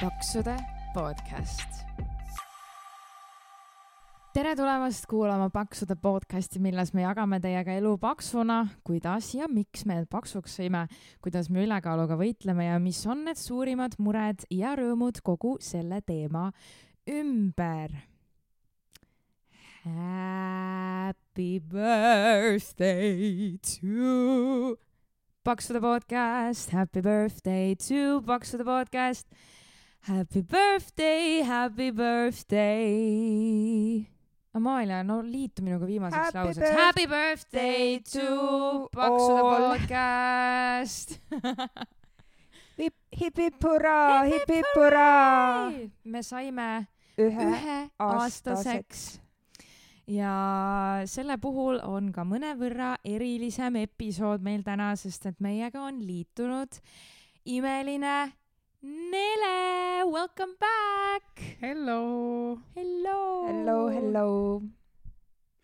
paksude 0.00 0.56
podcast. 0.94 1.72
tere 4.34 4.52
tulemast 4.54 5.08
kuulama 5.10 5.48
Paksude 5.50 5.96
podcasti, 5.98 6.60
milles 6.62 6.92
me 6.94 7.02
jagame 7.02 7.40
teiega 7.42 7.74
elu 7.80 7.96
paksuna, 7.98 8.60
kuidas 8.86 9.32
ja 9.34 9.48
miks 9.50 9.82
me 9.90 9.96
paksuks 10.06 10.54
sõime, 10.60 10.84
kuidas 11.24 11.50
me 11.50 11.66
ülekaaluga 11.66 12.14
võitleme 12.20 12.68
ja 12.68 12.78
mis 12.78 13.02
on 13.10 13.26
need 13.26 13.42
suurimad 13.42 13.98
mured 13.98 14.46
ja 14.54 14.76
rõõmud 14.78 15.18
kogu 15.26 15.56
selle 15.58 15.98
teema 16.06 16.46
ümber. 17.10 17.98
Happy 19.82 21.58
birthday 21.58 23.58
to 23.66 24.78
Paksude 25.42 25.82
podcast, 25.82 26.70
happy 26.70 27.02
birthday 27.02 27.74
to 27.74 28.20
Paksude 28.22 28.68
podcast. 28.68 29.26
Happy 30.00 30.42
birthday, 30.42 31.42
happy 31.42 31.90
birthday. 31.90 32.88
Amalia, 34.54 35.02
no 35.04 35.22
liitu 35.22 35.62
minuga 35.62 35.86
viimaseks 35.86 36.32
Happy 36.32 36.38
lauseks. 36.38 36.70
Happy 36.70 37.06
birthday 37.06 37.98
to 38.00 38.88
Paksude 38.94 39.42
podcast. 39.42 41.20
hip-hip 43.20 43.62
hurraa, 43.62 44.24
hip-hip 44.24 44.66
hurraa. 44.74 45.70
me 46.04 46.22
saime 46.22 46.86
ühe 47.18 47.48
üheaastaseks 47.50 49.20
ja 50.08 50.32
selle 51.04 51.36
puhul 51.42 51.80
on 51.84 52.12
ka 52.14 52.24
mõnevõrra 52.24 52.94
erilisem 53.04 53.76
episood 53.82 54.40
meil 54.46 54.62
täna, 54.64 54.94
sest 54.96 55.26
et 55.28 55.40
meiega 55.44 55.82
on 55.84 56.00
liitunud 56.00 56.78
imeline 57.44 58.32
Nele, 58.88 60.04
welcome 60.08 60.54
back. 60.58 61.58
Hello! 61.60 62.58
Hello. 62.74 63.44
hello, 63.46 63.88
hello. 63.92 64.62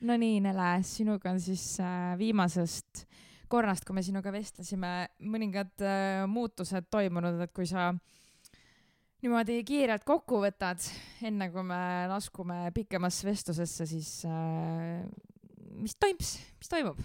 no 0.00 0.16
nii, 0.20 0.42
Nele, 0.44 0.82
sinuga 0.84 1.30
on 1.32 1.40
siis 1.40 1.62
äh, 1.80 2.12
viimasest 2.20 3.06
korrast, 3.48 3.86
kui 3.88 3.96
me 3.96 4.04
sinuga 4.04 4.28
vestlesime, 4.34 4.90
mõningad 5.24 5.72
äh, 5.80 6.26
muutused 6.28 6.90
toimunud, 6.92 7.40
et 7.46 7.54
kui 7.56 7.64
sa 7.70 7.94
niimoodi 9.24 9.62
kiirelt 9.64 10.04
kokku 10.04 10.42
võtad, 10.44 10.84
enne 11.24 11.48
kui 11.54 11.64
me 11.64 11.80
laskume 12.12 12.66
pikemasse 12.76 13.30
vestlusesse, 13.30 13.88
siis 13.88 14.18
äh, 14.28 15.00
mis 15.80 15.96
toimus, 15.96 16.36
mis 16.60 16.76
toimub? 16.76 17.00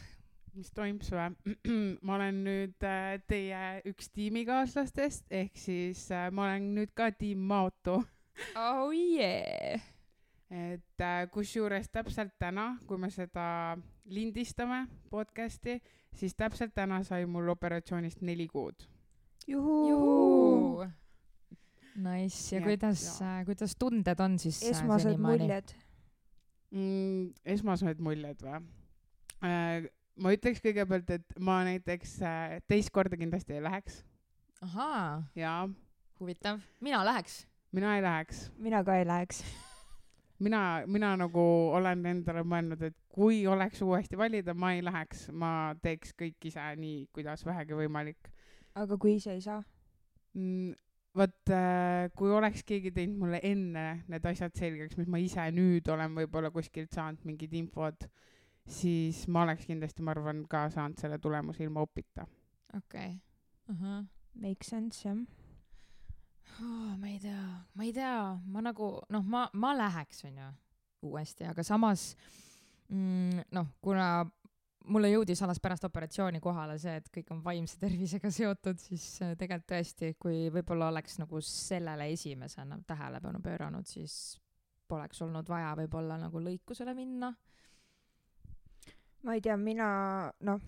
Mis 0.58 0.72
toimub 0.76 1.04
või? 1.06 1.36
ma 2.06 2.16
olen 2.18 2.42
nüüd 2.46 2.86
äh, 2.86 3.18
teie 3.30 3.62
üks 3.90 4.10
tiimikaaslastest 4.16 5.30
ehk 5.42 5.58
siis 5.60 6.06
äh, 6.16 6.30
ma 6.34 6.48
olen 6.50 6.72
nüüd 6.78 6.94
ka 6.98 7.10
tiim 7.16 7.42
Maoto. 7.50 8.02
oh 8.68 8.94
yeah. 8.94 9.82
et 10.50 11.04
äh, 11.04 11.26
kusjuures 11.34 11.90
täpselt 11.94 12.34
täna, 12.42 12.72
kui 12.88 12.98
me 13.02 13.12
seda 13.14 13.78
lindistame 14.10 14.86
podcast'i, 15.12 15.78
siis 16.16 16.34
täpselt 16.38 16.74
täna 16.76 17.04
sai 17.06 17.28
mul 17.30 17.52
operatsioonist 17.54 18.24
neli 18.26 18.48
kuud. 18.48 18.88
juhuu. 19.48 20.88
Nice 22.00 22.56
ja 22.56 22.62
et 22.62 22.66
kuidas 22.66 23.06
kuidas 23.46 23.76
tunded 23.76 24.20
on 24.24 24.40
siis 24.40 24.62
esmased 24.64 25.18
muljed. 25.20 25.74
mm,. 26.72 27.32
esmased 27.46 28.00
muljed 28.00 28.44
või? 28.46 28.62
Ma 30.20 30.34
ütleks 30.36 30.64
kõigepealt, 30.64 31.10
et 31.16 31.40
ma 31.40 31.62
näiteks 31.68 32.18
äh, 32.26 32.58
teist 32.68 32.94
korda 32.96 33.20
kindlasti 33.20 33.58
ei 33.58 33.64
läheks 33.66 34.02
ahaa, 34.66 35.24
ja 35.36 35.54
huvitav, 36.20 36.60
mina 36.84 37.04
läheks. 37.08 37.46
mina 37.72 37.96
ei 37.96 38.04
läheks 38.04 38.50
mina 38.58 38.84
ka 38.84 38.98
ei 39.00 39.08
läheks. 39.08 39.44
mina, 40.46 40.84
mina 40.88 41.14
nagu 41.20 41.46
olen 41.76 42.06
endale 42.06 42.44
mõelnud, 42.44 42.84
et 42.90 42.98
kui 43.08 43.46
oleks 43.48 43.82
uuesti 43.82 44.18
valida, 44.18 44.54
ma 44.54 44.74
ei 44.76 44.84
läheks, 44.84 45.30
ma 45.32 45.74
teeks 45.82 46.14
kõik 46.20 46.52
ise 46.52 46.68
nii, 46.80 47.08
kuidas 47.16 47.46
vähegi 47.48 47.78
võimalik 47.78 48.32
aga 48.78 48.98
kui 48.98 49.18
ise 49.18 49.34
ei 49.36 49.42
saa? 49.44 49.62
mm,. 50.38 50.74
vot 51.18 51.52
äh, 51.54 52.08
kui 52.18 52.32
oleks 52.32 52.64
keegi 52.68 52.92
teinud 52.96 53.24
mulle 53.24 53.40
enne 53.44 53.86
need 54.12 54.26
asjad 54.30 54.56
selgeks, 54.56 54.98
mis 55.00 55.10
ma 55.10 55.22
ise 55.22 55.48
nüüd 55.56 55.88
olen 55.90 56.14
võib-olla 56.18 56.52
kuskilt 56.54 56.94
saanud 56.96 57.26
mingid 57.28 57.56
infod, 57.58 58.06
siis 58.70 59.26
ma 59.28 59.44
oleks 59.48 59.66
kindlasti, 59.70 60.06
ma 60.06 60.14
arvan, 60.16 60.46
ka 60.50 60.68
saanud 60.74 61.02
selle 61.02 61.20
tulemuse 61.20 61.64
ilma 61.66 61.84
opita. 61.86 62.28
okei 62.78 63.18
okay.. 63.70 64.06
Make 64.40 64.64
sense 64.64 65.04
jah. 65.04 65.18
Oh, 66.62 66.96
ma 66.98 67.08
ei 67.08 67.20
tea, 67.20 67.44
ma 67.74 67.84
ei 67.84 67.94
tea, 67.94 68.40
ma 68.46 68.62
nagu 68.62 68.92
noh, 69.10 69.24
ma, 69.26 69.46
ma 69.54 69.74
läheks, 69.78 70.24
onju, 70.28 70.50
uuesti, 71.08 71.46
aga 71.48 71.64
samas 71.64 72.14
mm, 72.90 73.46
noh, 73.56 73.70
kuna 73.82 74.10
mulle 74.90 75.12
jõudis 75.12 75.42
alles 75.46 75.62
pärast 75.62 75.86
operatsiooni 75.88 76.42
kohale 76.44 76.78
see, 76.82 76.96
et 77.00 77.10
kõik 77.14 77.32
on 77.36 77.42
vaimse 77.46 77.78
tervisega 77.82 78.32
seotud, 78.34 78.80
siis 78.82 79.06
äh, 79.24 79.36
tegelikult 79.40 79.70
tõesti, 79.74 80.14
kui 80.20 80.48
võib-olla 80.54 80.90
oleks 80.94 81.20
nagu 81.22 81.42
sellele 81.46 82.10
esimesena 82.14 82.80
tähelepanu 82.88 83.42
pööranud, 83.46 83.88
siis 83.90 84.40
poleks 84.90 85.22
olnud 85.22 85.50
vaja 85.50 85.76
võib-olla 85.78 86.18
nagu 86.20 86.42
lõikusele 86.44 86.96
minna. 86.98 87.34
Ma 89.24 89.36
ei 89.36 89.42
tea, 89.42 89.58
mina, 89.58 89.88
noh, 90.48 90.62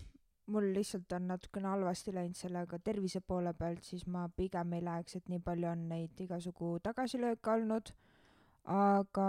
mul 0.52 0.72
lihtsalt 0.74 1.12
on 1.16 1.28
natukene 1.30 1.68
halvasti 1.68 2.14
läinud 2.14 2.36
sellega 2.36 2.78
tervise 2.84 3.20
poole 3.20 3.54
pealt, 3.54 3.84
siis 3.86 4.06
ma 4.06 4.26
pigem 4.36 4.72
ei 4.76 4.84
läheks, 4.84 5.16
et 5.16 5.28
nii 5.32 5.42
palju 5.44 5.70
on 5.70 5.86
neid 5.92 6.24
igasugu 6.26 6.76
tagasilööke 6.84 7.54
olnud. 7.56 7.92
aga 8.72 9.28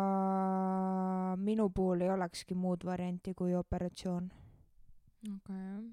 minu 1.42 1.70
puhul 1.74 2.04
ei 2.06 2.10
olekski 2.14 2.54
muud 2.54 2.84
varianti 2.86 3.34
kui 3.34 3.56
operatsioon. 3.58 4.32
okei 5.24 5.36
okay.. 5.36 5.88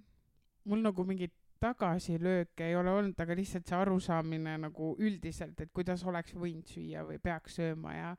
mul 0.64 0.82
nagu 0.84 1.04
mingit 1.04 1.32
tagasilööke 1.60 2.68
ei 2.68 2.76
ole 2.76 2.90
olnud, 2.90 3.20
aga 3.20 3.36
lihtsalt 3.36 3.68
see 3.68 3.76
arusaamine 3.76 4.56
nagu 4.58 4.94
üldiselt, 4.98 5.60
et 5.60 5.72
kuidas 5.72 6.04
oleks 6.04 6.34
võinud 6.34 6.68
süüa 6.68 7.04
või 7.08 7.18
peaks 7.22 7.58
sööma 7.60 7.94
ja 7.96 8.14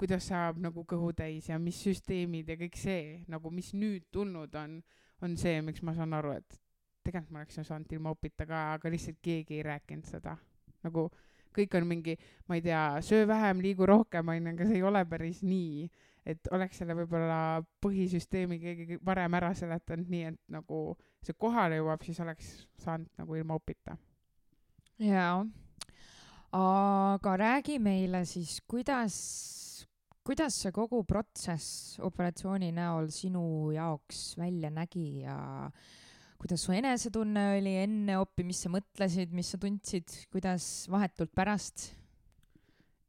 kuidas 0.00 0.26
saab 0.30 0.60
nagu 0.64 0.84
kõhu 0.88 1.12
täis 1.16 1.50
ja 1.50 1.58
mis 1.60 1.78
süsteemid 1.84 2.48
ja 2.48 2.56
kõik 2.60 2.78
see 2.80 3.02
nagu, 3.28 3.52
mis 3.52 3.72
nüüd 3.76 4.08
tulnud 4.12 4.54
on, 4.56 4.78
on 5.22 5.36
see, 5.40 5.60
miks 5.64 5.84
ma 5.84 5.94
saan 5.96 6.16
aru, 6.16 6.34
et 6.40 6.60
tegelikult 7.04 7.34
ma 7.34 7.42
oleks 7.42 7.58
ju 7.60 7.64
saanud 7.66 7.92
ilma 7.96 8.14
opita 8.16 8.46
ka, 8.48 8.70
aga 8.76 8.92
lihtsalt 8.92 9.20
keegi 9.22 9.60
ei 9.60 9.66
rääkinud 9.66 10.08
seda. 10.08 10.36
nagu 10.84 11.10
kõik 11.56 11.74
on 11.76 11.88
mingi, 11.88 12.14
ma 12.48 12.56
ei 12.56 12.62
tea, 12.64 12.84
söö 13.04 13.26
vähem, 13.28 13.60
liigu 13.60 13.86
rohkem, 13.86 14.28
onju, 14.32 14.54
aga 14.54 14.68
see 14.68 14.78
ei 14.78 14.86
ole 14.86 15.04
päris 15.08 15.42
nii 15.42 15.90
et 16.28 16.50
oleks 16.54 16.80
selle 16.80 16.94
võib-olla 16.98 17.60
põhisüsteemi 17.82 18.58
keegi 18.60 18.98
varem 19.04 19.34
ära 19.38 19.52
seletanud 19.56 20.10
nii, 20.12 20.32
et 20.32 20.40
nagu 20.52 20.80
see 21.24 21.36
kohale 21.38 21.80
jõuab, 21.80 22.04
siis 22.04 22.20
oleks 22.22 22.50
saanud 22.80 23.08
nagu 23.20 23.38
ilma 23.38 23.56
opita. 23.58 23.96
jaa, 25.00 25.44
aga 26.56 27.36
räägi 27.40 27.78
meile 27.82 28.24
siis, 28.28 28.58
kuidas, 28.68 29.16
kuidas 30.26 30.56
see 30.62 30.72
kogu 30.74 31.00
protsess 31.08 31.98
operatsiooni 32.04 32.70
näol 32.76 33.08
sinu 33.14 33.42
jaoks 33.74 34.34
välja 34.38 34.70
nägi 34.70 35.22
ja 35.24 35.36
kuidas 36.40 36.64
su 36.64 36.72
enesetunne 36.72 37.46
oli 37.58 37.76
enne 37.82 38.18
opi, 38.20 38.44
mis 38.48 38.60
sa 38.64 38.70
mõtlesid, 38.72 39.32
mis 39.36 39.50
sa 39.52 39.60
tundsid, 39.60 40.12
kuidas 40.32 40.64
vahetult 40.92 41.32
pärast? 41.36 41.90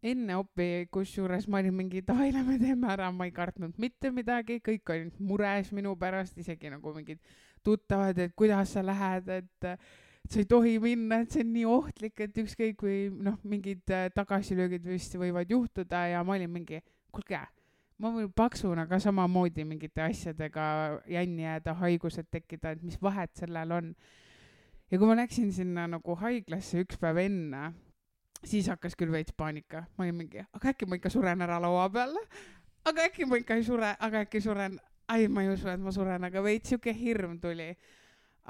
enne 0.02 0.34
opi, 0.34 0.88
kusjuures 0.90 1.46
ma 1.46 1.60
olin 1.62 1.76
mingi 1.78 2.02
davai, 2.02 2.32
lähme 2.34 2.56
teeme 2.58 2.88
ära, 2.90 3.12
ma 3.14 3.28
ei 3.28 3.34
kartnud 3.36 3.76
mitte 3.82 4.10
midagi, 4.10 4.58
kõik 4.66 4.90
olid 4.90 5.20
mures 5.22 5.70
minu 5.78 5.94
pärast, 6.00 6.40
isegi 6.42 6.72
nagu 6.74 6.94
mingid 6.96 7.22
tuttavad, 7.62 8.18
et 8.18 8.34
kuidas 8.34 8.74
sa 8.74 8.82
lähed, 8.82 9.30
et 9.30 9.68
äh, 9.70 9.78
sa 10.26 10.42
ei 10.42 10.48
tohi 10.50 10.80
minna, 10.82 11.22
et 11.22 11.34
see 11.34 11.46
on 11.46 11.54
nii 11.54 11.68
ohtlik, 11.70 12.18
et 12.26 12.42
ükskõik 12.44 12.80
kui 12.82 12.98
noh, 13.14 13.38
mingid 13.46 13.86
tagasilöögid 14.16 14.90
vist 14.90 15.14
võivad 15.22 15.54
juhtuda 15.54 16.08
ja 16.16 16.26
ma 16.26 16.34
olin 16.40 16.50
mingi, 16.50 16.82
kuulge, 17.12 17.40
ma 18.02 18.12
võin 18.16 18.32
paksuna 18.36 18.88
ka 18.90 19.00
samamoodi 19.02 19.66
mingite 19.68 20.04
asjadega 20.04 20.64
jänni 21.10 21.46
jääda, 21.46 21.76
haigused 21.84 22.30
tekkida, 22.34 22.76
et 22.76 22.84
mis 22.84 22.98
vahet 23.02 23.34
sellel 23.38 23.72
on. 23.78 23.94
ja 24.92 24.98
kui 25.00 25.08
ma 25.08 25.16
läksin 25.16 25.52
sinna 25.56 25.88
nagu 25.88 26.16
haiglasse 26.20 26.82
üks 26.84 27.00
päev 27.00 27.22
enne, 27.22 27.72
siis 28.44 28.68
hakkas 28.72 28.98
küll 28.98 29.14
veits 29.14 29.36
paanika, 29.38 29.86
ma 29.98 30.08
olin 30.08 30.18
mingi, 30.24 30.44
aga 30.54 30.74
äkki 30.74 30.90
ma 30.90 30.98
ikka 30.98 31.14
suren 31.14 31.46
ära 31.46 31.60
laua 31.62 31.88
peal, 31.94 32.18
aga 32.90 33.08
äkki 33.10 33.28
ma 33.30 33.40
ikka 33.40 33.60
ei 33.60 33.66
sure, 33.68 33.94
aga 34.00 34.26
äkki 34.26 34.42
suren, 34.42 34.80
ai, 35.12 35.28
ma 35.28 35.46
ei 35.46 35.54
usu, 35.54 35.70
et 35.70 35.82
ma 35.82 35.94
suren, 35.94 36.26
aga 36.28 36.44
veits 36.44 36.72
sihuke 36.72 36.94
hirm 36.98 37.40
tuli. 37.42 37.74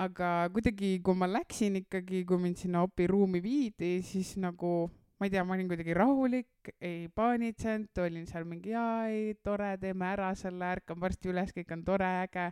aga 0.02 0.48
kuidagi, 0.54 1.02
kui 1.04 1.16
ma 1.20 1.28
läksin 1.28 1.76
ikkagi, 1.82 2.24
kui 2.26 2.40
mind 2.40 2.58
sinna 2.58 2.82
opiruumi 2.86 3.42
viidi, 3.44 3.98
siis 4.02 4.38
nagu 4.40 4.88
ma 5.22 5.28
ei 5.28 5.30
tea, 5.30 5.44
ma 5.46 5.54
olin 5.54 5.68
kuidagi 5.70 5.94
rahulik, 5.94 6.70
ei 6.82 7.04
paanitsenud, 7.14 8.00
olin 8.02 8.24
seal 8.26 8.46
mingi 8.50 8.72
jaa, 8.74 9.04
ei 9.06 9.36
tore, 9.46 9.76
teeme 9.78 10.08
ära 10.10 10.32
selle, 10.34 10.66
ärkan 10.74 10.98
varsti 10.98 11.30
üles, 11.30 11.52
kõik 11.54 11.74
on 11.76 11.84
tore, 11.86 12.08
äge. 12.24 12.48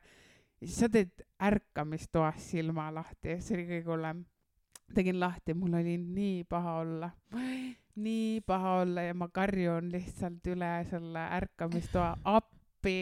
ja 0.61 0.67
siis 0.67 0.75
sa 0.83 0.89
teed 0.93 1.23
ärkamistoas 1.49 2.43
silma 2.51 2.91
lahti, 2.93 3.39
see 3.41 3.57
oli 3.57 3.65
kõige 3.71 3.89
hullem. 3.89 4.21
tegin 4.93 5.17
lahti, 5.19 5.55
mul 5.57 5.79
oli 5.81 5.95
nii 5.97 6.43
paha 6.49 6.75
olla, 6.83 7.09
nii 8.05 8.37
paha 8.45 8.75
olla 8.83 9.07
ja 9.07 9.17
ma 9.17 9.31
karjun 9.33 9.89
lihtsalt 9.89 10.45
üle 10.53 10.69
selle 10.91 11.25
ärkamistoa 11.39 12.11
appi, 12.37 12.99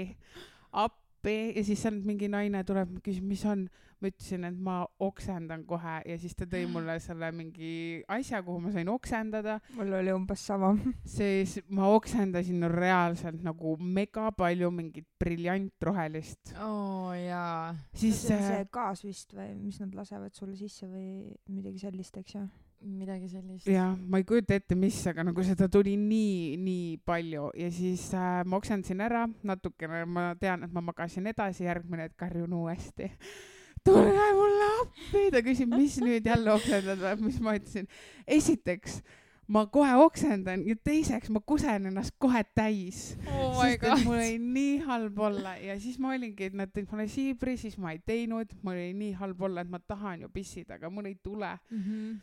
appi 0.72 1.07
ja 1.32 1.64
siis 1.66 1.82
sealt 1.84 2.06
mingi 2.08 2.30
naine 2.32 2.64
tuleb, 2.68 2.98
küsib, 3.06 3.28
mis 3.28 3.44
on. 3.46 3.68
ma 3.98 4.12
ütlesin, 4.12 4.44
et 4.46 4.58
ma 4.62 4.76
oksendan 5.02 5.64
kohe 5.66 5.96
ja 6.06 6.18
siis 6.22 6.36
ta 6.38 6.46
tõi 6.46 6.68
mulle 6.70 7.00
selle 7.08 7.32
mingi 7.34 8.04
asja, 8.14 8.44
kuhu 8.46 8.60
ma 8.62 8.70
sain 8.76 8.92
oksendada 8.94 9.56
mul 9.74 9.96
oli 9.98 10.14
umbes 10.14 10.44
sama. 10.52 10.70
siis 11.18 11.56
ma 11.74 11.90
oksendasin 11.96 12.62
no 12.62 12.70
reaalselt 12.70 13.42
nagu 13.42 13.74
mega 13.82 14.30
palju 14.38 14.70
mingit 14.70 15.08
briljantrohelist. 15.18 16.54
oo 16.62 17.10
jaa. 17.18 17.74
siis 17.98 18.22
see 18.28 18.38
on 18.38 18.46
äh, 18.46 18.54
see 18.54 18.70
gaas 18.78 19.04
vist 19.08 19.34
või 19.34 19.50
mis 19.58 19.82
nad 19.82 19.98
lasevad 19.98 20.38
sulle 20.38 20.54
sisse 20.60 20.86
või 20.86 21.34
midagi 21.50 21.88
sellist, 21.88 22.22
eks 22.22 22.38
ju? 22.38 22.46
Midagi 22.82 23.30
sellist. 23.32 23.68
jah, 23.68 23.96
ma 23.98 24.22
ei 24.22 24.26
kujuta 24.28 24.58
ette, 24.58 24.76
mis, 24.78 25.00
aga 25.10 25.26
nagu 25.28 25.44
seda 25.46 25.68
tuli 25.72 25.96
nii, 26.00 26.56
nii 26.62 26.98
palju 27.08 27.50
ja 27.58 27.70
siis 27.74 28.08
äh, 28.14 28.42
ma 28.46 28.60
oksendasin 28.60 29.04
ära 29.06 29.26
natukene, 29.44 30.06
ma 30.06 30.32
tean, 30.40 30.66
et 30.68 30.74
ma 30.74 30.84
magasin 30.86 31.28
edasi, 31.34 31.66
järgmine 31.68 32.08
hetk 32.08 32.18
karjun 32.20 32.54
uuesti. 32.62 33.12
tulge 33.88 34.32
mulle 34.36 34.68
appi, 34.82 35.24
ta 35.32 35.44
küsib, 35.46 35.72
mis 35.76 35.96
nüüd 36.04 36.26
jälle 36.28 36.52
oksendad 36.54 37.00
või, 37.02 37.30
mis 37.30 37.40
ma 37.44 37.56
ütlesin. 37.58 37.88
esiteks 38.28 39.02
ma 39.48 39.64
kohe 39.72 39.94
oksendan 40.04 40.66
ja 40.68 40.76
teiseks 40.84 41.32
ma 41.32 41.40
kusen 41.40 41.88
ennast 41.88 42.16
kohe 42.20 42.42
täis 42.58 43.16
oh 43.32 43.62
sest 43.62 43.86
et 43.88 44.04
mul 44.04 44.18
oli 44.18 44.40
nii 44.44 44.74
halb 44.88 45.22
olla 45.30 45.56
ja 45.62 45.78
siis 45.80 46.00
ma 46.04 46.12
olingi, 46.16 46.50
et 46.50 46.58
nad 46.58 46.72
tõid 46.74 46.90
mulle 46.92 47.08
siibri, 47.12 47.56
siis 47.60 47.78
ma 47.80 47.94
ei 47.96 48.02
teinud, 48.04 48.52
mul 48.62 48.76
oli 48.76 48.92
nii 48.98 49.14
halb 49.22 49.46
olla, 49.48 49.64
et 49.64 49.72
ma 49.72 49.80
tahan 49.80 50.26
ju 50.26 50.32
pissida, 50.34 50.76
aga 50.76 50.92
mul 50.92 51.08
ei 51.08 51.16
tule. 51.24 51.54
Mhm. 51.72 52.18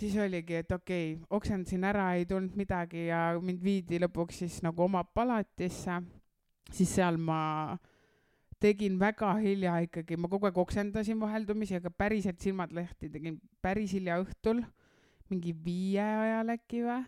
Siis 0.00 0.16
oligi, 0.16 0.56
et 0.62 0.72
okei 0.72 1.12
okay,, 1.14 1.26
oksendasin 1.36 1.84
ära, 1.84 2.10
ei 2.16 2.26
tulnud 2.28 2.56
midagi 2.58 3.06
ja 3.10 3.34
mind 3.42 3.62
viidi 3.64 4.00
lõpuks 4.00 4.42
siis 4.42 4.60
nagu 4.64 4.86
oma 4.86 5.04
palatisse. 5.04 6.00
siis 6.70 6.94
seal 6.94 7.16
ma 7.18 7.76
tegin 8.60 8.98
väga 9.00 9.32
hilja 9.40 9.78
ikkagi, 9.86 10.16
ma 10.20 10.28
kogu 10.28 10.46
aeg 10.48 10.58
oksendasin 10.60 11.20
vaheldumisi, 11.20 11.78
aga 11.78 11.90
päriselt 11.90 12.40
silmad 12.40 12.72
lahti 12.76 13.08
tegin 13.10 13.40
päris 13.62 13.94
hilja 13.96 14.20
õhtul, 14.22 14.62
mingi 15.32 15.54
viie 15.64 16.04
ajal 16.04 16.54
äkki 16.56 16.84
või. 16.84 17.00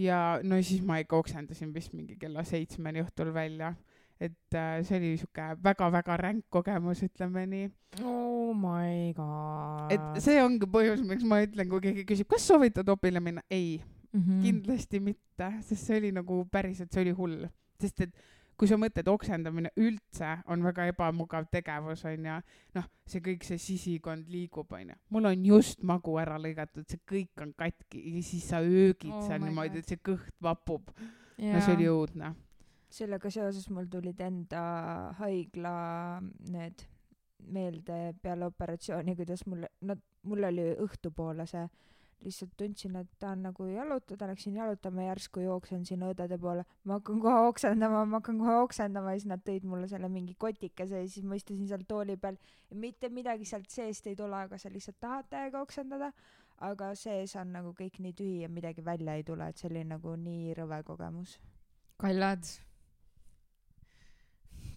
ja 0.00 0.40
no 0.42 0.60
siis 0.62 0.82
ma 0.86 1.00
ikka 1.02 1.18
oksendasin 1.20 1.74
vist 1.74 1.92
mingi 1.92 2.16
kella 2.16 2.44
seitsmeni 2.44 3.04
õhtul 3.04 3.34
välja. 3.34 3.74
Et 4.20 4.54
äh, 4.54 4.80
see 4.84 4.98
oli 5.00 5.12
sihuke 5.16 5.46
väga-väga 5.64 6.16
ränk 6.20 6.44
kogemus, 6.52 7.02
ütleme 7.06 7.46
nii. 7.48 7.70
oh 8.04 8.52
my 8.56 9.12
god. 9.16 9.94
et 9.94 10.22
see 10.24 10.42
ongi 10.42 10.68
põhjus, 10.70 11.04
miks 11.06 11.24
ma 11.24 11.40
ütlen, 11.46 11.70
kui 11.70 11.86
keegi 11.88 12.04
küsib, 12.08 12.28
kas 12.30 12.44
soovitad 12.50 12.88
opile 12.92 13.22
minna, 13.24 13.42
ei 13.50 13.80
mm 14.12 14.20
-hmm. 14.20 14.42
kindlasti 14.42 15.00
mitte, 15.00 15.54
sest 15.60 15.86
see 15.86 15.98
oli 15.98 16.12
nagu 16.12 16.44
päriselt, 16.52 16.92
see 16.92 17.02
oli 17.06 17.16
hull, 17.16 17.48
sest 17.80 18.00
et 18.00 18.14
kui 18.60 18.68
sa 18.68 18.76
mõtled, 18.76 19.08
oksendamine 19.08 19.70
üldse 19.80 20.34
on 20.52 20.60
väga 20.62 20.84
ebamugav 20.90 21.46
tegevus, 21.52 22.02
onju, 22.04 22.34
noh, 22.76 22.88
see 23.08 23.22
kõik 23.24 23.46
see 23.46 23.58
sisikond 23.58 24.28
liigub, 24.28 24.72
onju. 24.76 24.98
mul 25.08 25.30
on 25.30 25.46
just 25.46 25.82
magu 25.82 26.18
ära 26.20 26.36
lõigatud, 26.36 26.84
see 26.90 27.00
kõik 27.08 27.40
on 27.40 27.54
katki 27.56 28.02
ja 28.18 28.22
siis 28.22 28.44
sa 28.52 28.60
öögid 28.60 29.14
Oh 29.16 29.24
seal 29.26 29.40
niimoodi, 29.40 29.80
et 29.80 29.88
see 29.88 29.96
kõht 29.96 30.36
vapub. 30.42 30.92
no 31.38 31.60
see 31.64 31.76
oli 31.78 31.88
õudne. 31.88 32.34
Sellega 32.90 33.30
seoses 33.30 33.68
mul 33.70 33.86
tulid 33.90 34.20
enda 34.24 34.62
haigla 35.20 35.74
need 36.50 36.86
meelde 37.40 38.00
peale 38.22 38.48
operatsiooni, 38.50 39.16
kuidas 39.16 39.46
mul, 39.48 39.64
no 39.86 39.96
mul 40.28 40.44
oli 40.50 40.66
õhtupoole 40.84 41.46
see, 41.48 41.64
lihtsalt 42.20 42.52
tundsin, 42.60 42.98
et 43.00 43.08
tahan 43.22 43.46
nagu 43.46 43.64
jalutada, 43.70 44.28
läksin 44.28 44.58
jalutama, 44.58 45.06
järsku 45.06 45.40
jooksen 45.40 45.86
sinna 45.88 46.10
õdede 46.12 46.36
poole, 46.40 46.66
ma 46.84 46.98
hakkan 46.98 47.20
kohe 47.22 47.46
oksendama, 47.48 48.04
ma 48.04 48.20
hakkan 48.20 48.40
kohe 48.42 48.58
oksendama 48.66 49.14
ja 49.14 49.22
siis 49.22 49.30
nad 49.32 49.44
tõid 49.46 49.64
mulle 49.68 49.88
selle 49.88 50.10
mingi 50.12 50.36
kotikese 50.38 51.00
ja 51.00 51.08
siis 51.08 51.24
ma 51.24 51.38
istusin 51.40 51.68
seal 51.70 51.86
tooli 51.88 52.18
peal. 52.20 52.36
Ja 52.68 52.76
mitte 52.76 53.08
midagi 53.08 53.48
sealt 53.48 53.72
seest 53.72 54.10
ei 54.10 54.18
tule, 54.18 54.36
aga 54.36 54.60
sa 54.60 54.72
lihtsalt 54.72 55.00
tahad 55.00 55.30
täiega 55.32 55.64
oksendada, 55.64 56.12
aga 56.60 56.92
sees 56.98 57.36
on 57.40 57.54
nagu 57.56 57.72
kõik 57.76 58.02
nii 58.04 58.16
tühi 58.16 58.40
ja 58.44 58.52
midagi 58.52 58.84
välja 58.84 59.16
ei 59.16 59.24
tule, 59.24 59.48
et 59.48 59.60
see 59.60 59.70
oli 59.72 59.86
nagu 59.88 60.16
nii 60.20 60.52
rõve 60.60 60.82
kogemus. 60.84 61.38
Kallad. 62.00 62.44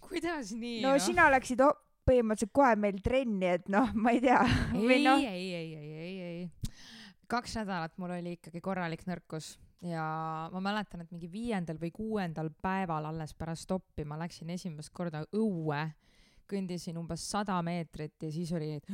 Kuidas 0.08 0.52
nii? 0.56 0.82
no 0.84 0.94
sina 1.02 1.28
läksid 1.34 1.60
o- 1.64 1.74
põhimõtteliselt 2.04 2.52
kohe 2.52 2.74
meil 2.76 2.98
trenni, 3.04 3.46
et 3.56 3.68
noh, 3.72 3.88
ma 3.96 4.12
ei 4.12 4.20
tea. 4.20 4.42
ei, 4.76 5.02
noh, 5.04 5.20
ei, 5.24 5.46
ei, 5.56 5.74
ei, 5.74 5.92
ei, 6.04 6.16
ei. 6.20 6.72
kaks 7.32 7.56
nädalat 7.62 7.94
mul 7.98 8.12
oli 8.18 8.36
ikkagi 8.36 8.60
korralik 8.64 9.06
nõrkus 9.08 9.54
ja 9.84 10.04
ma 10.52 10.60
mäletan, 10.64 11.04
et 11.04 11.10
mingi 11.12 11.28
viiendal 11.32 11.78
või 11.80 11.90
kuuendal 11.96 12.50
päeval 12.62 13.08
alles 13.10 13.32
pärast 13.36 13.66
stoppi 13.68 14.04
ma 14.08 14.18
läksin 14.20 14.50
esimest 14.52 14.92
korda 14.96 15.24
õue, 15.36 15.80
kõndisin 16.48 16.96
umbes 17.00 17.24
sada 17.30 17.56
meetrit 17.64 18.20
ja 18.22 18.30
siis 18.32 18.52
oli, 18.56 18.74
et 18.76 18.88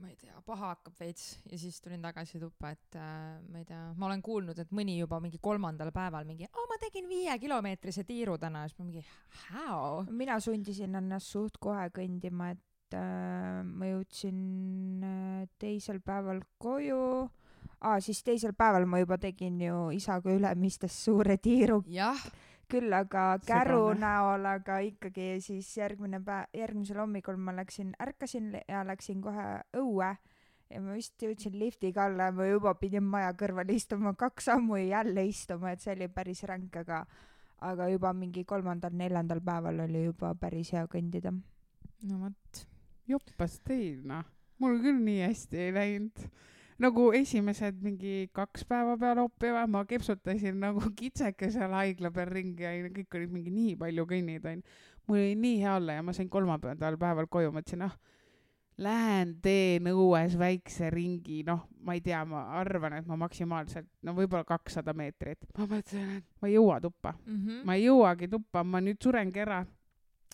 ma 0.00 0.08
ei 0.10 0.16
tea, 0.18 0.34
paha 0.46 0.72
hakkab 0.72 0.96
veits 0.98 1.36
ja 1.50 1.58
siis 1.60 1.78
tulin 1.82 2.02
tagasi 2.02 2.40
tuppa, 2.42 2.72
et 2.74 2.96
äh, 2.98 3.38
ma 3.52 3.60
ei 3.62 3.66
tea, 3.68 3.82
ma 3.96 4.08
olen 4.08 4.22
kuulnud, 4.24 4.58
et 4.58 4.72
mõni 4.74 4.96
juba 4.98 5.20
mingi 5.22 5.38
kolmandal 5.42 5.92
päeval 5.94 6.26
mingi, 6.28 6.48
aa 6.50 6.66
ma 6.70 6.78
tegin 6.82 7.08
viiekilomeetrise 7.10 8.04
tiiru 8.08 8.38
täna, 8.42 8.64
siis 8.66 8.78
ma 8.80 8.88
mingi 8.88 9.04
how? 9.52 10.02
mina 10.10 10.40
sundisin 10.42 10.98
ennast 10.98 11.30
suht 11.34 11.60
kohe 11.62 11.86
kõndima, 11.94 12.52
et 12.56 12.98
äh, 12.98 13.62
ma 13.66 13.92
jõudsin 13.92 15.06
äh, 15.06 15.46
teisel 15.62 16.02
päeval 16.04 16.42
koju. 16.62 17.28
Aa, 17.82 17.98
siis 18.02 18.20
teisel 18.22 18.52
päeval 18.54 18.84
ma 18.86 19.00
juba 19.00 19.16
tegin 19.18 19.56
ju 19.62 19.88
isaga 19.94 20.30
Ülemistes 20.30 20.94
suure 21.04 21.34
tiiru, 21.42 21.80
jah, 21.90 22.18
küll 22.70 22.92
aga 22.92 23.38
käru 23.46 23.88
Segane. 23.88 24.00
näol, 24.00 24.46
aga 24.46 24.78
ikkagi 24.86 25.40
siis 25.44 25.70
järgmine 25.76 26.20
päev, 26.24 26.46
järgmisel 26.56 27.02
hommikul 27.02 27.36
ma 27.36 27.54
läksin, 27.56 27.94
ärkasin 28.00 28.52
ja 28.68 28.84
läksin 28.86 29.20
kohe 29.22 29.48
õue 29.76 30.12
ja 30.72 30.80
ma 30.80 30.96
vist 30.96 31.20
jõudsin 31.20 31.58
liftiga 31.58 32.06
alla 32.08 32.30
ja 32.30 32.36
ma 32.36 32.46
juba 32.48 32.74
pidin 32.80 33.04
maja 33.04 33.32
kõrval 33.38 33.70
istuma 33.74 34.14
kaks 34.18 34.48
sammu 34.48 34.78
ja 34.80 34.98
jälle 34.98 35.26
istuma, 35.28 35.72
et 35.72 35.84
see 35.84 35.94
oli 35.96 36.08
päris 36.08 36.42
ränk, 36.48 36.76
aga 36.80 37.04
aga 37.62 37.88
juba 37.92 38.12
mingi 38.16 38.44
kolmandal-neljandal 38.48 39.42
päeval 39.44 39.84
oli 39.84 40.06
juba 40.08 40.32
päris 40.38 40.72
hea 40.74 40.84
kõndida. 40.90 41.32
no 42.08 42.20
vot. 42.24 42.62
joppas 43.08 43.58
teil 43.66 44.00
noh, 44.08 44.24
mul 44.58 44.80
küll 44.82 45.02
nii 45.04 45.20
hästi 45.26 45.60
ei 45.66 45.74
läinud. 45.76 46.24
Nagu 46.78 47.12
esimesed 47.12 47.82
mingi 47.82 48.28
kaks 48.32 48.64
päeva 48.64 48.96
peale 48.98 49.20
oppi 49.20 49.50
või 49.52 49.66
ma 49.70 49.84
kepsutasin 49.84 50.60
nagu 50.60 50.80
kitseke 50.98 51.50
seal 51.50 51.72
haigla 51.76 52.10
peal 52.10 52.30
ringi 52.32 52.62
ja 52.62 52.72
kõik 52.88 53.18
olid 53.18 53.30
mingi 53.32 53.50
nii 53.50 53.76
palju 53.76 54.06
kõnnid 54.06 54.46
onju. 54.46 54.62
mul 55.06 55.18
oli 55.18 55.34
nii 55.36 55.60
hea 55.60 55.76
olla 55.76 55.92
ja 55.98 56.02
ma 56.02 56.12
sain 56.12 56.28
kolmapäeval 56.30 56.96
päeval 56.98 57.26
koju, 57.26 57.52
mõtlesin 57.52 57.82
ah, 57.82 57.94
lähen 58.82 59.34
teen 59.42 59.84
õues 59.90 60.34
väikse 60.38 60.88
ringi, 60.90 61.42
noh, 61.46 61.66
ma 61.84 61.94
ei 61.94 62.00
tea, 62.00 62.22
ma 62.24 62.44
arvan, 62.58 62.96
et 62.96 63.06
ma 63.06 63.18
maksimaalselt, 63.20 63.86
no 64.02 64.14
võib-olla 64.16 64.44
kakssada 64.48 64.94
meetrit. 64.96 65.44
ma 65.58 65.66
mõtlesin, 65.66 66.16
et 66.18 66.24
ma 66.40 66.48
ei 66.48 66.54
jõua 66.56 66.80
tuppa 66.80 67.14
Mhm. 67.26 67.62
ma 67.68 67.74
ei 67.76 67.84
jõuagi 67.86 68.30
tuppa, 68.30 68.64
ma 68.64 68.80
nüüd 68.80 69.02
surengi 69.02 69.40
ära. 69.44 69.66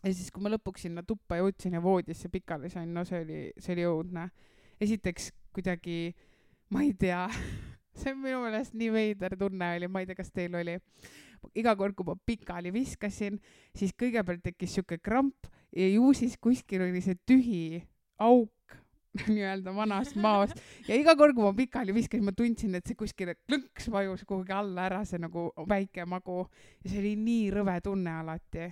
ja 0.05 0.13
siis, 0.15 0.31
kui 0.31 0.43
ma 0.43 0.49
lõpuks 0.55 0.87
sinna 0.87 1.03
tuppa 1.03 1.37
jõudsin 1.41 1.73
ja 1.75 1.81
voodisse 1.83 2.29
pikali 2.29 2.71
sain, 2.71 2.93
no 2.95 3.05
see 3.05 3.21
oli, 3.25 3.53
see 3.59 3.73
oli 3.75 3.83
õudne. 3.83 4.31
esiteks 4.81 5.33
kuidagi, 5.53 6.15
ma 6.71 6.83
ei 6.85 6.93
tea, 6.99 7.27
see 7.99 8.13
on 8.13 8.21
minu 8.23 8.43
meelest 8.45 8.77
nii 8.79 8.91
veider 8.95 9.37
tunne 9.41 9.73
oli, 9.77 9.89
ma 9.91 10.03
ei 10.03 10.09
tea, 10.09 10.19
kas 10.19 10.33
teil 10.35 10.55
oli. 10.59 10.77
iga 11.55 11.75
kord, 11.79 11.95
kui 11.95 12.07
ma 12.09 12.17
pikali 12.27 12.73
viskasin, 12.75 13.39
siis 13.77 13.95
kõigepealt 13.99 14.43
tekkis 14.43 14.75
siuke 14.79 14.99
kramp 14.99 15.47
ja 15.77 15.87
ju 15.87 16.13
siis 16.17 16.37
kuskil 16.41 16.83
oli 16.89 17.03
see 17.05 17.19
tühi 17.29 17.63
auk 18.25 18.77
nii-öelda 19.31 19.73
vanast 19.75 20.19
maost 20.21 20.59
ja 20.89 20.99
iga 20.99 21.15
kord, 21.19 21.37
kui 21.37 21.47
ma 21.47 21.55
pikali 21.57 21.95
viskasin, 21.97 22.27
ma 22.27 22.35
tundsin, 22.37 22.75
et 22.79 22.87
see 22.87 22.99
kuskile 22.99 23.39
klõnks 23.41 23.89
vajus 23.93 24.27
kuhugi 24.29 24.55
alla 24.55 24.89
ära, 24.91 25.05
see 25.09 25.21
nagu 25.23 25.49
väike 25.71 26.05
magu 26.11 26.43
ja 26.83 26.91
see 26.91 27.01
oli 27.03 27.15
nii 27.23 27.49
rõve 27.55 27.79
tunne 27.85 28.19
alati. 28.21 28.69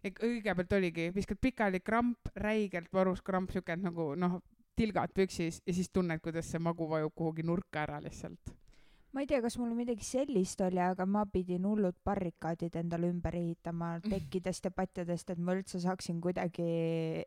kõigepealt 0.00 0.72
oligi, 0.76 1.10
viskad 1.14 1.38
pikali 1.40 1.80
kramp, 1.84 2.32
räigelt 2.36 2.92
varus 2.92 3.20
kramp, 3.22 3.52
siuke 3.52 3.76
nagu 3.76 4.14
noh, 4.16 4.40
tilgad 4.76 5.12
püksis 5.14 5.60
ja 5.66 5.74
siis 5.74 5.90
tunned, 5.92 6.20
kuidas 6.24 6.50
see 6.50 6.62
magu 6.62 6.88
vajub 6.88 7.14
kuhugi 7.16 7.44
nurka 7.46 7.84
ära 7.84 8.00
lihtsalt. 8.02 8.54
ma 9.12 9.24
ei 9.24 9.26
tea, 9.26 9.40
kas 9.42 9.56
mul 9.58 9.72
midagi 9.74 10.06
sellist 10.06 10.60
oli, 10.62 10.78
aga 10.84 11.06
ma 11.06 11.24
pidin 11.26 11.64
hullud 11.66 11.96
barrikaadid 12.06 12.76
endale 12.78 13.10
ümber 13.10 13.36
ehitama 13.36 13.96
tekkidest 14.12 14.68
ja 14.68 14.74
patjadest, 14.74 15.30
et 15.30 15.38
ma 15.38 15.56
üldse 15.58 15.80
saaksin 15.82 16.20
kuidagi 16.22 16.66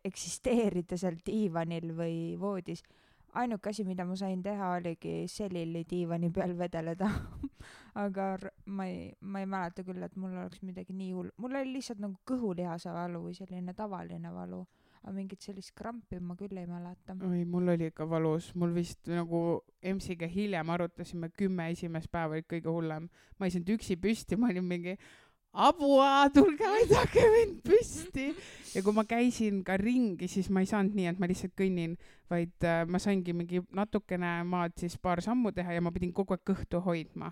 eksisteerida 0.03 0.99
seal 0.99 1.19
diivanil 1.25 1.91
või 1.97 2.19
voodis. 2.39 2.83
ainuke 3.33 3.69
asi, 3.69 3.83
mida 3.83 4.05
ma 4.05 4.15
sain 4.15 4.43
teha, 4.43 4.75
oligi 4.77 5.25
selili 5.27 5.83
diivani 5.89 6.29
peal 6.31 6.57
vedeleda. 6.57 7.09
aga 8.05 8.37
ma 8.65 8.85
ei, 8.87 9.11
ma 9.21 9.41
ei 9.41 9.45
mäleta 9.49 9.83
küll, 9.85 10.01
et 10.03 10.15
mul 10.15 10.33
oleks 10.37 10.61
midagi 10.65 10.93
nii 10.97 11.11
hull, 11.13 11.29
mul 11.37 11.59
oli 11.59 11.75
lihtsalt 11.75 12.01
nagu 12.01 12.17
kõhulihase 12.29 12.93
valu 12.93 13.25
või 13.27 13.35
selline 13.37 13.73
tavaline 13.77 14.31
valu. 14.33 14.63
Aga 15.03 15.11
mingit 15.15 15.41
sellist 15.43 15.73
krampi 15.75 16.19
ma 16.19 16.35
küll 16.39 16.57
ei 16.57 16.65
mäleta. 16.67 17.15
oi, 17.27 17.43
mul 17.45 17.67
oli 17.73 17.89
ikka 17.91 18.07
valus, 18.09 18.53
mul 18.55 18.71
vist 18.75 19.07
nagu 19.11 19.61
EMS-iga 19.83 20.27
hiljem 20.31 20.69
arutasime, 20.69 21.29
kümme 21.37 21.69
esimest 21.73 22.11
päeva 22.11 22.37
olid 22.37 22.47
kõige 22.47 22.71
hullem. 22.71 23.09
ma 23.37 23.45
ei 23.45 23.51
saanud 23.51 23.73
üksi 23.75 23.97
püsti, 23.99 24.37
ma 24.39 24.47
olin 24.53 24.63
mingi 24.63 24.95
abua, 25.53 26.29
tulge 26.33 26.65
aidake 26.65 27.21
mind 27.35 27.59
püsti. 27.67 28.29
ja 28.73 28.81
kui 28.81 28.93
ma 28.95 29.03
käisin 29.05 29.61
ka 29.67 29.77
ringi, 29.77 30.27
siis 30.31 30.49
ma 30.49 30.63
ei 30.63 30.69
saanud 30.69 30.95
nii, 30.97 31.11
et 31.11 31.19
ma 31.21 31.29
lihtsalt 31.29 31.53
kõnnin, 31.59 31.97
vaid 32.31 32.65
äh, 32.65 32.83
ma 32.89 32.99
saingi 33.01 33.35
mingi 33.37 33.61
natukene 33.75 34.39
maad 34.49 34.73
siis 34.79 34.97
paar 34.97 35.21
sammu 35.21 35.51
teha 35.53 35.75
ja 35.77 35.81
ma 35.83 35.91
pidin 35.93 36.13
kogu 36.13 36.33
aeg 36.33 36.45
kõhtu 36.47 36.81
hoidma. 36.85 37.31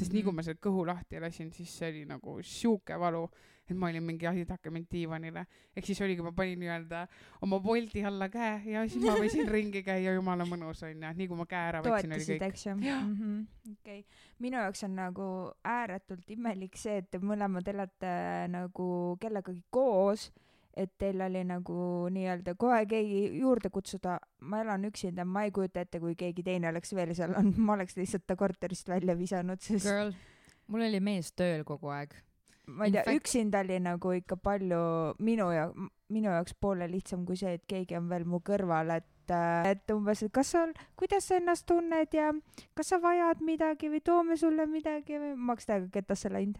sest 0.00 0.14
nii 0.14 0.22
kui 0.22 0.32
Mhm. 0.32 0.36
ma 0.36 0.42
selle 0.42 0.58
kõhu 0.64 0.86
lahti 0.86 1.20
lasin, 1.20 1.50
siis 1.52 1.68
see 1.76 1.90
oli 1.90 2.04
nagu 2.08 2.38
sihuke 2.42 2.96
valu, 2.98 3.26
et 3.70 3.78
ma 3.78 3.90
olin 3.90 4.04
mingi 4.04 4.28
aidake 4.30 4.70
mind 4.70 4.88
diivanile. 4.92 5.46
ehk 5.76 5.86
siis 5.86 6.00
oligi, 6.04 6.22
ma 6.22 6.32
panin 6.36 6.60
nii-öelda 6.60 7.06
oma 7.46 7.60
Bolti 7.60 8.04
alla 8.04 8.28
käe 8.28 8.60
ja 8.72 8.84
siis 8.88 9.04
ma 9.04 9.16
võisin 9.18 9.48
ringi 9.56 9.82
käia, 9.86 10.14
jumala 10.16 10.46
mõnus 10.48 10.82
onju, 10.86 11.14
nii 11.16 11.30
kui 11.30 11.38
ma 11.38 11.46
käe 11.50 11.70
ära 11.70 11.82
võtsin, 11.84 12.12
oli 12.12 12.26
toetasid, 12.26 12.42
kõik. 12.42 12.48
eks 12.48 12.66
ju 12.66 12.76
Jah. 12.84 13.02
mm 13.06 13.16
-hmm.? 13.16 13.72
okei 13.72 13.98
okay., 14.00 14.28
minu 14.38 14.60
jaoks 14.60 14.84
on 14.84 14.94
nagu 14.98 15.30
ääretult 15.64 16.30
imelik 16.30 16.76
see, 16.76 17.00
et 17.02 17.10
te 17.10 17.18
mõlemad 17.18 17.68
elate 17.68 18.14
nagu 18.50 19.16
kellegagi 19.20 19.62
koos, 19.70 20.30
et 20.76 20.92
teil 20.98 21.20
oli 21.24 21.42
nagu 21.44 21.76
nii-öelda 22.14 22.54
kohe 22.58 22.84
keegi 22.86 23.20
juurde 23.40 23.70
kutsuda. 23.70 24.18
ma 24.40 24.60
elan 24.62 24.84
üksinda, 24.88 25.24
ma 25.24 25.44
ei 25.44 25.50
kujuta 25.50 25.84
ette, 25.84 26.00
kui 26.00 26.14
keegi 26.14 26.42
teine 26.42 26.68
oleks 26.68 26.94
veel 26.94 27.14
seal 27.14 27.34
olnud, 27.36 27.58
ma 27.58 27.76
oleks 27.76 27.96
lihtsalt 27.96 28.26
ta 28.26 28.36
korterist 28.36 28.88
välja 28.88 29.16
visanud, 29.18 29.60
sest 29.60 29.86
Girl, 29.86 30.12
mul 30.66 30.86
oli 30.86 31.00
mees 31.00 31.32
tööl 31.32 31.64
kogu 31.68 31.90
aeg. 31.92 32.14
Ma 32.66 32.84
ei 32.86 32.92
tea 32.92 33.04
fact- 33.06 33.16
üksinda 33.20 33.60
oli 33.64 33.78
nagu 33.80 34.12
ikka 34.12 34.36
palju 34.36 34.80
minu 35.18 35.50
ja 35.52 35.70
minu 36.08 36.30
jaoks 36.30 36.54
poole 36.60 36.88
lihtsam 36.90 37.24
kui 37.26 37.36
see, 37.36 37.54
et 37.54 37.64
keegi 37.66 37.96
on 37.96 38.08
veel 38.08 38.24
mu 38.24 38.40
kõrval, 38.44 38.96
et 38.96 39.06
et 39.30 39.92
umbes, 39.94 40.24
et 40.26 40.32
kas 40.34 40.48
sul, 40.50 40.72
kuidas 40.98 41.28
sa 41.28 41.36
ennast 41.38 41.62
tunned 41.66 42.14
ja 42.14 42.32
kas 42.74 42.88
sa 42.90 42.98
vajad 42.98 43.44
midagi 43.46 43.86
või 43.92 44.00
toome 44.02 44.36
sulle 44.36 44.66
midagi 44.66 45.20
või 45.22 45.36
ma 45.36 45.52
oleks 45.54 45.66
täiega 45.68 45.86
ketasse 45.92 46.32
läinud. 46.32 46.58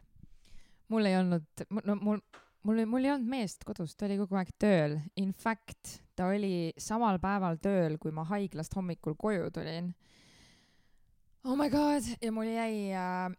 mul 0.88 1.06
ei 1.06 1.16
olnud, 1.16 1.64
no 1.84 1.96
mul, 1.96 2.20
mul, 2.62 2.84
mul 2.86 3.04
ei 3.04 3.10
olnud 3.10 3.28
meest 3.28 3.64
kodus, 3.66 3.96
ta 3.96 4.06
oli 4.06 4.16
kogu 4.18 4.38
aeg 4.38 4.48
tööl. 4.58 5.00
In 5.16 5.32
fact, 5.32 6.00
ta 6.14 6.26
oli 6.30 6.72
samal 6.78 7.18
päeval 7.18 7.58
tööl, 7.62 7.98
kui 7.98 8.10
ma 8.14 8.24
haiglast 8.24 8.74
hommikul 8.76 9.14
koju 9.18 9.50
tulin. 9.50 9.94
Oh 11.44 11.56
my 11.56 11.70
god, 11.72 12.06
ja 12.20 12.30
mul 12.32 12.50
jäi 12.52 12.90
äh, 12.94 13.30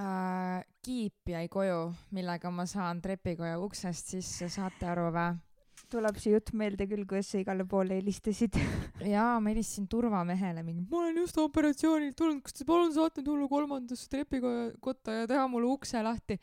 äh, 0.00 0.60
kiip 0.84 1.32
jäi 1.34 1.48
koju, 1.48 1.92
millega 2.14 2.50
ma 2.50 2.66
saan 2.66 3.00
trepikoja 3.02 3.58
uksest 3.62 4.14
sisse, 4.16 4.48
saate 4.52 4.88
aru 4.90 5.10
vä? 5.14 5.32
tuleb 5.94 6.18
see 6.20 6.34
jutt 6.34 6.52
meelde 6.56 6.86
küll, 6.90 7.04
kuidas 7.08 7.30
sa 7.30 7.40
igale 7.40 7.66
poole 7.68 7.98
helistasid. 7.98 8.56
jaa, 9.14 9.38
ma 9.42 9.52
helistasin 9.52 9.88
turvamehele 9.90 10.64
mingi, 10.66 10.84
ma 10.90 11.02
olen 11.02 11.20
just 11.22 11.38
operatsioonilt 11.40 12.16
tulnud, 12.18 12.42
kas 12.46 12.56
te 12.56 12.66
palun 12.68 12.94
saate 12.94 13.24
tulla 13.26 13.48
kolmandasse 13.50 14.08
trepikoja 14.12 14.70
kotta 14.84 15.20
ja 15.20 15.28
teha 15.30 15.44
mulle 15.50 15.70
ukse 15.74 16.02
lahti. 16.04 16.40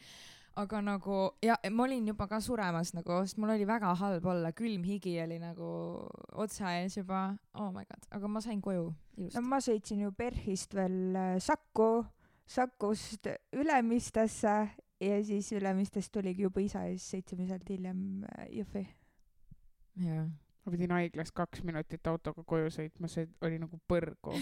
aga 0.61 0.81
nagu 0.83 1.17
ja 1.39 1.55
ma 1.71 1.85
olin 1.85 2.09
juba 2.09 2.25
ka 2.27 2.41
suremas 2.43 2.89
nagu, 2.93 3.21
sest 3.23 3.37
mul 3.39 3.53
oli 3.53 3.63
väga 3.65 3.93
halb 3.95 4.25
olla, 4.27 4.51
külm 4.51 4.83
higi 4.83 5.13
oli 5.23 5.37
nagu 5.39 5.69
otsa 6.43 6.73
ees 6.81 6.97
juba, 6.97 7.37
oh 7.55 7.69
my 7.71 7.85
god, 7.87 8.03
aga 8.11 8.27
ma 8.27 8.41
sain 8.43 8.59
koju 8.61 8.89
no 8.89 8.95
ilusti. 9.15 9.43
ma 9.47 9.61
sõitsin 9.63 10.03
ju 10.03 10.11
PERH-ist 10.11 10.75
veel 10.75 11.15
äh, 11.15 11.37
Saku, 11.39 12.03
Sakust 12.47 13.27
Ülemistesse 13.53 14.55
ja 15.01 15.23
siis 15.25 15.51
Ülemistest 15.51 16.11
tuligi 16.11 16.45
juba 16.45 16.61
isa 16.61 16.83
ja 16.85 16.95
siis 16.95 17.09
sõitsime 17.15 17.47
sealt 17.49 17.69
hiljem 17.69 18.25
äh, 18.25 18.47
Jõhvi. 18.59 18.83
jaa. 20.05 20.25
ma 20.65 20.73
pidin 20.73 20.93
haiglast 20.93 21.33
kaks 21.35 21.63
minutit 21.67 22.07
autoga 22.07 22.43
koju 22.43 22.69
sõitma, 22.73 23.09
see 23.09 23.27
oli 23.41 23.57
nagu 23.61 23.79
põrgu. 23.89 24.35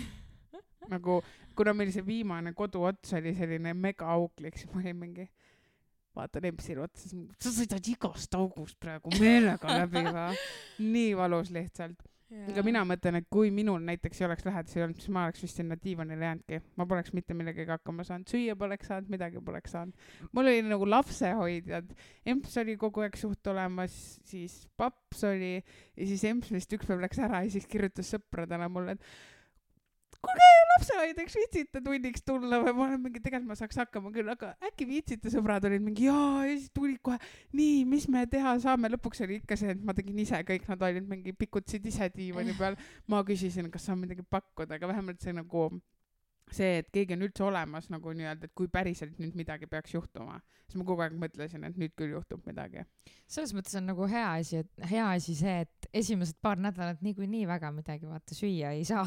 nagu, 0.94 1.22
kuna 1.56 1.74
meil 1.74 1.94
see 1.96 2.06
viimane 2.06 2.54
koduots 2.58 3.14
oli 3.20 3.36
selline 3.38 3.74
megaauklik, 3.74 4.58
siis 4.58 4.72
ma 4.74 4.82
olin 4.82 5.00
mingi, 5.00 5.30
vaatan 6.16 6.50
Empsile 6.52 6.84
otsa, 6.84 7.08
siis 7.08 7.28
sa 7.40 7.54
sõidad 7.56 7.92
igast 7.94 8.36
august 8.36 8.80
praegu 8.82 9.14
meelega 9.20 9.80
läbi 9.84 10.04
või? 10.10 10.46
nii 10.96 11.16
valus 11.18 11.54
lihtsalt. 11.56 12.09
Aga 12.30 12.62
mina 12.66 12.84
mõtlen, 12.86 13.18
et 13.20 13.28
kui 13.34 13.50
minul 13.54 13.82
näiteks 13.86 14.22
ei 14.22 14.28
oleks 14.28 14.46
lähedasi 14.46 14.84
olnud, 14.84 15.00
siis 15.02 15.12
ma 15.14 15.24
oleks 15.26 15.42
vist 15.42 15.58
sinna 15.58 15.78
diivanile 15.82 16.28
jäänudki. 16.28 16.60
ma 16.78 16.86
poleks 16.90 17.14
mitte 17.18 17.34
millegagi 17.38 17.72
hakkama 17.74 18.06
saanud, 18.06 18.30
süüa 18.30 18.56
poleks 18.60 18.92
saanud, 18.92 19.10
midagi 19.10 19.42
poleks 19.46 19.74
saanud. 19.74 20.06
mul 20.32 20.52
oli 20.52 20.62
nagu 20.68 20.90
lapsehoidjad, 20.90 21.90
emps 22.34 22.58
oli 22.62 22.78
kogu 22.78 23.06
aeg 23.06 23.18
suht 23.18 23.50
olemas, 23.50 23.98
siis 24.30 24.62
paps 24.78 25.26
oli 25.30 25.56
ja 25.58 26.06
siis 26.06 26.24
emps 26.30 26.54
vist 26.54 26.78
üks 26.78 26.90
päev 26.90 27.02
läks 27.02 27.22
ära 27.26 27.42
ja 27.46 27.54
siis 27.58 27.66
kirjutas 27.70 28.14
sõpradele 28.14 28.70
mulle, 28.70 28.98
et 28.98 30.22
kuulge, 30.22 30.52
lapsehoidjaks 30.80 31.36
viitsite 31.36 31.82
tunniks 31.84 32.24
tulla 32.26 32.60
või? 32.64 32.74
Ma 32.76 32.86
olen 32.88 33.04
mingi, 33.04 33.22
tegelikult 33.24 33.52
ma 33.52 33.58
saaks 33.60 33.80
hakkama 33.82 34.12
küll, 34.16 34.30
aga 34.32 34.54
äkki 34.70 34.88
viitsite, 34.88 35.32
sõbrad 35.34 35.66
olid 35.68 35.84
mingi 35.84 36.08
jaa 36.08 36.46
ja 36.48 36.56
siis 36.56 36.72
tulid 36.76 37.02
kohe, 37.04 37.20
nii, 37.58 37.84
mis 37.90 38.08
me 38.12 38.24
teha 38.32 38.56
saame, 38.64 38.92
lõpuks 38.96 39.24
oli 39.26 39.40
ikka 39.42 39.60
see, 39.60 39.76
et 39.76 39.84
ma 39.84 39.96
tegin 39.98 40.20
ise 40.24 40.40
kõik, 40.48 40.68
nad 40.72 40.88
olid 40.90 41.08
mingi 41.10 41.36
pikutasid 41.36 41.86
ise 41.92 42.10
diivani 42.16 42.56
peal, 42.60 42.80
ma 43.12 43.24
küsisin, 43.28 43.70
kas 43.74 43.90
saan 43.90 44.00
midagi 44.04 44.26
pakkuda, 44.30 44.80
aga 44.80 44.92
vähemalt 44.94 45.20
see 45.24 45.36
nagu 45.36 45.70
see, 46.56 46.80
et 46.82 46.90
keegi 46.94 47.16
on 47.16 47.26
üldse 47.28 47.44
olemas 47.46 47.90
nagu 47.94 48.14
nii-öelda, 48.16 48.50
et 48.50 48.56
kui 48.58 48.70
päriselt 48.72 49.20
nüüd 49.22 49.36
midagi 49.38 49.68
peaks 49.70 49.94
juhtuma, 49.94 50.40
siis 50.66 50.80
ma 50.80 50.86
kogu 50.88 51.04
aeg 51.06 51.16
mõtlesin, 51.20 51.66
et 51.68 51.80
nüüd 51.80 51.96
küll 51.98 52.14
juhtub 52.16 52.46
midagi. 52.50 52.86
selles 53.30 53.54
mõttes 53.54 53.76
on 53.78 53.86
nagu 53.90 54.08
hea 54.10 54.28
asi, 54.40 54.64
et 54.64 54.86
hea 54.90 55.08
asi 55.16 55.36
see, 55.38 55.66
et 55.66 55.90
esimesed 55.94 56.40
paar 56.42 56.62
nädalat 56.62 57.02
niikuinii 57.06 57.46
väga 57.50 57.72
midagi 57.76 58.10
vaata 58.10 58.38
süüa 58.38 58.74
ei 58.78 58.86
saa, 58.88 59.06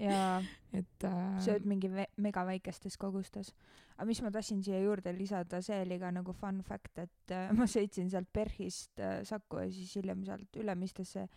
ja 0.00 0.40
et 0.78 1.06
äh, 1.08 1.22
sööd 1.44 1.68
mingi 1.68 1.90
mega 1.92 2.44
väikestes 2.48 2.98
kogustes. 3.00 3.52
aga 3.96 4.08
mis 4.08 4.22
ma 4.24 4.32
tahtsin 4.34 4.62
siia 4.64 4.80
juurde 4.82 5.12
lisada, 5.16 5.62
see 5.62 5.80
oli 5.84 5.98
ka 6.00 6.10
nagu 6.12 6.32
fun 6.36 6.62
fact, 6.66 6.98
et 6.98 7.34
äh, 7.36 7.52
ma 7.58 7.68
sõitsin 7.70 8.10
sealt 8.12 8.32
PERH-ist 8.32 9.00
äh, 9.00 9.22
Saku 9.28 9.64
ja 9.64 9.70
siis 9.72 9.96
hiljem 10.00 10.24
sealt 10.28 10.60
Ülemistesse 10.60 11.28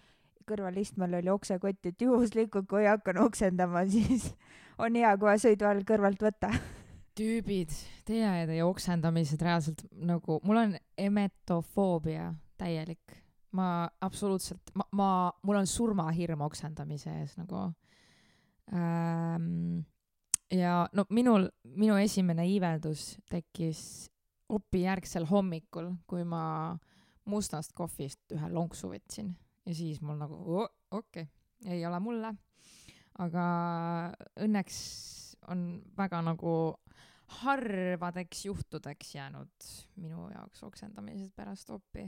kõrvalistmel 0.50 1.18
oli 1.20 1.32
oksekott, 1.34 1.86
et 1.90 2.02
juhuslikult, 2.02 2.68
kui 2.70 2.86
hakkan 2.88 3.20
oksendama, 3.26 3.86
siis 3.94 4.32
on 4.82 4.98
hea 5.00 5.14
kohe 5.20 5.36
sõidu 5.42 5.68
all 5.70 5.84
kõrvalt 5.88 6.22
võtta. 6.22 6.52
tüübid, 7.16 7.72
teie 8.08 8.28
ja 8.42 8.48
teie 8.48 8.64
oksendamised 8.66 9.42
reaalselt 9.42 9.86
nagu, 9.96 10.40
mul 10.44 10.62
on 10.66 10.76
emetofoobia 10.98 12.34
täielik. 12.60 13.22
ma 13.56 13.88
absoluutselt, 14.04 14.72
ma, 14.76 14.84
ma, 14.92 15.10
mul 15.48 15.62
on 15.62 15.68
surmahirm 15.68 16.42
oksendamise 16.44 17.14
ees 17.22 17.38
nagu 17.40 17.70
ähm,. 18.74 19.86
ja 20.52 20.90
no 20.92 21.06
minul, 21.10 21.48
minu 21.64 21.96
esimene 21.96 22.48
iiveldus 22.52 23.16
tekkis 23.32 24.10
opijärgsel 24.50 25.26
hommikul, 25.26 25.94
kui 26.08 26.28
ma 26.28 26.76
mustast 27.26 27.72
kohvist 27.74 28.36
ühe 28.36 28.52
lonksu 28.52 28.92
võtsin 28.92 29.32
ja 29.66 29.76
siis 29.76 30.02
mul 30.02 30.18
nagu 30.20 30.38
okei 30.60 31.26
okay,, 31.26 31.28
ei 31.66 31.86
ole 31.86 32.00
mulle. 32.00 32.34
aga 33.20 33.46
õnneks 34.44 34.78
on 35.52 35.82
väga 35.98 36.22
nagu 36.26 36.56
harvadeks 37.42 38.46
juhtudeks 38.46 39.16
jäänud 39.16 39.70
minu 39.96 40.30
jaoks 40.34 40.64
oksendamised 40.64 41.32
pärast 41.36 41.70
opi. 41.70 42.06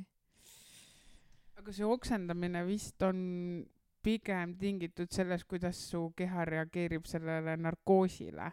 aga 1.58 1.74
see 1.74 1.86
oksendamine 1.86 2.66
vist 2.68 3.02
on 3.02 3.66
pigem 4.04 4.56
tingitud 4.56 5.12
sellest, 5.12 5.48
kuidas 5.50 5.80
su 5.90 6.12
keha 6.16 6.46
reageerib 6.46 7.08
sellele 7.10 7.58
narkoosile. 7.60 8.52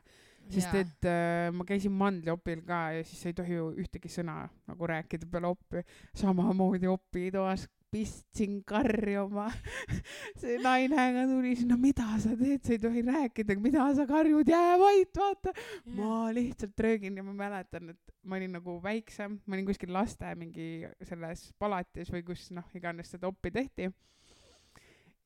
Sest 0.53 0.75
et 0.79 1.09
äh, 1.09 1.53
ma 1.55 1.65
käisin 1.69 1.95
mandliopil 1.97 2.65
ka 2.67 2.81
ja 2.97 3.05
siis 3.07 3.23
sa 3.23 3.31
ei 3.31 3.39
tohi 3.39 3.57
ju 3.57 3.71
ühtegi 3.81 4.11
sõna 4.13 4.45
nagu 4.69 4.91
rääkida 4.91 5.29
peale 5.31 5.53
oppi. 5.55 5.85
samamoodi 6.17 6.91
opitoas 6.91 7.69
pistsin 7.95 8.59
karjuma. 8.67 9.47
see 10.41 10.57
naine 10.63 11.05
ka 11.15 11.27
tuli 11.31 11.55
sinna, 11.59 11.77
mida 11.79 12.07
sa 12.23 12.35
teed, 12.39 12.63
sa 12.67 12.75
ei 12.75 12.81
tohi 12.83 13.05
rääkida, 13.07 13.57
mida 13.63 13.87
sa 13.95 14.07
karjud, 14.09 14.51
jää 14.51 14.79
vait, 14.81 15.21
vaata. 15.21 15.53
ma 15.95 16.17
lihtsalt 16.35 16.81
röögin 16.87 17.21
ja 17.21 17.27
ma 17.27 17.37
mäletan, 17.39 17.95
et 17.95 18.17
ma 18.27 18.41
olin 18.41 18.57
nagu 18.59 18.81
väiksem, 18.83 19.39
ma 19.47 19.55
olin 19.55 19.69
kuskil 19.69 19.95
laste 19.95 20.35
mingi 20.41 20.89
selles 21.07 21.47
palatis 21.59 22.11
või 22.11 22.25
kus 22.27 22.49
noh, 22.57 22.67
iganes 22.75 23.15
seda 23.15 23.31
oppi 23.31 23.55
tehti. 23.55 23.93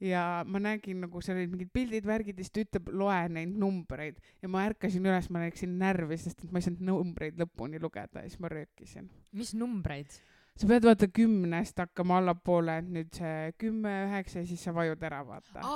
Ja 0.00 0.22
ma 0.46 0.60
nägin 0.62 1.02
nagu 1.02 1.22
seal 1.24 1.40
olid 1.40 1.52
mingid 1.54 1.70
pildid, 1.74 2.06
värgid 2.06 2.38
ja 2.38 2.46
siis 2.46 2.54
ta 2.54 2.64
ütleb, 2.64 2.90
loe 3.00 3.20
neid 3.34 3.54
numbreid 3.58 4.18
ja 4.42 4.50
ma 4.52 4.64
ärkasin 4.68 5.06
üles, 5.06 5.30
ma 5.34 5.42
läksin 5.42 5.74
närvi, 5.80 6.18
sest 6.20 6.44
et 6.44 6.52
ma 6.52 6.60
ei 6.60 6.68
saanud 6.68 6.84
numbreid 6.86 7.40
lõpuni 7.40 7.82
lugeda 7.82 8.24
ja 8.24 8.30
siis 8.30 8.42
ma 8.42 8.52
röökisin. 8.52 9.10
mis 9.32 9.54
numbreid? 9.58 10.20
sa 10.58 10.66
pead 10.66 10.86
vaata 10.86 11.06
kümnest 11.14 11.78
hakkama 11.78 12.18
allapoole, 12.18 12.80
et 12.80 12.88
nüüd 12.94 13.10
see 13.14 13.52
kümme, 13.62 13.92
üheksa 14.08 14.42
ja 14.42 14.48
siis 14.48 14.62
sa 14.66 14.74
vajud 14.74 15.02
ära, 15.06 15.20
vaata. 15.26 15.66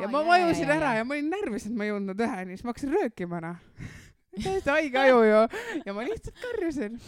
ja 0.00 0.12
ma 0.12 0.22
vajusin 0.28 0.76
ära 0.76 0.94
ja 0.96 1.04
ma 1.04 1.16
olin 1.16 1.32
närvis, 1.32 1.68
et 1.68 1.76
ma 1.76 1.84
ei 1.84 1.92
jõudnud 1.92 2.22
üheni, 2.24 2.56
siis 2.56 2.64
ma 2.64 2.72
hakkasin 2.72 2.94
röökima 2.96 3.42
noh. 3.44 3.66
täiesti 4.44 4.70
haige 4.70 4.98
aju 4.98 5.22
ju 5.24 5.40
ja 5.86 5.94
ma 5.94 6.04
lihtsalt 6.06 6.38
karjusin. 6.42 7.00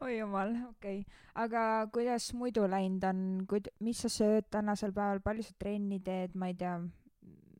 Oi 0.00 0.18
jumal, 0.18 0.54
okei 0.70 1.00
okay.. 1.00 1.18
aga 1.34 1.62
kuidas 1.92 2.32
muidu 2.34 2.64
läinud 2.70 3.04
on, 3.04 3.20
kuid-, 3.50 3.70
mis 3.84 4.00
sa 4.04 4.10
sööd 4.12 4.48
tänasel 4.50 4.94
päeval, 4.96 5.20
palju 5.24 5.44
sa 5.46 5.54
trenni 5.60 6.00
teed, 6.04 6.34
ma 6.34 6.50
ei 6.50 6.56
tea, 6.58 6.78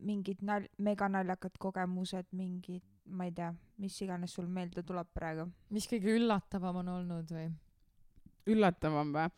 mingid 0.07 0.43
nal-, 0.47 0.71
meganaljakad 0.83 1.59
kogemused, 1.63 2.33
mingid, 2.37 2.83
ma 3.07 3.29
ei 3.29 3.35
tea, 3.37 3.53
mis 3.83 3.99
iganes 4.03 4.35
sul 4.35 4.49
meelde 4.49 4.83
tuleb 4.87 5.13
praegu. 5.15 5.47
mis 5.71 5.87
kõige 5.91 6.17
üllatavam 6.17 6.83
on 6.83 6.93
olnud 6.97 7.31
või? 7.37 7.47
üllatavam 8.51 9.15
või? 9.15 9.31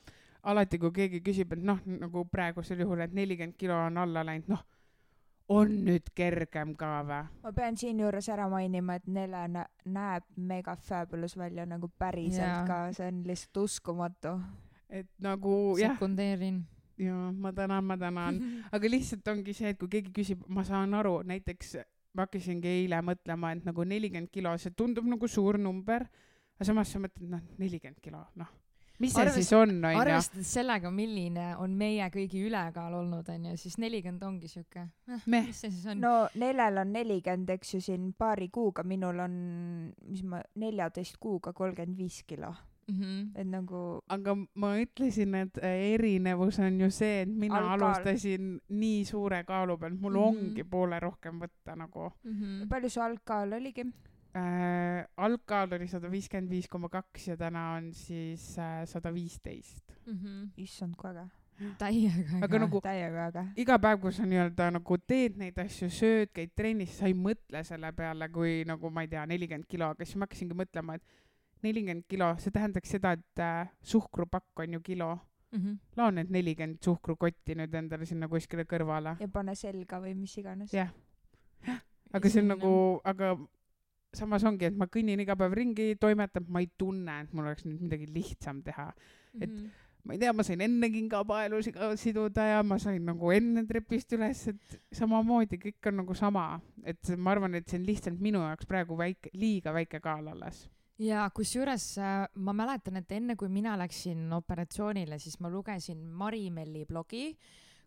alati, 0.48 0.78
kui 0.80 0.94
keegi 0.94 1.20
küsib, 1.24 1.52
et 1.56 1.62
noh, 1.64 1.80
nagu 1.98 2.24
praegusel 2.30 2.80
juhul, 2.84 3.02
et 3.04 3.14
nelikümmend 3.16 3.58
kilo 3.58 3.76
on 3.88 3.98
alla 4.00 4.22
läinud, 4.24 4.48
noh, 4.54 4.62
on 5.48 5.72
nüüd 5.86 6.08
kergem 6.14 6.74
ka 6.76 6.90
või? 7.08 7.20
ma 7.42 7.52
pean 7.56 7.76
siinjuures 7.80 8.28
ära 8.32 8.48
mainima, 8.52 8.98
et 8.98 9.06
Nele 9.06 9.44
nä- 9.48 9.68
näeb 9.84 10.24
mega 10.36 10.76
fabulous 10.76 11.36
välja 11.36 11.66
nagu 11.66 11.88
päriselt 11.98 12.44
Jaa. 12.44 12.66
ka, 12.66 12.80
see 12.92 13.08
on 13.08 13.22
lihtsalt 13.26 13.62
uskumatu. 13.64 14.38
et 14.88 15.08
nagu 15.18 15.76
jah, 15.80 15.94
sekundeerin. 15.96 16.64
ja 16.98 17.14
ma 17.32 17.52
tänan, 17.52 17.84
ma 17.84 17.96
tänan, 17.96 18.40
aga 18.72 18.90
lihtsalt 18.90 19.28
ongi 19.28 19.52
see, 19.52 19.70
et 19.70 19.78
kui 19.78 19.88
keegi 19.88 20.12
küsib, 20.12 20.44
ma 20.48 20.64
saan 20.64 20.94
aru, 20.94 21.22
näiteks 21.22 21.76
ma 22.14 22.26
hakkasingi 22.26 22.68
eile 22.68 23.00
mõtlema, 23.04 23.52
et 23.56 23.64
nagu 23.68 23.84
nelikümmend 23.84 24.30
kilo, 24.32 24.56
see 24.58 24.74
tundub 24.76 25.06
nagu 25.06 25.28
suur 25.28 25.58
number, 25.58 26.08
aga 26.58 26.66
samas 26.66 26.92
sa 26.92 26.98
mõtled, 26.98 27.28
noh, 27.30 27.44
nelikümmend 27.60 28.00
kilo, 28.02 28.24
noh, 28.36 28.48
mis 28.98 29.12
see 29.14 29.22
Arves- 29.22 29.34
siis 29.38 29.52
on, 29.52 29.70
onju. 29.84 29.98
arvestades 30.00 30.52
sellega, 30.52 30.90
milline 30.90 31.56
on 31.62 31.70
meie 31.78 32.08
kõigi 32.10 32.40
ülekaal 32.48 32.94
olnud, 32.98 33.28
onju, 33.28 33.56
siis 33.56 33.76
nelikümmend 33.78 34.22
ongi 34.26 34.48
siuke 34.48 34.86
eh,, 35.08 35.20
mis 35.26 35.60
see 35.60 35.70
siis 35.70 35.86
on? 35.86 36.00
no 36.00 36.28
Nelel 36.34 36.78
on 36.82 36.92
nelikümmend, 36.92 37.50
eks 37.50 37.74
ju, 37.74 37.80
siin 37.80 38.12
paari 38.18 38.48
kuuga, 38.50 38.82
minul 38.82 39.18
on, 39.20 39.36
mis 40.08 40.22
ma, 40.24 40.42
neljateist 40.56 41.16
kuuga 41.20 41.52
kolmkümmend 41.52 41.96
viis 41.98 42.22
kilo, 42.26 42.54
Mhm. 42.88 43.36
et 43.36 43.46
nagu 43.46 44.00
aga 44.08 44.32
ma 44.54 44.70
ütlesin, 44.80 45.34
et 45.36 45.58
äh, 45.60 45.92
erinevus 45.94 46.58
on 46.58 46.78
ju 46.80 46.90
see, 46.90 47.20
et 47.22 47.28
mina 47.28 47.58
Algkaal. 47.58 47.82
alustasin 47.98 48.60
nii 48.70 49.04
suure 49.04 49.42
kaalu 49.44 49.76
pealt, 49.78 50.00
mul 50.00 50.12
Mhm. 50.16 50.22
ongi 50.24 50.64
poole 50.64 50.98
rohkem 51.00 51.38
võtta 51.38 51.76
nagu 51.76 52.10
Mhm. 52.24 52.66
palju 52.68 52.88
su 52.90 53.00
algkaal 53.00 53.52
oligi? 53.52 53.84
äh,. 54.36 55.06
algkaal 55.16 55.72
oli 55.72 55.88
sada 55.88 56.10
viiskümmend 56.10 56.50
viis 56.50 56.68
koma 56.68 56.88
kaks 56.88 57.28
ja 57.28 57.36
täna 57.36 57.72
on 57.76 57.92
siis 57.92 58.58
äh, 58.58 58.84
sada 58.86 59.12
viisteist. 59.14 59.94
Mhm. 60.06 60.50
issand, 60.56 60.96
kui 60.96 61.10
äge. 61.10 61.28
täiega. 61.78 62.38
Aga 62.42 62.58
nagu- 62.58 62.80
täiega 62.80 63.26
äge. 63.28 63.46
iga 63.56 63.78
päev, 63.78 64.00
kui 64.00 64.12
sa 64.12 64.26
nii-öelda 64.26 64.70
nagu 64.72 64.98
teed 65.06 65.36
neid 65.36 65.58
asju, 65.58 65.88
sööd, 65.90 66.32
käid 66.32 66.52
trennis, 66.56 66.98
sa 66.98 67.06
ei 67.06 67.14
mõtle 67.14 67.64
selle 67.64 67.92
peale, 67.92 68.28
kui 68.28 68.64
nagu 68.66 68.90
ma 68.90 69.02
ei 69.02 69.08
tea, 69.08 69.24
nelikümmend 69.26 69.66
kilo, 69.68 69.90
aga 69.90 70.04
siis 70.04 70.16
ma 70.16 70.28
hakkasingi 70.28 70.54
mõtlema, 70.54 70.94
et 70.94 71.02
nelikümmend 71.62 72.06
kilo, 72.08 72.34
see 72.38 72.54
tähendaks 72.54 72.94
seda, 72.94 73.12
et 73.18 73.42
äh, 73.42 73.72
suhkrupakk 73.82 74.60
on 74.64 74.78
ju 74.78 74.80
kilo. 74.80 75.18
Mhm. 75.50 75.78
lao 75.96 76.10
need 76.10 76.28
nelikümmend 76.28 76.82
suhkrukotti 76.84 77.54
nüüd 77.56 77.72
endale 77.74 78.04
sinna 78.04 78.28
kuskile 78.28 78.66
kõrvale. 78.68 79.14
ja 79.18 79.28
pane 79.32 79.54
selga 79.56 79.96
või 79.96 80.14
mis 80.14 80.36
iganes. 80.36 80.72
jah, 80.72 80.90
aga 82.12 82.28
see 82.28 82.42
on 82.42 82.48
nagu, 82.52 83.00
aga 83.02 83.30
samas 84.14 84.44
ongi, 84.48 84.64
et 84.70 84.76
ma 84.76 84.86
kõnnin 84.86 85.20
iga 85.20 85.36
päev 85.36 85.52
ringi, 85.58 85.94
toimetan, 86.00 86.46
ma 86.48 86.60
ei 86.64 86.70
tunne, 86.78 87.20
et 87.24 87.32
mul 87.36 87.44
oleks 87.50 87.66
nüüd 87.68 87.80
midagi 87.84 88.06
lihtsam 88.14 88.62
teha. 88.64 88.92
et- 89.40 89.50
Mhm. 89.50 89.66
ma 90.04 90.14
ei 90.14 90.18
tea, 90.18 90.32
ma 90.32 90.42
sain 90.42 90.60
enne 90.60 90.88
kingapaelusid 90.90 91.74
ka 91.74 91.94
siduda 91.96 92.40
ja 92.48 92.62
ma 92.62 92.78
sain 92.78 93.04
nagu 93.04 93.30
enne 93.30 93.66
trepist 93.66 94.10
üles, 94.16 94.48
et 94.48 94.80
samamoodi 94.92 95.58
kõik 95.60 95.86
on 95.86 95.96
nagu 95.96 96.14
sama, 96.14 96.60
et 96.82 97.10
ma 97.18 97.30
arvan, 97.32 97.54
et 97.54 97.68
see 97.68 97.78
on 97.78 97.84
lihtsalt 97.86 98.18
minu 98.18 98.38
jaoks 98.38 98.64
praegu 98.66 98.96
väike, 98.96 99.30
liiga 99.34 99.70
väike 99.72 100.00
kaal 100.00 100.26
alles. 100.28 100.68
ja 100.98 101.28
kusjuures 101.30 101.98
äh, 101.98 102.26
ma 102.34 102.52
mäletan, 102.52 102.96
et 102.96 103.12
enne 103.12 103.36
kui 103.36 103.48
mina 103.48 103.76
läksin 103.76 104.32
operatsioonile, 104.32 105.18
siis 105.20 105.38
ma 105.40 105.48
lugesin 105.50 105.98
Mari-Melli 106.10 106.86
blogi, 106.86 107.36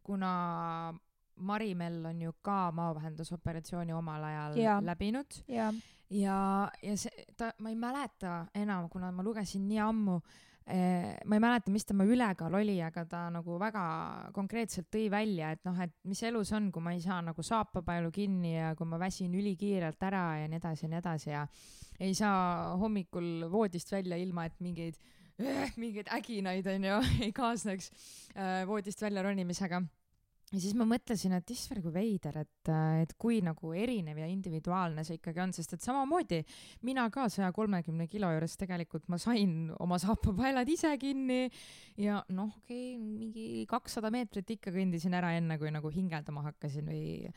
kuna 0.03 0.93
Mari-Mell 1.37 2.05
on 2.05 2.21
ju 2.21 2.33
ka 2.41 2.71
maavahendusoperatsiooni 2.71 3.91
omal 3.93 4.23
ajal 4.23 4.55
Jaa. 4.57 4.79
läbinud 4.81 5.25
ja 5.47 5.73
ja, 6.11 6.69
ja 6.83 6.95
see, 6.99 7.25
ta, 7.37 7.51
ma 7.63 7.71
ei 7.71 7.77
mäleta 7.79 8.45
enam, 8.57 8.89
kuna 8.91 9.11
ma 9.15 9.23
lugesin 9.25 9.63
nii 9.69 9.79
ammu 9.83 10.17
eh,, 10.65 11.13
ma 11.25 11.37
ei 11.37 11.43
mäleta, 11.43 11.71
mis 11.73 11.87
tema 11.87 12.05
ülekaal 12.07 12.57
oli, 12.59 12.77
aga 12.83 13.05
ta 13.09 13.23
nagu 13.33 13.57
väga 13.61 13.83
konkreetselt 14.35 14.89
tõi 14.93 15.07
välja, 15.11 15.53
et 15.55 15.63
noh, 15.67 15.77
et 15.83 15.95
mis 16.07 16.21
elus 16.27 16.51
on, 16.57 16.71
kui 16.73 16.83
ma 16.83 16.95
ei 16.95 17.01
saa 17.03 17.21
nagu 17.25 17.45
saapapaelu 17.45 18.11
kinni 18.15 18.55
ja 18.57 18.73
kui 18.79 18.89
ma 18.89 18.99
väsin 19.01 19.33
ülikiirelt 19.39 20.03
ära 20.09 20.25
ja 20.41 20.51
nii 20.51 20.61
edasi 20.61 20.85
ja 20.85 20.91
nii 20.91 21.01
edasi 21.01 21.33
ja 21.33 21.47
ei 22.01 22.13
saa 22.17 22.75
hommikul 22.81 23.47
voodist 23.51 23.91
välja 23.93 24.19
ilma, 24.19 24.47
et 24.49 24.59
mingeid, 24.59 24.99
mingeid 25.81 26.11
äginaid 26.11 26.67
onju 26.75 27.01
ei 27.27 27.31
kaasneks 27.35 27.91
äh, 28.35 28.61
voodist 28.67 29.01
välja 29.01 29.23
ronimisega 29.25 29.83
ja 30.51 30.59
siis 30.59 30.73
ma 30.75 30.85
mõtlesin, 30.87 31.33
et 31.37 31.53
issand, 31.53 31.79
kui 31.83 31.93
veider, 31.95 32.41
et, 32.43 32.71
et 33.03 33.13
kui 33.19 33.39
nagu 33.45 33.71
erinev 33.77 34.19
ja 34.19 34.27
individuaalne 34.27 35.05
see 35.07 35.19
ikkagi 35.19 35.43
on, 35.43 35.53
sest 35.55 35.77
et 35.77 35.85
samamoodi 35.85 36.41
mina 36.87 37.05
ka 37.13 37.27
saja 37.31 37.51
kolmekümne 37.55 38.07
kilo 38.11 38.31
juures 38.33 38.57
tegelikult 38.59 39.07
ma 39.11 39.19
sain 39.21 39.71
oma 39.79 39.99
saapapaelad 40.01 40.69
ise 40.71 40.91
kinni 41.01 41.45
ja 42.01 42.19
noh, 42.35 42.51
okei 42.63 42.97
okay,, 42.97 42.99
mingi 42.99 43.47
kakssada 43.69 44.11
meetrit 44.13 44.57
ikka 44.57 44.75
kõndisin 44.75 45.15
ära, 45.15 45.31
enne 45.39 45.57
kui 45.61 45.71
nagu 45.71 45.91
hingeldama 45.93 46.43
hakkasin 46.49 46.91
või 46.91 47.31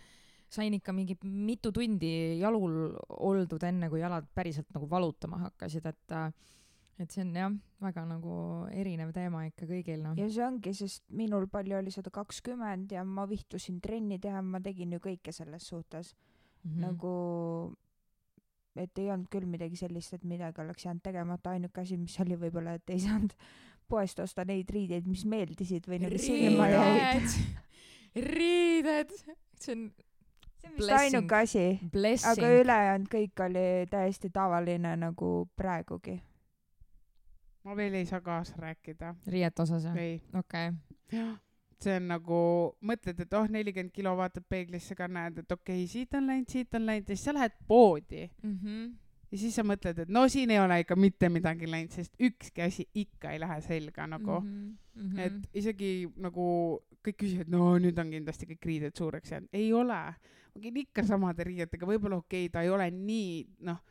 sain 0.55 0.75
ikka 0.77 0.95
mingi 0.95 1.17
mitu 1.23 1.73
tundi 1.75 2.41
jalul 2.41 2.97
oldud, 3.27 3.63
enne 3.67 3.89
kui 3.91 4.03
jalad 4.03 4.27
päriselt 4.35 4.75
nagu 4.75 4.91
valutama 4.91 5.41
hakkasid, 5.47 5.87
et 5.91 6.19
et 7.03 7.11
see 7.11 7.25
on 7.25 7.33
jah, 7.35 7.55
väga 7.83 8.05
nagu 8.07 8.35
erinev 8.71 9.11
teema 9.15 9.45
ikka 9.49 9.67
kõigil 9.71 10.03
noh. 10.05 10.19
ja 10.19 10.29
see 10.31 10.45
ongi, 10.47 10.75
sest 10.77 11.03
minul 11.11 11.49
palju 11.51 11.79
oli 11.81 11.95
sada 11.95 12.13
kakskümmend 12.15 12.95
ja 12.95 13.03
ma 13.05 13.27
vihtusin 13.31 13.81
trenni 13.83 14.21
teha, 14.23 14.43
ma 14.43 14.63
tegin 14.63 14.95
ju 14.95 15.03
kõike 15.03 15.35
selles 15.35 15.67
suhtes 15.71 16.15
mm. 16.63 16.79
nagu 16.87 17.15
et 18.79 18.99
ei 18.99 19.11
olnud 19.11 19.31
küll 19.31 19.47
midagi 19.47 19.79
sellist, 19.79 20.17
et 20.17 20.25
midagi 20.27 20.63
oleks 20.63 20.87
jäänud 20.87 21.03
tegemata, 21.05 21.55
ainuke 21.55 21.83
asi, 21.83 21.99
mis 21.99 22.17
oli 22.23 22.39
võib-olla, 22.39 22.77
et 22.79 22.95
ei 22.95 23.03
saanud 23.03 23.35
poest 23.91 24.21
osta 24.23 24.47
neid 24.49 24.71
riideid, 24.73 25.07
mis 25.11 25.27
meeldisid 25.29 25.87
või 25.91 26.01
nagu 26.03 26.19
silma 26.19 26.71
jäid. 26.73 27.37
riided, 28.35 29.15
see 29.61 29.77
on 29.77 29.87
see 30.65 30.71
on 30.71 30.77
vist 30.79 30.95
ainuke 30.97 31.37
asi, 31.37 31.65
aga 32.31 32.53
ülejäänud 32.61 33.11
kõik 33.13 33.43
oli 33.47 33.67
täiesti 33.91 34.31
tavaline 34.33 34.97
nagu 34.97 35.49
praegugi. 35.57 36.19
Ma 37.65 37.77
veel 37.77 37.95
ei 37.99 38.07
saa 38.07 38.21
kaasa 38.25 38.57
rääkida, 38.61 39.15
riiete 39.33 39.63
osas 39.63 39.85
jah? 39.89 39.97
ei. 39.97 40.21
okei. 40.35 40.71
see 41.85 41.97
on 41.99 42.07
nagu, 42.09 42.41
mõtled, 42.87 43.19
et 43.21 43.35
oh, 43.37 43.49
nelikümmend 43.51 43.93
kilo, 43.93 44.15
vaatad 44.17 44.45
peeglisse 44.49 44.97
ka, 44.97 45.09
näed, 45.11 45.43
et 45.43 45.53
okei 45.53 45.83
okay,, 45.83 45.89
siit 45.91 46.15
on 46.17 46.29
läinud, 46.31 46.49
siit 46.49 46.77
on 46.79 46.87
läinud 46.87 47.11
ja 47.11 47.17
siis 47.17 47.27
sa 47.29 47.35
lähed 47.37 47.57
poodi 47.69 48.29
Mhm. 48.43 48.95
ja 49.33 49.39
siis 49.39 49.57
sa 49.59 49.65
mõtled, 49.67 49.99
et 50.05 50.13
no 50.13 50.23
siin 50.33 50.53
ei 50.55 50.61
ole 50.63 50.79
ikka 50.85 50.97
mitte 50.97 51.29
midagi 51.29 51.69
läinud, 51.69 51.93
sest 51.93 52.15
ükski 52.21 52.63
asi 52.65 52.87
ikka 52.95 53.35
ei 53.35 53.41
lähe 53.43 53.61
selga 53.61 54.07
nagu 54.07 54.41
mm. 54.41 54.77
-hmm. 54.95 55.21
et 55.21 55.49
isegi 55.55 56.09
nagu 56.17 56.47
kõik 57.05 57.19
küsivad, 57.21 57.51
no 57.53 57.75
nüüd 57.79 57.99
on 58.01 58.13
kindlasti 58.15 58.49
kõik 58.55 58.65
riided 58.65 58.97
suureks 58.97 59.33
jäänud, 59.33 59.49
ei 59.53 59.73
ole. 59.73 60.01
ma 60.55 60.61
käin 60.63 60.77
ikka 60.77 61.03
samade 61.03 61.45
riietega, 61.45 61.87
võib-olla 61.87 62.17
okei 62.23 62.47
okay,, 62.47 62.53
ta 62.53 62.63
ei 62.63 62.71
ole 62.71 62.91
nii 62.91 63.47
noh, 63.61 63.83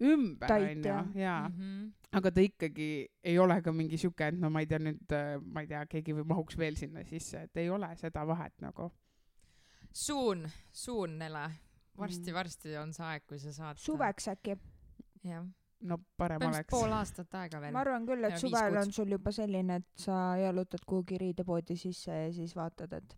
ümber 0.00 0.50
onju 0.52 1.20
jaa, 1.20 1.48
Mhm. 1.48 1.90
aga 2.12 2.30
ta 2.30 2.40
ikkagi 2.40 3.08
ei 3.24 3.38
ole 3.38 3.60
ka 3.62 3.72
mingi 3.72 3.96
siuke, 3.98 4.28
et 4.28 4.34
no 4.34 4.50
ma 4.50 4.60
ei 4.60 4.66
tea 4.66 4.78
nüüd, 4.78 5.14
ma 5.52 5.60
ei 5.60 5.66
tea, 5.66 5.84
keegi 5.86 6.14
või 6.14 6.24
mahuks 6.26 6.56
veel 6.58 6.76
sinna 6.76 7.04
sisse, 7.04 7.42
et 7.42 7.56
ei 7.56 7.68
ole 7.70 7.90
seda 7.96 8.24
vahet 8.26 8.52
nagu. 8.60 8.90
suun, 9.92 10.48
suun, 10.72 11.18
Nele. 11.18 11.50
varsti, 11.98 12.30
Mm. 12.30 12.34
varsti 12.34 12.76
on 12.76 12.92
see 12.92 13.04
aeg, 13.04 13.22
kui 13.26 13.38
sa 13.38 13.52
saad. 13.52 13.76
suveks 13.76 14.28
äkki? 14.28 14.56
jah, 15.24 15.44
no 15.82 15.98
parem 16.16 16.40
põhimõtteliselt 16.40 16.54
oleks. 16.54 16.70
pool 16.70 16.92
aastat 16.92 17.34
aega 17.34 17.60
veel 17.60 17.72
ma. 17.72 17.80
arvan 17.80 18.06
küll, 18.06 18.24
et 18.24 18.30
Ja 18.32 18.38
suvel 18.38 18.76
on 18.76 18.92
sul 18.92 19.08
juba 19.08 19.30
selline, 19.32 19.76
et 19.76 19.86
sa 19.96 20.36
jalutad 20.36 20.80
kuhugi 20.86 21.18
riidepoodi 21.18 21.76
sisse 21.76 22.10
ja 22.12 22.32
siis 22.32 22.54
vaatad, 22.56 22.92
et 22.92 23.16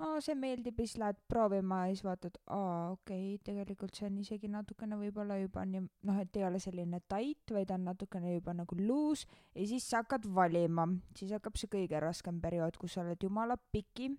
aa, 0.00 0.20
see 0.24 0.34
meeldib 0.38 0.78
ja 0.80 0.86
siis 0.86 0.98
lähed 1.00 1.18
proovima 1.28 1.82
ja 1.86 1.94
siis 1.94 2.04
vaatad, 2.06 2.38
aa, 2.46 2.92
okei 2.94 3.34
okay,, 3.34 3.42
tegelikult 3.48 3.98
see 3.98 4.08
on 4.08 4.18
isegi 4.22 4.50
natukene 4.52 4.98
võib-olla 5.00 5.38
juba 5.40 5.64
nii, 5.68 5.84
noh, 6.08 6.20
et 6.22 6.38
ei 6.40 6.46
ole 6.48 6.60
selline 6.62 7.02
tight, 7.10 7.54
vaid 7.54 7.72
on 7.74 7.84
natukene 7.90 8.34
juba 8.34 8.54
nagu 8.56 8.78
loose. 8.80 9.28
Ja 9.54 9.66
siis 9.68 9.88
sa 9.88 10.02
hakkad 10.02 10.26
valima, 10.34 10.88
siis 11.18 11.34
hakkab 11.36 11.58
see 11.60 11.70
kõige 11.72 12.00
raskem 12.02 12.40
periood, 12.42 12.78
kus 12.80 12.96
sa 12.96 13.04
oled 13.04 13.20
jumala 13.22 13.58
pikim, 13.74 14.16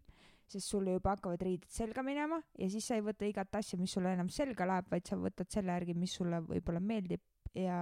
sest 0.48 0.70
sulle 0.70 0.98
juba 0.98 1.16
hakkavad 1.16 1.42
riided 1.42 1.72
selga 1.72 2.04
minema 2.06 2.42
ja 2.60 2.70
siis 2.70 2.86
sa 2.88 2.98
ei 3.00 3.06
võta 3.06 3.26
igat 3.26 3.56
asja, 3.58 3.80
mis 3.80 3.94
sulle 3.96 4.12
enam 4.14 4.30
selga 4.30 4.68
läheb, 4.70 4.90
vaid 4.92 5.08
sa 5.10 5.18
võtad 5.18 5.50
selle 5.54 5.74
järgi, 5.74 5.98
mis 5.98 6.14
sulle 6.20 6.44
võib-olla 6.46 6.84
meeldib 6.84 7.24
ja 7.58 7.78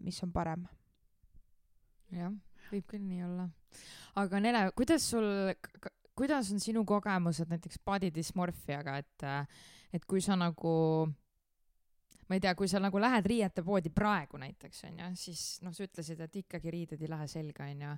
mis 0.00 0.20
on 0.24 0.32
parem. 0.34 0.66
Jah, 2.10 2.32
võib 2.72 2.86
küll 2.90 3.06
nii 3.06 3.22
olla. 3.22 3.46
aga 4.18 4.40
Nele, 4.42 4.64
kuidas 4.74 5.04
sul, 5.12 5.52
kuidas 6.20 6.52
on 6.52 6.60
sinu 6.60 6.84
kogemused 6.84 7.48
näiteks 7.48 7.80
body 7.86 8.10
dysmorphiaga, 8.12 8.98
et, 9.00 9.26
et 9.96 10.04
kui 10.08 10.20
sa 10.24 10.36
nagu, 10.36 10.72
ma 12.28 12.36
ei 12.36 12.42
tea, 12.44 12.52
kui 12.58 12.68
sa 12.68 12.82
nagu 12.82 13.00
lähed 13.00 13.28
riietepoodi 13.32 13.92
praegu 13.94 14.40
näiteks 14.42 14.84
onju, 14.90 15.08
siis 15.20 15.44
noh, 15.64 15.72
sa 15.76 15.86
ütlesid, 15.86 16.20
et 16.20 16.36
ikkagi 16.42 16.74
riided 16.74 17.00
ei 17.00 17.10
lähe 17.10 17.28
selga 17.30 17.70
onju. 17.70 17.94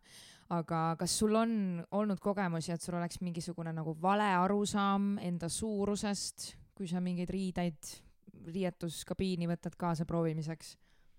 aga 0.54 0.84
kas 1.00 1.18
sul 1.18 1.34
on 1.40 1.82
olnud 1.98 2.22
kogemusi, 2.22 2.72
et 2.74 2.84
sul 2.84 3.00
oleks 3.00 3.20
mingisugune 3.24 3.74
nagu 3.74 3.96
vale 4.02 4.30
arusaam 4.38 5.16
enda 5.18 5.50
suurusest, 5.50 6.52
kui 6.78 6.86
sa 6.86 7.02
mingeid 7.02 7.30
riideid 7.30 7.92
riietuskabiini 8.52 9.50
võtad 9.50 9.74
kaasa 9.78 10.06
proovimiseks? 10.06 10.76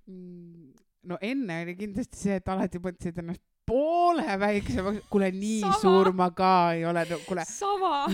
Mm, 0.07 0.71
no 1.11 1.19
enne 1.23 1.63
oli 1.63 1.75
kindlasti 1.79 2.19
see, 2.19 2.39
et 2.39 2.49
alati 2.51 2.79
mõtlesid 2.83 3.19
ennast 3.23 3.43
poole 3.65 4.35
väiksemaks, 4.39 5.05
kuule 5.11 5.29
nii 5.31 5.61
Sama. 5.61 5.79
Suur 5.81 6.11
ma 6.15 6.29
ka 6.35 6.51
ei 6.75 6.83
ole 6.87 7.03
no,, 7.09 7.19
kuule 7.27 7.45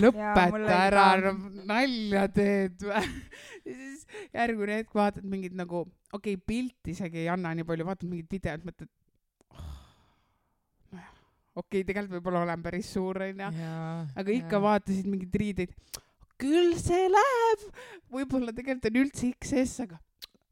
lõpeta 0.02 0.78
ära 0.86 1.06
nalja 1.68 2.26
teed 2.34 2.84
või? 2.86 3.02
ja 3.66 3.74
siis 3.74 4.06
järgmine 4.34 4.80
hetk 4.80 4.94
vaatad 4.96 5.26
mingit 5.26 5.56
nagu, 5.58 5.84
okei 6.12 6.36
okay,, 6.36 6.42
pilti 6.46 6.94
isegi 6.94 7.24
ei 7.24 7.30
anna 7.32 7.54
nii 7.56 7.66
palju, 7.66 7.86
vaatad 7.88 8.10
mingit 8.10 8.36
videot, 8.36 8.66
mõtled 8.68 8.90
oh,, 9.56 9.72
nojah, 10.94 11.14
okei 11.54 11.64
okay,, 11.64 11.88
tegelikult 11.88 12.18
võib-olla 12.18 12.44
olen 12.46 12.66
päris 12.66 12.92
suur 12.94 13.22
onju, 13.26 13.50
aga 14.22 14.36
ikka. 14.36 14.62
vaatasid 14.66 15.10
mingeid 15.10 15.40
riideid, 15.42 15.74
küll 16.40 16.76
see 16.80 17.08
läheb, 17.10 17.66
võib-olla 18.14 18.54
tegelikult 18.56 18.92
on 18.92 19.02
üldse 19.04 19.32
XS, 19.34 19.88
aga 19.88 20.00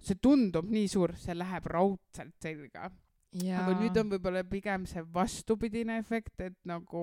see 0.03 0.19
tundub 0.23 0.69
nii 0.71 0.89
suur, 0.91 1.15
see 1.19 1.35
läheb 1.37 1.67
raudselt 1.71 2.35
selga. 2.43 2.91
Aga 3.37 3.75
nüüd 3.77 3.99
on 4.01 4.15
võib-olla 4.15 4.45
pigem 4.49 4.87
see 4.89 5.03
vastupidine 5.15 5.99
efekt, 6.01 6.41
et 6.41 6.57
nagu 6.69 7.03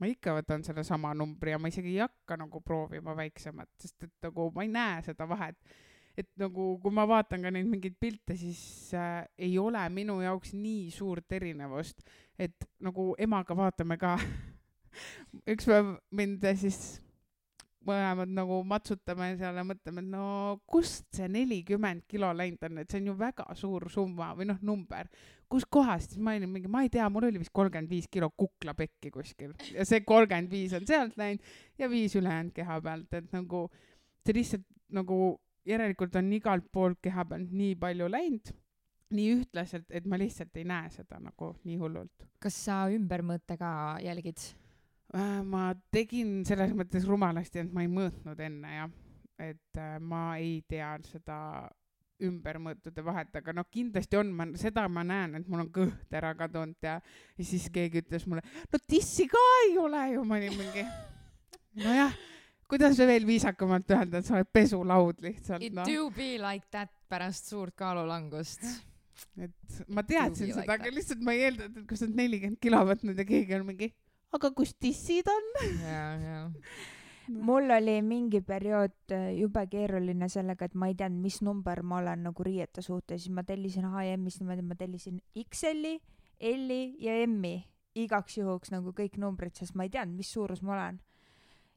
ma 0.00 0.10
ikka 0.10 0.34
võtan 0.40 0.64
sellesama 0.66 1.12
numbri 1.14 1.52
ja 1.54 1.60
ma 1.62 1.70
isegi 1.70 1.94
ei 1.94 2.02
hakka 2.02 2.38
nagu 2.40 2.62
proovima 2.64 3.14
väiksemat, 3.18 3.70
sest 3.78 4.08
et 4.08 4.14
nagu 4.26 4.48
ma 4.54 4.64
ei 4.66 4.72
näe 4.72 5.02
seda 5.06 5.28
vahet. 5.28 5.58
et 6.16 6.28
nagu, 6.36 6.74
kui 6.82 6.92
ma 6.92 7.06
vaatan 7.08 7.40
ka 7.40 7.50
neid 7.54 7.68
mingeid 7.70 7.94
pilte, 8.00 8.34
siis 8.36 8.92
äh, 8.92 9.22
ei 9.38 9.54
ole 9.58 9.80
minu 9.88 10.18
jaoks 10.20 10.52
nii 10.52 10.90
suurt 10.92 11.32
erinevust, 11.32 12.02
et 12.36 12.66
nagu 12.84 13.14
emaga 13.18 13.56
vaatame 13.56 13.96
ka. 13.96 14.18
üks 15.52 15.64
päev 15.64 15.94
mind 16.12 16.44
siis 16.60 17.00
mõlemad 17.86 18.32
nagu 18.34 18.58
matsutame 18.68 19.32
seal 19.40 19.58
ja 19.58 19.64
mõtleme, 19.66 20.02
et 20.04 20.10
no 20.12 20.24
kust 20.70 21.06
see 21.16 21.28
nelikümmend 21.32 22.06
kilo 22.10 22.30
läinud 22.36 22.62
on, 22.68 22.82
et 22.82 22.90
see 22.90 23.02
on 23.02 23.12
ju 23.12 23.14
väga 23.18 23.46
suur 23.58 23.88
summa 23.92 24.32
või 24.38 24.48
noh, 24.52 24.60
number. 24.62 25.10
kuskohast, 25.52 26.14
siis 26.14 26.22
ma 26.24 26.32
olin 26.32 26.48
mingi, 26.48 26.70
ma 26.72 26.80
ei 26.86 26.88
tea, 26.88 27.04
mul 27.12 27.26
oli 27.28 27.42
vist 27.42 27.52
kolmkümmend 27.52 27.90
viis 27.90 28.06
kilo 28.08 28.30
kuklapekki 28.30 29.10
kuskil 29.12 29.52
ja 29.74 29.84
see 29.84 30.00
kolmkümmend 30.00 30.48
viis 30.50 30.72
on 30.78 30.86
sealt 30.88 31.18
läinud 31.20 31.44
ja 31.78 31.90
viis 31.92 32.16
ülejäänud 32.16 32.54
keha 32.56 32.80
pealt, 32.80 33.12
et 33.18 33.28
nagu 33.36 33.66
see 34.24 34.38
lihtsalt 34.38 34.64
nagu 34.92 35.18
järelikult 35.68 36.16
on 36.16 36.32
igalt 36.32 36.66
poolt 36.72 37.00
keha 37.02 37.24
pealt 37.28 37.52
nii 37.52 37.76
palju 37.80 38.08
läinud, 38.10 38.54
nii 39.12 39.28
ühtlaselt, 39.36 39.86
et 39.90 40.08
ma 40.08 40.18
lihtsalt 40.20 40.56
ei 40.56 40.66
näe 40.68 40.90
seda 40.94 41.20
nagu 41.20 41.52
nii 41.68 41.78
hullult. 41.80 42.28
kas 42.42 42.56
sa 42.64 42.84
ümbermõõte 42.90 43.58
ka 43.60 43.72
jälgid? 44.02 44.40
Äh, 45.12 45.42
ma 45.44 45.74
tegin 45.92 46.40
selles 46.48 46.72
mõttes 46.72 47.04
rumalasti, 47.04 47.60
et 47.60 47.72
ma 47.74 47.84
ei 47.84 47.90
mõõtnud 47.92 48.38
enne 48.40 48.76
jah, 48.78 48.92
et 49.44 49.80
äh, 49.80 49.96
ma 50.00 50.38
ei 50.40 50.62
tea 50.68 50.94
seda 51.04 51.38
ümbermõõtude 52.22 53.04
vahet, 53.04 53.32
aga 53.36 53.52
noh, 53.56 53.66
kindlasti 53.68 54.16
on, 54.16 54.30
ma 54.36 54.46
seda 54.56 54.86
ma 54.88 55.02
näen, 55.04 55.36
et 55.36 55.48
mul 55.50 55.64
on 55.64 55.70
kõht 55.74 56.16
ära 56.16 56.30
kadunud 56.38 56.86
ja, 56.86 56.94
ja 57.36 57.44
siis 57.44 57.66
keegi 57.74 58.00
ütles 58.00 58.24
mulle, 58.30 58.44
no 58.72 58.80
tissi 58.88 59.26
ka 59.28 59.42
ei 59.66 59.74
ole 59.82 60.04
ju, 60.14 60.22
ma 60.28 60.38
olin 60.38 60.56
mingi, 60.56 60.84
nojah, 61.82 62.14
kuidas 62.70 62.96
veel 63.02 63.26
viisakamalt 63.28 63.92
öelda, 63.92 64.22
et 64.22 64.28
sa 64.28 64.38
oled 64.38 64.52
pesulaud 64.54 65.20
lihtsalt 65.26 65.66
It 65.66 65.76
noh, 65.76 65.88
do 65.88 66.08
be 66.14 66.38
like 66.40 66.70
that 66.72 66.92
pärast 67.12 67.52
suurt 67.52 67.76
kaalulangust. 67.76 68.64
et 69.36 69.82
ma 69.92 70.06
teadsin 70.06 70.54
seda 70.54 70.64
like 70.64 70.78
aga 70.78 70.94
lihtsalt 70.94 71.20
ma 71.20 71.36
ei 71.36 71.50
eeldanud, 71.50 71.82
et 71.82 71.90
kui 71.90 72.00
sa 72.00 72.08
oled 72.08 72.16
nelikümmend 72.22 72.62
kilo 72.64 72.80
võtnud 72.88 73.20
ja 73.20 73.28
keegi 73.28 73.58
on 73.58 73.68
mingi, 73.68 73.90
aga 74.32 74.50
kus 74.56 74.74
tissid 74.80 75.28
on? 75.28 75.50
ja, 75.84 76.04
ja. 76.20 76.38
mul 77.28 77.70
oli 77.70 77.98
mingi 78.02 78.40
periood 78.44 79.14
äh, 79.14 79.32
jube 79.38 79.66
keeruline 79.70 80.28
sellega, 80.32 80.66
et 80.68 80.74
ma 80.74 80.88
ei 80.90 80.96
teadnud, 80.98 81.22
mis 81.22 81.42
number 81.42 81.82
ma 81.82 82.00
olen 82.02 82.24
nagu 82.28 82.46
riiete 82.46 82.82
suhtes, 82.82 83.24
siis 83.24 83.34
ma 83.34 83.44
tellisin 83.46 83.88
H&M-ist 83.90 84.42
niimoodi, 84.42 84.64
ma 84.66 84.78
tellisin 84.78 85.20
XL-i, 85.44 85.98
L-i 86.52 86.82
ja 87.02 87.20
M-i 87.26 87.60
igaks 87.98 88.38
juhuks 88.38 88.72
nagu 88.72 88.92
kõik 88.96 89.18
numbrid, 89.20 89.54
sest 89.56 89.76
ma 89.76 89.86
ei 89.86 89.92
teadnud, 89.92 90.16
mis 90.20 90.30
suurus 90.32 90.62
ma 90.64 90.76
olen. 90.76 91.00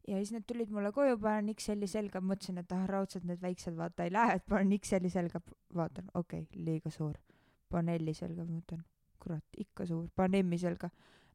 ja 0.07 0.19
siis 0.21 0.31
need 0.35 0.45
tulid 0.45 0.69
mulle 0.71 0.91
koju, 0.93 1.17
panen 1.19 1.49
XL-i 1.55 1.87
selga, 1.89 2.21
mõtlesin, 2.21 2.59
et 2.61 2.71
ah 2.75 2.83
raudselt 2.89 3.25
need 3.25 3.41
väiksed 3.41 3.75
vaata 3.75 4.05
ei 4.05 4.13
lähe, 4.13 4.35
et 4.37 4.45
panen 4.47 4.77
XL-i 4.77 5.09
selga, 5.09 5.41
vaatan, 5.73 6.11
okei 6.13 6.45
okay,, 6.45 6.65
liiga 6.67 6.91
suur. 6.93 7.17
panen 7.69 7.99
L-i 8.03 8.13
selga, 8.13 8.45
mõtlen, 8.45 8.83
kurat, 9.19 9.45
ikka 9.57 9.87
suur, 9.89 10.07
panen 10.15 10.45
M-i 10.45 10.61
selga. 10.61 10.89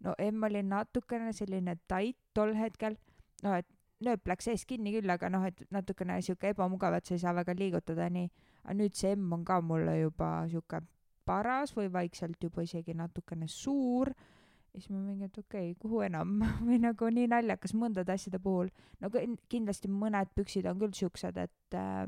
No 0.04 0.14
M 0.18 0.44
oli 0.48 0.62
natukene 0.62 1.32
selline 1.36 1.76
tait 1.88 2.16
tol 2.34 2.54
hetkel, 2.56 2.96
no 3.44 3.54
et 3.58 3.68
nööp 4.04 4.30
läks 4.30 4.48
ees 4.48 4.64
kinni 4.68 4.94
küll, 4.94 5.10
aga 5.12 5.28
noh, 5.32 5.44
et 5.44 5.60
natukene 5.74 6.16
sihuke 6.24 6.54
ebamugav, 6.54 6.96
et 6.96 7.08
sa 7.08 7.16
ei 7.16 7.22
saa 7.22 7.34
väga 7.36 7.54
liigutada 7.58 8.08
nii. 8.12 8.30
aga 8.64 8.76
nüüd 8.76 8.96
see 8.96 9.14
M 9.16 9.32
on 9.36 9.44
ka 9.44 9.60
mulle 9.60 9.98
juba 10.00 10.30
sihuke 10.48 10.80
paras 11.28 11.74
või 11.76 11.90
vaikselt 11.92 12.42
juba 12.42 12.64
isegi 12.66 12.96
natukene 12.96 13.48
suur. 13.48 14.12
ja 14.72 14.80
siis 14.80 14.90
ma 14.94 15.02
mingi, 15.02 15.26
et 15.26 15.38
okei 15.38 15.72
okay,, 15.72 15.76
kuhu 15.82 16.02
enam 16.06 16.40
või 16.66 16.80
nagu 16.80 17.10
nii 17.10 17.28
naljakas 17.34 17.74
mõndade 17.76 18.14
asjade 18.14 18.40
puhul. 18.42 18.72
no 19.00 19.12
kin- 19.12 19.38
kindlasti 19.48 19.92
mõned 19.92 20.32
püksid 20.34 20.66
on 20.70 20.80
küll 20.80 20.96
siuksed, 20.96 21.36
et 21.36 21.76
äh, 21.76 22.06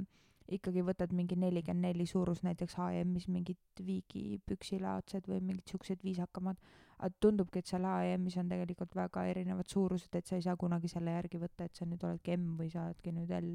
ikkagi 0.52 0.84
võtad 0.84 1.12
mingi 1.16 1.36
nelikümmend 1.38 1.86
neli 1.86 2.06
suurus 2.08 2.42
näiteks 2.46 2.76
H&M-is 2.78 3.28
mingid 3.28 3.84
Viigi 3.84 4.40
püksilaadsed 4.46 5.28
või 5.30 5.40
mingid 5.40 5.68
siuksed 5.70 6.02
viisakamad. 6.04 6.58
Aga 7.02 7.18
tundubki, 7.22 7.60
et 7.60 7.68
seal 7.68 7.84
H&M-is 7.88 8.38
on 8.40 8.50
tegelikult 8.52 8.94
väga 8.96 9.26
erinevad 9.30 9.68
suurused, 9.70 10.14
et 10.14 10.28
sa 10.28 10.38
ei 10.38 10.44
saa 10.44 10.56
kunagi 10.60 10.90
selle 10.90 11.14
järgi 11.16 11.40
võtta, 11.42 11.66
et 11.66 11.78
sa 11.78 11.86
nüüd 11.88 12.02
oledki 12.06 12.36
M 12.36 12.56
või 12.60 12.70
sa 12.72 12.86
oledki 12.86 13.14
nüüd 13.14 13.32
L. 13.38 13.52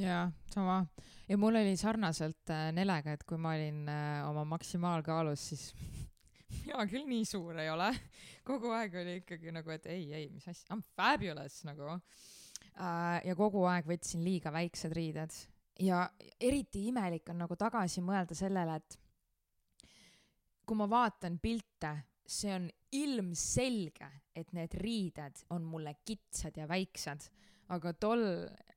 jaa, 0.00 0.26
sama. 0.52 0.80
ja 1.28 1.38
mul 1.40 1.58
oli 1.62 1.76
sarnaselt 1.80 2.54
äh, 2.54 2.68
Nelega, 2.76 3.16
et 3.16 3.24
kui 3.26 3.40
ma 3.40 3.56
olin 3.56 3.84
äh, 3.90 4.22
oma 4.28 4.46
maksimaalkaalus, 4.54 5.48
siis 5.50 5.66
mina 6.62 6.86
küll 6.90 7.08
nii 7.10 7.26
suur 7.26 7.58
ei 7.62 7.72
ole. 7.72 7.90
kogu 8.46 8.70
aeg 8.76 8.94
oli 9.02 9.18
ikkagi 9.22 9.54
nagu, 9.54 9.74
et 9.74 9.90
ei, 9.90 10.08
ei, 10.14 10.30
mis 10.30 10.46
asja, 10.46 10.70
I 10.70 10.78
m 10.78 10.86
fabulous 10.96 11.60
nagu 11.68 11.90
äh,. 11.90 13.20
ja 13.26 13.36
kogu 13.38 13.66
aeg 13.70 13.90
võtsin 13.90 14.24
liiga 14.26 14.54
väiksed 14.54 14.94
riided 14.94 15.34
ja 15.80 16.06
eriti 16.40 16.86
imelik 16.88 17.28
on 17.32 17.42
nagu 17.44 17.56
tagasi 17.58 18.02
mõelda 18.04 18.36
sellele, 18.36 18.76
et 18.78 18.98
kui 20.66 20.78
ma 20.78 20.88
vaatan 20.90 21.38
pilte, 21.42 21.92
see 22.26 22.52
on 22.54 22.68
ilmselge, 22.96 24.08
et 24.36 24.52
need 24.56 24.74
riided 24.80 25.42
on 25.54 25.64
mulle 25.66 25.96
kitsad 26.04 26.56
ja 26.58 26.66
väiksed, 26.68 27.28
aga 27.74 27.92
tol 27.98 28.22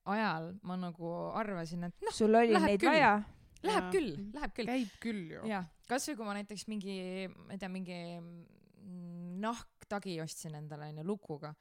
ajal 0.10 0.54
ma 0.66 0.78
nagu 0.80 1.12
arvasin, 1.38 1.90
et 1.90 2.06
noh, 2.06 2.16
sul 2.16 2.36
oli 2.36 2.56
neid 2.56 2.80
küll. 2.82 2.94
vaja? 2.94 3.18
läheb 3.60 3.84
Jaa. 3.84 3.92
küll, 3.92 4.14
läheb 4.34 4.56
küll. 4.56 4.70
käib 4.70 4.96
küll 5.04 5.26
ju. 5.34 5.44
jah, 5.50 5.68
kasvõi 5.90 6.16
kui 6.16 6.28
ma 6.30 6.38
näiteks 6.38 6.66
mingi, 6.72 6.96
ma 7.34 7.56
ei 7.56 7.62
tea, 7.62 7.72
mingi 7.72 8.00
nahktagi 9.44 10.20
ostsin 10.24 10.56
endale 10.60 10.90
onju 10.94 11.06
lukuga. 11.08 11.54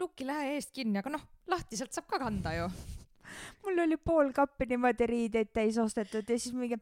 lukk 0.00 0.20
ei 0.22 0.28
lähe 0.28 0.52
eest 0.56 0.74
kinni, 0.74 0.98
aga 1.00 1.14
noh, 1.14 1.24
lahtiselt 1.50 1.94
saab 1.94 2.08
ka 2.10 2.20
kanda 2.22 2.54
ju. 2.56 2.68
mul 3.64 3.84
oli 3.86 3.96
pool 3.96 4.32
kappi 4.36 4.68
niimoodi 4.72 5.08
riideid 5.08 5.52
täis 5.54 5.78
ostetud 5.80 6.28
ja 6.28 6.38
siis 6.38 6.54
mingi 6.56 6.78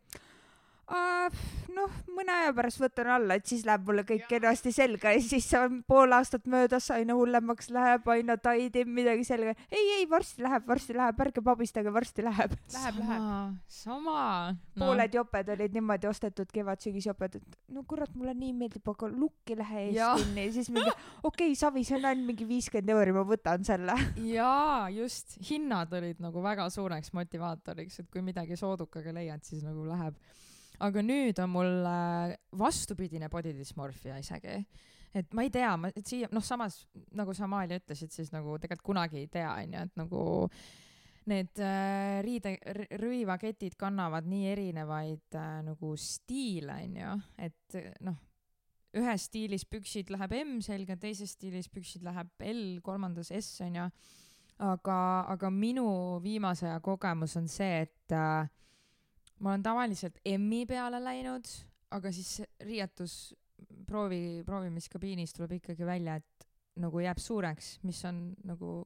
noh, 1.72 1.92
mõne 2.12 2.34
aja 2.42 2.52
pärast 2.56 2.80
võtan 2.82 3.10
alla, 3.16 3.36
et 3.38 3.48
siis 3.48 3.64
läheb 3.66 3.86
mulle 3.88 4.04
kõik 4.08 4.26
kenasti 4.30 4.72
selga 4.74 5.12
ja 5.14 5.22
siis 5.24 5.46
on 5.58 5.80
pool 5.88 6.12
aastat 6.16 6.46
möödas, 6.50 6.88
aina 6.94 7.16
hullemaks 7.16 7.70
läheb, 7.74 8.08
aina 8.12 8.36
taidim 8.40 8.92
midagi 8.94 9.24
selga. 9.26 9.54
ei, 9.70 9.84
ei 9.98 10.06
varsti 10.10 10.44
läheb, 10.44 10.66
varsti 10.68 10.96
läheb, 10.96 11.22
ärge 11.26 11.44
pabistage, 11.44 11.92
varsti 11.94 12.26
läheb. 12.26 12.56
Läheb, 12.76 12.98
läheb. 12.98 13.56
sama. 13.68 14.54
pooled 14.78 15.14
joped 15.14 15.48
olid 15.54 15.74
niimoodi 15.76 16.08
ostetud, 16.08 16.50
kevad-sügisjoped, 16.52 17.38
et 17.40 17.58
no 17.72 17.84
kurat, 17.88 18.12
mulle 18.16 18.34
nii 18.36 18.52
meeldib, 18.56 18.86
aga 18.94 19.08
lukk 19.12 19.52
ei 19.52 19.58
lähe 19.60 19.84
Jah. 19.96 20.16
kinni 20.20 20.46
ja 20.46 20.54
siis 20.56 20.70
mingi 20.74 20.90
okei 20.90 21.52
okay,, 21.52 21.58
savi, 21.58 21.84
see 21.88 21.98
on 21.98 22.08
ainult 22.10 22.32
mingi 22.32 22.48
viiskümmend 22.48 22.94
euri, 22.96 23.16
ma 23.16 23.24
võtan 23.28 23.66
selle. 23.66 23.96
jaa, 24.36 24.88
just, 24.94 25.36
hinnad 25.48 25.92
olid 25.98 26.22
nagu 26.24 26.44
väga 26.44 26.68
suureks 26.72 27.12
motivaatoriks, 27.16 28.02
et 28.02 28.10
kui 28.12 28.24
midagi 28.24 28.58
soodukaga 28.60 29.14
leiad, 29.16 29.44
siis 29.46 29.64
nagu 29.66 29.86
läheb. 29.88 30.16
Aga 30.82 31.02
nüüd 31.04 31.38
on 31.42 31.52
mul 31.52 31.72
äh, 31.88 32.34
vastupidine 32.58 33.30
body 33.32 33.54
dysmorphia 33.56 34.18
isegi. 34.22 34.58
et 35.14 35.34
ma 35.36 35.44
ei 35.44 35.50
tea, 35.52 35.74
ma 35.76 35.90
siia, 36.00 36.30
noh, 36.32 36.44
samas 36.44 36.82
nagu 37.16 37.34
sa, 37.36 37.44
Amalia, 37.44 37.80
ütlesid, 37.82 38.14
siis 38.14 38.32
nagu 38.32 38.56
tegelikult 38.58 38.86
kunagi 38.94 39.20
ei 39.20 39.28
tea, 39.32 39.50
onju, 39.60 39.82
et 39.86 40.00
nagu 40.00 40.22
need 41.30 41.60
äh, 41.62 42.18
riide, 42.24 42.56
rõivaketid 42.98 43.76
kannavad 43.78 44.26
nii 44.26 44.48
erinevaid 44.54 45.38
äh, 45.38 45.58
nagu 45.68 45.92
stiile, 46.00 46.80
onju, 46.88 47.16
et 47.44 47.80
noh, 48.08 48.16
ühes 48.98 49.28
stiilis 49.28 49.64
püksid 49.68 50.10
läheb 50.12 50.34
M 50.42 50.58
selga, 50.64 50.96
teises 51.00 51.36
stiilis 51.36 51.70
püksid 51.72 52.04
läheb 52.04 52.32
L, 52.48 52.80
kolmandas 52.84 53.32
S 53.36 53.62
onju. 53.64 53.86
aga, 54.62 54.96
aga 55.32 55.48
minu 55.50 56.20
viimase 56.22 56.68
aja 56.68 56.80
kogemus 56.80 57.36
on 57.36 57.48
see, 57.50 57.82
et 57.86 58.12
äh, 58.16 58.48
ma 59.42 59.52
olen 59.52 59.64
tavaliselt 59.64 60.20
M-i 60.36 60.64
peale 60.70 61.00
läinud, 61.02 61.48
aga 61.92 62.12
siis 62.14 62.40
riietus 62.62 63.34
proovi, 63.86 64.42
proovimiskabiinis 64.46 65.34
tuleb 65.36 65.58
ikkagi 65.58 65.86
välja, 65.86 66.16
et 66.20 66.46
nagu 66.82 67.02
jääb 67.02 67.20
suureks, 67.20 67.74
mis 67.84 68.00
on 68.08 68.22
nagu 68.48 68.80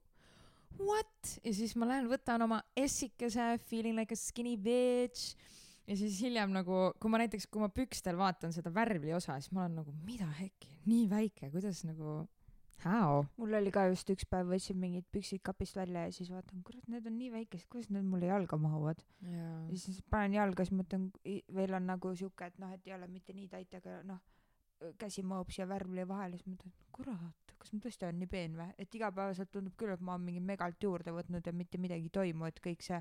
what? 0.80 1.36
Ja 1.44 1.52
siis 1.54 1.76
ma 1.78 1.88
lähen 1.88 2.08
võtan 2.10 2.42
oma 2.46 2.62
essikese 2.76 3.54
feeling 3.68 3.98
like 3.98 4.14
a 4.14 4.18
skinny 4.18 4.56
bitch. 4.60 5.36
Ja 5.86 5.94
siis 5.94 6.18
hiljem 6.18 6.50
nagu, 6.50 6.88
kui 6.98 7.12
ma 7.12 7.20
näiteks, 7.22 7.46
kui 7.46 7.62
ma 7.62 7.68
pükstel 7.70 8.16
vaatan 8.18 8.50
seda 8.50 8.72
värvli 8.74 9.12
osa, 9.14 9.36
siis 9.38 9.52
ma 9.54 9.62
olen 9.62 9.76
nagu, 9.84 9.92
mida 10.02 10.26
hekki, 10.40 10.72
nii 10.90 11.04
väike, 11.12 11.52
kuidas 11.52 11.84
nagu, 11.86 12.24
how? 12.90 13.24
mul 13.40 13.58
oli 13.58 13.72
ka 13.74 13.86
just 13.90 14.10
üks 14.14 14.28
päev, 14.30 14.50
võtsin 14.52 14.78
mingid 14.80 15.06
püksid 15.12 15.42
kapist 15.46 15.76
välja 15.78 16.06
ja 16.06 16.14
siis 16.14 16.30
vaatan, 16.32 16.62
kurat, 16.66 16.86
need 16.92 17.06
on 17.10 17.18
nii 17.18 17.32
väikesed, 17.34 17.68
kuidas 17.72 17.90
need 17.94 18.06
mulle 18.06 18.30
jalga 18.30 18.58
mahuvad. 18.60 19.02
jaa 19.26 19.60
ja 19.70 19.82
siis 19.82 20.00
panen 20.10 20.38
jalga, 20.38 20.66
siis 20.66 20.78
mõtlen, 20.78 21.10
veel 21.58 21.78
on 21.78 21.86
nagu 21.92 22.14
siuke, 22.18 22.50
et 22.50 22.58
noh, 22.62 22.72
et 22.74 22.88
ei 22.88 22.96
ole 22.96 23.10
mitte 23.10 23.36
nii 23.36 23.48
täit, 23.52 23.78
aga 23.80 24.00
noh, 24.06 24.22
käsi 25.00 25.22
mahub 25.22 25.50
siia 25.52 25.66
värvli 25.68 26.04
vahele, 26.08 26.38
siis 26.38 26.48
mõtlen, 26.50 26.74
kurat, 26.92 27.54
kas 27.56 27.72
ma 27.72 27.80
tõesti 27.82 28.06
olen 28.06 28.20
nii 28.22 28.30
peen 28.30 28.58
või, 28.58 28.68
et 28.78 28.98
igapäevaselt 28.98 29.50
tundub 29.52 29.76
küll, 29.78 29.94
et 29.94 30.04
ma 30.04 30.14
olen 30.16 30.26
mingi 30.28 30.42
megalt 30.44 30.82
juurde 30.82 31.14
võtnud 31.16 31.46
ja 31.46 31.54
mitte 31.56 31.80
midagi 31.80 32.10
ei 32.10 32.12
toimu, 32.12 32.48
et 32.48 32.60
kõik 32.64 32.84
see 32.84 33.00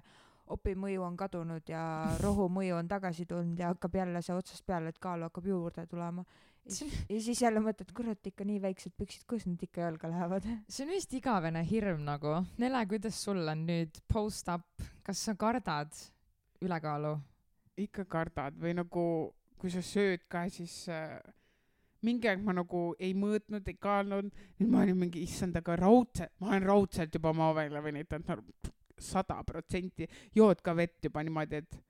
opi 0.56 0.76
mõju 0.78 1.04
on 1.06 1.18
kadunud 1.20 1.70
ja 1.70 1.84
rohu 2.26 2.48
mõju 2.54 2.80
on 2.80 2.90
tagasi 2.92 3.26
tulnud 3.30 3.60
ja 3.60 3.74
hakkab 3.74 3.96
jälle 4.02 4.22
see 4.26 4.36
otsast 4.38 4.66
peale, 4.66 4.94
et 4.94 5.00
kaalu 5.02 5.30
hakkab 5.30 5.50
juurde 5.52 5.88
tulema. 5.92 6.26
Ja 6.66 7.20
siis 7.22 7.42
jälle 7.42 7.62
mõtled, 7.64 7.92
kurat, 7.96 8.22
ikka 8.26 8.46
nii 8.48 8.58
väiksed 8.64 8.96
püksid, 8.98 9.26
kuidas 9.30 9.46
need 9.50 9.64
ikka 9.68 9.86
jalga 9.86 10.10
lähevad? 10.12 10.50
see 10.74 10.86
on 10.88 10.94
vist 10.96 11.14
igavene 11.18 11.62
hirm 11.68 12.04
nagu. 12.08 12.40
Nele, 12.62 12.82
kuidas 12.90 13.22
sul 13.28 13.44
on 13.46 13.66
nüüd 13.70 14.02
post-up, 14.12 14.68
kas 15.06 15.24
sa 15.28 15.38
kardad 15.40 15.94
ülekaalu? 16.66 17.16
ikka 17.76 18.06
kardad 18.08 18.56
või 18.56 18.72
nagu, 18.78 19.02
kui 19.60 19.72
sa 19.74 19.82
sööd 19.84 20.22
ka, 20.32 20.46
siis 20.48 20.86
äh, 20.88 21.18
mingi 22.06 22.30
aeg 22.30 22.44
ma 22.46 22.56
nagu 22.56 22.86
ei 23.04 23.12
mõõtnud, 23.18 23.68
ei 23.68 23.80
kaalunud, 23.82 24.32
nüüd 24.62 24.72
ma 24.72 24.86
olin 24.86 25.00
mingi, 25.02 25.26
issand, 25.26 25.58
aga 25.60 25.76
raudselt, 25.82 26.32
ma 26.40 26.54
olen 26.54 26.68
raudselt 26.70 27.18
juba 27.20 27.34
maa 27.36 27.52
välja 27.58 27.84
venitanud 27.84 28.32
no,, 28.32 28.72
sada 28.96 29.42
protsenti, 29.44 30.08
jood 30.36 30.64
ka 30.64 30.72
vett 30.78 31.04
juba 31.04 31.24
niimoodi, 31.28 31.60
et 31.60 31.82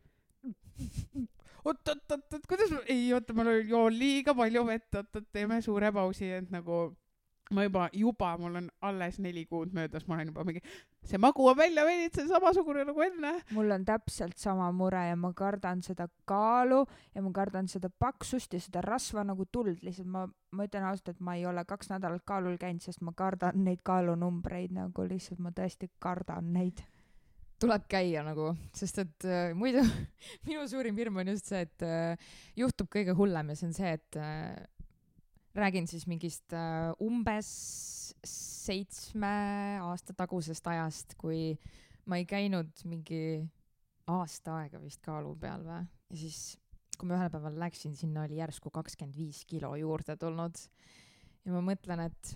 oot-oot-oot-oot, 1.66 2.46
kuidas 2.50 2.76
ei 2.92 3.08
oota, 3.14 3.34
ma 3.34 3.48
joon 3.58 3.98
liiga 3.98 4.36
palju 4.38 4.66
vett, 4.68 4.92
oot-oot, 4.94 5.32
teeme 5.34 5.62
suure 5.66 5.92
pausi, 5.96 6.30
et 6.40 6.54
nagu 6.54 6.88
ma 7.54 7.64
juba, 7.64 7.90
juba 7.94 8.38
mul 8.38 8.56
on 8.56 8.70
alles 8.82 9.20
neli 9.20 9.46
kuud 9.46 9.74
möödas, 9.74 10.08
ma 10.08 10.16
olen 10.16 10.32
juba 10.32 10.44
mingi, 10.48 10.62
see 11.06 11.20
magu 11.22 11.46
on 11.48 11.58
välja 11.58 11.86
venitsenud 11.86 12.32
samasugune 12.34 12.86
nagu 12.88 13.04
enne. 13.06 13.34
Mul 13.54 13.72
on 13.76 13.86
täpselt 13.86 14.38
sama 14.42 14.72
mure 14.74 15.04
ja 15.10 15.16
ma 15.16 15.32
kardan 15.34 15.84
seda 15.86 16.08
kaalu 16.26 16.86
ja 17.16 17.22
ma 17.22 17.32
kardan 17.36 17.70
seda 17.70 17.90
paksust 17.90 18.54
ja 18.54 18.62
seda 18.62 18.82
rasva 18.82 19.24
nagu 19.28 19.46
tuld, 19.52 19.78
lihtsalt 19.86 20.10
ma, 20.10 20.26
ma 20.52 20.66
ütlen 20.66 20.90
ausalt, 20.90 21.14
et 21.14 21.22
ma 21.22 21.38
ei 21.38 21.46
ole 21.46 21.66
kaks 21.70 21.94
nädalat 21.94 22.26
kaalul 22.26 22.58
käinud, 22.62 22.82
sest 22.82 23.06
ma 23.06 23.14
kardan 23.14 23.62
neid 23.68 23.86
kaalunumbreid 23.86 24.74
nagu 24.74 25.06
lihtsalt 25.06 25.42
ma 25.44 25.54
tõesti 25.54 25.92
kardan 26.00 26.54
neid. 26.54 26.82
Tuleb 27.62 27.86
käia 27.92 28.24
nagu, 28.26 28.52
sest 28.76 29.00
et 29.04 29.28
äh, 29.30 29.52
muidu 29.58 29.84
minu 30.48 30.66
suurim 30.70 30.98
hirm 31.00 31.22
on 31.22 31.34
just 31.34 31.52
see, 31.52 31.64
et 31.66 31.86
äh, 31.86 32.32
juhtub 32.58 32.90
kõige 32.92 33.16
hullem 33.18 33.52
ja 33.52 33.58
see 33.60 33.70
on 33.70 33.76
see, 33.78 33.94
et 33.96 34.20
äh, 34.20 34.56
räägin 35.56 35.88
siis 35.88 36.06
mingist 36.12 36.56
äh, 36.56 36.92
umbes 37.04 37.50
seitsme 38.26 39.32
aasta 39.86 40.16
tagusest 40.18 40.68
ajast, 40.68 41.16
kui 41.22 41.56
ma 42.10 42.20
ei 42.20 42.28
käinud 42.30 42.86
mingi 42.90 43.40
aasta 44.12 44.60
aega 44.62 44.82
vist 44.82 45.02
kaalu 45.06 45.34
peal 45.40 45.64
või, 45.66 45.82
ja 46.12 46.20
siis 46.20 46.56
kui 46.96 47.10
ma 47.10 47.18
ühel 47.18 47.32
päeval 47.32 47.58
läksin, 47.60 47.96
sinna 47.98 48.24
oli 48.26 48.40
järsku 48.40 48.72
kakskümmend 48.74 49.18
viis 49.18 49.44
kilo 49.50 49.74
juurde 49.80 50.16
tulnud. 50.20 50.60
Ja 51.46 51.54
ma 51.54 51.62
mõtlen, 51.66 52.06
et 52.08 52.36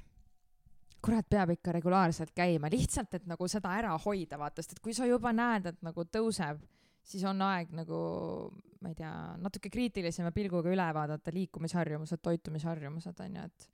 kurat, 1.04 1.28
peab 1.30 1.54
ikka 1.56 1.74
regulaarselt 1.78 2.34
käima, 2.36 2.70
lihtsalt, 2.72 3.14
et 3.20 3.28
nagu 3.30 3.48
seda 3.52 3.72
ära 3.78 3.96
hoida, 4.04 4.40
vaata, 4.40 4.64
sest 4.64 4.78
et 4.78 4.84
kui 4.84 4.96
sa 4.96 5.08
juba 5.08 5.32
näed, 5.36 5.70
et 5.72 5.82
nagu 5.86 6.06
tõuseb, 6.12 6.62
siis 7.10 7.24
on 7.28 7.42
aeg 7.46 7.72
nagu, 7.76 8.00
ma 8.84 8.92
ei 8.92 8.98
tea, 8.98 9.12
natuke 9.42 9.72
kriitilisema 9.74 10.34
pilguga 10.36 10.72
üle 10.74 10.88
vaadata 10.96 11.34
liikumisharjumused, 11.36 12.22
toitumisharjumused 12.26 13.24
onju, 13.26 13.46
et 13.48 13.70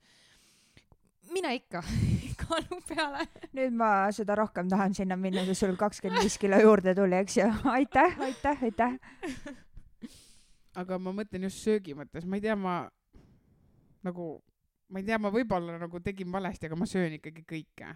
mine 1.34 1.52
ikka 1.58 1.82
kaalu 2.42 2.80
peale. 2.88 3.26
nüüd 3.56 3.76
ma 3.76 3.90
seda 4.14 4.36
rohkem 4.38 4.70
tahan 4.70 4.94
sinna 4.94 5.18
minna, 5.18 5.44
kui 5.46 5.58
sul 5.58 5.76
kakskümmend 5.78 6.22
viis 6.24 6.38
kilo 6.40 6.60
juurde 6.62 6.94
tuli, 6.94 7.18
eks 7.22 7.40
ju. 7.40 7.48
aitäh, 7.72 8.18
aitäh, 8.28 8.66
aitäh. 8.70 8.98
aga 10.76 10.98
ma 11.02 11.14
mõtlen 11.16 11.48
just 11.48 11.64
söögi 11.64 11.96
mõttes, 11.98 12.26
ma 12.26 12.38
ei 12.38 12.46
tea, 12.46 12.56
ma 12.56 12.84
nagu, 14.06 14.36
ma 14.88 15.00
ei 15.00 15.06
tea, 15.06 15.18
ma 15.18 15.32
võib-olla 15.34 15.78
nagu 15.82 16.00
tegin 16.02 16.30
valesti, 16.32 16.68
aga 16.68 16.78
ma 16.78 16.86
söön 16.88 17.16
ikkagi 17.18 17.44
kõike. 17.48 17.94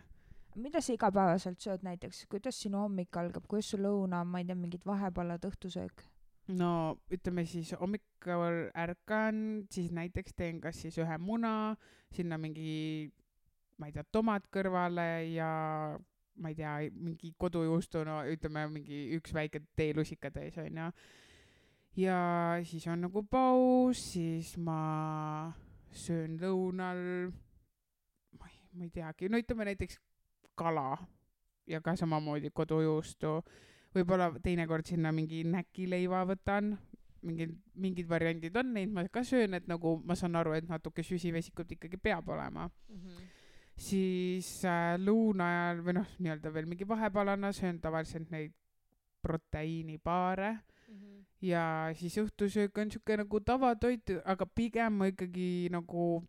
mida 0.61 0.81
sa 0.83 0.93
igapäevaselt 0.93 1.61
sööd 1.63 1.85
näiteks, 1.87 2.25
kuidas 2.31 2.59
sinu 2.59 2.81
hommik 2.83 3.17
algab, 3.17 3.47
kuidas 3.47 3.71
su 3.71 3.79
lõuna 3.79 4.25
ma 4.27 4.41
ei 4.41 4.49
tea, 4.49 4.59
mingid 4.59 4.87
vahepalad, 4.87 5.45
õhtusöök? 5.47 6.05
no 6.59 6.99
ütleme 7.13 7.45
siis 7.47 7.73
hommikul 7.79 8.71
ärkan, 8.75 9.65
siis 9.71 9.91
näiteks 9.95 10.35
teen 10.35 10.61
kas 10.61 10.83
siis 10.83 10.99
ühe 10.99 11.19
muna, 11.23 11.77
sinna 12.15 12.39
mingi, 12.39 13.11
ma 13.79 13.87
ei 13.91 13.95
tea, 13.95 14.05
tomat 14.11 14.51
kõrvale 14.51 15.09
ja 15.31 15.51
ma 16.41 16.51
ei 16.51 16.59
tea, 16.59 16.75
mingi 16.97 17.35
kodujuustu, 17.39 18.03
no 18.09 18.21
ütleme 18.27 18.67
mingi 18.73 19.07
üks 19.19 19.35
väike 19.37 19.63
teelusikatäis 19.77 20.59
onju. 20.59 20.91
ja 22.01 22.21
siis 22.65 22.87
on 22.91 23.07
nagu 23.07 23.23
paus, 23.31 24.03
siis 24.15 24.57
ma 24.59 25.53
söön 25.93 26.37
lõunal, 26.41 27.01
ma 28.39 28.51
ei, 28.51 28.61
ma 28.75 28.87
ei 28.87 28.93
teagi, 28.95 29.31
no 29.31 29.41
ütleme 29.41 29.67
näiteks 29.71 29.99
kala 30.59 30.99
ja 31.71 31.81
ka 31.81 31.97
samamoodi 31.99 32.51
kodujuustu. 32.55 33.41
Võib-olla 33.95 34.31
teinekord 34.43 34.87
sinna 34.87 35.11
mingi 35.15 35.43
näkileiva 35.47 36.23
võtan, 36.29 36.77
mingid, 37.27 37.57
mingid 37.75 38.09
variandid 38.09 38.57
on, 38.57 38.73
neid. 38.77 38.93
Ma 38.95 39.05
ka 39.11 39.25
söön, 39.27 39.57
et 39.59 39.67
nagu 39.71 39.97
ma 40.07 40.15
saan 40.19 40.39
aru, 40.39 40.55
et 40.57 40.69
natuke 40.71 41.03
süsivesikut 41.07 41.77
ikkagi 41.77 41.99
peab 41.99 42.29
olema. 42.31 42.71
siis 43.81 44.49
äh, 44.69 44.99
lõuna 45.01 45.47
ajal 45.49 45.79
või 45.87 45.95
noh, 45.97 46.09
nii-öelda 46.21 46.51
veel 46.53 46.67
mingi 46.69 46.85
vahepalana 46.89 47.49
söön 47.57 47.79
tavaliselt 47.81 48.29
neid 48.31 48.53
proteiinipaare 49.25 50.51
ja 51.41 51.63
siis 51.97 52.19
õhtusöök 52.21 52.77
on 52.83 52.91
siuke 52.93 53.17
nagu 53.17 53.41
tavatoit, 53.41 54.13
aga 54.25 54.47
pigem 54.47 55.01
ma 55.01 55.09
ikkagi 55.11 55.71
nagu 55.73 56.21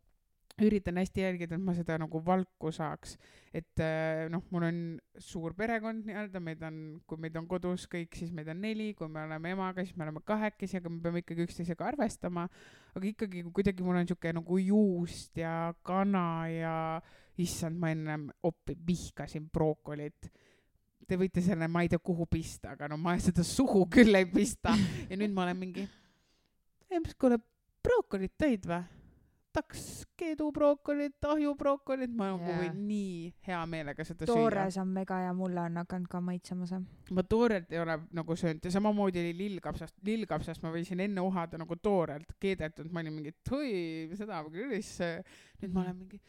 üritan 0.61 0.99
hästi 0.99 1.23
jälgida, 1.23 1.55
et 1.55 1.63
ma 1.63 1.73
seda 1.73 1.97
nagu 1.99 2.21
valku 2.25 2.71
saaks. 2.75 3.17
et 3.53 3.79
äh, 3.83 4.29
noh, 4.31 4.43
mul 4.51 4.63
on 4.63 4.77
suur 5.19 5.55
perekond 5.57 6.05
nii-öelda, 6.07 6.39
meid 6.39 6.61
on, 6.63 6.75
kui 7.07 7.19
meid 7.19 7.35
on 7.35 7.47
kodus 7.51 7.83
kõik, 7.91 8.15
siis 8.15 8.31
meid 8.31 8.47
on 8.51 8.61
neli, 8.63 8.93
kui 8.95 9.09
me 9.11 9.25
oleme 9.25 9.51
emaga, 9.51 9.83
siis 9.83 9.97
me 9.97 10.05
oleme 10.05 10.21
kahekesi, 10.23 10.79
aga 10.79 10.91
me 10.91 11.01
peame 11.03 11.23
ikkagi 11.23 11.43
üksteisega 11.47 11.89
arvestama. 11.89 12.47
aga 12.95 13.09
ikkagi 13.09 13.43
kuidagi 13.51 13.83
mul 13.83 13.99
on 13.99 14.07
siuke 14.07 14.31
nagu 14.37 14.59
juust 14.61 15.41
ja 15.41 15.73
kana 15.83 16.25
ja 16.51 16.75
issand, 17.41 17.79
ma 17.79 17.91
ennem 17.91 18.29
oppi 18.47 18.77
vihkasin 18.87 19.49
brookolit 19.51 20.31
te 21.07 21.17
võite 21.19 21.43
selle, 21.45 21.67
ma 21.71 21.83
ei 21.85 21.91
tea, 21.91 21.99
kuhu 21.99 22.27
pista, 22.31 22.75
aga 22.75 22.89
no 22.91 22.97
ma 23.01 23.17
seda 23.19 23.43
suhu 23.47 23.85
küll 23.91 24.15
ei 24.17 24.27
pista. 24.29 24.75
ja 25.09 25.19
nüüd 25.19 25.35
ma 25.35 25.45
olen 25.47 25.59
mingi, 25.59 25.87
kuule, 27.17 27.39
brookolit 27.83 28.35
tõid 28.39 28.67
või? 28.69 28.81
tahaks 29.51 30.07
keedubrookolit, 30.15 31.17
ahjubrookolit, 31.27 32.11
ma 32.15 32.29
nagu 32.31 32.53
võin 32.55 32.77
nii 32.87 33.31
hea 33.47 33.59
meelega 33.69 34.05
seda 34.07 34.27
toores 34.29 34.77
on 34.79 34.91
mega 34.95 35.17
hea, 35.25 35.33
mulle 35.35 35.65
on 35.67 35.81
hakanud 35.81 36.07
ka 36.11 36.21
maitsema 36.23 36.67
see. 36.69 36.79
süüa. 36.79 37.15
ma 37.17 37.25
toorelt 37.27 37.73
ei 37.73 37.81
ole 37.81 37.97
nagu 38.15 38.37
söönud 38.39 38.65
ja 38.65 38.71
samamoodi 38.77 39.19
oli 39.23 39.33
lillkapsast, 39.41 39.97
lillkapsast 40.07 40.63
ma 40.63 40.71
võisin 40.73 41.03
enne 41.03 41.23
uhada 41.25 41.59
nagu 41.59 41.75
toorelt, 41.83 42.31
keedetud, 42.39 42.91
ma 42.91 43.03
olin 43.03 43.17
mingi, 43.17 43.35
et 43.35 43.53
oi, 43.57 43.73
seda 44.15 44.39
ma 44.39 44.53
küll 44.53 44.77
ei 44.77 44.85
söö. 44.87 45.19
nüüd 45.63 45.75
ma 45.75 45.83
olen 45.83 45.99
mingi, 45.99 46.21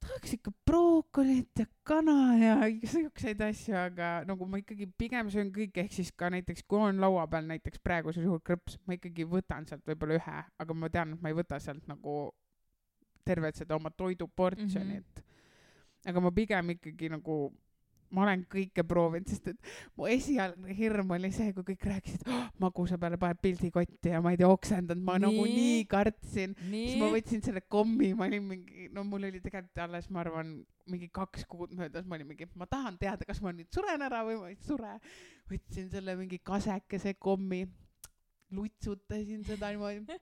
tahaks 0.00 0.34
ikka 0.36 0.52
brookolit 0.66 1.60
ja 1.60 1.66
kana 1.86 2.16
ja 2.40 2.54
siukseid 2.92 3.40
asju, 3.44 3.74
aga 3.76 4.10
nagu 4.28 4.46
ma 4.48 4.60
ikkagi 4.60 4.88
pigem 4.98 5.30
söön 5.32 5.52
kõike, 5.54 5.84
ehk 5.84 5.96
siis 5.96 6.12
ka 6.16 6.30
näiteks 6.32 6.64
kui 6.68 6.80
on 6.88 7.00
laua 7.02 7.26
peal 7.30 7.48
näiteks 7.48 7.82
praegusel 7.84 8.26
juhul 8.26 8.42
krõps, 8.44 8.78
ma 8.86 8.96
ikkagi 8.96 9.26
võtan 9.28 9.68
sealt 9.68 9.84
võib-olla 9.88 10.18
ühe, 10.20 10.36
aga 10.64 10.76
ma 10.76 10.90
tean, 10.92 11.16
et 11.16 11.24
ma 11.24 11.32
ei 11.32 11.36
võta 11.36 11.60
sealt 11.62 11.86
nagu 11.90 12.16
tervet 13.26 13.60
seda 13.60 13.76
oma 13.76 13.90
toiduportsjonit 13.90 15.04
mm. 15.04 15.22
-hmm. 15.22 16.08
aga 16.12 16.24
ma 16.24 16.32
pigem 16.32 16.74
ikkagi 16.76 17.12
nagu, 17.12 17.36
ma 18.14 18.24
olen 18.24 18.42
kõike 18.50 18.84
proovinud, 18.86 19.28
sest 19.30 19.52
et 19.52 19.70
mu 19.98 20.08
esialgne 20.10 20.74
hirm 20.76 21.12
oli 21.14 21.30
see, 21.34 21.52
kui 21.56 21.66
kõik 21.72 21.86
rääkisid 21.92 22.26
oh,, 22.26 22.48
magusa 22.62 22.98
peale 23.00 23.18
paned 23.20 23.40
pildikotti 23.42 24.14
ja 24.14 24.22
ma 24.24 24.32
ei 24.34 24.40
tea, 24.40 24.50
oksendanud, 24.50 25.04
ma 25.06 25.16
nii? 25.18 25.26
nagu 25.26 25.46
Nii? 25.46 25.56
nii 25.60 25.84
kartsin 25.90 26.56
siis 26.64 26.98
ma 27.00 27.10
võtsin 27.14 27.44
selle 27.46 27.62
kommi, 27.70 28.12
ma 28.18 28.26
olin 28.26 28.46
mingi, 28.50 28.88
no 28.94 29.04
mul 29.06 29.28
oli 29.30 29.42
tegelikult 29.44 29.84
alles, 29.84 30.10
ma 30.10 30.24
arvan, 30.24 30.56
mingi 30.90 31.10
kaks 31.14 31.46
kuud 31.50 31.74
möödas, 31.78 32.06
ma 32.08 32.18
olin 32.18 32.30
mingi, 32.32 32.48
ma 32.58 32.66
tahan 32.70 32.98
teada, 33.00 33.26
kas 33.28 33.42
ma 33.44 33.54
nüüd 33.54 33.70
suren 33.74 34.02
ära 34.06 34.24
või 34.26 34.38
ma 34.40 34.50
ei 34.50 34.58
sure. 34.66 34.96
võtsin 35.50 35.90
selle 35.92 36.16
mingi 36.18 36.40
kasekese 36.46 37.14
kommi, 37.18 37.64
lutsutasin 38.54 39.44
seda 39.46 39.70
niimoodi. 39.70 40.18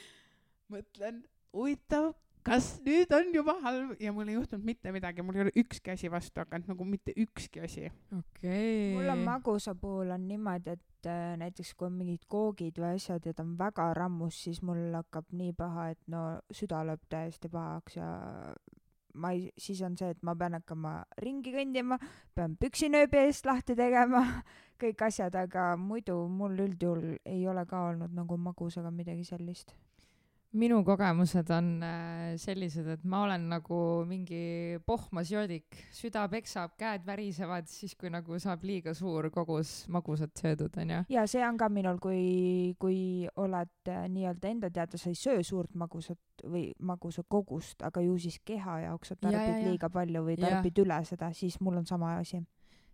mõtlen, 0.72 1.24
huvitav, 1.54 2.12
kas 2.44 2.66
nüüd 2.84 3.12
on 3.16 3.30
juba 3.34 3.54
halb 3.64 3.94
ja 4.02 4.12
mul 4.12 4.28
ei 4.28 4.36
juhtunud 4.36 4.66
mitte 4.66 4.92
midagi, 4.92 5.24
mul 5.24 5.38
ei 5.38 5.46
ole 5.46 5.54
ükski 5.64 5.94
asi 5.94 6.10
vastu 6.12 6.42
hakanud, 6.42 6.68
nagu 6.68 6.84
mitte 6.88 7.14
ükski 7.16 7.62
asi. 7.64 7.88
okei. 8.18 8.92
mul 8.96 9.08
on 9.14 9.24
magusa 9.24 9.74
puhul 9.74 10.12
on 10.14 10.28
niimoodi, 10.28 10.76
et 10.76 11.08
äh, 11.08 11.34
näiteks 11.40 11.74
kui 11.74 11.88
on 11.88 11.98
mingid 11.98 12.28
koogid 12.28 12.80
või 12.80 12.98
asjad 12.98 13.26
ja 13.26 13.34
ta 13.34 13.46
on 13.46 13.56
väga 13.58 13.90
rammus, 13.96 14.42
siis 14.46 14.62
mul 14.62 14.86
hakkab 14.98 15.32
nii 15.32 15.52
paha, 15.56 15.90
et 15.94 16.00
no 16.12 16.24
süda 16.52 16.84
lööb 16.84 17.04
täiesti 17.08 17.48
pahaks 17.52 17.96
ja 18.00 18.08
ma 19.14 19.30
ei, 19.34 19.48
siis 19.58 19.80
on 19.86 19.96
see, 19.98 20.10
et 20.14 20.22
ma 20.26 20.34
pean 20.38 20.56
hakkama 20.58 20.94
ringi 21.22 21.54
kõndima, 21.54 21.98
pean 22.34 22.58
püksinööbi 22.60 23.22
eest 23.24 23.46
lahti 23.48 23.76
tegema, 23.78 24.24
kõik 24.82 25.06
asjad, 25.08 25.36
aga 25.38 25.72
muidu 25.80 26.18
mul 26.28 26.58
üldjuhul 26.66 27.16
ei 27.24 27.46
ole 27.48 27.64
ka 27.70 27.86
olnud 27.88 28.14
nagu 28.14 28.38
magusaga 28.50 28.92
midagi 28.94 29.24
sellist. 29.28 29.74
Minu 30.58 30.78
kogemused 30.86 31.50
on 31.54 31.68
äh, 31.82 32.34
sellised, 32.40 32.86
et 32.94 33.04
ma 33.08 33.24
olen 33.24 33.48
nagu 33.50 33.78
mingi 34.08 34.78
pohmas 34.86 35.30
joodik, 35.32 35.78
süda 35.94 36.24
peksab, 36.30 36.76
käed 36.78 37.04
värisevad 37.06 37.68
siis, 37.70 37.96
kui 37.98 38.10
nagu 38.12 38.38
saab 38.42 38.64
liiga 38.66 38.94
suur 38.94 39.30
kogus 39.34 39.74
magusat 39.92 40.34
söödud, 40.38 40.76
onju. 40.80 41.02
ja 41.12 41.26
see 41.30 41.42
on 41.46 41.58
ka 41.60 41.68
minul, 41.72 41.98
kui, 42.02 42.74
kui 42.80 42.98
oled 43.42 43.90
äh, 43.90 44.06
nii-öelda 44.12 44.52
enda 44.52 44.70
teada, 44.74 45.00
sa 45.00 45.10
ei 45.10 45.18
söö 45.18 45.42
suurt 45.46 45.74
magusat 45.74 46.46
või 46.50 46.68
magusa 46.78 47.24
kogust, 47.28 47.82
aga 47.86 48.02
ju 48.04 48.16
siis 48.20 48.40
keha 48.44 48.80
jaoks 48.86 49.12
sa 49.12 49.18
Ja, 49.24 49.30
ja, 49.30 49.38
tarbid 49.38 49.62
ja. 49.64 49.70
liiga 49.70 49.90
palju 49.90 50.24
või 50.26 50.38
tarbid 50.38 50.78
üle 50.84 51.00
seda, 51.08 51.32
siis 51.32 51.58
mul 51.60 51.80
on 51.80 51.86
sama 51.86 52.16
asi. 52.18 52.42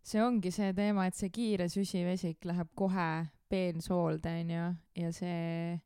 see 0.02 0.22
ongi 0.22 0.50
see 0.50 0.72
teema, 0.72 1.06
et 1.06 1.14
see 1.14 1.28
kiire 1.28 1.68
süsivesik 1.68 2.44
läheb 2.48 2.72
kohe 2.74 3.10
peensoolde, 3.50 4.32
onju, 4.44 4.66
ja 4.96 5.12
see 5.12 5.80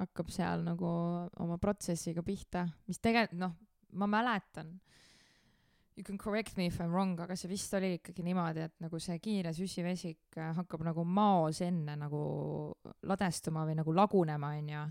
hakkab 0.00 0.30
seal 0.32 0.64
nagu 0.66 0.88
oma 1.42 1.56
protsessiga 1.60 2.24
pihta, 2.24 2.66
mis 2.88 3.00
tegelikult 3.00 3.40
noh, 3.40 3.54
ma 3.96 4.08
mäletan, 4.10 4.74
you 5.96 6.04
can 6.04 6.18
correct 6.18 6.56
me 6.56 6.66
if 6.66 6.80
I 6.80 6.84
m 6.84 6.92
wrong, 6.92 7.20
aga 7.20 7.36
see 7.36 7.48
vist 7.48 7.72
oli 7.74 7.94
ikkagi 7.96 8.24
niimoodi, 8.26 8.66
et 8.68 8.74
nagu 8.84 9.00
see 9.00 9.16
kiire 9.22 9.52
süsivesik 9.56 10.36
äh, 10.36 10.52
hakkab 10.58 10.84
nagu 10.84 11.04
maos 11.04 11.62
enne 11.64 11.96
nagu 11.96 12.20
ladestuma 13.08 13.64
või 13.64 13.78
nagu 13.78 13.94
lagunema, 13.96 14.52
onju. 14.60 14.84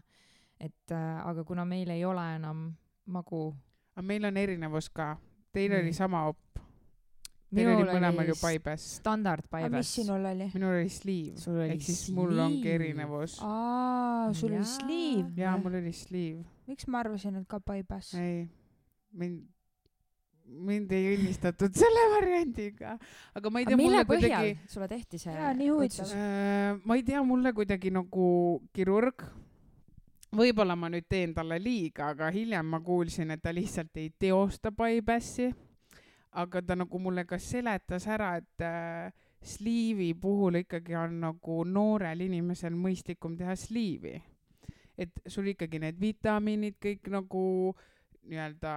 et 0.60 0.92
äh, 0.92 1.22
aga 1.22 1.44
kuna 1.46 1.66
meil 1.66 1.94
ei 1.94 2.06
ole 2.06 2.26
enam 2.40 2.68
magu, 3.06 3.54
aga 3.94 4.06
meil 4.06 4.26
on 4.26 4.38
erinevus 4.42 4.90
ka, 4.90 5.14
teil 5.54 5.72
Nii. 5.72 5.84
oli 5.84 5.94
sama 5.94 6.26
op, 6.32 6.65
teil 7.54 7.72
oli 7.72 7.88
mõlemal 7.88 8.30
ju 8.32 8.36
paibes, 8.40 8.86
standard 9.00 9.46
aga 9.50 9.70
mis 9.70 9.72
paibes. 9.72 9.94
sinul 9.94 10.28
oli? 10.32 10.48
minul 10.54 10.78
oli 10.80 10.90
oli 10.90 11.68
ehk 11.76 11.84
siis 11.86 12.04
mul 12.16 12.40
ongi 12.40 12.62
sleeve. 12.62 12.76
erinevus. 12.76 13.40
aa, 13.46 14.30
sul 14.34 14.54
oli 14.54 14.70
sleeve 14.70 15.42
jaa, 15.42 15.58
mul 15.62 15.80
oli 15.82 15.94
sleeve, 15.96 16.46
miks 16.70 16.88
ma 16.88 17.04
arvasin, 17.04 17.42
et 17.42 17.48
ka 17.50 17.60
paibas? 17.60 18.14
ei, 18.20 18.46
mind, 19.14 19.46
mind 20.46 20.92
ei 20.96 21.16
õnnistatud 21.16 21.78
selle 21.82 22.06
variandiga, 22.16 22.98
aga 23.38 23.54
ma 23.54 23.62
ei 23.62 23.70
tea, 23.70 23.80
mulle 23.80 24.04
põhjal 24.10 24.30
kuidagi, 24.30 24.70
sulle 24.74 24.92
tehti 24.92 25.22
see 25.22 25.34
Jaa, 25.36 25.56
nii 25.58 25.72
huvitav. 25.74 26.14
Äh, 26.18 26.80
ma 26.84 27.00
ei 27.00 27.06
tea, 27.08 27.24
mulle 27.26 27.54
kuidagi 27.58 27.94
nagu 27.94 28.30
kirurg, 28.76 29.28
võib-olla 30.36 30.76
ma 30.80 30.90
nüüd 30.92 31.08
teen 31.10 31.34
talle 31.36 31.60
liiga, 31.62 32.12
aga 32.16 32.32
hiljem 32.34 32.74
ma 32.74 32.82
kuulsin, 32.84 33.32
et 33.36 33.44
ta 33.44 33.54
lihtsalt 33.56 34.02
ei 34.02 34.12
teosta 34.20 34.74
bypass'i, 34.76 35.52
aga 36.36 36.62
ta 36.62 36.76
nagu 36.76 37.00
mulle 37.00 37.26
ka 37.28 37.40
seletas 37.40 38.08
ära, 38.12 38.36
et 38.42 38.64
äh, 38.64 39.12
sliivi 39.46 40.14
puhul 40.20 40.62
ikkagi 40.64 40.96
on 41.00 41.20
nagu 41.24 41.64
noorel 41.68 42.26
inimesel 42.26 42.76
mõistlikum 42.76 43.38
teha 43.40 43.56
sliivi. 43.56 44.16
et 44.98 45.12
sul 45.28 45.50
ikkagi 45.52 45.80
need 45.84 45.98
vitamiinid 46.00 46.78
kõik 46.80 47.10
nagu 47.12 47.42
nii-öelda 48.32 48.76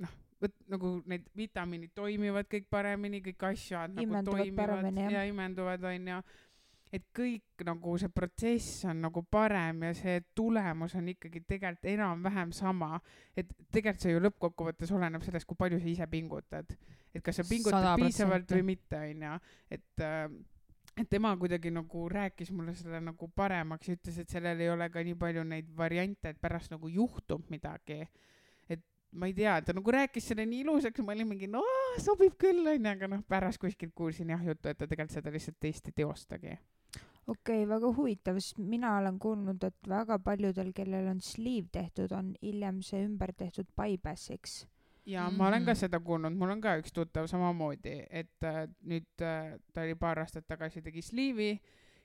noh, 0.00 0.14
vot 0.40 0.54
nagu 0.72 0.92
need 1.04 1.26
vitamiinid 1.36 1.92
toimivad 1.92 2.48
kõik 2.48 2.70
paremini, 2.72 3.20
kõik 3.20 3.44
asjad 3.50 3.92
nagu 3.92 4.06
Imenduvad 4.06 4.40
toimivad 4.40 4.70
paremini, 4.80 5.12
ja 5.12 5.26
imenduvad 5.28 5.84
onju 5.92 6.22
et 6.94 7.04
kõik 7.14 7.64
nagu 7.66 7.96
see 7.98 8.10
protsess 8.14 8.84
on 8.86 9.00
nagu 9.08 9.22
parem 9.30 9.82
ja 9.88 9.94
see 9.98 10.20
tulemus 10.36 10.94
on 10.98 11.08
ikkagi 11.12 11.42
tegelikult 11.48 11.88
enam-vähem 11.92 12.52
sama, 12.54 13.00
et 13.36 13.48
tegelikult 13.74 14.06
see 14.06 14.14
ju 14.14 14.22
lõppkokkuvõttes 14.22 14.92
oleneb 14.94 15.24
sellest, 15.26 15.48
kui 15.48 15.58
palju 15.58 15.80
sa 15.82 15.90
ise 15.90 16.10
pingutad, 16.10 16.76
et 17.12 17.24
kas 17.24 17.40
sa 17.40 17.46
pingutad 17.48 17.90
100%. 17.92 18.04
piisavalt 18.04 18.54
või 18.58 18.68
mitte, 18.74 19.02
onju, 19.10 19.38
et 19.74 20.04
äh, 20.06 20.28
et 20.96 21.10
tema 21.10 21.34
kuidagi 21.36 21.70
nagu 21.70 22.06
rääkis 22.08 22.50
mulle 22.56 22.72
selle 22.74 23.02
nagu 23.04 23.28
paremaks 23.36 23.88
ja 23.88 23.96
ütles, 23.98 24.20
et 24.22 24.32
sellel 24.32 24.60
ei 24.64 24.70
ole 24.72 24.88
ka 24.92 25.02
nii 25.04 25.16
palju 25.20 25.42
neid 25.44 25.68
variante, 25.76 26.32
et 26.32 26.40
pärast 26.40 26.72
nagu 26.72 26.88
juhtub 26.88 27.44
midagi. 27.52 28.06
et 28.68 28.80
ma 29.12 29.28
ei 29.28 29.34
tea, 29.34 29.58
ta 29.62 29.74
nagu 29.76 29.92
rääkis 29.92 30.30
selle 30.30 30.46
nii 30.46 30.62
ilusaks, 30.64 31.04
ma 31.04 31.12
olin 31.12 31.28
mingi 31.28 31.50
no 31.50 31.62
sobib 32.00 32.38
küll 32.40 32.64
onju, 32.64 32.88
aga 32.90 33.10
noh, 33.12 33.22
pärast 33.28 33.60
kuskilt 33.60 33.92
kuulsin 33.94 34.32
jah 34.32 34.42
juttu, 34.48 34.68
et 34.68 34.78
ta 34.78 34.88
tegelikult 34.88 35.18
seda 35.18 35.32
lihtsalt 35.34 35.60
teist 35.60 35.92
ei 35.92 35.96
teostagi. 36.00 36.56
Okei 37.26 37.62
okay,, 37.64 37.68
väga 37.68 37.90
huvitav, 37.96 38.38
sest 38.40 38.58
mina 38.58 38.96
olen 38.98 39.18
kuulnud, 39.18 39.64
et 39.64 39.88
väga 39.88 40.18
paljudel, 40.18 40.72
kellel 40.76 41.08
on 41.10 41.20
sleeve 41.20 41.68
tehtud, 41.72 42.12
on 42.12 42.34
hiljem 42.42 42.82
see 42.82 43.04
ümber 43.06 43.32
tehtud 43.36 43.66
bypassiks. 43.76 44.66
ja 45.06 45.30
ma 45.30 45.48
olen 45.48 45.64
ka 45.64 45.70
Mhm. 45.72 45.78
seda 45.78 46.00
kuulnud, 46.00 46.34
mul 46.34 46.50
on 46.50 46.60
ka 46.60 46.76
üks 46.78 46.92
tuttav 46.92 47.26
samamoodi, 47.26 48.06
et 48.10 48.42
äh, 48.42 48.66
nüüd 48.82 49.22
äh, 49.22 49.58
ta 49.72 49.82
oli 49.82 49.94
paar 49.94 50.18
aastat 50.18 50.46
tagasi 50.48 50.82
tegi 50.82 51.02
sliivi 51.02 51.60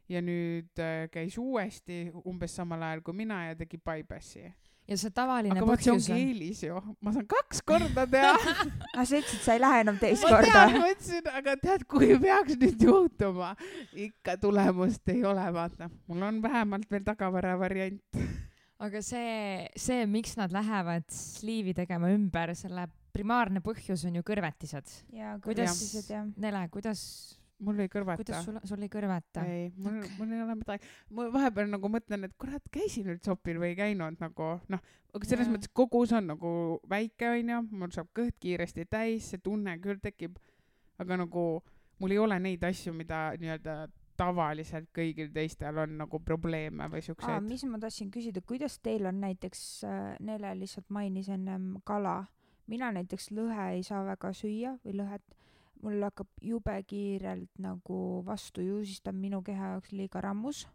ja 0.10 0.22
nüüd 0.22 0.80
äh, 0.80 1.10
käis 1.12 1.38
uuesti 1.38 2.12
umbes 2.26 2.56
samal 2.56 2.82
ajal 2.82 3.02
kui 3.02 3.14
mina 3.14 3.46
ja 3.48 3.56
tegi 3.56 3.78
bypassi. 3.78 4.54
Ja 4.92 4.98
see 5.00 5.14
tavaline 5.16 5.56
aga 5.56 5.66
vot 5.68 5.82
see 5.82 5.94
põhjus 5.94 6.10
ongi 6.10 6.14
on, 6.16 6.22
eelis 6.28 6.62
ju, 6.66 6.82
ma 7.06 7.14
saan 7.16 7.28
kaks 7.32 7.64
korda 7.68 8.06
teha. 8.12 8.36
ah, 8.36 9.04
sa 9.08 9.20
ütlesid, 9.22 9.42
sa 9.46 9.56
ei 9.56 9.64
lähe 9.64 9.82
enam 9.86 10.00
teist 10.02 10.26
ma 10.28 10.32
korda 10.36 10.64
ma 10.76 10.92
ütlesin, 10.92 11.32
aga 11.42 11.58
tead, 11.64 11.86
kui 11.92 12.12
peaks 12.22 12.60
nüüd 12.62 12.86
juhtuma, 12.88 13.52
ikka 14.08 14.38
tulemust 14.42 15.14
ei 15.14 15.24
ole, 15.28 15.48
vaata, 15.56 15.90
mul 16.12 16.28
on 16.28 16.42
vähemalt 16.44 16.90
veel 16.92 17.06
tagavara 17.08 17.58
variant. 17.62 18.24
aga 18.82 19.04
see, 19.06 19.68
see, 19.80 20.08
miks 20.10 20.36
nad 20.40 20.54
lähevad 20.56 21.08
sliivi 21.14 21.76
tegema 21.78 22.12
ümber, 22.12 22.56
selle 22.58 22.88
primaarne 23.16 23.62
põhjus 23.64 24.06
on 24.08 24.20
ju 24.20 24.26
kõrvetised. 24.28 24.98
jaa, 25.16 25.38
Kuidas- 25.44 25.76
kõrvetised 25.78 26.12
jah. 26.12 26.28
Nele, 26.42 26.66
kuidas, 26.74 27.02
mul 27.62 27.84
ei 27.84 27.92
kõrvata 27.92 28.24
kuidas. 28.24 28.46
sul, 28.46 28.58
sul 28.68 28.86
ei 28.86 28.92
kõrveta? 28.92 29.44
ei, 29.48 29.68
mul, 29.78 30.02
mul 30.18 30.34
ei 30.36 30.42
ole 30.44 30.56
midagi, 30.60 30.90
ma 31.16 31.28
vahepeal 31.34 31.70
nagu 31.72 31.92
mõtlen, 31.94 32.28
et 32.28 32.36
kurat, 32.42 32.64
käisin 32.74 33.08
nüüd 33.12 33.24
sopil 33.26 33.62
või 33.62 33.74
ei 33.74 33.80
käinud 33.80 34.20
nagu 34.22 34.50
noh, 34.72 34.84
aga 35.14 35.30
selles 35.30 35.48
Jaa. 35.50 35.56
mõttes 35.56 35.74
kogus 35.76 36.14
on 36.18 36.32
nagu 36.34 36.54
väike 36.90 37.30
onju, 37.36 37.62
mul 37.72 37.94
saab 37.96 38.12
kõht 38.18 38.40
kiiresti 38.42 38.88
täis, 38.90 39.32
see 39.32 39.44
tunne 39.44 39.78
küll 39.84 40.02
tekib, 40.04 40.40
aga 41.02 41.22
nagu 41.24 41.46
mul 42.02 42.14
ei 42.16 42.22
ole 42.22 42.40
neid 42.42 42.64
asju, 42.66 42.94
mida 42.98 43.30
nii-öelda 43.40 43.84
tavaliselt 44.22 44.90
kõigil 44.94 45.32
teistel 45.34 45.80
on 45.82 45.96
nagu 46.04 46.20
probleeme 46.24 46.88
või 46.92 47.02
siukseid. 47.06 47.46
mis 47.48 47.64
ma 47.70 47.80
tahtsin 47.82 48.12
küsida, 48.14 48.44
kuidas 48.46 48.78
teil 48.84 49.08
on 49.10 49.22
näiteks, 49.24 49.64
Nele 50.22 50.54
lihtsalt 50.60 50.90
mainis 50.94 51.30
ennem 51.34 51.76
kala, 51.88 52.26
mina 52.70 52.92
näiteks 52.94 53.32
lõhe 53.36 53.72
ei 53.78 53.86
saa 53.88 54.04
väga 54.06 54.34
süüa 54.38 54.76
või 54.86 55.00
lõhet, 55.02 55.38
mul 55.82 56.04
hakkab 56.06 56.30
jube 56.46 56.76
kiirelt 56.88 57.62
nagu 57.62 58.22
vastu 58.26 58.64
ju, 58.66 58.82
siis 58.86 59.02
ta 59.02 59.14
on 59.14 59.22
minu 59.22 59.42
keha 59.46 59.74
jaoks 59.76 59.92
liiga 59.96 60.22
rammus. 60.22 60.68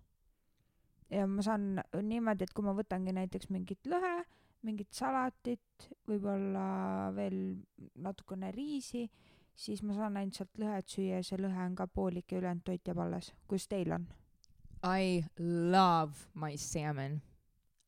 ja 1.11 1.27
ma 1.31 1.42
saan 1.42 1.79
niimoodi, 2.03 2.45
et 2.45 2.53
kui 2.55 2.64
ma 2.66 2.75
võtangi 2.75 3.14
näiteks 3.14 3.51
mingit 3.55 3.87
lõhe, 3.87 4.25
mingit 4.66 4.90
salatit, 4.95 5.88
võib-olla 6.09 7.12
veel 7.14 7.38
natukene 8.03 8.51
riisi, 8.51 9.05
siis 9.55 9.83
ma 9.87 9.95
saan 9.95 10.19
ainult 10.19 10.40
sealt 10.40 10.59
lõhet 10.59 10.90
süüa 10.90 11.21
ja 11.21 11.27
see 11.27 11.38
lõhe 11.38 11.62
on 11.69 11.77
ka 11.79 11.87
poolik 11.87 12.33
ja 12.33 12.40
ülejäänud 12.40 12.66
toit 12.66 12.88
jääb 12.88 13.03
alles. 13.07 13.33
kuidas 13.47 13.69
teil 13.71 13.95
on? 13.95 14.09
I 14.83 15.25
love 15.38 16.29
my 16.35 16.57
salmon. 16.57 17.21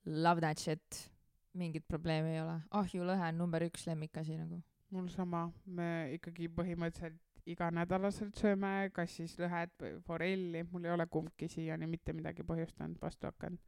Love 0.07 0.41
that 0.41 0.59
shit. 0.59 1.11
mingit 1.59 1.89
probleemi 1.89 2.37
ei 2.37 2.41
ole. 2.41 2.61
ahjulõhe 2.71 3.29
on 3.33 3.39
number 3.39 3.65
üks 3.67 3.87
lemmikasi 3.89 4.39
nagu. 4.39 4.63
Mul 4.91 5.09
sama, 5.13 5.49
me 5.67 5.89
ikkagi 6.17 6.49
põhimõtteliselt 6.49 7.21
iganädalaselt 7.49 8.37
sööme 8.37 8.91
kas 8.93 9.15
siis 9.19 9.37
lõhet 9.41 9.73
või 9.81 9.95
forelli, 10.05 10.65
mul 10.73 10.85
ei 10.85 10.93
ole 10.95 11.07
kumbki 11.11 11.49
siiani 11.49 11.89
mitte 11.89 12.13
midagi 12.17 12.45
põhjustanud, 12.47 12.99
vastu 13.01 13.29
hakanud. 13.29 13.61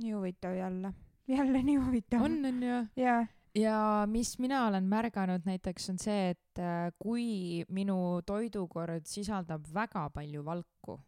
nii 0.00 0.14
huvitav 0.14 0.56
jälle, 0.56 0.94
jälle 1.28 1.62
nii 1.62 1.76
huvitav. 1.76 2.24
on, 2.24 2.38
on 2.44 2.62
ju. 2.62 2.80
jaa, 2.96 3.26
ja 3.56 4.06
mis 4.08 4.38
mina 4.38 4.66
olen 4.68 4.88
märganud 4.88 5.46
näiteks 5.48 5.90
on 5.90 5.98
see, 5.98 6.30
et 6.30 6.62
äh, 6.62 6.92
kui 6.98 7.64
minu 7.68 8.20
toidukord 8.26 9.06
sisaldab 9.10 9.66
väga 9.74 10.08
palju 10.14 10.44
valku, 10.44 11.00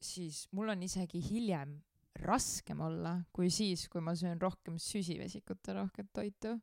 siis 0.00 0.46
mul 0.52 0.74
on 0.74 0.82
isegi 0.82 1.22
hiljem 1.30 1.78
raskem 2.22 2.80
olla 2.80 3.16
kui 3.34 3.50
siis, 3.50 3.88
kui 3.90 4.02
ma 4.04 4.14
söön 4.16 4.40
rohkem 4.40 4.78
süsivesikute 4.78 5.74
rohket 5.74 6.12
toitu. 6.12 6.58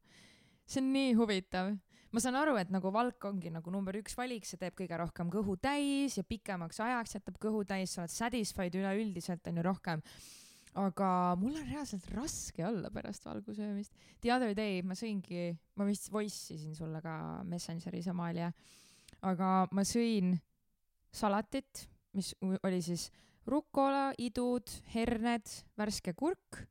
see 0.65 0.81
on 0.81 0.93
nii 0.93 1.13
huvitav. 1.13 1.73
Ma 2.11 2.19
saan 2.19 2.35
aru, 2.39 2.57
et 2.59 2.71
nagu 2.73 2.91
valk 2.91 3.23
ongi 3.29 3.51
nagu 3.53 3.71
number 3.71 3.95
üks 4.01 4.15
valik, 4.19 4.45
see 4.47 4.59
teeb 4.59 4.75
kõige 4.77 4.99
rohkem 4.99 5.31
kõhu 5.31 5.55
täis 5.63 6.17
ja 6.19 6.23
pikemaks 6.27 6.81
ajaks 6.83 7.17
jätab 7.17 7.39
kõhu 7.41 7.63
täis, 7.67 7.95
sa 7.95 8.03
oled 8.03 8.13
satisfied 8.13 8.75
üleüldiselt 8.75 9.47
onju 9.47 9.65
rohkem. 9.65 10.03
aga 10.71 11.35
mul 11.35 11.55
on 11.59 11.65
reaalselt 11.67 12.05
raske 12.15 12.63
olla 12.63 12.87
pärast 12.89 13.25
valgusöömist. 13.27 13.91
The 14.21 14.31
other 14.31 14.53
day 14.55 14.81
ma 14.81 14.95
sõingi, 14.95 15.57
ma 15.75 15.83
vist 15.83 16.07
voice 16.11 16.53
isin 16.53 16.75
sulle 16.75 17.01
ka 17.03 17.43
Messengeris 17.43 18.07
Amalia, 18.07 18.53
aga 19.21 19.67
ma 19.71 19.83
sõin 19.83 20.37
salatit, 21.11 21.89
mis 22.15 22.31
oli 22.63 22.79
siis 22.81 23.09
rukola, 23.45 24.13
idud, 24.17 24.67
herned, 24.93 25.47
värske 25.75 26.13
kurk 26.15 26.63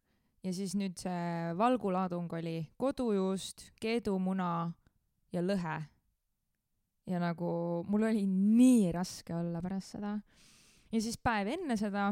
ja 0.45 0.53
siis 0.57 0.75
nüüd 0.79 0.97
see 1.01 1.53
valgulaadung 1.59 2.33
oli 2.33 2.63
kodujuust, 2.81 3.71
keedumuna 3.81 4.71
ja 5.33 5.43
lõhe. 5.45 5.79
ja 7.11 7.19
nagu 7.23 7.51
mul 7.89 8.09
oli 8.11 8.27
nii 8.27 8.93
raske 8.95 9.35
olla 9.35 9.63
pärast 9.63 9.97
seda. 9.97 10.19
ja 10.93 11.01
siis 11.01 11.19
päev 11.19 11.53
enne 11.57 11.77
seda 11.81 12.11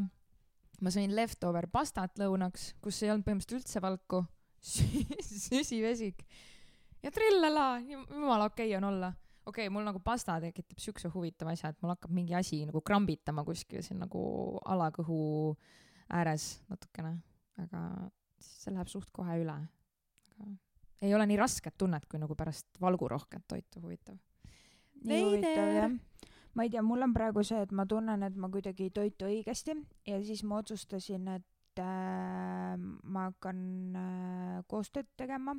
ma 0.81 0.93
sõin 0.95 1.15
leftover 1.15 1.67
pastat 1.71 2.19
lõunaks, 2.19 2.75
kus 2.83 3.03
ei 3.03 3.11
olnud 3.11 3.27
põhimõtteliselt 3.27 3.63
üldse 3.63 3.83
valku, 3.83 4.23
süsivesik 5.49 6.23
ja 7.03 7.11
trillala, 7.15 7.79
jumala 7.83 8.51
okei 8.51 8.71
okay 8.71 8.79
on 8.79 8.91
olla 8.93 9.13
okei 9.49 9.67
okay,, 9.67 9.73
mul 9.73 9.87
nagu 9.87 10.01
pasta 10.05 10.39
tekitab 10.43 10.81
siukse 10.83 11.11
huvitava 11.13 11.55
asja, 11.55 11.73
et 11.73 11.83
mul 11.83 11.95
hakkab 11.95 12.13
mingi 12.15 12.37
asi 12.37 12.63
nagu 12.69 12.83
krambitama 12.85 13.45
kuskil 13.47 13.83
siin 13.85 14.01
nagu 14.03 14.21
alakõhu 14.69 15.19
ääres 16.15 16.59
natukene, 16.69 17.15
aga 17.63 17.83
see 18.43 18.73
läheb 18.75 18.91
suht 18.93 19.11
kohe 19.15 19.39
üle. 19.43 19.57
aga 20.35 20.51
ei 21.03 21.15
ole 21.15 21.27
nii 21.27 21.39
rasket 21.41 21.77
tunnet 21.79 22.07
kui 22.07 22.21
nagu 22.21 22.35
pärast 22.35 22.81
valgurohket 22.81 23.47
toitu, 23.49 23.83
huvitav. 23.83 24.17
nii 25.05 25.23
huvitav 25.25 25.75
jah. 25.77 25.95
ma 26.55 26.67
ei 26.67 26.71
tea, 26.71 26.83
mul 26.83 27.07
on 27.07 27.15
praegu 27.15 27.45
see, 27.47 27.61
et 27.63 27.73
ma 27.73 27.87
tunnen, 27.87 28.23
et 28.27 28.37
ma 28.37 28.51
kuidagi 28.53 28.89
ei 28.89 28.91
toitu 28.91 29.31
õigesti 29.31 29.77
ja 30.07 30.21
siis 30.25 30.43
ma 30.45 30.63
otsustasin, 30.63 31.29
et 31.39 31.83
äh, 31.83 32.77
ma 32.79 33.29
hakkan 33.31 33.59
äh, 33.97 34.61
koostööd 34.67 35.11
tegema 35.17 35.57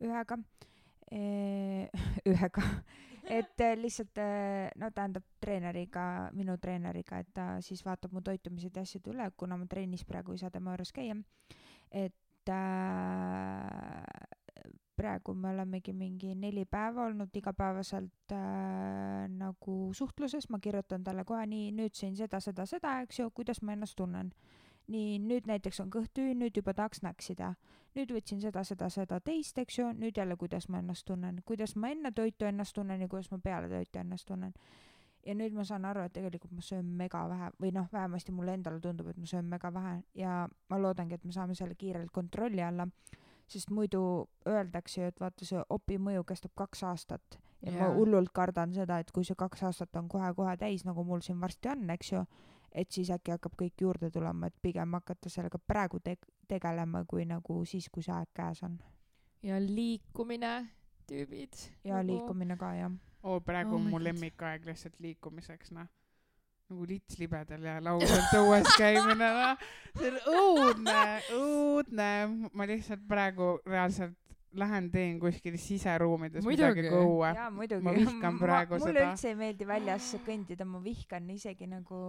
ühega 0.00 0.38
e, 1.10 1.90
ühega, 2.30 2.64
et 3.28 3.60
äh, 3.60 3.76
lihtsalt 3.78 4.18
äh, 4.18 4.70
no 4.80 4.90
tähendab 4.94 5.26
treeneriga, 5.42 6.30
minu 6.36 6.56
treeneriga, 6.62 7.20
et 7.20 7.30
ta 7.34 7.46
siis 7.64 7.82
vaatab 7.86 8.14
mu 8.14 8.22
toitumised 8.24 8.76
ja 8.76 8.84
asjad 8.86 9.10
üle, 9.12 9.30
kuna 9.36 9.58
ma 9.60 9.68
trennis 9.70 10.06
praegu 10.08 10.34
ei 10.34 10.42
saa 10.42 10.52
tema 10.54 10.74
juures 10.74 10.92
käia. 10.96 11.18
et 11.90 12.48
äh, 12.48 14.02
praegu 15.00 15.34
me 15.34 15.50
olemegi 15.54 15.92
mingi 15.96 16.34
neli 16.36 16.66
päeva 16.68 17.06
olnud 17.08 17.36
igapäevaselt 17.36 18.34
äh, 18.36 19.28
nagu 19.32 19.76
suhtluses, 19.96 20.50
ma 20.52 20.58
kirjutan 20.60 21.04
talle 21.04 21.24
kohe 21.24 21.46
nii, 21.48 21.70
nüüd 21.76 21.96
sõin 21.96 22.16
seda, 22.18 22.40
seda, 22.44 22.66
seda, 22.68 22.98
eks 23.06 23.22
ju, 23.22 23.30
kuidas 23.36 23.62
ma 23.64 23.76
ennast 23.76 23.96
tunnen. 23.96 24.34
nii, 24.90 25.20
nüüd 25.22 25.46
näiteks 25.46 25.78
on 25.84 25.90
kõht 25.94 26.10
tühi, 26.18 26.34
nüüd 26.34 26.56
juba 26.56 26.74
tahaks 26.74 27.02
näksida. 27.06 27.54
nüüd 27.94 28.12
võtsin 28.12 28.40
seda, 28.42 28.64
seda, 28.64 28.90
seda 28.90 29.20
teist, 29.20 29.58
eks 29.58 29.78
ju, 29.78 29.88
nüüd 29.96 30.18
jälle, 30.18 30.36
kuidas 30.36 30.68
ma 30.68 30.82
ennast 30.82 31.06
tunnen, 31.06 31.40
kuidas 31.46 31.76
ma 31.76 31.90
enne 31.94 32.12
toitu 32.12 32.44
ennast 32.44 32.74
tunnen 32.74 33.00
ja 33.00 33.08
kuidas 33.08 33.30
ma 33.30 33.38
peale 33.38 33.68
toitu 33.68 33.98
ennast 33.98 34.26
tunnen. 34.26 34.52
ja 35.26 35.34
nüüd 35.34 35.56
ma 35.56 35.64
saan 35.64 35.84
aru, 35.84 36.04
et 36.04 36.12
tegelikult 36.12 36.52
ma 36.52 36.60
söön 36.64 36.92
mega 37.00 37.24
vähe 37.28 37.50
või 37.62 37.72
noh, 37.72 37.88
vähemasti 37.92 38.32
mulle 38.32 38.54
endale 38.58 38.80
tundub, 38.80 39.08
et 39.08 39.16
ma 39.16 39.26
söön 39.26 39.48
mega 39.48 39.72
vähe 39.72 40.02
ja 40.14 40.46
ma 40.68 40.78
loodangi, 40.78 41.14
et 41.14 41.24
me 41.24 41.32
saame 41.32 41.54
selle 41.54 41.74
kiirelt 41.74 42.10
kontrolli 42.12 42.62
alla 42.62 42.88
sest 43.50 43.70
muidu 43.74 44.02
öeldakse 44.48 45.00
ju, 45.00 45.10
et 45.10 45.20
vaata 45.20 45.46
see 45.46 45.62
opi 45.70 45.98
mõju 45.98 46.24
kestab 46.28 46.52
kaks 46.58 46.84
aastat 46.88 47.40
ja 47.62 47.72
yeah. 47.72 47.82
Ma 47.82 47.94
hullult 47.94 48.32
kardan 48.32 48.72
seda, 48.74 48.98
et 49.00 49.10
kui 49.12 49.26
see 49.26 49.36
kaks 49.38 49.62
aastat 49.68 49.96
on 50.00 50.08
kohe-kohe 50.08 50.56
täis, 50.60 50.84
nagu 50.88 51.04
mul 51.04 51.20
siin 51.24 51.40
varsti 51.40 51.68
on, 51.72 51.84
eks 51.92 52.12
ju, 52.12 52.24
et 52.72 52.90
siis 52.92 53.10
äkki 53.12 53.34
hakkab 53.34 53.56
kõik 53.60 53.84
juurde 53.84 54.10
tulema, 54.14 54.48
et 54.48 54.56
pigem 54.62 54.96
hakata 54.96 55.32
sellega 55.32 55.60
praegu 55.60 56.00
te 56.00 56.16
tegelema, 56.48 57.04
kui 57.08 57.26
nagu 57.28 57.60
siis, 57.68 57.90
kui 57.92 58.04
see 58.06 58.14
aeg 58.16 58.32
käes 58.36 58.62
on. 58.66 58.78
ja 59.42 59.60
liikumine, 59.60 60.54
tüübid. 61.10 61.60
ja 61.84 62.02
liikumine 62.06 62.56
ka 62.56 62.74
jah. 62.78 62.92
oo, 63.22 63.40
praegu 63.40 63.76
Oh 63.76 63.80
on 63.80 63.88
my 63.88 63.96
mu 63.96 64.04
lemmikaeg 64.04 64.66
lihtsalt 64.66 65.00
liikumiseks, 65.00 65.74
noh. 65.76 65.88
Nagu 66.70 66.86
lits 66.86 67.18
libedal 67.18 67.66
ja 67.66 67.76
lausalt 67.82 68.34
õues 68.38 68.68
käimine, 68.80 69.28
noh. 69.36 69.64
see 69.98 70.10
on 70.10 70.18
õudne, 70.38 71.00
õudne. 71.34 72.10
ma 72.54 72.66
lihtsalt 72.70 73.02
praegu 73.10 73.56
reaalselt 73.66 74.16
lähen 74.58 74.90
teen 74.90 75.18
kuskil 75.22 75.56
siseruumides 75.58 76.44
Muidugi. 76.46 76.82
midagi 76.82 76.94
õue. 76.94 77.32
jaa, 77.34 77.50
muidugi. 77.54 77.86
ma 77.86 77.94
vihkan 77.94 78.38
praegu 78.38 78.78
mulle 78.78 78.92
seda. 78.92 79.10
üldse 79.10 79.30
ei 79.30 79.36
meeldi 79.38 79.66
väljas 79.66 80.08
kõndida, 80.26 80.66
ma 80.66 80.80
vihkan 80.82 81.28
isegi 81.34 81.68
nagu, 81.70 82.00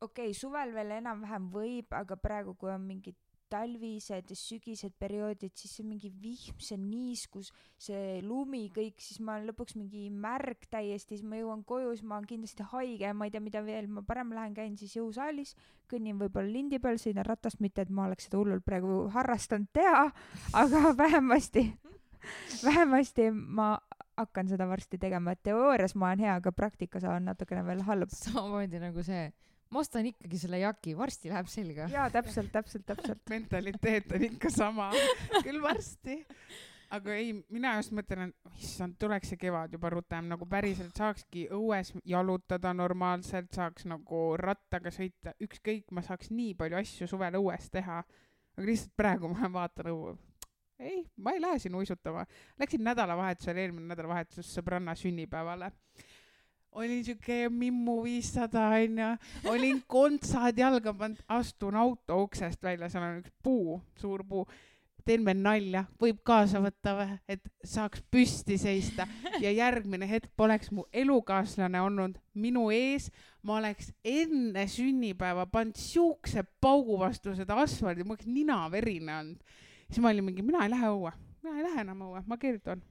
okei 0.00 0.30
okay,, 0.30 0.38
suvel 0.38 0.74
veel 0.74 0.96
enam-vähem 0.98 1.50
võib, 1.52 1.94
aga 1.94 2.18
praegu, 2.18 2.56
kui 2.58 2.72
on 2.74 2.82
mingid 2.86 3.18
talvised 3.52 4.32
ja 4.32 4.36
sügised 4.38 4.94
perioodid, 5.00 5.52
siis 5.58 5.76
see 5.76 5.86
mingi 5.86 6.10
vihm, 6.22 6.56
see 6.62 6.78
niiskus, 6.80 7.52
see 7.80 8.20
lumi, 8.24 8.64
kõik, 8.74 9.00
siis 9.04 9.20
ma 9.20 9.36
olen 9.36 9.50
lõpuks 9.50 9.76
mingi 9.76 10.06
märg 10.10 10.66
täiesti, 10.72 11.18
siis 11.18 11.26
ma 11.28 11.40
jõuan 11.40 11.64
koju, 11.68 11.92
siis 11.96 12.06
ma 12.08 12.18
olen 12.18 12.28
kindlasti 12.30 12.66
haige 12.72 13.08
ja 13.08 13.14
ma 13.16 13.28
ei 13.28 13.34
tea, 13.34 13.44
mida 13.44 13.62
veel, 13.66 13.90
ma 13.92 14.04
parem 14.06 14.32
lähen 14.36 14.56
käin 14.56 14.76
siis 14.80 14.96
jõusaalis, 14.96 15.54
kõnnin 15.90 16.20
võib-olla 16.20 16.48
lindi 16.48 16.80
peal, 16.82 17.00
sõidan 17.02 17.28
ratast, 17.28 17.60
mitte 17.64 17.84
et 17.84 17.92
ma 17.92 18.08
oleks 18.08 18.28
seda 18.28 18.40
hullult 18.40 18.64
praegu 18.66 19.06
harrastanud 19.12 19.68
teha, 19.76 20.06
aga 20.64 20.84
vähemasti, 21.02 21.68
vähemasti 22.64 23.30
ma 23.32 23.74
hakkan 24.16 24.48
seda 24.48 24.66
varsti 24.68 24.98
tegema, 25.00 25.32
et 25.32 25.42
teoorias 25.44 25.94
ma 25.96 26.10
olen 26.10 26.24
hea, 26.24 26.34
aga 26.40 26.52
praktikas 26.56 27.04
olen 27.04 27.30
natukene 27.30 27.64
veel 27.66 27.82
halb. 27.86 28.12
samamoodi 28.12 28.80
nagu 28.82 29.04
see, 29.06 29.30
ma 29.72 29.80
ostan 29.80 30.06
ikkagi 30.10 30.40
selle 30.40 30.60
jaki, 30.62 30.96
varsti 30.98 31.32
läheb 31.32 31.48
selga. 31.50 31.86
jaa, 31.92 32.08
täpselt, 32.12 32.52
täpselt, 32.52 32.84
täpselt. 32.86 33.22
mentaliteet 33.30 34.12
on 34.12 34.26
ikka 34.28 34.50
sama, 34.52 34.90
küll 35.46 35.62
varsti. 35.62 36.18
aga 36.92 37.14
ei, 37.16 37.32
mina 37.48 37.76
just 37.78 37.94
mõtlen, 37.96 38.28
et 38.28 38.58
issand, 38.66 38.98
tuleks 39.00 39.32
see 39.32 39.40
kevad 39.40 39.72
juba 39.72 39.90
rutem, 39.94 40.28
nagu 40.28 40.48
päriselt 40.48 40.96
saakski 40.98 41.46
õues 41.56 41.94
jalutada 42.04 42.74
normaalselt, 42.76 43.48
saaks 43.56 43.88
nagu 43.88 44.24
rattaga 44.40 44.92
sõita, 44.92 45.32
ükskõik, 45.40 45.88
ma 45.96 46.04
saaks 46.04 46.30
nii 46.34 46.52
palju 46.58 46.80
asju 46.82 47.08
suvel 47.14 47.40
õues 47.40 47.70
teha. 47.72 48.02
aga 48.52 48.68
lihtsalt 48.68 48.92
praegu 48.96 49.32
ma 49.32 49.48
vaatan 49.48 49.88
õue, 49.94 50.16
ei, 50.82 51.04
ma 51.16 51.32
ei 51.32 51.40
lähe 51.40 51.58
sinna 51.62 51.78
uisutama. 51.80 52.26
Läksin 52.60 52.84
nädalavahetusel, 52.84 53.56
eelmine 53.56 53.94
nädalavahetus 53.94 54.52
sõbranna 54.52 54.94
sünnipäevale 54.98 55.72
olin 56.72 57.04
siuke 57.04 57.48
Mimmu 57.48 58.02
viissada 58.04 58.66
onju, 58.76 59.08
olin 59.50 59.82
kontsad 59.94 60.58
jalga 60.58 60.94
pannud, 60.94 61.22
astun 61.28 61.76
auto 61.76 62.22
uksest 62.24 62.62
välja, 62.62 62.90
seal 62.92 63.06
on 63.06 63.22
üks 63.22 63.32
puu, 63.42 63.80
suur 64.00 64.24
puu. 64.28 64.46
teen 65.02 65.24
veel 65.26 65.40
nalja, 65.42 65.80
võib 65.98 66.20
kaasa 66.22 66.60
võtta 66.62 66.92
või, 66.94 67.14
et 67.26 67.48
saaks 67.66 68.04
püsti 68.06 68.54
seista 68.60 69.02
ja 69.42 69.50
järgmine 69.64 70.06
hetk 70.06 70.30
poleks 70.38 70.70
mu 70.70 70.84
elukaaslane 70.94 71.80
olnud 71.82 72.20
minu 72.38 72.68
ees, 72.70 73.08
ma 73.42 73.56
oleks 73.58 73.90
enne 74.06 74.62
sünnipäeva 74.70 75.48
pannud 75.50 75.80
siukse 75.80 76.44
paugu 76.62 77.00
vastu 77.00 77.34
seda 77.34 77.58
asfaldi, 77.64 78.06
mul 78.06 78.14
oleks 78.14 78.30
nina 78.30 78.62
verine 78.70 79.18
olnud. 79.18 79.58
siis 79.88 79.98
ma 79.98 80.14
olin 80.14 80.30
mingi, 80.30 80.46
mina 80.46 80.62
ei 80.62 80.70
lähe 80.70 80.94
õue, 80.94 81.10
mina 81.42 81.56
ei 81.58 81.66
lähe 81.66 81.82
enam 81.82 82.06
õue, 82.06 82.22
ma 82.26 82.38
keeldun. 82.38 82.86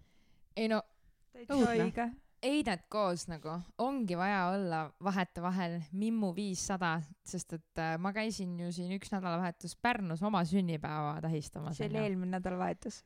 ei 0.58 0.68
no 0.68 0.84
täitsa 1.32 1.56
Õudne. 1.56 2.12
Heidet 2.42 2.88
koos 2.90 3.28
nagu 3.30 3.54
ongi 3.78 4.18
vaja 4.18 4.48
olla 4.56 4.82
vahetevahel 5.04 5.78
Mimmu 5.94 6.32
viissada, 6.34 6.96
sest 7.28 7.54
et 7.54 7.82
äh, 7.82 7.96
ma 8.02 8.10
käisin 8.16 8.56
ju 8.60 8.72
siin 8.74 8.96
üks 8.98 9.14
nädalavahetus 9.14 9.76
Pärnus 9.78 10.24
oma 10.26 10.42
sünnipäeva 10.46 11.20
tähistamas. 11.22 11.78
see 11.78 11.90
oli 11.92 12.02
eelmine 12.02 12.40
nädalavahetus. 12.40 13.04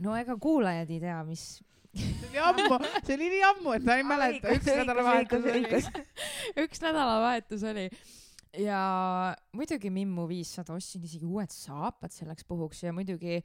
no 0.00 0.16
ega 0.16 0.38
kuulajad 0.40 0.90
ei 0.90 1.00
tea, 1.04 1.18
mis 1.28 1.44
see 1.96 2.30
oli 2.30 2.44
ammu, 2.48 2.78
see 3.02 3.18
oli 3.18 3.32
nii 3.34 3.42
ammu, 3.50 3.74
et 3.76 3.84
ma 3.84 3.98
ei 4.00 4.06
mäleta, 4.08 4.52
üks 4.56 4.72
nädalavahetus 4.72 5.50
oli. 5.52 5.64
üks 6.64 6.84
nädalavahetus 6.86 7.68
oli 7.74 7.90
ja 8.60 8.80
muidugi 9.56 9.90
Mimmu 9.92 10.26
viissada, 10.30 10.74
ostsin 10.76 11.04
isegi 11.06 11.26
uued 11.28 11.52
saapad 11.52 12.12
selleks 12.14 12.46
puhuks 12.48 12.82
ja 12.84 12.92
muidugi 12.96 13.38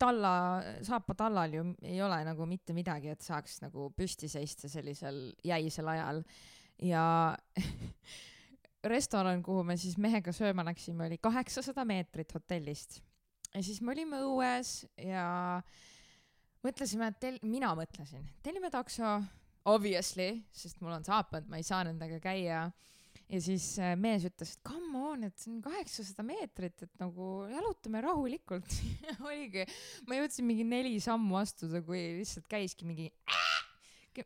talla, 0.00 0.32
saapatallal 0.86 1.56
ju 1.56 1.66
ei 1.86 2.00
ole 2.04 2.20
nagu 2.26 2.46
mitte 2.48 2.74
midagi, 2.76 3.12
et 3.12 3.24
saaks 3.24 3.60
nagu 3.64 3.90
püsti 3.96 4.30
seista 4.30 4.70
sellisel 4.70 5.30
jäisel 5.46 5.88
ajal. 5.92 6.22
Ja 6.80 7.04
restoran, 8.92 9.42
kuhu 9.44 9.64
me 9.66 9.76
siis 9.80 9.98
mehega 10.00 10.32
sööma 10.32 10.64
läksime, 10.70 11.08
oli 11.08 11.20
kaheksasada 11.20 11.84
meetrit 11.88 12.32
hotellist. 12.36 13.00
Ja 13.54 13.62
siis 13.66 13.80
me 13.82 13.92
olime 13.94 14.20
õues 14.24 14.84
ja 15.02 15.26
mõtlesime, 16.64 17.10
et 17.10 17.20
tel-, 17.22 17.42
mina 17.42 17.72
mõtlesin, 17.76 18.24
tellime 18.44 18.70
takso, 18.72 19.18
obviously, 19.68 20.32
sest 20.52 20.80
mul 20.80 20.94
on 20.94 21.04
saapad, 21.04 21.48
ma 21.50 21.58
ei 21.60 21.66
saa 21.66 21.82
nendega 21.88 22.20
käia 22.22 22.68
ja 23.30 23.40
siis 23.42 23.66
äh, 23.78 23.94
mees 23.98 24.24
ütles, 24.26 24.56
et 24.56 24.62
come 24.66 25.04
on, 25.12 25.24
et 25.28 25.36
see 25.38 25.52
on 25.52 25.60
kaheksasada 25.64 26.24
meetrit, 26.26 26.86
et 26.86 27.02
nagu 27.02 27.30
jalutame 27.50 28.02
rahulikult. 28.04 28.76
oligi, 29.28 29.66
ma 30.08 30.18
jõudsin 30.18 30.48
mingi 30.48 30.66
neli 30.66 30.96
sammu 31.02 31.38
astuda, 31.40 31.82
kui 31.86 32.02
lihtsalt 32.20 32.50
käiski 32.50 32.88
mingi 32.88 33.10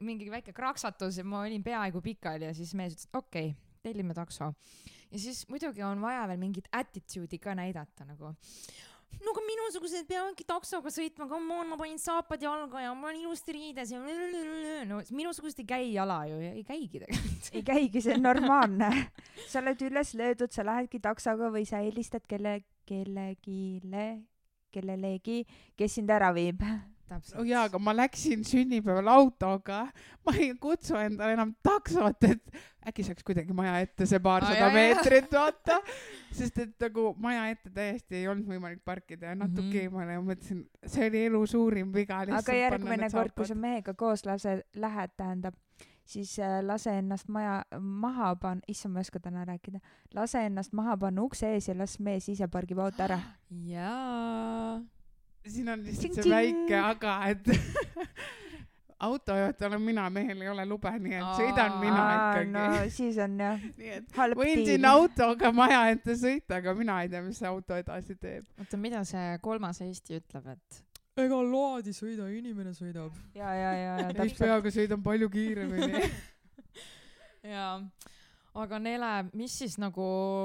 mingi 0.01 0.31
väike 0.33 0.55
kraksatus 0.57 1.19
ja 1.21 1.25
ma 1.29 1.43
olin 1.45 1.63
peaaegu 1.63 2.01
pikali 2.03 2.49
ja 2.49 2.55
siis 2.57 2.73
mees 2.79 2.97
ütles, 2.97 3.09
okei 3.13 3.51
okay,, 3.53 3.75
tellime 3.85 4.17
takso. 4.17 4.53
ja 5.11 5.21
siis 5.21 5.45
muidugi 5.53 5.85
on 5.85 6.01
vaja 6.03 6.25
veel 6.31 6.41
mingit 6.41 6.71
attitude'i 6.73 7.39
ka 7.39 7.55
näidata 7.55 8.07
nagu. 8.09 8.33
No 9.23 9.35
aga 9.35 9.45
minusugused 9.47 10.09
peavadki 10.09 10.47
taksoga 10.49 10.93
sõitma, 10.95 11.29
come 11.31 11.59
on, 11.59 11.71
ma 11.73 11.79
panin 11.81 12.01
saapad 12.01 12.43
jalga 12.43 12.83
ja 12.83 12.95
ma 12.95 13.11
olen 13.11 13.23
ilusti 13.23 13.57
riides 13.57 13.93
ja 13.95 14.01
no 14.89 15.01
minusugused 15.11 15.63
ei 15.63 15.69
käi 15.69 15.93
jala 15.93 16.21
ju 16.31 16.41
ei 16.51 16.65
käigi 16.67 17.05
tegelikult. 17.05 17.51
ei 17.53 17.63
käigi, 17.67 18.05
see 18.05 18.17
on 18.17 18.27
normaalne. 18.29 18.91
sa 19.49 19.61
oled 19.63 19.85
üles 19.89 20.15
löödud, 20.19 20.53
sa 20.55 20.67
lähedki 20.67 21.03
taksoga 21.05 21.53
või 21.55 21.67
sa 21.69 21.83
helistad 21.85 22.27
kelle, 22.29 22.61
kellegile, 22.89 24.09
kellelegi, 24.75 25.45
kes 25.79 26.01
sind 26.01 26.11
ära 26.11 26.33
viib. 26.35 26.65
Täpselt 27.09 27.41
oh 27.41 27.47
jaa, 27.47 27.65
aga 27.69 27.79
ma 27.79 27.93
läksin 27.97 28.45
sünnipäeval 28.45 29.09
autoga, 29.13 29.83
ma 30.27 30.33
ei 30.39 30.55
kutsu 30.61 30.97
endale 31.01 31.33
enam 31.37 31.55
taksot, 31.63 32.25
et 32.29 32.55
äkki 32.89 33.05
saaks 33.07 33.25
kuidagi 33.25 33.53
maja 33.57 33.79
ette 33.85 34.07
see 34.07 34.19
Aa, 34.21 34.25
paarsada 34.27 34.59
jaa. 34.59 34.73
meetrit 34.75 35.33
vaata, 35.33 35.79
sest 36.33 36.59
et 36.65 36.75
nagu 36.81 37.15
maja 37.19 37.47
ette 37.53 37.71
täiesti 37.75 38.21
ei 38.23 38.29
olnud 38.29 38.47
võimalik 38.49 38.81
parkida 38.85 39.33
ja 39.33 39.35
natuke 39.35 39.69
Mhm. 39.69 39.83
eemale 39.85 40.13
ja 40.19 40.21
mõtlesin, 40.21 40.65
see 40.87 41.09
oli 41.09 41.25
elu 41.27 41.47
suurim 41.47 41.93
viga. 41.95 42.21
aga 42.25 42.53
järgmine 42.61 43.11
kord, 43.11 43.33
kui 43.37 43.47
sa 43.47 43.55
mehega 43.55 43.95
koos 43.95 44.25
lase, 44.27 44.63
lähed, 44.77 45.11
tähendab, 45.17 45.55
siis 46.05 46.39
äh, 46.39 46.61
lase 46.63 46.91
ennast 46.99 47.29
maja, 47.29 47.63
maha 47.81 48.35
panna, 48.37 48.61
issand, 48.69 48.93
ma 48.93 49.01
ei 49.01 49.07
oska 49.09 49.21
täna 49.21 49.45
rääkida, 49.49 49.81
lase 50.15 50.43
ennast 50.47 50.73
maha 50.73 50.97
panna 50.97 51.23
ukse 51.23 51.55
ees 51.55 51.69
ja 51.69 51.75
las 51.79 51.99
mees 52.01 52.29
ise 52.29 52.49
pargib 52.49 52.79
auto 52.79 53.03
ära. 53.03 53.21
jaa. 53.73 54.81
Siin 55.49 55.69
on 55.69 55.85
lihtsalt 55.85 56.21
see 56.21 56.31
väike 56.31 56.79
aga, 56.81 57.19
et 57.33 57.49
autojuht 59.09 59.63
olen 59.67 59.83
mina, 59.83 60.07
mehel 60.11 60.41
ei 60.41 60.49
ole 60.49 60.65
lube, 60.69 60.93
nii 61.05 61.19
et 61.19 61.41
sõidan 61.41 61.77
mina 61.83 62.07
ikkagi 62.15 62.51
no 62.55 62.65
siis 62.95 63.19
on 63.25 63.37
jah 63.43 63.69
nii 63.81 63.93
et 63.99 64.17
halb 64.17 64.41
võin 64.41 64.63
diil 64.63 64.73
siin. 64.79 64.89
autoga 64.89 65.53
maja 65.57 65.85
ette 65.93 66.17
sõita, 66.21 66.63
aga 66.63 66.75
mina 66.79 67.03
ei 67.05 67.13
tea, 67.13 67.23
mis 67.27 67.43
see 67.43 67.51
auto 67.51 67.77
edasi 67.81 68.17
teeb. 68.17 68.47
oota, 68.61 68.81
mida 68.81 69.05
see 69.09 69.39
kolmas 69.45 69.83
Eesti 69.85 70.21
ütleb, 70.23 70.49
et 70.57 70.83
ega 71.25 71.43
load 71.47 71.91
ei 71.91 71.97
sõida, 71.97 72.27
inimene 72.33 72.73
sõidab. 72.75 73.15
ja, 73.37 73.53
ja, 73.55 73.73
ja, 73.79 73.93
ja 74.03 74.09
täpselt. 74.17 74.41
peaga 74.41 74.73
sõidan 74.75 75.05
palju 75.05 75.31
kiiremini. 75.31 76.11
jaa, 77.55 77.77
aga 78.55 78.79
Nele, 78.79 79.11
mis 79.35 79.55
siis 79.59 79.75
nagu, 79.83 80.05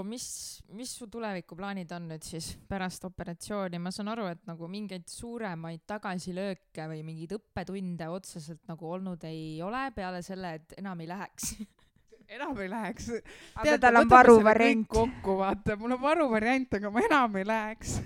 mis, 0.10 0.26
mis 0.74 0.92
su 0.98 1.08
tulevikuplaanid 1.12 1.92
on 1.94 2.08
nüüd 2.10 2.26
siis 2.26 2.52
pärast 2.70 3.06
operatsiooni, 3.06 3.82
ma 3.82 3.92
saan 3.94 4.10
aru, 4.14 4.26
et 4.32 4.42
nagu 4.50 4.70
mingeid 4.72 5.06
suuremaid 5.12 5.84
tagasilööke 5.90 6.88
või 6.90 7.04
mingeid 7.06 7.36
õppetunde 7.38 8.10
otseselt 8.10 8.64
nagu 8.70 8.90
olnud 8.96 9.26
ei 9.30 9.60
ole, 9.66 9.84
peale 9.96 10.24
selle, 10.26 10.56
et 10.58 10.80
enam 10.82 11.06
ei 11.06 11.12
läheks. 11.12 11.54
enam 12.40 12.58
ei 12.64 12.72
läheks. 12.72 13.12
aga 13.62 13.78
tal 13.86 14.02
on 14.02 14.10
varuvariant. 14.10 14.90
kokku 14.90 15.38
vaata, 15.44 15.78
mul 15.78 15.98
on 16.00 16.02
varuvariant, 16.02 16.80
aga 16.80 16.94
ma 16.94 17.06
enam 17.06 17.38
ei 17.42 17.46
läheks. 17.46 18.00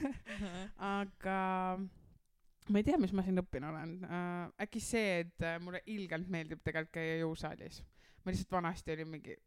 aga 0.91 1.39
ma 1.79 2.79
ei 2.79 2.85
tea, 2.87 2.99
mis 2.99 3.15
ma 3.15 3.23
siin 3.23 3.39
õppinud 3.39 3.71
olen 3.71 3.95
äh,. 4.03 4.51
äkki 4.67 4.83
see, 4.83 5.23
et 5.23 5.49
mulle 5.63 5.83
ilgelt 5.95 6.27
meeldib 6.27 6.59
tegelikult 6.63 6.99
käia 6.99 7.17
jõusaalis. 7.23 7.81
ma 8.23 8.31
lihtsalt 8.31 8.55
vanasti 8.59 8.95
olin 8.95 9.11
mingi, 9.15 9.39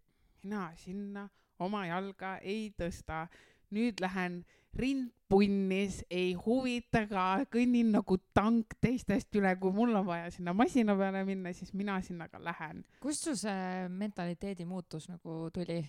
mina 0.47 0.71
sinna 0.79 1.27
oma 1.59 1.87
jalga 1.89 2.39
ei 2.43 2.71
tõsta. 2.79 3.27
nüüd 3.75 3.99
lähen 3.99 4.45
rind 4.79 5.11
punnis, 5.27 6.05
ei 6.07 6.37
huvita 6.39 7.01
ka, 7.11 7.25
kõnnin 7.51 7.89
nagu 7.97 8.15
tank 8.37 8.77
teistest 8.79 9.35
üle, 9.35 9.57
kui 9.59 9.75
mul 9.75 9.97
on 9.99 10.07
vaja 10.07 10.29
sinna 10.31 10.55
masina 10.55 10.95
peale 10.95 11.25
minna, 11.27 11.51
siis 11.51 11.73
mina 11.75 11.97
sinna 12.01 12.29
ka 12.31 12.39
lähen. 12.39 12.85
kust 13.03 13.27
sul 13.27 13.35
see 13.41 13.89
mentaliteedi 13.91 14.65
muutus 14.65 15.09
nagu 15.11 15.49
tuli? 15.51 15.81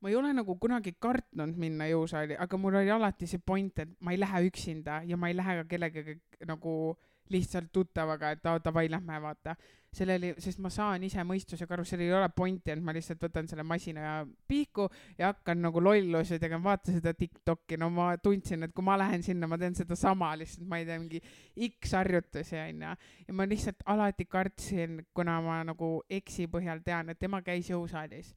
ma 0.00 0.10
ei 0.10 0.16
ole 0.18 0.32
nagu 0.34 0.58
kunagi 0.58 0.96
kartnud 0.98 1.54
minna 1.56 1.86
jõusaali, 1.86 2.34
aga 2.42 2.58
mul 2.58 2.80
oli 2.82 2.90
alati 2.90 3.30
see 3.30 3.38
point, 3.38 3.78
et 3.78 3.94
ma 4.00 4.12
ei 4.12 4.18
lähe 4.18 4.42
üksinda 4.50 5.04
ja 5.06 5.16
ma 5.16 5.30
ei 5.30 5.38
lähe 5.38 5.60
ka 5.62 5.68
kellegagi 5.70 6.18
nagu 6.50 6.96
lihtsalt 7.32 7.72
tuttavaga, 7.72 8.30
et 8.34 8.46
aa 8.46 8.60
davai, 8.64 8.88
lähme 8.90 9.20
vaata. 9.22 9.56
sellel, 9.96 10.34
sest 10.36 10.58
ma 10.60 10.68
saan 10.68 11.06
ise 11.06 11.22
mõistusega 11.24 11.72
aru, 11.72 11.84
sellel 11.88 12.10
ei 12.10 12.16
ole 12.18 12.26
pointi, 12.36 12.68
et 12.68 12.80
ma 12.84 12.92
lihtsalt 12.92 13.22
võtan 13.22 13.46
selle 13.48 13.62
masina 13.64 14.26
pihku 14.48 14.90
ja 15.16 15.30
hakkan 15.30 15.62
nagu 15.64 15.80
lollusi 15.80 16.36
tegema, 16.38 16.74
vaata 16.74 16.92
seda 16.92 17.14
Tiktoki, 17.16 17.78
no 17.80 17.88
ma 17.88 18.10
tundsin, 18.20 18.66
et 18.66 18.74
kui 18.76 18.84
ma 18.84 18.98
lähen 19.00 19.24
sinna, 19.24 19.48
ma 19.48 19.56
teen 19.56 19.78
sedasama 19.78 20.34
lihtsalt, 20.36 20.66
ma 20.68 20.82
ei 20.82 20.84
tea, 20.84 20.98
mingi 21.00 21.22
X 21.70 21.96
harjutusi 21.96 22.58
onju. 22.60 22.92
ja 23.28 23.38
ma 23.38 23.48
lihtsalt 23.48 23.86
alati 23.86 24.28
kartsin, 24.28 25.00
kuna 25.14 25.40
ma 25.40 25.62
nagu 25.64 26.02
eksi 26.10 26.44
põhjal 26.52 26.84
tean, 26.84 27.14
et 27.14 27.18
tema 27.22 27.40
käis 27.46 27.72
jõusaalis 27.72 28.34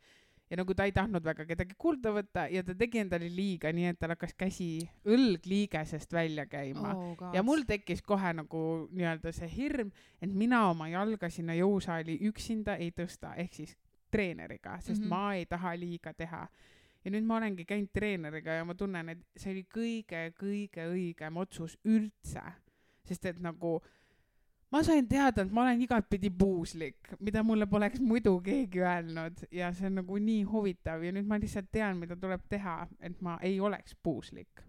ja 0.49 0.57
nagu 0.57 0.73
ta 0.73 0.85
ei 0.89 0.93
tahtnud 0.95 1.23
väga 1.25 1.45
kedagi 1.45 1.75
kuulda 1.77 2.11
võtta 2.13 2.47
ja 2.49 2.63
ta 2.65 2.73
tegi 2.77 3.01
endale 3.03 3.29
liiga, 3.29 3.71
nii 3.75 3.91
et 3.91 3.99
tal 4.01 4.13
hakkas 4.15 4.33
käsi 4.37 4.69
õlg 5.05 5.45
liigesest 5.49 6.13
välja 6.13 6.47
käima 6.49 6.93
oh,. 6.95 7.27
ja 7.35 7.43
mul 7.45 7.65
tekkis 7.69 8.01
kohe 8.05 8.33
nagu 8.33 8.63
nii-öelda 8.89 9.33
see 9.35 9.49
hirm, 9.53 9.93
et 10.21 10.33
mina 10.33 10.65
oma 10.71 10.89
jalga 10.89 11.29
sinna 11.29 11.57
jõusaali 11.57 12.17
üksinda 12.29 12.79
ei 12.81 12.91
tõsta, 12.95 13.35
ehk 13.37 13.61
siis 13.61 13.77
treeneriga, 14.09 14.79
sest 14.81 15.01
mm. 15.01 15.05
-hmm. 15.05 15.09
ma 15.09 15.33
ei 15.37 15.45
taha 15.45 15.75
liiga 15.77 16.13
teha. 16.13 16.47
ja 17.05 17.11
nüüd 17.11 17.23
ma 17.23 17.37
olengi 17.37 17.63
käinud 17.65 17.93
treeneriga 17.93 18.57
ja 18.57 18.65
ma 18.65 18.73
tunnen, 18.75 19.09
et 19.09 19.21
see 19.37 19.53
oli 19.53 19.61
kõige-kõige 19.75 20.89
õigem 20.91 21.37
otsus 21.37 21.77
üldse, 21.85 22.41
sest 23.05 23.25
et 23.25 23.39
nagu 23.39 23.79
ma 24.71 24.83
sain 24.83 25.07
teada, 25.09 25.43
et 25.43 25.51
ma 25.51 25.63
olen 25.65 25.81
igatpidi 25.81 26.29
puuslik, 26.29 27.11
mida 27.19 27.43
mulle 27.43 27.65
poleks 27.69 28.01
muidu 28.01 28.35
keegi 28.45 28.83
öelnud. 28.83 29.45
Ja 29.51 29.71
see 29.73 29.89
on 29.89 29.99
nagu 30.01 30.17
nii 30.21 30.43
huvitav. 30.51 31.03
Ja 31.03 31.13
nüüd 31.15 31.29
ma 31.29 31.39
lihtsalt 31.41 31.71
tean, 31.71 31.97
mida 31.97 32.17
tuleb 32.19 32.45
teha, 32.49 32.81
et 33.01 33.21
ma 33.21 33.37
ei 33.41 33.59
oleks 33.59 33.97
puuslik. 34.03 34.65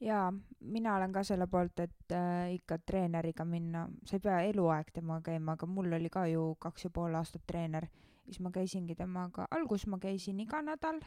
jaa, 0.00 0.28
mina 0.60 0.96
olen 0.96 1.12
ka 1.12 1.22
selle 1.24 1.46
poolt, 1.48 1.80
et 1.80 2.12
äh, 2.12 2.52
ikka 2.52 2.76
treeneriga 2.78 3.46
minna, 3.48 3.86
sa 4.04 4.18
ei 4.18 4.20
pea 4.20 4.42
eluaeg 4.44 4.90
temaga 4.92 5.30
käima, 5.30 5.54
aga 5.56 5.66
mul 5.66 5.88
oli 5.96 6.10
ka 6.12 6.26
ju 6.28 6.50
kaks 6.60 6.84
ja 6.84 6.90
pool 6.92 7.16
aastat 7.16 7.46
treener, 7.48 7.86
siis 8.26 8.42
ma 8.44 8.52
käisingi 8.52 8.94
temaga, 8.94 9.46
alguses 9.50 9.86
ma 9.88 9.96
käisin 9.98 10.42
iga 10.44 10.60
nädal 10.62 11.00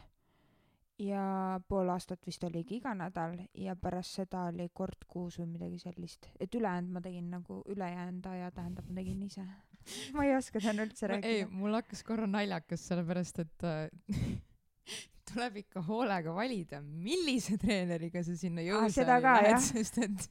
ja 1.00 1.24
pool 1.70 1.89
aastat 1.93 2.26
vist 2.28 2.43
oligi 2.43 2.80
iga 2.80 2.93
nädal 2.97 3.38
ja 3.58 3.76
pärast 3.80 4.20
seda 4.20 4.45
oli 4.50 4.68
kord 4.74 5.06
kuus 5.08 5.39
või 5.39 5.54
midagi 5.54 5.80
sellist, 5.82 6.30
et 6.39 6.56
ülejäänud 6.56 6.97
ma 6.97 7.04
tegin 7.04 7.30
nagu 7.32 7.62
ülejäänud 7.72 8.28
aja 8.34 8.52
tähendab, 8.56 8.89
ma 8.89 9.00
tegin 9.00 9.24
ise. 9.28 9.45
ma 10.18 10.28
ei 10.28 10.36
oska 10.36 10.62
täna 10.64 10.86
üldse 10.88 11.08
ei, 11.08 11.14
rääkida. 11.16 11.50
mul 11.56 11.80
hakkas 11.80 12.04
korra 12.08 12.28
naljakas, 12.28 12.84
sellepärast 12.91 13.41
et 13.45 13.68
äh, 13.68 13.88
tuleb 15.32 15.62
ikka 15.64 15.84
hoolega 15.88 16.34
valida, 16.36 16.82
millise 16.82 17.58
treeneriga 17.62 18.24
sa 18.26 18.36
sinna 18.38 18.66
jõusaali 18.66 19.24
ka, 19.24 19.34
lähed, 19.39 19.56
jah. 19.56 19.66
sest 19.70 20.02
et 20.04 20.30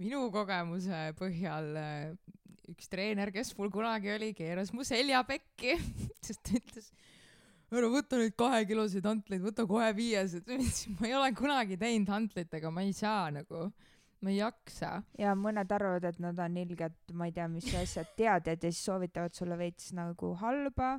minu 0.00 0.26
kogemuse 0.34 1.10
põhjal 1.20 1.72
äh, 1.78 2.34
üks 2.70 2.90
treener, 2.90 3.32
kes 3.34 3.52
mul 3.58 3.70
kunagi 3.72 4.12
oli, 4.14 4.32
keeras 4.36 4.72
mu 4.74 4.86
selja 4.86 5.22
pekki, 5.28 5.76
sest 6.26 6.42
ta 6.46 6.58
ütles, 6.58 6.90
ära 7.78 7.90
võta 7.90 8.18
neid 8.18 8.34
kahekiloseid 8.38 9.06
hantleid, 9.06 9.42
võta 9.44 9.66
kohe 9.68 9.90
viiesed. 9.96 10.48
ma 10.98 11.06
ei 11.06 11.14
ole 11.14 11.30
kunagi 11.38 11.78
teinud 11.80 12.10
hantlitega, 12.10 12.72
ma 12.74 12.84
ei 12.86 12.92
saa 12.96 13.30
nagu, 13.34 13.68
ma 14.20 14.32
ei 14.32 14.40
jaksa. 14.40 14.96
ja 15.18 15.36
mõned 15.38 15.72
arvavad, 15.76 16.08
et 16.10 16.18
nad 16.22 16.38
on 16.38 16.58
ilged, 16.62 16.98
ma 17.14 17.30
ei 17.30 17.36
tea, 17.36 17.46
mis 17.52 17.70
asjad 17.78 18.10
teadjad 18.18 18.66
ja 18.66 18.72
siis 18.72 18.84
soovitavad 18.90 19.36
sulle 19.36 19.58
veits 19.60 19.92
nagu 19.96 20.34
halba. 20.42 20.98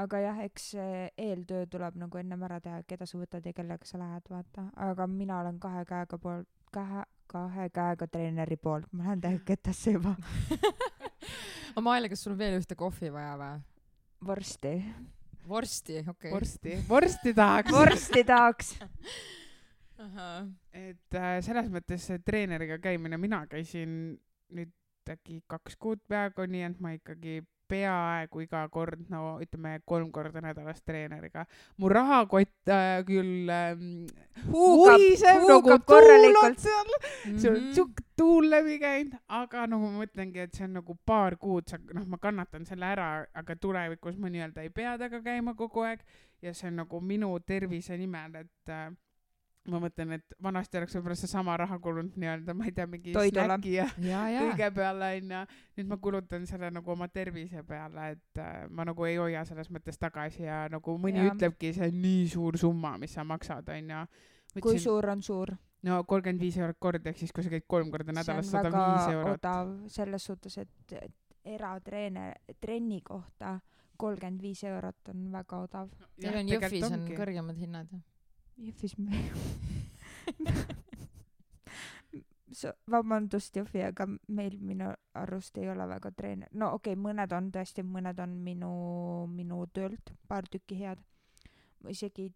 aga 0.00 0.20
jah, 0.22 0.42
eks 0.46 0.72
eeltöö 1.18 1.66
tuleb 1.70 1.96
nagu 1.98 2.18
ennem 2.18 2.42
ära 2.46 2.60
teha, 2.62 2.82
keda 2.86 3.06
sa 3.06 3.18
võtad 3.18 3.46
ja 3.46 3.54
kellega 3.54 3.86
sa 3.86 3.98
lähed, 3.98 4.26
vaata. 4.30 4.70
aga 4.76 5.06
mina 5.06 5.40
olen 5.44 5.58
kahe 5.62 5.84
käega 5.86 6.18
poolt, 6.18 6.48
kahe, 6.74 7.06
kahe 7.30 7.70
käega 7.74 8.06
treeneri 8.06 8.56
poolt, 8.56 8.90
ma 8.92 9.08
lähen 9.08 9.22
täiega 9.22 9.44
ketasse 9.54 9.96
juba. 9.98 10.16
aga 11.70 11.86
Maile, 11.86 12.10
kas 12.10 12.22
sul 12.26 12.34
on 12.34 12.42
veel 12.42 12.58
ühte 12.58 12.78
kohvi 12.78 13.12
vaja 13.14 13.34
või? 13.40 13.58
vorsti, 14.26 14.74
vorsti, 15.50 16.00
okei 16.00 16.12
okay.. 16.12 16.32
vorsti, 16.32 16.76
vorsti 16.88 17.34
tahaks. 17.34 17.72
vorsti 17.74 18.24
tahaks. 18.24 18.74
et 20.88 21.18
äh, 21.18 21.38
selles 21.44 21.70
mõttes 21.72 22.06
see 22.08 22.20
treeneriga 22.24 22.78
käimine, 22.82 23.18
mina 23.20 23.42
käisin 23.50 23.90
nüüd 24.54 25.10
äkki 25.10 25.40
kaks 25.50 25.76
kuud 25.80 26.02
peaaegu, 26.08 26.46
nii 26.46 26.62
et 26.68 26.80
ma 26.80 26.94
ikkagi 26.94 27.40
peaaegu 27.70 28.44
iga 28.44 28.64
kord, 28.72 29.06
no 29.12 29.38
ütleme 29.44 29.76
kolm 29.88 30.10
korda 30.12 30.42
nädalas 30.44 30.82
treeneriga. 30.82 31.46
mu 31.78 31.88
rahakott 31.88 32.68
äh, 32.68 33.00
küll 33.06 33.50
ähm, 33.54 34.06
vuhiseb 34.50 35.44
nagu 35.44 35.60
huugab 35.60 35.86
tuulad 35.86 35.88
korralikult. 35.92 36.58
seal, 36.58 36.94
seal 37.36 37.56
on 37.56 37.68
sihuke 37.74 38.06
tuul 38.20 38.50
läbi 38.52 38.78
käinud, 38.82 39.14
aga 39.28 39.66
no 39.70 39.78
ma 39.80 39.92
mõtlengi, 40.02 40.42
et 40.44 40.56
see 40.56 40.66
on 40.66 40.74
nagu 40.80 40.96
paar 41.06 41.38
kuud, 41.40 41.70
sa 41.70 41.78
noh, 41.94 42.04
ma 42.10 42.18
kannatan 42.20 42.66
selle 42.68 42.90
ära, 42.90 43.10
aga 43.34 43.56
tulevikus 43.56 44.18
ma 44.20 44.28
nii-öelda 44.32 44.66
ei 44.66 44.74
pea 44.74 44.98
temaga 45.00 45.22
käima 45.24 45.54
kogu 45.56 45.86
aeg 45.88 46.02
ja 46.42 46.52
see 46.56 46.68
on 46.68 46.82
nagu 46.82 47.00
minu 47.00 47.32
tervise 47.46 47.96
nimel, 48.00 48.42
et 48.42 48.72
äh, 48.72 48.90
ma 49.68 49.80
mõtlen, 49.82 50.14
et 50.16 50.34
vanasti 50.42 50.78
oleks 50.80 50.94
võib-olla 50.96 51.16
seesama 51.18 51.56
raha 51.60 51.78
kulunud 51.82 52.16
nii-öelda, 52.20 52.54
ma 52.56 52.66
ei 52.68 52.72
tea, 52.76 52.86
mingi 52.88 53.12
snäki 53.12 53.74
ja 53.74 53.86
ja, 54.00 54.22
ja, 54.32 54.44
kõige 54.48 54.70
peale 54.78 55.10
onju, 55.18 55.40
nüüd 55.76 55.90
ma 55.90 55.98
kulutan 56.00 56.46
selle 56.48 56.70
nagu 56.72 56.92
oma 56.94 57.08
tervise 57.12 57.62
peale, 57.68 58.10
et 58.16 58.40
äh, 58.40 58.64
ma 58.72 58.86
nagu 58.88 59.08
ei 59.08 59.18
hoia 59.20 59.44
selles 59.48 59.70
mõttes 59.72 60.00
tagasi 60.00 60.46
ja 60.46 60.62
nagu 60.72 60.96
mõni 61.00 61.20
Jah. 61.20 61.34
ütlebki, 61.34 61.74
see 61.76 61.90
on 61.92 62.00
nii 62.02 62.28
suur 62.32 62.58
summa, 62.60 62.96
mis 63.00 63.14
sa 63.16 63.24
maksad 63.26 63.68
onju. 63.76 64.04
kui 64.60 64.80
suur 64.80 65.12
on 65.12 65.22
suur? 65.22 65.52
no 65.86 66.02
kolmkümmend 66.04 66.40
viis 66.40 66.56
eurot 66.60 66.80
kord, 66.80 67.06
ehk 67.06 67.20
siis 67.20 67.32
kui 67.32 67.44
sa 67.44 67.52
käid 67.52 67.68
kolm 67.68 67.92
korda 67.92 68.16
nädalas, 68.16 68.48
sada 68.50 68.72
viis 68.72 69.12
eurot. 69.12 69.40
odav 69.40 69.74
selles 69.92 70.24
suhtes, 70.24 70.56
et 70.64 70.96
et 71.04 71.16
eratreene, 71.56 72.32
trenni 72.60 73.00
kohta 73.04 73.58
kolmkümmend 74.00 74.42
viis 74.42 74.62
eurot 74.64 75.12
on 75.12 75.26
väga 75.32 75.60
odav. 75.66 75.92
teil 76.20 76.40
on 76.40 76.54
Jõhvis 76.54 76.86
on 76.88 77.04
kõrgemad 77.12 77.60
hinnad 77.60 77.92
ju. 77.92 78.00
Jõhvis 78.60 78.96
me 78.98 79.20
So- 82.60 82.74
vabandust, 82.90 83.54
Jõhvi, 83.56 83.84
aga 83.86 84.06
meil 84.28 84.56
minu 84.58 84.90
arust 85.14 85.56
ei 85.62 85.68
ole 85.70 85.86
väga 85.88 86.10
treener, 86.12 86.50
no 86.52 86.72
okei 86.74 86.96
okay,, 86.96 87.02
mõned 87.02 87.32
on 87.32 87.52
tõesti, 87.54 87.84
mõned 87.86 88.18
on 88.20 88.34
minu, 88.44 88.70
minu 89.30 89.62
töölt, 89.72 90.12
paar 90.28 90.48
tükki 90.50 90.80
head. 90.82 90.98
isegi 91.88 92.32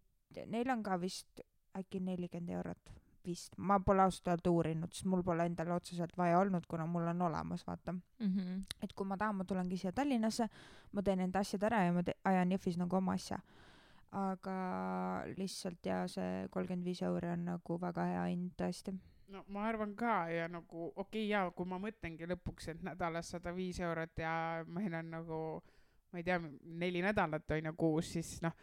neil 0.47 0.71
on 0.71 0.83
ka 0.83 0.97
vist 0.99 1.43
äkki 1.75 1.99
nelikümmend 1.99 2.55
eurot 2.55 2.95
vist, 3.25 3.57
ma 3.57 3.79
pole 3.79 4.05
ausalt 4.05 4.29
öelda 4.29 4.51
uurinud, 4.53 4.93
sest 4.93 5.07
mul 5.09 5.23
pole 5.25 5.45
endale 5.49 5.73
otseselt 5.75 6.17
vaja 6.17 6.39
olnud, 6.39 6.65
kuna 6.69 6.85
mul 6.89 7.07
on 7.11 7.21
olemas, 7.27 7.65
vaata. 7.67 7.93
Mhm. 8.19 8.61
et 8.81 8.93
kui 8.93 9.05
ma 9.05 9.17
tahan, 9.17 9.35
ma 9.35 9.43
tulengi 9.43 9.77
siia 9.77 9.91
Tallinnasse, 9.91 10.49
ma 10.91 11.01
teen 11.01 11.19
enda 11.19 11.39
asjad 11.39 11.63
ära 11.63 11.83
ja 11.85 11.93
ma 11.93 12.03
ajan 12.23 12.51
Jõhvis 12.51 12.77
nagu 12.77 12.95
oma 12.95 13.13
asja. 13.13 13.39
Aga 14.15 14.57
lihtsalt 15.37 15.85
ja 15.85 16.05
see 16.07 16.47
kolmkümmend 16.53 16.87
viis 16.87 17.01
euri 17.03 17.27
on 17.33 17.45
nagu 17.49 17.77
väga 17.81 18.05
hea 18.11 18.23
hind 18.31 18.53
tõesti. 18.59 18.93
no 19.33 19.43
ma 19.47 19.65
arvan 19.67 19.95
ka 19.95 20.29
ja 20.31 20.47
nagu 20.47 20.91
okei 20.95 21.25
okay, 21.25 21.29
ja 21.29 21.49
kui 21.51 21.65
ma 21.67 21.79
mõtlengi 21.81 22.27
lõpuks, 22.29 22.69
et 22.71 22.83
nädalas 22.85 23.33
sada 23.33 23.51
viis 23.55 23.79
eurot 23.79 24.17
ja 24.21 24.63
meil 24.67 24.93
on 24.93 25.09
nagu 25.17 25.39
ma 26.11 26.21
ei 26.21 26.23
tea, 26.23 26.39
neli 26.63 27.01
nädalat 27.03 27.51
on 27.51 27.65
ju 27.65 27.73
kuus, 27.75 28.13
siis 28.15 28.37
noh, 28.45 28.53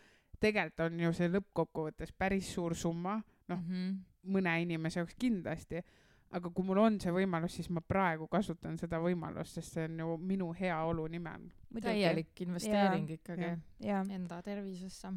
tegelikult 0.41 0.87
on 0.87 1.01
ju 1.05 1.11
see 1.13 1.29
lõppkokkuvõttes 1.29 2.15
päris 2.17 2.49
suur 2.55 2.75
summa, 2.75 3.19
noh 3.49 3.59
Mhm. 3.61 3.99
mõne 4.33 4.55
inimese 4.63 5.01
jaoks 5.01 5.15
kindlasti, 5.19 5.83
aga 6.31 6.51
kui 6.51 6.65
mul 6.65 6.79
on 6.79 7.01
see 7.01 7.13
võimalus, 7.13 7.59
siis 7.59 7.69
ma 7.71 7.81
praegu 7.81 8.29
kasutan 8.31 8.79
seda 8.79 9.01
võimalust, 9.03 9.59
sest 9.59 9.73
see 9.75 9.85
on 9.85 9.99
ju 9.99 10.17
minu 10.17 10.53
heaolu 10.53 11.07
nimel. 11.09 11.51
täielik 11.81 12.41
investeering 12.41 13.11
ikkagi 13.11 13.43
Jah. 13.43 13.59
ja 13.81 14.01
enda 14.15 14.41
tervisesse. 14.43 15.13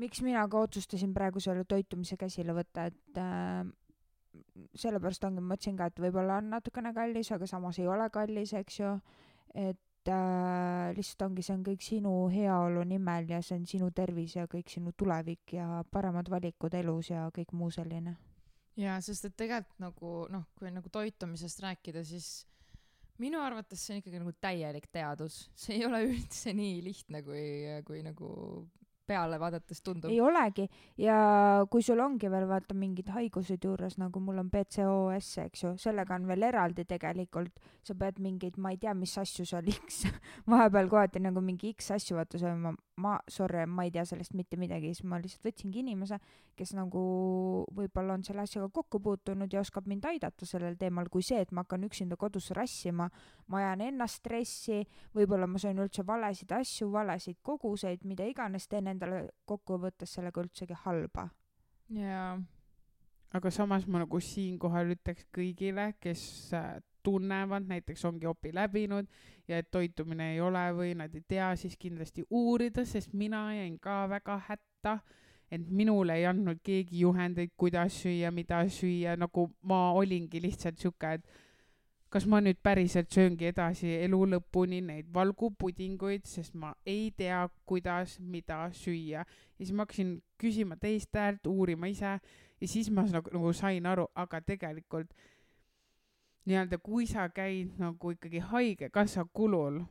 Miks 0.00 0.22
mina 0.24 0.44
ka 0.48 0.60
otsustasin 0.66 1.14
praegu 1.16 1.40
selle 1.42 1.64
toitumise 1.68 2.18
käsile 2.20 2.54
võtta, 2.56 2.86
et 2.90 3.20
äh, 3.20 3.64
sellepärast 4.76 5.24
ongi, 5.28 5.42
ma 5.42 5.54
mõtlesin 5.54 5.78
ka, 5.78 5.88
et 5.90 6.00
võib-olla 6.02 6.40
on 6.42 6.52
natukene 6.52 6.92
kallis, 6.96 7.32
aga 7.34 7.48
samas 7.48 7.80
ei 7.80 7.88
ole 7.90 8.08
kallis, 8.12 8.52
eks 8.58 8.80
ju. 8.80 8.92
et 9.56 10.10
äh, 10.12 10.92
lihtsalt 10.96 11.26
ongi, 11.28 11.44
see 11.44 11.56
on 11.56 11.64
kõik 11.66 11.84
sinu 11.84 12.12
heaolu 12.32 12.84
nimel 12.88 13.30
ja 13.30 13.40
see 13.42 13.56
on 13.58 13.66
sinu 13.68 13.90
tervis 13.96 14.36
ja 14.36 14.46
kõik 14.50 14.70
sinu 14.72 14.92
tulevik 14.92 15.56
ja 15.56 15.82
paremad 15.90 16.28
valikud 16.30 16.74
elus 16.76 17.10
ja 17.10 17.28
kõik 17.34 17.54
muu 17.56 17.70
selline. 17.74 18.16
jaa, 18.76 19.00
sest 19.00 19.30
et 19.30 19.36
tegelikult 19.36 19.80
nagu 19.80 20.12
noh, 20.32 20.44
kui 20.58 20.70
nagu 20.70 20.92
toitumisest 20.92 21.64
rääkida, 21.64 22.04
siis 22.04 22.44
minu 23.22 23.40
arvates 23.40 23.80
see 23.80 23.96
on 23.96 24.02
ikkagi 24.02 24.20
nagu 24.20 24.32
täielik 24.40 24.90
teadus, 24.92 25.46
see 25.56 25.78
ei 25.78 25.86
ole 25.88 26.02
üldse 26.10 26.52
nii 26.52 26.82
lihtne, 26.84 27.22
kui, 27.24 27.46
kui 27.88 28.02
nagu 28.04 28.28
peale 29.06 29.38
vaadates 29.40 29.82
tundub. 29.82 30.10
ei 30.10 30.20
olegi. 30.20 30.66
Ja 31.00 31.16
kui 31.70 31.82
sul 31.82 32.00
ongi 32.02 32.30
veel 32.30 32.46
vaata 32.48 32.74
mingid 32.74 33.10
haigused 33.14 33.64
juures, 33.64 33.98
nagu 34.00 34.20
mul 34.22 34.42
on 34.42 34.50
BCOS, 34.52 35.30
eks 35.46 35.64
ju, 35.64 35.72
sellega 35.80 36.16
on 36.18 36.26
veel 36.28 36.48
eraldi 36.48 36.86
tegelikult, 36.88 37.60
sa 37.86 37.94
pead 37.98 38.20
mingeid, 38.22 38.58
ma 38.58 38.74
ei 38.74 38.80
tea, 38.82 38.94
mis 38.98 39.14
asju 39.18 39.46
seal 39.48 39.70
X, 39.72 40.04
vahepeal 40.52 40.90
kohati 40.92 41.22
nagu 41.22 41.42
mingi 41.44 41.72
X 41.76 41.92
asju 41.96 42.18
vaata 42.18 42.40
sööma, 42.42 42.74
ma, 43.02 43.16
sorry, 43.30 43.64
ma 43.68 43.86
ei 43.86 43.92
tea 43.94 44.04
sellest 44.08 44.34
mitte 44.36 44.58
midagi, 44.60 44.92
siis 44.94 45.06
ma 45.08 45.20
lihtsalt 45.20 45.46
võtsingi 45.46 45.82
inimese, 45.84 46.18
kes 46.56 46.72
nagu 46.76 47.02
võib-olla 47.76 48.16
on 48.16 48.24
selle 48.26 48.46
asjaga 48.46 48.70
kokku 48.72 49.00
puutunud 49.04 49.52
ja 49.52 49.60
oskab 49.60 49.88
mind 49.90 50.06
aidata 50.08 50.48
sellel 50.48 50.78
teemal, 50.80 51.10
kui 51.12 51.24
see, 51.26 51.42
et 51.44 51.52
ma 51.52 51.66
hakkan 51.66 51.84
üksinda 51.86 52.16
kodus 52.20 52.48
rassima, 52.56 53.10
ma 53.52 53.60
ajan 53.60 53.84
ennast 53.90 54.22
stressi, 54.22 54.82
võib-olla 55.16 55.48
ma 55.50 55.60
söön 55.60 55.82
üldse 55.84 56.06
valesid 56.08 56.52
asju, 56.56 56.88
valesid 56.92 57.42
koguseid, 57.44 58.06
mida 58.08 58.24
iganes, 58.26 58.66
teen 58.68 58.88
endale 58.88 58.95
kokkuvõttes 59.44 60.16
sellega 60.18 60.42
üldsegi 60.42 60.76
halba. 60.84 61.28
jaa, 61.88 62.36
aga 63.32 63.50
samas 63.50 63.86
ma 63.86 64.02
nagu 64.02 64.20
siinkohal 64.20 64.94
ütleks 64.96 65.26
kõigile, 65.34 65.92
kes 66.00 66.22
äh, 66.54 66.76
tunnevad, 67.06 67.66
näiteks 67.70 68.04
ongi 68.08 68.26
opi 68.26 68.50
läbinud 68.54 69.06
ja 69.48 69.60
et 69.62 69.70
toitumine 69.70 70.32
ei 70.32 70.40
ole 70.42 70.64
või 70.74 70.94
nad 70.98 71.14
ei 71.14 71.22
tea, 71.28 71.52
siis 71.56 71.76
kindlasti 71.78 72.24
uurida, 72.30 72.84
sest 72.84 73.14
mina 73.14 73.46
jäin 73.54 73.78
ka 73.82 74.04
väga 74.10 74.40
hätta, 74.48 74.98
et 75.50 75.68
minule 75.70 76.16
ei 76.18 76.26
andnud 76.26 76.58
keegi 76.66 77.04
juhendeid, 77.04 77.52
kuidas 77.56 78.00
süüa, 78.02 78.32
mida 78.34 78.64
süüa, 78.66 79.14
nagu 79.16 79.46
ma 79.62 79.92
olingi 79.94 80.42
lihtsalt 80.42 80.82
sihuke, 80.82 81.12
et 81.20 81.45
kas 82.16 82.24
ma 82.32 82.38
nüüd 82.40 82.56
päriselt 82.64 83.12
sööngi 83.12 83.50
edasi 83.50 83.90
elu 84.06 84.22
lõpuni 84.32 84.78
neid 84.80 85.08
valgupudinguid, 85.12 86.22
sest 86.24 86.54
ma 86.56 86.70
ei 86.88 87.10
tea, 87.12 87.42
kuidas, 87.68 88.14
mida 88.20 88.70
süüa. 88.72 89.20
ja 89.20 89.58
siis 89.58 89.72
ma 89.72 89.84
hakkasin 89.84 90.14
küsima 90.40 90.78
teist 90.80 91.12
häält, 91.12 91.44
uurima 91.46 91.90
ise 91.92 92.14
ja 92.60 92.68
siis 92.68 92.88
ma 92.90 93.04
nagu, 93.04 93.28
nagu 93.34 93.52
sain 93.52 93.86
aru, 93.86 94.06
aga 94.14 94.40
tegelikult 94.40 95.12
nii-öelda 96.48 96.78
kui 96.80 97.04
sa 97.06 97.28
käid 97.28 97.76
nagu 97.76 98.14
ikkagi 98.14 98.40
haigekassa 98.48 99.26
kulul 99.32 99.82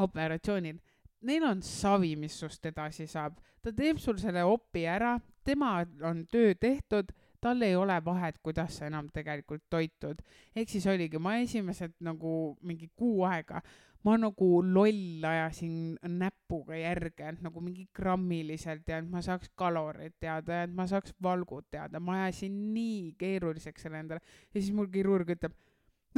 operatsioonil, 0.00 0.80
neil 1.20 1.44
on 1.44 1.60
savi, 1.62 2.14
mis 2.16 2.38
sust 2.40 2.64
edasi 2.72 3.04
saab, 3.10 3.36
ta 3.60 3.72
teeb 3.72 4.00
sul 4.00 4.16
selle 4.22 4.46
opi 4.48 4.86
ära, 4.88 5.18
tema 5.44 5.76
on 6.08 6.24
töö 6.32 6.54
tehtud, 6.54 7.12
tal 7.44 7.62
ei 7.62 7.76
ole 7.76 7.96
vahet, 8.04 8.38
kuidas 8.42 8.78
sa 8.78 8.88
enam 8.88 9.10
tegelikult 9.12 9.64
toitud. 9.70 10.22
ehk 10.56 10.68
siis 10.68 10.86
oligi, 10.88 11.18
ma 11.18 11.36
esimesed 11.44 11.98
nagu 12.00 12.56
mingi 12.62 12.88
kuu 12.96 13.24
aega 13.28 13.60
ma 14.04 14.18
nagu 14.20 14.48
loll 14.60 15.24
ajasin 15.24 15.96
näpuga 16.20 16.76
järge, 16.76 17.24
et 17.24 17.40
nagu 17.44 17.60
mingi 17.64 17.86
grammiliselt 17.96 18.88
ja 18.88 18.98
et 19.00 19.08
ma 19.08 19.22
saaks 19.24 19.48
kaloreid 19.56 20.18
teada 20.20 20.60
ja 20.60 20.66
et 20.68 20.74
ma 20.76 20.84
saaks 20.88 21.14
valgud 21.24 21.70
teada, 21.72 22.00
ma 22.04 22.18
ajasin 22.20 22.58
nii 22.74 23.14
keeruliseks 23.20 23.86
selle 23.86 24.02
endale 24.04 24.20
ja 24.52 24.60
siis 24.60 24.74
mul 24.76 24.90
kirurg 24.92 25.32
ütleb, 25.32 25.56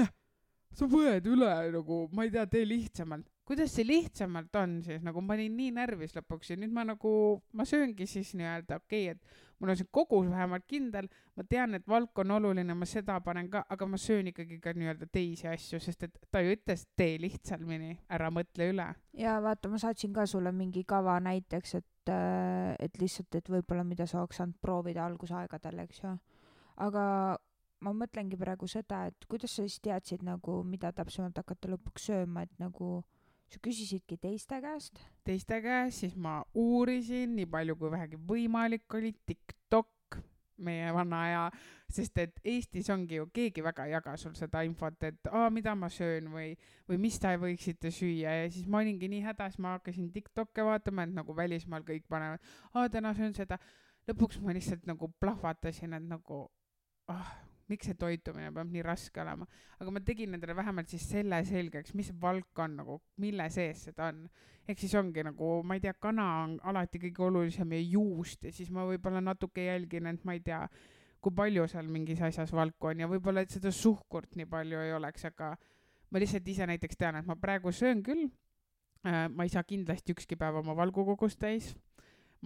noh, 0.01 0.11
sa 0.75 0.91
põed 0.91 1.31
üle 1.31 1.53
nagu, 1.77 2.03
ma 2.11 2.27
ei 2.27 2.35
tea, 2.35 2.47
tee 2.51 2.67
lihtsamalt. 2.67 3.31
kuidas 3.47 3.71
see 3.79 3.87
lihtsamalt 3.87 4.59
on 4.59 4.81
siis, 4.83 5.05
nagu 5.07 5.23
ma 5.23 5.39
olin 5.39 5.55
nii 5.55 5.77
närvis 5.79 6.19
lõpuks 6.19 6.51
ja 6.51 6.59
nüüd 6.59 6.75
ma 6.75 6.83
nagu, 6.89 7.13
ma 7.55 7.69
sööngi 7.69 8.11
siis 8.11 8.35
nii-öelda 8.35 8.83
okei 8.83 9.13
okay,, 9.13 9.15
et 9.15 9.46
mul 9.59 9.73
on 9.73 9.79
see 9.79 9.89
kogus 9.93 10.29
vähemalt 10.31 10.67
kindel, 10.69 11.09
ma 11.37 11.45
tean, 11.49 11.75
et 11.79 11.87
valk 11.89 12.19
on 12.23 12.35
oluline, 12.37 12.75
ma 12.77 12.89
seda 12.89 13.19
panen 13.25 13.49
ka, 13.53 13.65
aga 13.73 13.89
ma 13.89 14.01
söön 14.01 14.31
ikkagi 14.33 14.59
ka 14.63 14.75
nii-öelda 14.77 15.09
teisi 15.13 15.49
asju, 15.51 15.81
sest 15.83 16.07
et 16.09 16.19
ta 16.33 16.43
ju 16.45 16.55
ütles, 16.57 16.87
tee 16.97 17.17
lihtsamini, 17.23 17.97
ära 18.13 18.31
mõtle 18.35 18.71
üle. 18.73 18.89
ja 19.17 19.39
vaata, 19.43 19.73
ma 19.73 19.81
saatsin 19.81 20.13
ka 20.17 20.27
sulle 20.27 20.53
mingi 20.53 20.85
kava 20.89 21.19
näiteks, 21.25 21.75
et, 21.81 22.15
et 22.83 23.01
lihtsalt, 23.01 23.35
et 23.35 23.51
võib-olla 23.51 23.85
mida 23.85 24.07
sa 24.07 24.21
oleks 24.23 24.43
saanud 24.43 24.61
proovida 24.63 25.07
algusaegadel, 25.07 25.85
eks 25.87 26.03
ju. 26.05 26.15
aga 26.87 27.05
ma 27.85 27.93
mõtlengi 27.93 28.39
praegu 28.41 28.69
seda, 28.71 29.07
et 29.11 29.29
kuidas 29.29 29.57
sa 29.57 29.65
siis 29.67 29.81
teadsid 29.85 30.25
nagu, 30.27 30.63
mida 30.65 30.93
täpsemalt 30.97 31.37
hakata 31.43 31.73
lõpuks 31.73 32.11
sööma, 32.11 32.47
et 32.47 32.63
nagu 32.63 33.01
sa 33.53 33.61
küsisidki 33.63 34.19
teiste 34.21 34.61
käest. 34.63 35.01
teiste 35.25 35.61
käest, 35.63 36.03
siis 36.03 36.17
ma 36.17 36.41
uurisin 36.55 37.37
nii 37.37 37.47
palju 37.51 37.77
kui 37.77 37.91
vähegi 37.91 38.19
võimalik 38.29 38.95
oli, 38.99 39.13
TikTok, 39.27 40.19
meie 40.67 40.93
vana 40.95 41.21
aja, 41.27 41.43
sest 41.93 42.19
et 42.19 42.39
Eestis 42.45 42.89
ongi 42.91 43.19
ju 43.19 43.27
keegi 43.35 43.63
väga 43.65 43.87
ei 43.87 43.93
jaga 43.93 44.17
sul 44.21 44.35
seda 44.39 44.63
infot, 44.67 44.97
et 45.05 45.29
aa, 45.31 45.51
mida 45.53 45.75
ma 45.79 45.91
söön 45.93 46.31
või, 46.33 46.55
või 46.89 47.01
mis 47.03 47.19
te 47.21 47.35
võiksite 47.41 47.93
süüa 47.95 48.39
ja 48.41 48.47
siis 48.51 48.67
ma 48.71 48.81
olingi 48.81 49.11
nii 49.13 49.23
hädas, 49.27 49.59
ma 49.63 49.77
hakkasin 49.77 50.09
TikTok'e 50.15 50.65
vaatama, 50.67 51.05
et 51.05 51.15
nagu 51.17 51.37
välismaal 51.37 51.85
kõik 51.87 52.07
panevad, 52.09 52.55
aa 52.75 52.89
täna 52.93 53.15
söön 53.15 53.37
seda. 53.37 53.61
lõpuks 54.07 54.41
ma 54.41 54.55
lihtsalt 54.55 54.87
nagu 54.87 55.11
plahvatasin, 55.21 55.95
et 55.99 56.09
nagu 56.09 56.47
ah, 57.11 57.35
miks 57.71 57.89
see 57.89 57.99
toitumine 57.99 58.53
peab 58.55 58.71
nii 58.73 58.83
raske 58.87 59.21
olema, 59.23 59.47
aga 59.81 59.95
ma 59.95 60.03
tegin 60.05 60.37
endale 60.37 60.57
vähemalt 60.57 60.91
siis 60.93 61.07
selle 61.11 61.43
selgeks, 61.45 61.95
mis 61.99 62.13
on 62.23 62.77
nagu, 62.77 63.01
mille 63.23 63.49
sees 63.51 63.87
seda 63.89 64.11
on. 64.13 64.27
Ehk 64.67 64.79
siis 64.83 64.95
ongi 64.99 65.23
nagu, 65.23 65.63
ma 65.63 65.75
ei 65.75 65.81
tea, 65.81 65.95
kana 65.95 66.27
on 66.43 66.57
alati 66.63 66.99
kõige 66.99 67.23
olulisem 67.23 67.73
ja 67.73 67.81
juust 67.81 68.45
ja 68.45 68.53
siis 68.53 68.71
ma 68.71 68.87
võib-olla 68.87 69.21
natuke 69.21 69.65
jälgin, 69.65 70.07
et 70.11 70.25
ma 70.25 70.35
ei 70.35 70.41
tea, 70.41 70.65
kui 71.23 71.35
palju 71.35 71.67
seal 71.71 71.87
mingis 71.91 72.23
asjas 72.23 72.53
valku 72.53 72.91
on 72.91 73.01
ja 73.05 73.09
võib-olla, 73.11 73.43
et 73.43 73.55
seda 73.55 73.71
suhkurt 73.71 74.35
nii 74.37 74.49
palju 74.51 74.83
ei 74.83 74.93
oleks, 74.97 75.25
aga 75.31 75.55
ma 76.11 76.23
lihtsalt 76.23 76.49
ise 76.49 76.67
näiteks 76.67 76.99
tean, 76.99 77.21
et 77.21 77.27
ma 77.27 77.39
praegu 77.39 77.73
söön 77.73 78.03
küll. 78.07 78.29
Äh,, 79.07 79.29
ma 79.31 79.47
ei 79.47 79.53
saa 79.53 79.63
kindlasti 79.63 80.17
ükski 80.17 80.39
päev 80.39 80.57
oma 80.63 80.75
valgukogust 80.75 81.39
täis, 81.39 81.77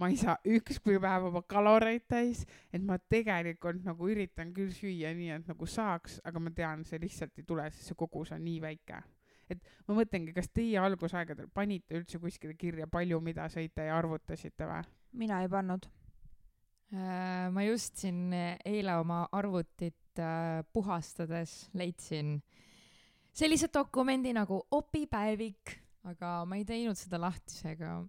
ma 0.01 0.09
ei 0.09 0.17
saa 0.17 0.35
ükski 0.49 0.97
päev 1.01 1.27
oma 1.29 1.43
kaloreid 1.45 2.07
täis, 2.09 2.43
et 2.73 2.81
ma 2.81 2.97
tegelikult 3.11 3.83
nagu 3.85 4.09
üritan 4.09 4.49
küll 4.55 4.73
süüa 4.73 5.13
nii, 5.17 5.29
et 5.37 5.49
nagu 5.51 5.67
saaks, 5.69 6.19
aga 6.25 6.41
ma 6.41 6.53
tean, 6.57 6.85
see 6.87 6.99
lihtsalt 7.03 7.37
ei 7.37 7.45
tule, 7.47 7.67
sest 7.69 7.91
see 7.91 7.99
kogus 7.99 8.33
on 8.33 8.41
nii 8.45 8.61
väike. 8.63 9.01
et 9.51 9.65
ma 9.87 9.97
mõtlengi, 9.97 10.31
kas 10.31 10.47
teie 10.55 10.79
algusaegadel 10.79 11.49
panite 11.53 11.97
üldse 11.99 12.21
kuskile 12.23 12.55
kirja, 12.55 12.87
palju 12.87 13.19
mida 13.19 13.49
sõite 13.51 13.85
ja 13.89 13.97
arvutasite 13.99 14.67
või? 14.69 14.85
mina 15.21 15.41
ei 15.43 15.49
pannud. 15.51 15.89
Äh, 16.91 17.47
ma 17.51 17.63
just 17.63 17.99
siin 17.99 18.33
eile 18.33 18.95
oma 18.99 19.25
arvutit 19.31 20.19
äh, 20.19 20.63
puhastades 20.73 21.69
leidsin 21.73 22.39
sellise 23.33 23.69
dokumendi 23.73 24.33
nagu 24.35 24.63
opipäevik, 24.71 25.77
aga 26.09 26.41
ma 26.47 26.57
ei 26.59 26.65
teinud 26.67 26.99
seda 26.99 27.19
lahti, 27.21 27.53
seega 27.53 27.99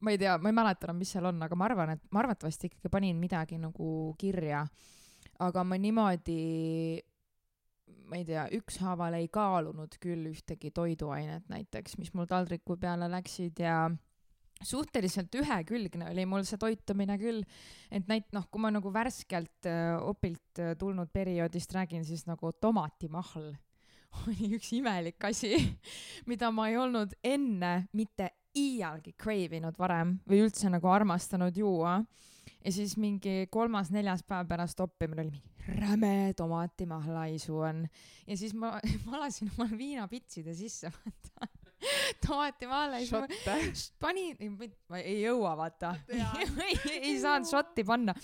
ma 0.00 0.14
ei 0.14 0.18
tea, 0.18 0.36
ma 0.38 0.50
ei 0.50 0.56
mäleta 0.56 0.88
enam, 0.88 1.00
mis 1.02 1.12
seal 1.14 1.28
on, 1.30 1.42
aga 1.42 1.58
ma 1.58 1.68
arvan, 1.68 1.94
et 1.96 2.02
ma 2.14 2.22
arvatavasti 2.22 2.70
ikkagi 2.70 2.92
panin 2.92 3.18
midagi 3.20 3.58
nagu 3.60 4.14
kirja. 4.18 4.64
aga 5.38 5.62
ma 5.62 5.78
niimoodi, 5.78 6.42
ma 8.10 8.18
ei 8.18 8.24
tea, 8.26 8.48
ükshaaval 8.58 9.18
ei 9.18 9.28
kaalunud 9.30 9.98
küll 10.02 10.30
ühtegi 10.32 10.72
toiduainet 10.74 11.48
näiteks, 11.50 11.98
mis 11.98 12.10
mul 12.14 12.26
taldriku 12.30 12.76
peale 12.80 13.10
läksid 13.10 13.62
ja 13.62 13.86
suhteliselt 14.62 15.34
ühekülgne 15.38 16.08
oli 16.10 16.24
mul 16.26 16.42
see 16.46 16.58
toitumine 16.60 17.18
küll, 17.20 17.44
et 17.94 18.08
näit-, 18.10 18.30
noh, 18.34 18.48
kui 18.50 18.62
ma 18.62 18.72
nagu 18.74 18.90
värskelt 18.94 19.68
äh, 19.70 19.94
opilt 20.02 20.62
äh, 20.62 20.74
tulnud 20.78 21.12
perioodist 21.14 21.74
räägin, 21.74 22.04
siis 22.06 22.26
nagu 22.26 22.52
tomatimahl 22.60 23.52
oli 24.24 24.54
üks 24.56 24.72
imelik 24.78 25.28
asi, 25.28 25.54
mida 26.30 26.50
ma 26.54 26.68
ei 26.70 26.78
olnud 26.80 27.14
enne 27.22 27.88
mitte 27.92 28.32
iialgi 28.56 29.12
crave 29.18 29.60
inud 29.60 29.76
varem 29.78 30.16
või 30.28 30.42
üldse 30.46 30.70
nagu 30.72 30.88
armastanud 30.88 31.56
juua. 31.56 31.98
ja 32.64 32.72
siis 32.72 32.96
mingi 32.96 33.46
kolmas-neljas 33.50 34.24
päev 34.26 34.48
pärast 34.48 34.80
oppimine 34.80 35.22
oli 35.22 35.30
mingi 35.36 35.58
räme 35.68 36.32
tomatimahlalaisu 36.36 37.58
on. 37.58 37.88
ja 38.26 38.36
siis 38.36 38.54
ma 38.54 38.80
valasin 39.10 39.50
omal 39.56 39.78
viinapitside 39.78 40.54
sisse, 40.54 40.92
vaata 40.92 41.48
tomatimahlalaisu. 42.26 43.16
panin, 44.00 44.58
ma 44.88 44.98
ei 44.98 45.22
jõua, 45.22 45.56
vaata 45.56 45.94
ei, 46.68 46.78
ei 47.00 47.18
saanud 47.20 47.48
šotti 47.50 47.84
panna. 47.84 48.14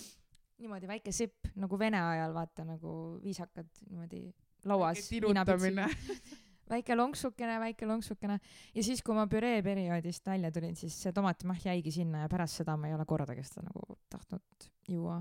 niimoodi 0.57 0.87
väike 0.87 1.11
sipp 1.11 1.51
nagu 1.55 1.79
vene 1.79 2.01
ajal, 2.01 2.33
vaata 2.33 2.65
nagu 2.65 3.19
viisakad 3.23 3.69
niimoodi 3.89 4.25
lauas. 4.65 5.11
viinapitsi 5.11 6.44
väike 6.69 6.95
lonksukene, 6.97 7.57
väike 7.61 7.89
lonksukene 7.89 8.37
ja 8.75 8.83
siis, 8.85 9.03
kui 9.05 9.17
ma 9.17 9.27
püree 9.31 9.61
perioodist 9.65 10.25
välja 10.27 10.51
tulin, 10.53 10.75
siis 10.77 10.95
see 11.05 11.13
tomatimahl 11.15 11.67
jäigi 11.69 11.93
sinna 11.93 12.25
ja 12.25 12.31
pärast 12.31 12.61
seda 12.61 12.77
ma 12.79 12.89
ei 12.89 12.95
ole 12.97 13.05
kordagi 13.09 13.45
seda 13.45 13.67
nagu 13.67 13.99
tahtnud 14.11 14.69
juua. 14.89 15.19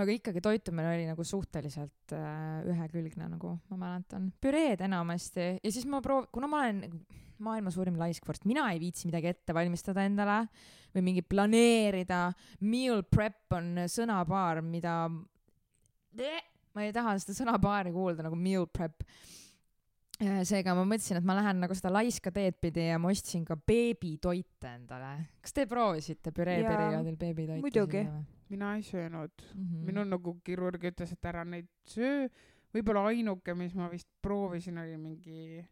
aga 0.00 0.12
ikkagi 0.14 0.40
toitumine 0.40 0.92
oli 0.92 1.06
nagu 1.08 1.24
suhteliselt 1.26 2.14
äh, 2.14 2.60
ühekülgne, 2.70 3.28
nagu 3.32 3.56
ma 3.70 3.80
mäletan. 3.80 4.30
püreed 4.40 4.84
enamasti 4.86 5.56
ja 5.62 5.72
siis 5.72 5.86
ma 5.86 6.02
proov-, 6.04 6.30
kuna 6.32 6.50
ma 6.50 6.64
olen 6.64 6.84
maailma 7.40 7.72
suurim 7.72 7.96
laiskvorst, 7.98 8.44
mina 8.44 8.68
ei 8.72 8.80
viitsi 8.82 9.08
midagi 9.08 9.30
ette 9.32 9.54
valmistada 9.56 10.04
endale 10.04 10.42
või 10.94 11.04
mingi 11.06 11.22
planeerida. 11.24 12.26
Meal 12.68 13.02
prep 13.08 13.56
on 13.56 13.86
sõnapaar, 13.88 14.60
mida 14.64 14.96
ma 15.08 16.84
ei 16.84 16.92
taha 16.94 17.16
seda 17.22 17.36
sõnapaari 17.38 17.92
kuulda 17.94 18.26
nagu 18.26 18.38
meal 18.38 18.66
prep 18.70 19.04
seega 20.20 20.74
ma 20.76 20.84
mõtlesin, 20.84 21.20
et 21.20 21.26
ma 21.26 21.36
lähen 21.38 21.62
nagu 21.62 21.76
seda 21.76 21.92
laiska 21.94 22.32
teed 22.34 22.58
pidi 22.60 22.88
ja 22.90 22.98
ma 23.00 23.10
ostsin 23.12 23.44
ka 23.48 23.56
beebitoite 23.56 24.74
endale. 24.74 25.12
kas 25.40 25.56
te 25.56 25.66
proovisite 25.70 26.32
püree 26.36 26.60
perioodil 26.66 27.16
beebitoite? 27.16 27.60
muidugi. 27.64 28.04
mina 28.50 28.74
ei 28.76 28.82
söönud 28.82 29.32
mm. 29.54 29.64
-hmm. 29.64 29.84
minul 29.86 30.08
nagu 30.10 30.38
kirurg 30.44 30.84
ütles, 30.92 31.12
et 31.12 31.24
ära 31.24 31.44
neid 31.44 31.68
söö. 31.86 32.28
võib-olla 32.74 33.06
ainuke, 33.10 33.54
mis 33.54 33.74
ma 33.74 33.88
vist 33.90 34.08
proovisin, 34.22 34.78
oli 34.78 34.96
mingi 34.96 35.64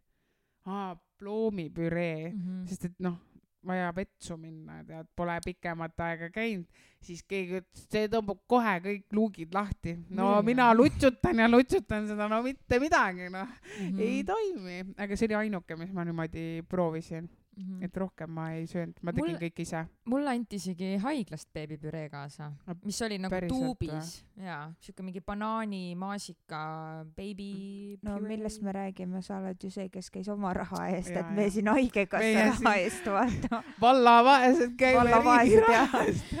aa, 0.65 0.95
ploomipüree 1.19 2.31
mm, 2.31 2.39
-hmm. 2.39 2.65
sest 2.67 2.85
et 2.85 2.99
noh, 2.99 3.19
vaja 3.65 3.89
vetsu 3.95 4.37
minna, 4.39 4.79
tead, 4.87 5.07
pole 5.15 5.35
pikemat 5.43 6.03
aega 6.05 6.29
käinud, 6.31 6.83
siis 7.03 7.23
keegi 7.27 7.59
ütles, 7.59 7.83
see 7.91 8.07
tõmbab 8.11 8.39
kohe 8.49 8.75
kõik 8.85 9.15
luugid 9.15 9.55
lahti. 9.55 9.97
no 10.09 10.31
mm. 10.37 10.45
mina 10.47 10.69
lutsutan 10.75 11.43
ja 11.43 11.49
lutsutan 11.51 12.07
seda, 12.07 12.29
no 12.31 12.41
mitte 12.45 12.79
midagi, 12.79 13.27
noh 13.33 13.47
mm, 13.47 13.89
-hmm. 13.89 13.99
ei 13.99 14.23
toimi, 14.23 14.79
aga 14.97 15.19
see 15.19 15.29
oli 15.29 15.39
ainuke, 15.43 15.75
mis 15.75 15.91
ma 15.93 16.07
niimoodi 16.07 16.63
proovisin 16.69 17.29
mm. 17.59 17.65
-hmm. 17.65 17.85
et 17.85 17.97
rohkem 17.97 18.31
ma 18.31 18.49
ei 18.53 18.67
söönud, 18.67 18.99
ma 19.03 19.13
tegin 19.13 19.35
mul, 19.35 19.41
kõik 19.43 19.61
ise. 19.63 19.83
mulle 20.05 20.33
anti 20.35 20.55
isegi 20.55 20.95
haiglast 21.03 21.49
beebipüree 21.53 22.09
kaasa, 22.09 22.51
mis 22.83 23.01
oli 23.01 23.17
nagu 23.17 23.35
Päriselt, 23.35 23.59
tuubis 23.59 24.25
ja 24.37 24.71
siuke 24.79 25.03
mingi 25.03 25.21
banaani, 25.21 25.95
maasika, 25.95 27.05
beebi. 27.15 27.99
no 28.01 28.17
püree. 28.17 28.27
millest 28.27 28.61
me 28.61 28.71
räägime, 28.71 29.21
sa 29.21 29.37
oled 29.37 29.63
ju 29.63 29.71
see, 29.71 29.89
kes 29.89 30.09
käis 30.11 30.29
oma 30.29 30.53
raha 30.53 30.87
eest, 30.95 31.11
et 31.11 31.31
me 31.35 31.49
siin 31.49 31.67
haigekassa 31.67 32.47
raha 32.53 32.75
eest 32.85 33.05
vaata 33.05 33.63
vallavaesed 33.81 34.75
käime 34.81 35.11
riigi 35.11 35.61
raha 35.67 36.03
eest 36.05 36.35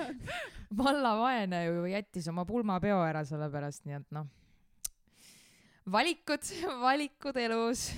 vallavaene 0.77 1.65
ju 1.65 1.85
jättis 1.85 2.27
oma 2.27 2.45
pulmapeo 2.45 3.01
ära 3.03 3.25
sellepärast, 3.25 3.85
nii 3.85 4.01
et 4.01 4.11
noh 4.11 4.27
valikud, 5.91 6.45
valikud 6.87 7.37
elus 7.37 7.89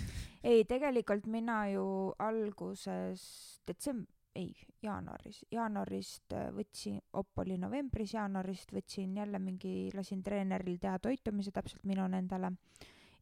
ei, 0.43 0.65
tegelikult 0.65 1.27
mina 1.29 1.63
ju 1.69 1.85
alguses 2.19 3.23
detsemb-, 3.67 4.09
ei, 4.35 4.51
jaanuaris, 4.83 5.41
jaanuarist 5.51 6.33
äh, 6.35 6.49
võtsin, 6.55 6.99
op 7.19 7.41
oli 7.43 7.57
novembris, 7.59 8.15
jaanuarist 8.15 8.71
võtsin 8.73 9.17
jälle 9.19 9.39
mingi, 9.43 9.91
lasin 9.95 10.23
treeneril 10.23 10.79
teha 10.81 10.99
toitumise 11.03 11.51
täpselt 11.51 11.83
minul 11.87 12.13
endale. 12.17 12.53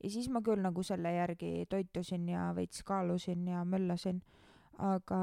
ja 0.04 0.10
siis 0.10 0.30
ma 0.30 0.42
küll 0.46 0.62
nagu 0.64 0.84
selle 0.84 1.14
järgi 1.16 1.66
toitusin 1.70 2.30
ja 2.30 2.50
veits 2.56 2.84
kaalusin 2.84 3.48
ja 3.48 3.64
möllasin, 3.66 4.22
aga 4.80 5.20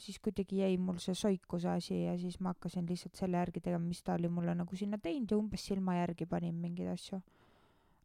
siis 0.00 0.20
kuidagi 0.24 0.62
jäi 0.62 0.78
mul 0.80 0.96
see 1.02 1.14
soikuse 1.14 1.68
asi 1.68 2.04
ja 2.04 2.16
siis 2.18 2.38
ma 2.40 2.54
hakkasin 2.54 2.86
lihtsalt 2.88 3.18
selle 3.18 3.36
järgi 3.36 3.60
tegema, 3.60 3.84
mis 3.84 4.02
ta 4.02 4.14
oli 4.14 4.30
mulle 4.32 4.54
nagu 4.54 4.76
sinna 4.76 4.98
teinud 4.98 5.30
ja 5.30 5.38
umbes 5.38 5.66
silma 5.66 5.98
järgi 5.98 6.26
panin 6.26 6.54
mingeid 6.54 6.94
asju. 6.94 7.20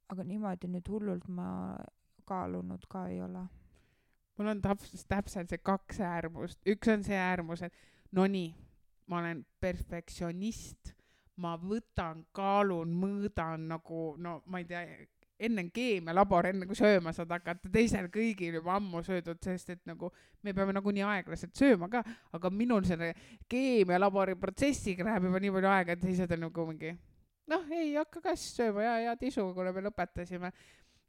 aga 0.10 0.24
niimoodi 0.26 0.68
nüüd 0.68 0.88
hullult 0.90 1.28
ma 1.30 1.78
kaalunud 2.30 2.86
ka 2.90 3.08
ei 3.10 3.22
ole. 3.26 3.46
mul 4.38 4.54
on 4.54 4.62
täpselt, 4.64 5.04
täpselt 5.12 5.52
see 5.52 5.60
kaks 5.60 6.00
äärmust, 6.00 6.62
üks 6.70 6.92
on 6.94 7.04
see 7.04 7.18
äärmus, 7.20 7.66
et 7.66 7.74
no 8.16 8.24
nii, 8.28 8.54
ma 9.12 9.20
olen 9.20 9.42
perfektsionist, 9.60 10.94
ma 11.44 11.58
võtan, 11.60 12.24
kaalun, 12.36 12.94
mõõdan 13.02 13.68
nagu 13.74 14.14
no 14.22 14.40
ma 14.48 14.62
ei 14.62 14.68
tea, 14.70 14.86
enne 15.40 15.66
keemialabor, 15.74 16.50
enne 16.50 16.68
kui 16.68 16.78
sööma 16.78 17.14
saad 17.16 17.32
hakata, 17.32 17.72
teisel 17.72 18.10
kõigil 18.12 18.58
juba 18.60 18.76
ammu 18.76 19.04
söödud, 19.06 19.40
sest 19.44 19.72
et 19.76 19.84
nagu 19.88 20.12
me 20.44 20.54
peame 20.56 20.76
nagunii 20.76 21.06
aeglaselt 21.08 21.56
sööma 21.56 21.88
ka, 21.92 22.04
aga 22.36 22.52
minul 22.52 22.84
selle 22.88 23.14
keemialabori 23.52 24.36
protsessiga 24.40 25.08
läheb 25.08 25.30
juba 25.30 25.44
nii 25.44 25.54
palju 25.56 25.72
aega, 25.72 25.96
et 25.96 26.04
teised 26.04 26.36
on 26.36 26.46
nagu 26.48 26.68
mingi 26.72 26.96
noh, 27.50 27.64
ei 27.74 27.96
hakka 27.96 28.22
ka 28.24 28.36
siis 28.36 28.58
sööma 28.60 28.84
ja, 28.86 28.98
ja 29.08 29.16
tisu, 29.20 29.48
kuna 29.56 29.74
me 29.76 29.84
lõpetasime 29.88 30.52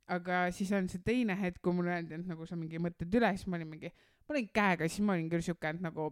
aga 0.09 0.46
siis 0.55 0.72
on 0.72 0.88
see 0.88 1.03
teine 1.05 1.36
hetk, 1.40 1.61
kui 1.62 1.74
mulle 1.76 1.94
öeldi, 1.96 2.16
et 2.16 2.26
nagu 2.26 2.46
sa 2.46 2.57
mingi 2.57 2.80
mõtled 2.82 3.20
üle, 3.20 3.34
siis 3.36 3.46
ma 3.46 3.61
olin 3.61 3.70
mingi, 3.70 3.92
ma 4.26 4.34
olin 4.34 4.51
käega, 4.55 4.88
siis 4.88 5.05
ma 5.07 5.14
olin 5.16 5.30
küll 5.30 5.44
siuke, 5.44 5.74
et 5.74 5.84
nagu 5.84 6.11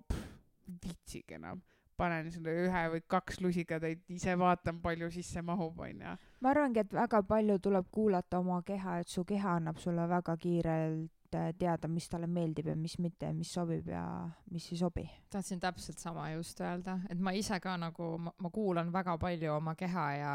viitsige 0.68 1.38
enam 1.38 1.62
panen 1.98 2.30
selle 2.30 2.54
ühe 2.62 2.82
või 2.92 3.02
kaks 3.10 3.40
lusikatäit, 3.42 4.04
ise 4.14 4.36
vaatan, 4.38 4.78
palju 4.82 5.10
sisse 5.14 5.42
mahub, 5.42 5.78
onju. 5.82 6.14
ma 6.44 6.50
arvangi, 6.52 6.84
et 6.84 6.94
väga 6.94 7.22
palju 7.26 7.58
tuleb 7.64 7.88
kuulata 7.94 8.38
oma 8.42 8.60
keha, 8.66 9.00
et 9.02 9.10
su 9.10 9.24
keha 9.26 9.56
annab 9.58 9.80
sulle 9.82 10.06
väga 10.10 10.36
kiirelt 10.38 11.34
äh, 11.34 11.50
teada, 11.58 11.90
mis 11.90 12.08
talle 12.08 12.30
meeldib 12.30 12.70
ja 12.70 12.76
mis 12.78 12.98
mitte, 13.02 13.32
mis 13.34 13.50
sobib 13.54 13.90
ja 13.90 14.04
mis 14.52 14.70
ei 14.72 14.78
sobi. 14.78 15.08
tahtsin 15.30 15.60
täpselt 15.60 15.98
sama 15.98 16.30
just 16.36 16.60
öelda, 16.62 17.00
et 17.10 17.18
ma 17.18 17.34
ise 17.34 17.58
ka 17.60 17.76
nagu, 17.76 18.12
ma 18.18 18.52
kuulan 18.54 18.92
väga 18.94 19.18
palju 19.18 19.56
oma 19.56 19.74
keha 19.74 20.10
ja 20.16 20.34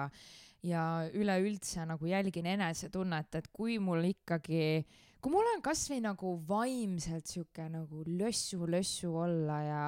ja 0.63 0.83
üleüldse 1.13 1.85
nagu 1.87 2.07
jälgin 2.07 2.47
enesetunnet, 2.53 3.35
et 3.35 3.49
kui 3.53 3.77
mul 3.83 4.05
ikkagi, 4.13 4.83
kui 5.21 5.33
mul 5.33 5.49
on 5.55 5.63
kasvõi 5.63 5.99
nagu 6.03 6.35
vaimselt 6.47 7.27
sihuke 7.29 7.67
nagu 7.71 8.03
lössu-lössu 8.07 9.11
olla 9.25 9.59
ja 9.67 9.85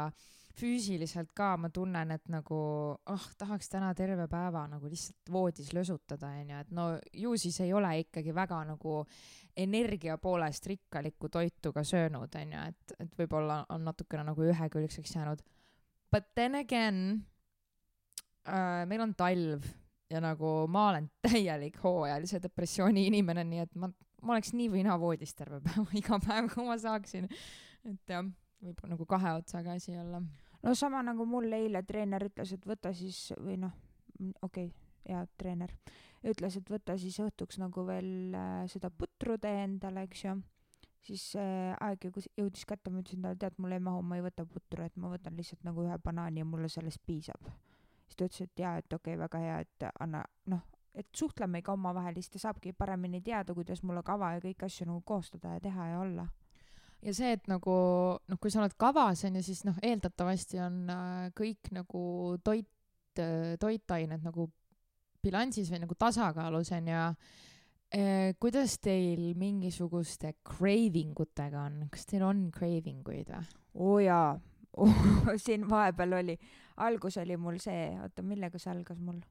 füüsiliselt 0.55 1.33
ka 1.35 1.55
ma 1.59 1.69
tunnen, 1.73 2.11
et 2.15 2.27
nagu 2.31 2.57
ah 2.95 3.15
oh,, 3.15 3.25
tahaks 3.37 3.69
täna 3.71 3.91
terve 3.95 4.27
päeva 4.31 4.65
nagu 4.71 4.87
lihtsalt 4.91 5.31
voodis 5.31 5.73
lösutada, 5.75 6.31
onju, 6.41 6.59
et 6.63 6.71
no 6.75 6.87
ju 7.11 7.35
siis 7.39 7.59
ei 7.63 7.73
ole 7.75 7.91
ikkagi 8.05 8.35
väga 8.35 8.61
nagu 8.71 9.01
energia 9.55 10.17
poolest 10.19 10.67
rikkalikku 10.67 11.29
toitu 11.31 11.71
ka 11.75 11.83
söönud, 11.87 12.35
onju, 12.39 12.65
et, 12.71 12.95
et 12.99 13.17
võib-olla 13.19 13.63
on 13.75 13.83
natukene 13.87 14.27
nagu 14.27 14.47
ühekülgseks 14.47 15.15
jäänud. 15.15 15.43
But 16.11 16.31
then 16.35 16.55
again 16.55 17.01
äh,, 18.47 18.83
meil 18.87 19.03
on 19.03 19.15
talv 19.15 19.67
ja 20.11 20.21
nagu 20.23 20.55
ma 20.71 20.89
olen 20.91 21.09
täielik 21.25 21.77
hooajalise 21.83 22.41
depressiooni 22.43 23.07
inimene, 23.09 23.45
nii 23.47 23.65
et 23.65 23.75
ma, 23.79 23.89
ma 24.21 24.35
oleks 24.37 24.53
nii 24.53 24.71
või 24.73 24.85
naa 24.87 24.97
voodis 25.01 25.35
terve 25.37 25.61
päeva, 25.65 25.87
iga 26.01 26.19
päev, 26.23 26.49
kui 26.53 26.65
ma 26.67 26.77
saaksin. 26.81 27.29
et 27.85 28.15
jah, 28.15 28.25
võib 28.63 28.81
nagu 28.91 29.05
kahe 29.09 29.35
otsaga 29.39 29.75
asi 29.79 29.97
olla. 29.99 30.21
no 30.63 30.75
sama 30.75 31.03
nagu 31.05 31.27
mul 31.29 31.51
eile 31.53 31.83
treener 31.83 32.29
ütles, 32.29 32.55
et 32.55 32.65
võta 32.65 32.93
siis 32.93 33.27
või 33.39 33.59
noh, 33.61 33.75
okei 34.41 34.69
okay,, 34.71 34.73
jaa, 35.09 35.25
treener 35.37 35.73
ütles, 36.25 36.57
et 36.57 36.69
võta 36.71 36.97
siis 36.97 37.17
õhtuks 37.21 37.59
nagu 37.61 37.85
veel 37.87 38.35
äh, 38.35 38.65
seda 38.71 38.89
putru 38.89 39.37
tee 39.41 39.63
endale, 39.65 40.05
eks 40.07 40.25
ju. 40.25 40.35
siis 41.05 41.27
äh, 41.37 41.75
aeg 41.81 42.07
jõudis 42.09 42.65
kätte, 42.65 42.89
ma 42.89 43.03
ütlesin 43.03 43.25
talle, 43.25 43.37
tead, 43.41 43.57
mul 43.61 43.75
ei 43.75 43.83
mahu, 43.83 44.01
ma 44.01 44.17
ei 44.17 44.25
võta 44.25 44.45
putru, 44.49 44.85
et 44.85 44.97
ma 44.97 45.11
võtan 45.13 45.37
lihtsalt 45.37 45.65
nagu 45.67 45.85
ühe 45.85 45.97
banaani 46.01 46.41
ja 46.41 46.49
mulle 46.49 46.69
sellest 46.71 47.03
piisab. 47.05 47.51
Siis 48.05 48.17
ta 48.17 48.27
ütles, 48.27 48.47
et 48.47 48.63
jaa, 48.63 48.77
et 48.79 48.93
okei 48.93 49.15
okay,, 49.15 49.21
väga 49.23 49.41
hea, 49.41 49.59
et 49.65 49.85
anna, 50.03 50.23
noh, 50.51 50.63
et 50.95 51.07
suhtleme 51.15 51.59
ikka 51.59 51.75
omavahel, 51.75 52.17
siis 52.19 52.31
ta 52.33 52.41
saabki 52.47 52.73
paremini 52.77 53.21
teada, 53.23 53.53
kuidas 53.55 53.83
mulle 53.83 54.03
kava 54.05 54.35
ja 54.35 54.43
kõiki 54.43 54.67
asju 54.67 54.87
nagu 54.89 55.01
koostada 55.07 55.55
ja 55.55 55.63
teha 55.63 55.87
ja 55.91 56.01
olla. 56.03 56.27
ja 57.05 57.13
see, 57.13 57.33
et 57.37 57.49
nagu 57.51 57.73
noh, 58.17 58.39
kui 58.41 58.53
sa 58.53 58.61
oled 58.61 58.75
kavas 58.79 59.25
onju, 59.27 59.43
siis 59.45 59.65
noh, 59.67 59.77
eeldatavasti 59.83 60.61
on 60.63 60.77
äh, 60.89 61.25
kõik 61.37 61.73
nagu 61.75 62.03
toit, 62.43 62.71
toitained 63.59 64.23
nagu 64.25 64.49
bilansis 65.23 65.69
või 65.71 65.85
nagu 65.85 65.95
tasakaalus 65.95 66.71
onju. 66.75 67.03
kuidas 68.41 68.79
teil 68.83 69.35
mingisuguste 69.39 70.33
craving 70.43 71.15
utega 71.19 71.67
on, 71.69 71.85
kas 71.91 72.05
teil 72.09 72.25
on 72.27 72.49
craving 72.51 73.07
uid 73.07 73.29
või? 73.31 73.45
oo 73.75 73.99
jaa 73.99 74.33
siin 75.45 75.67
vahepeal 75.69 76.17
oli, 76.19 76.37
algus 76.77 77.17
oli 77.21 77.37
mul 77.37 77.59
see, 77.63 77.93
oota, 78.01 78.25
millega 78.25 78.59
see 78.61 78.71
algas 78.73 78.99
mul? 78.99 79.21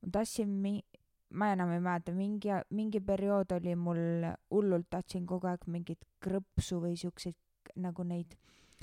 ma 0.00 0.12
tahtsin 0.12 0.48
mi-, 0.48 0.84
ma 1.30 1.52
enam 1.54 1.72
ei 1.74 1.82
mäleta, 1.84 2.12
mingi, 2.12 2.54
mingi 2.70 3.00
periood 3.00 3.52
oli 3.58 3.74
mul 3.76 4.30
hullult 4.50 4.90
tahtsin 4.90 5.26
kogu 5.26 5.50
aeg 5.50 5.66
mingit 5.70 6.06
krõpsu 6.22 6.80
või 6.82 6.96
siukseid 6.98 7.36
nagu 7.80 8.02
neid 8.06 8.34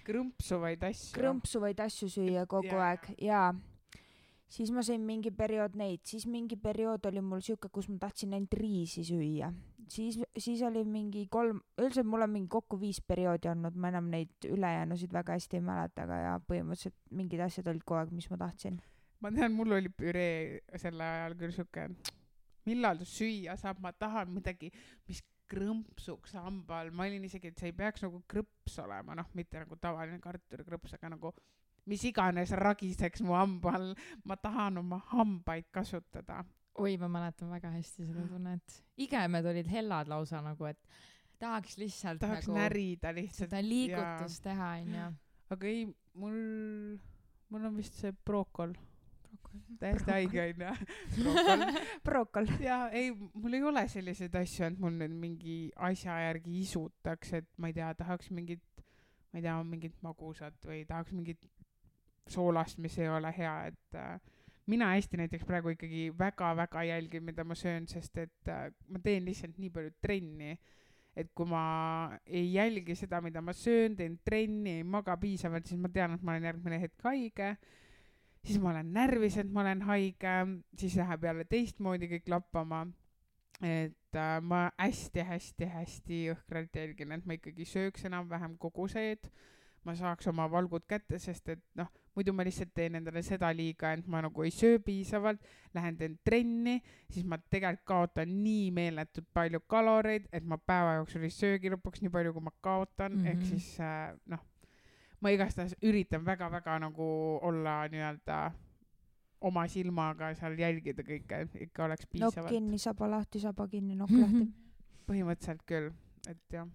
krõmpsuvaid 0.08 0.84
asju. 0.88 1.16
krõmpsuvaid 1.18 1.82
asju 1.84 2.10
süüa 2.12 2.46
kogu 2.50 2.72
Jaa. 2.72 2.92
aeg 2.92 3.10
ja 3.24 3.42
siis 4.48 4.72
ma 4.72 4.84
sõin 4.86 5.04
mingi 5.06 5.32
periood 5.36 5.76
neid, 5.80 6.04
siis 6.08 6.28
mingi 6.30 6.56
periood 6.60 7.06
oli 7.10 7.24
mul 7.24 7.44
siuke, 7.44 7.72
kus 7.74 7.90
ma 7.92 8.00
tahtsin 8.06 8.36
ainult 8.38 8.56
riisi 8.56 9.04
süüa, 9.08 9.52
siis, 9.94 10.18
siis 10.38 10.62
oli 10.66 10.84
mingi 10.88 11.26
kolm, 11.32 11.60
üldiselt 11.82 12.08
mul 12.10 12.26
on 12.26 12.34
mingi 12.34 12.50
kokku 12.52 12.80
viis 12.82 13.00
perioodi 13.02 13.50
olnud, 13.52 13.76
ma 13.76 13.92
enam 13.92 14.10
neid 14.14 14.48
ülejäänusid 14.48 15.14
väga 15.14 15.38
hästi 15.38 15.60
ei 15.60 15.66
mäleta, 15.66 16.06
aga 16.08 16.20
ja 16.24 16.36
põhimõtteliselt 16.50 16.98
mingid 17.20 17.44
asjad 17.46 17.72
olid 17.72 17.86
kogu 17.86 18.02
aeg, 18.02 18.14
mis 18.16 18.30
ma 18.32 18.40
tahtsin. 18.44 18.82
ma 19.22 19.32
tean, 19.34 19.56
mul 19.58 19.78
oli 19.80 19.90
püree 19.90 20.78
sel 20.78 21.02
ajal 21.02 21.38
küll 21.40 21.56
siuke, 21.56 21.88
millal 22.70 23.02
süüa 23.08 23.58
saab, 23.58 23.82
ma 23.82 23.94
tahan 23.94 24.32
midagi, 24.34 24.72
mis 25.08 25.24
krõmpsuks 25.48 26.36
hamba 26.38 26.82
all, 26.82 26.92
ma 26.92 27.08
olin 27.08 27.24
isegi, 27.24 27.52
et 27.52 27.60
see 27.60 27.72
ei 27.72 27.76
peaks 27.76 28.04
nagu 28.04 28.20
krõps 28.30 28.76
olema, 28.84 29.16
noh, 29.16 29.30
mitte 29.38 29.62
nagu 29.62 29.78
tavaline 29.80 30.20
kartulikrõps, 30.24 30.98
aga 30.98 31.14
nagu 31.16 31.32
mis 31.88 32.04
iganes 32.10 32.52
ragiseks 32.52 33.24
mu 33.24 33.38
hamba 33.38 33.78
all, 33.80 33.94
ma 34.28 34.36
tahan 34.36 34.82
oma 34.84 35.00
hambaid 35.14 35.70
kasutada. 35.72 36.44
oi, 36.78 36.98
ma 37.02 37.10
mäletan 37.12 37.50
väga 37.52 37.72
hästi 37.74 38.06
seda 38.08 38.26
tunnet. 38.30 38.82
igemed 38.98 39.46
olid 39.46 39.70
hellad 39.72 40.10
lausa 40.12 40.42
nagu, 40.46 40.66
et 40.70 40.80
tahaks 41.40 41.78
lihtsalt 41.78 42.22
tahaks 42.22 42.48
nagu 42.48 42.60
närida 42.60 43.14
lihtsalt, 43.16 43.50
seda 43.50 43.62
liigutust 43.64 44.44
teha 44.46 44.74
onju. 44.82 45.08
aga 45.56 45.72
ei, 45.72 45.88
mul, 46.14 46.38
mul 47.50 47.68
on 47.70 47.78
vist 47.78 47.98
see 48.02 48.14
brookol, 48.26 48.76
täiesti 49.82 50.14
haige 50.14 50.44
onju. 50.46 50.72
brookol 51.18 51.66
brokol. 52.06 52.50
ja 52.64 52.80
ei, 52.90 53.12
mul 53.14 53.60
ei 53.60 53.68
ole 53.74 53.88
selliseid 53.92 54.38
asju, 54.42 54.72
et 54.72 54.82
mul 54.82 54.98
nüüd 55.02 55.18
mingi 55.26 55.60
asja 55.90 56.20
järgi 56.28 56.62
isutaks, 56.64 57.36
et 57.42 57.52
ma 57.58 57.72
ei 57.72 57.78
tea, 57.78 57.94
tahaks 57.98 58.32
mingit, 58.34 58.66
ma 59.32 59.42
ei 59.42 59.46
tea, 59.46 59.60
mingit 59.66 60.02
magusat 60.06 60.70
või 60.70 60.84
tahaks 60.90 61.14
mingit 61.18 61.50
soolast, 62.28 62.82
mis 62.84 62.98
ei 63.00 63.08
ole 63.10 63.32
hea, 63.38 63.54
et 63.72 63.96
äh, 63.96 64.18
mina 64.68 64.90
hästi 64.92 65.18
näiteks 65.18 65.46
praegu 65.48 65.72
ikkagi 65.74 66.10
väga-väga 66.20 66.84
jälgin, 66.84 67.24
mida 67.24 67.44
ma 67.44 67.56
söön, 67.56 67.88
sest 67.88 68.18
et 68.18 68.52
äh, 68.52 68.68
ma 68.88 69.00
teen 69.04 69.26
lihtsalt 69.26 69.58
nii 69.58 69.72
palju 69.74 69.94
trenni, 70.04 70.58
et 71.18 71.32
kui 71.36 71.48
ma 71.50 71.64
ei 72.26 72.52
jälgi 72.54 72.96
seda, 72.96 73.22
mida 73.24 73.42
ma 73.42 73.56
söön, 73.56 73.96
teen 73.98 74.20
trenni, 74.26 74.78
ei 74.82 74.84
maga 74.84 75.18
piisavalt, 75.18 75.66
siis 75.66 75.80
ma 75.82 75.90
tean, 75.94 76.14
et 76.14 76.24
ma 76.24 76.36
olen 76.36 76.50
järgmine 76.52 76.82
hetk 76.84 77.08
haige. 77.08 77.56
Siis 78.46 78.60
ma 78.64 78.70
olen 78.70 78.92
närvis, 78.94 79.36
et 79.42 79.50
ma 79.52 79.64
olen 79.64 79.82
haige, 79.88 80.34
siis 80.78 80.96
läheb 81.00 81.26
jälle 81.26 81.46
teistmoodi 81.50 82.08
kõik 82.12 82.30
lappama. 82.32 82.86
et 83.58 84.14
äh, 84.14 84.36
ma 84.46 84.68
hästi-hästi-hästi 84.78 86.18
jõhkralt 86.28 86.76
jälgin, 86.78 87.12
et 87.16 87.24
ma 87.26 87.34
ikkagi 87.34 87.66
sööks 87.66 88.04
enam-vähem 88.06 88.54
koguseid, 88.62 89.32
ma 89.84 89.96
saaks 89.98 90.30
oma 90.30 90.46
valgud 90.52 90.86
kätte, 90.86 91.18
sest 91.18 91.50
et 91.50 91.64
noh, 91.74 91.90
muidu 92.18 92.34
ma 92.34 92.46
lihtsalt 92.48 92.74
teen 92.74 92.98
endale 92.98 93.22
seda 93.26 93.52
liiga, 93.54 93.94
et 93.94 94.08
ma 94.10 94.24
nagu 94.26 94.44
ei 94.46 94.52
söö 94.54 94.80
piisavalt, 94.84 95.44
lähen 95.78 95.98
teen 96.00 96.18
trenni, 96.26 96.80
siis 97.14 97.26
ma 97.30 97.38
tegelikult 97.38 97.86
kaotan 97.88 98.32
nii 98.44 98.72
meeletult 98.74 99.28
palju 99.38 99.62
kaloreid, 99.70 100.26
et 100.34 100.44
ma 100.44 100.58
päeva 100.58 100.98
jooksul 100.98 101.28
ei 101.28 101.34
söögi 101.34 101.72
lõpuks 101.74 102.02
nii 102.02 102.14
palju, 102.14 102.34
kui 102.34 102.48
ma 102.50 102.54
kaotan 102.62 103.14
mm, 103.14 103.22
-hmm. 103.22 103.28
ehk 103.28 103.38
Mhm. 103.38 103.50
siis 103.50 103.80
äh, 103.80 104.16
noh, 104.26 104.42
ma 105.22 105.30
igastahes 105.34 105.76
üritan 105.82 106.26
väga-väga 106.26 106.80
nagu 106.80 107.06
olla 107.42 107.84
nii-öelda 107.88 108.40
oma 109.42 109.68
silmaga 109.70 110.34
seal 110.38 110.58
jälgida 110.58 111.06
kõike, 111.06 111.42
et 111.46 111.56
ikka 111.68 111.86
oleks 111.86 112.06
nokk 112.06 112.12
piisavalt. 112.12 112.50
kinni, 112.50 112.80
saba 112.82 113.10
lahti, 113.10 113.40
saba 113.40 113.68
kinni, 113.68 113.96
nokk 113.96 114.12
lahti. 114.18 114.48
põhimõtteliselt 115.08 115.64
küll, 115.70 115.92
et 116.28 116.44
jah. 116.52 116.68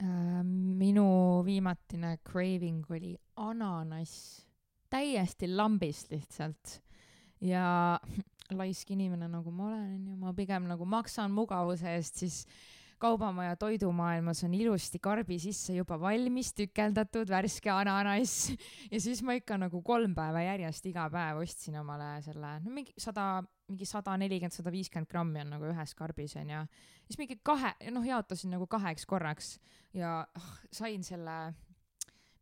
Äh, 0.00 0.42
minu 0.44 1.42
viimatine 1.44 2.18
craving 2.24 2.86
oli 2.90 3.16
ananass, 3.36 4.46
täiesti 4.90 5.50
lambist 5.52 6.12
lihtsalt. 6.12 6.80
ja 7.40 8.00
laisk 8.58 8.90
inimene, 8.90 9.28
nagu 9.28 9.52
ma 9.52 9.68
olen, 9.68 9.94
onju, 9.94 10.16
ma 10.16 10.34
pigem 10.34 10.68
nagu 10.70 10.86
maksan 10.88 11.32
mugavuse 11.34 11.90
eest, 11.98 12.22
siis 12.22 12.42
kaubamaja 12.98 13.56
toidumaailmas 13.56 14.42
on 14.44 14.54
ilusti 14.54 14.98
karbi 14.98 15.38
sisse 15.38 15.76
juba 15.76 15.98
valmis 16.00 16.50
tükeldatud 16.58 17.30
värske 17.30 17.70
ananass 17.70 18.48
ja 18.92 19.00
siis 19.00 19.22
ma 19.22 19.36
ikka 19.38 19.58
nagu 19.60 19.82
kolm 19.86 20.16
päeva 20.16 20.42
järjest 20.42 20.88
iga 20.90 21.06
päev 21.12 21.42
ostsin 21.44 21.78
omale 21.78 22.16
selle, 22.24 22.56
no 22.64 22.74
mingi 22.74 22.94
sada, 22.98 23.44
mingi 23.70 23.86
sada 23.86 24.16
nelikümmend, 24.18 24.56
sada 24.56 24.74
viiskümmend 24.74 25.10
grammi 25.10 25.44
on 25.44 25.54
nagu 25.54 25.70
ühes 25.70 25.94
karbis 25.98 26.34
onju. 26.40 26.64
siis 27.06 27.20
mingi 27.20 27.38
kahe, 27.42 27.76
noh 27.94 28.06
jaotasin 28.06 28.56
nagu 28.56 28.66
kaheks 28.66 29.06
korraks 29.06 29.56
ja 29.94 30.20
oh, 30.36 30.52
sain 30.72 31.04
selle 31.06 31.38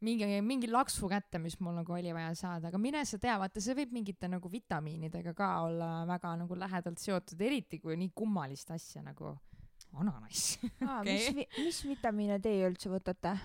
mingi, 0.04 0.28
mingi 0.44 0.68
laksu 0.70 1.08
kätte, 1.08 1.38
mis 1.42 1.58
mul 1.60 1.78
nagu 1.78 1.94
oli 1.96 2.12
vaja 2.12 2.34
saada, 2.36 2.68
aga 2.68 2.78
mine 2.80 3.04
sa 3.08 3.18
tea, 3.22 3.36
vaata 3.40 3.62
see 3.64 3.76
võib 3.78 3.94
mingite 3.96 4.28
nagu 4.28 4.50
vitamiinidega 4.52 5.34
ka 5.36 5.50
olla 5.64 5.90
väga 6.08 6.34
nagu 6.42 6.58
lähedalt 6.58 7.00
seotud, 7.00 7.40
eriti 7.40 7.80
kui 7.80 7.96
nii 7.96 8.12
kummalist 8.14 8.70
asja 8.76 9.04
nagu 9.06 9.36
ananass. 9.96 10.58
aa, 10.88 11.00
Okei. 11.00 11.32
mis, 11.36 11.60
mis 11.64 11.84
vitamiine 11.94 12.40
teie 12.44 12.66
üldse 12.68 12.92
võtate? 12.92 13.36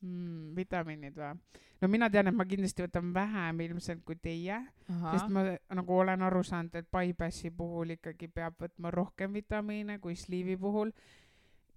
mm,. 0.00 0.54
vitamiinid 0.56 1.16
või? 1.16 1.62
no 1.80 1.88
mina 1.92 2.08
tean, 2.12 2.30
et 2.30 2.36
ma 2.36 2.46
kindlasti 2.48 2.84
võtan 2.86 3.12
vähem 3.14 3.60
ilmselt 3.66 4.02
kui 4.06 4.16
teie, 4.22 4.60
sest 4.88 5.28
ma 5.32 5.44
nagu 5.76 5.98
olen 6.00 6.24
aru 6.28 6.42
saanud, 6.46 6.74
et 6.78 6.88
Bypassi 6.92 7.52
puhul 7.54 7.96
ikkagi 7.96 8.28
peab 8.32 8.56
võtma 8.62 8.92
rohkem 8.94 9.36
vitamiine 9.36 9.98
kui 10.00 10.16
Sleeve'i 10.16 10.56
puhul. 10.60 10.92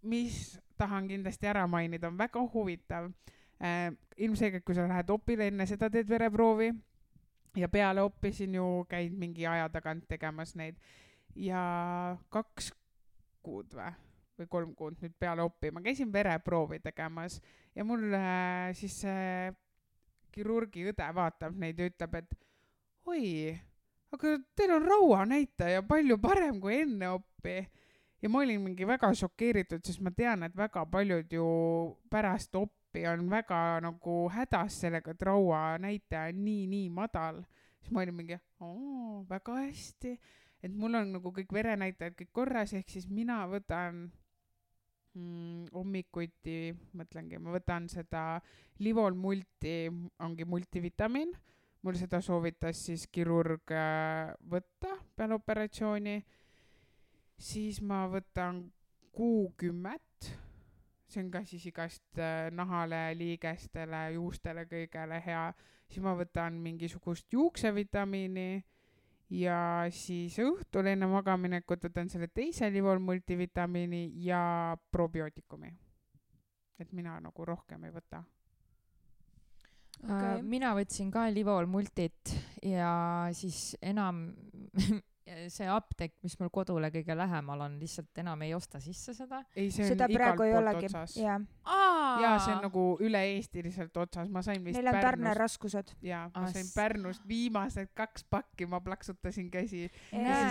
mis 0.01 0.59
tahan 0.79 1.09
kindlasti 1.09 1.47
ära 1.51 1.65
mainida, 1.67 2.07
on 2.07 2.17
väga 2.17 2.39
huvitav. 2.53 3.11
ilmselgelt, 3.59 4.63
kui 4.63 4.75
sa 4.75 4.87
lähed 4.87 5.09
opile, 5.11 5.49
enne 5.51 5.65
seda 5.67 5.89
teed 5.91 6.07
vereproovi 6.09 6.69
ja 7.59 7.69
peale 7.69 8.01
oppi 8.01 8.31
siin 8.35 8.55
ju 8.55 8.65
käid 8.89 9.15
mingi 9.17 9.47
aja 9.47 9.69
tagant 9.73 10.05
tegemas 10.07 10.55
neid 10.55 10.77
ja 11.35 11.61
kaks 12.31 12.71
kuud 13.43 13.73
või, 13.75 13.89
või 14.39 14.51
kolm 14.51 14.75
kuud 14.77 14.99
nüüd 15.01 15.15
peale 15.19 15.43
oppi 15.43 15.71
ma 15.71 15.81
käisin 15.83 16.11
vereproovi 16.13 16.79
tegemas 16.83 17.39
ja 17.75 17.85
mul 17.87 18.05
äh, 18.13 18.69
siis 18.77 18.99
see 19.03 19.51
kirurgi 20.31 20.85
õde 20.91 21.09
vaatab 21.15 21.57
neid 21.57 21.79
ja 21.79 21.89
ütleb, 21.89 22.15
et 22.21 22.33
oi, 23.09 23.51
aga 24.13 24.35
teil 24.57 24.75
on 24.77 24.85
rauanäitaja 24.85 25.83
palju 25.87 26.19
parem 26.21 26.59
kui 26.61 26.81
enne 26.83 27.09
oppi. 27.15 27.63
ja 28.21 28.29
ma 28.29 28.43
olin 28.43 28.61
mingi 28.61 28.85
väga 28.85 29.09
šokeeritud, 29.15 29.81
sest 29.85 30.01
ma 30.03 30.11
tean, 30.11 30.43
et 30.43 30.55
väga 30.55 30.85
paljud 30.85 31.33
ju 31.33 31.47
pärast 32.11 32.55
oppi 32.55 32.78
on 33.11 33.29
väga 33.29 33.79
nagu 33.85 34.29
hädas 34.33 34.81
sellega, 34.81 35.11
et 35.11 35.21
rauanäitaja 35.21 36.33
on 36.33 36.43
nii-nii 36.45 36.89
madal. 36.89 37.43
siis 37.79 37.91
ma 37.91 38.01
olin 38.01 38.15
mingi, 38.15 38.37
oo, 38.59 39.25
väga 39.29 39.55
hästi, 39.61 40.19
et 40.63 40.73
mul 40.75 40.95
on 40.99 41.13
nagu 41.15 41.31
kõik 41.31 41.53
verenäitajad 41.53 42.17
kõik 42.19 42.31
korras, 42.33 42.73
ehk 42.73 42.89
siis 42.89 43.07
mina 43.07 43.45
võtan 43.47 44.09
mm, 45.13 45.69
hommikuti, 45.73 46.73
mõtlengi, 46.97 47.39
ma 47.39 47.53
võtan 47.55 47.87
seda 47.91 48.41
Livol 48.79 49.15
multi, 49.15 49.87
ongi 50.19 50.47
multivitamiin, 50.47 51.31
mul 51.83 51.95
seda 51.99 52.19
soovitas 52.23 52.83
siis 52.89 53.07
kirurg 53.07 53.71
äh, 53.71 54.33
võtta 54.51 54.97
peale 55.15 55.37
operatsiooni, 55.39 56.17
siis 57.39 57.79
ma 57.81 58.05
võtan 58.11 58.65
kuukümmet, 59.15 60.03
see 61.09 61.23
on 61.23 61.31
ka 61.33 61.43
siis 61.47 61.65
igast 61.69 62.19
äh, 62.21 62.49
nahale, 62.55 63.09
liigestele, 63.17 64.05
juustele, 64.15 64.65
kõigele 64.69 65.21
hea, 65.25 65.45
siis 65.89 66.03
ma 66.05 66.13
võtan 66.17 66.59
mingisugust 66.63 67.33
juuksevitamiini 67.33 68.63
ja 69.39 69.59
siis 69.93 70.37
õhtul 70.41 70.89
enne 70.89 71.09
magamaminekut 71.09 71.89
võtan 71.89 72.09
selle 72.09 72.29
teise 72.33 72.69
Livol 72.73 73.01
multivitamiini 73.03 74.07
ja 74.25 74.77
probiootikumi. 74.91 75.73
et 76.79 76.91
mina 76.93 77.19
nagu 77.19 77.45
rohkem 77.45 77.83
ei 77.83 77.91
võta 77.91 78.23
okay. 80.03 80.15
Okei. 80.15 80.43
mina 80.43 80.73
võtsin 80.77 81.11
ka 81.11 81.27
Livol 81.33 81.67
multit 81.67 82.33
ja 82.63 83.29
siis 83.33 83.75
enam 83.81 84.29
see 85.53 85.67
apteek, 85.69 86.15
mis 86.23 86.35
mul 86.39 86.49
kodule 86.53 86.89
kõige 86.93 87.15
lähemal 87.17 87.61
on, 87.67 87.77
lihtsalt 87.81 88.21
enam 88.23 88.41
ei 88.45 88.53
osta 88.57 88.79
sisse 88.83 89.13
seda. 89.17 89.43
ei, 89.55 89.69
see 89.71 89.85
on 89.85 89.93
seda 89.93 90.07
igalt 90.09 90.19
praegu 90.19 90.45
ei 90.47 90.53
poolt 90.53 90.63
olegi 90.63 90.89
otsas. 90.89 91.15
jaa, 91.19 92.35
see 92.45 92.53
on 92.55 92.61
nagu 92.67 92.85
üle-eestiliselt 93.05 93.97
otsas, 94.03 94.29
ma 94.33 94.43
sain 94.45 94.63
vist 94.65 94.79
neil 94.79 94.91
on 94.93 94.99
tarneraskused 95.03 95.95
jaa, 96.05 96.25
ma 96.33 96.45
Ah, 96.45 96.51
sain 96.53 96.69
Pärnust 96.75 97.25
viimased 97.27 97.91
kaks 97.97 98.23
pakki, 98.29 98.65
ma 98.69 98.79
plaksutasin 98.83 99.49
käsi. 99.51 99.87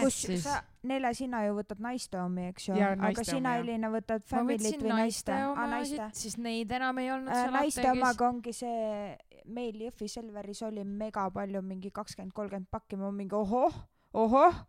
Kus 0.03 0.23
siis. 0.23 0.45
sa 0.45 0.63
Nele 0.89 1.11
sina 1.15 1.41
ju 1.43 1.57
võtad 1.57 1.81
naiste 1.83 2.21
omi 2.23 2.45
eks 2.53 2.69
ju 2.69 2.75
aga 2.77 2.95
naiste 3.01 3.25
sina. 3.27 3.57
Elina 3.59 3.91
võtad 3.91 4.23
Family't 4.31 4.79
või 4.79 4.93
naiste 4.93 5.33
naiste 5.33 5.39
omasid 5.51 5.99
naiste, 5.99 6.21
siis 6.21 6.37
neid 6.39 6.71
enam 6.71 6.99
ei 7.03 7.11
olnud 7.11 7.33
Äh, 7.33 7.43
seal 7.43 7.55
naiste 7.57 7.83
apteegis. 7.83 8.03
omaga 8.03 8.29
ongi 8.29 8.53
see 8.55 9.17
meil 9.49 9.81
Jõhvi 9.89 10.09
Selveris 10.13 10.63
oli 10.63 10.85
mega 10.85 11.27
palju 11.35 11.63
mingi 11.67 11.91
kakskümmend 11.95 12.33
kolmkümmend 12.37 12.71
pakki 12.71 12.99
ma 13.01 13.11
mingi 13.11 13.35
ohoh 13.35 13.75
ohoh. 14.15 14.65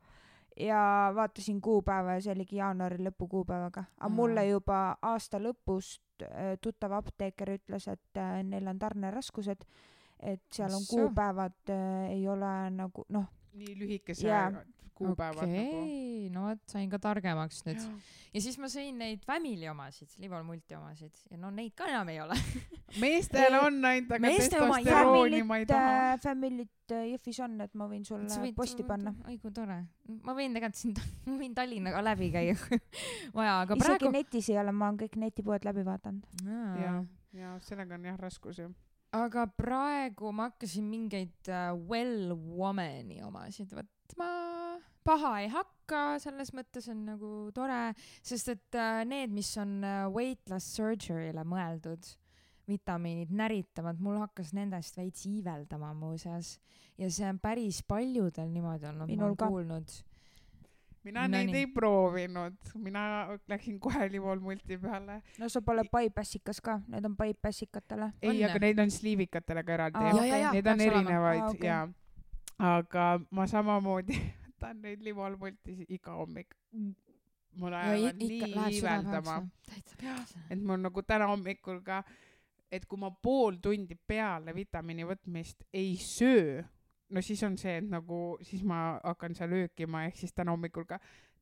Ja 0.60 1.12
vaatasin 1.16 1.62
kuupäeva 1.62 2.18
ja 2.18 2.22
see 2.22 2.34
oligi 2.34 2.58
jaanuari 2.58 2.98
lõpu 3.00 3.30
kuupäevaga. 3.32 3.86
Aga 3.98 4.10
mulle 4.12 4.44
juba 4.50 4.98
aasta 5.02 5.40
lõpust 5.40 6.26
äh, 6.26 6.58
tuttav 6.62 6.98
apteeker 6.98 7.54
ütles 7.54 7.88
et 7.88 8.20
äh, 8.20 8.42
neil 8.44 8.68
on 8.68 8.80
tarneraskused 8.80 9.64
et 10.20 10.44
seal 10.52 10.74
on 10.76 10.84
kuupäevad 10.90 11.72
äh, 11.72 12.12
ei 12.12 12.28
ole 12.28 12.52
nagu 12.76 13.06
noh. 13.10 13.26
Nii 13.54 13.76
lühikese 13.80 14.28
Jaa. 14.28 14.52
Kuupäevad 15.00 15.44
okei 15.44 15.66
nagu. 15.66 15.84
okay,, 15.84 16.30
no 16.36 16.48
vot, 16.50 16.64
sain 16.72 16.90
ka 16.92 17.00
targemaks 17.02 17.64
nüüd. 17.68 17.84
ja 18.34 18.44
siis 18.44 18.58
ma 18.62 18.70
sõin 18.72 19.00
neid 19.02 19.24
Family 19.28 19.70
omasid, 19.72 20.12
Livol 20.22 20.44
multi 20.48 20.78
omasid 20.78 21.24
ja 21.32 21.40
no 21.42 21.52
neid 21.56 21.74
ka 21.78 21.88
enam 21.90 22.12
ei 22.12 22.20
ole. 22.24 22.38
meestel 23.04 23.48
Ei, 23.48 23.62
on 23.62 23.80
ainult, 23.86 24.12
aga 24.18 24.34
testosterooni 24.36 25.42
ma 25.48 25.60
ei 25.62 25.66
Family't 25.66 25.72
taha. 25.72 25.96
äh, 26.14 26.20
Family't 26.24 26.96
äh, 26.96 27.06
Jõhvis 27.14 27.40
on 27.46 27.56
et 27.66 27.78
ma 27.80 27.88
võin 27.92 28.04
sulle 28.08 28.52
posti 28.58 28.86
panna. 28.88 29.14
oi 29.28 29.38
kui 29.42 29.54
tore. 29.56 29.80
ma 30.26 30.36
võin 30.38 30.58
tegelikult 30.58 30.82
siin, 30.82 30.98
ma 31.30 31.38
võin 31.40 31.56
Tallinnaga 31.58 32.04
läbi 32.12 32.32
käia 32.34 32.58
vaja, 33.38 33.62
aga 33.64 33.78
isegi 33.78 33.86
praegu. 33.86 34.14
netis 34.16 34.52
ei 34.52 34.60
ole 34.62 34.76
ma 34.76 34.90
olen 34.90 35.02
kõik 35.04 35.18
netipoed 35.22 35.68
läbi 35.68 35.86
vaadanud 35.88 36.46
ja, 36.84 36.94
ja 37.38 37.56
sellega 37.66 37.98
on 37.98 38.08
jah 38.10 38.20
raskusi. 38.20 38.68
aga 39.16 39.48
praegu 39.58 40.34
ma 40.36 40.50
hakkasin 40.52 40.86
mingeid 40.90 41.52
uh, 41.52 41.74
Well 41.90 42.36
Womani 42.36 43.22
omasid 43.26 43.74
võtma. 43.74 44.30
Paha 45.04 45.34
ei 45.44 45.50
hakka, 45.54 46.02
selles 46.22 46.52
mõttes 46.54 46.90
on 46.92 47.06
nagu 47.08 47.30
tore, 47.56 47.94
sest 48.26 48.52
et 48.56 48.78
uh, 48.78 49.02
need, 49.08 49.32
mis 49.34 49.52
on 49.62 49.80
uh, 49.84 50.08
weight 50.14 50.50
loss 50.52 50.76
surgery'le 50.78 51.44
mõeldud, 51.48 52.12
vitamiinid 52.70 53.32
näritavad, 53.34 53.98
mul 54.04 54.20
hakkas 54.22 54.52
nendest 54.54 54.98
veits 55.00 55.26
iiveldama 55.26 55.94
muuseas. 55.98 56.60
Ja 57.00 57.10
see 57.10 57.26
on 57.26 57.40
päris 57.42 57.82
paljudel 57.88 58.52
niimoodi 58.54 58.86
olnud, 58.92 59.10
ma 59.16 59.26
olen 59.26 59.38
kuulnud. 59.40 59.96
mina 61.04 61.22
No 61.24 61.32
neid 61.32 61.48
nii. 61.50 61.62
ei 61.64 61.68
proovinud, 61.74 62.58
mina 62.76 63.04
läksin 63.48 63.80
kohe 63.80 64.10
Livol 64.12 64.40
multi 64.44 64.78
peale. 64.78 65.22
no 65.40 65.50
sa 65.50 65.62
pole 65.62 65.86
paipässikas 65.92 66.60
ka 66.62 66.82
need 66.88 67.06
on 67.08 67.16
paipassikatele 67.16 68.12
ei, 68.22 68.44
aga 68.44 68.60
neid 68.60 68.80
on 68.84 68.92
sliivikatele 68.92 69.64
ka 69.64 69.74
eraldi 69.74 70.04
ja, 70.04 70.52
Neid 70.52 70.68
on 70.68 70.82
erinevaid 70.82 71.42
Aa, 71.42 71.50
okei. 71.50 71.70
ja, 71.70 71.88
aga 72.60 73.20
ma 73.32 73.48
samamoodi 73.48 74.20
võtan 74.60 74.82
neid 74.84 75.04
Livol 75.04 75.38
multi 75.40 75.86
iga 75.88 76.18
hommik. 76.20 76.56
mul 77.60 77.74
ajavad 77.74 78.20
nii 78.20 78.42
iiveldama, 78.76 79.40
et 80.50 80.60
mul 80.62 80.78
nagu 80.84 81.02
täna 81.02 81.28
hommikul 81.32 81.80
ka, 81.84 82.04
et 82.72 82.86
kui 82.86 83.00
ma 83.00 83.10
pool 83.10 83.58
tundi 83.58 83.96
peale 83.96 84.54
vitamiini 84.54 85.08
võtmist 85.08 85.64
ei 85.74 85.96
söö, 85.98 86.62
no 87.10 87.22
siis 87.22 87.42
on 87.44 87.58
see, 87.58 87.80
et 87.82 87.88
nagu 87.90 88.38
siis 88.46 88.62
ma 88.64 89.00
hakkan 89.04 89.36
seal 89.36 89.56
öökima, 89.64 90.06
ehk 90.06 90.20
siis 90.20 90.34
täna 90.34 90.52
hommikul 90.52 90.86
ka 90.86 91.00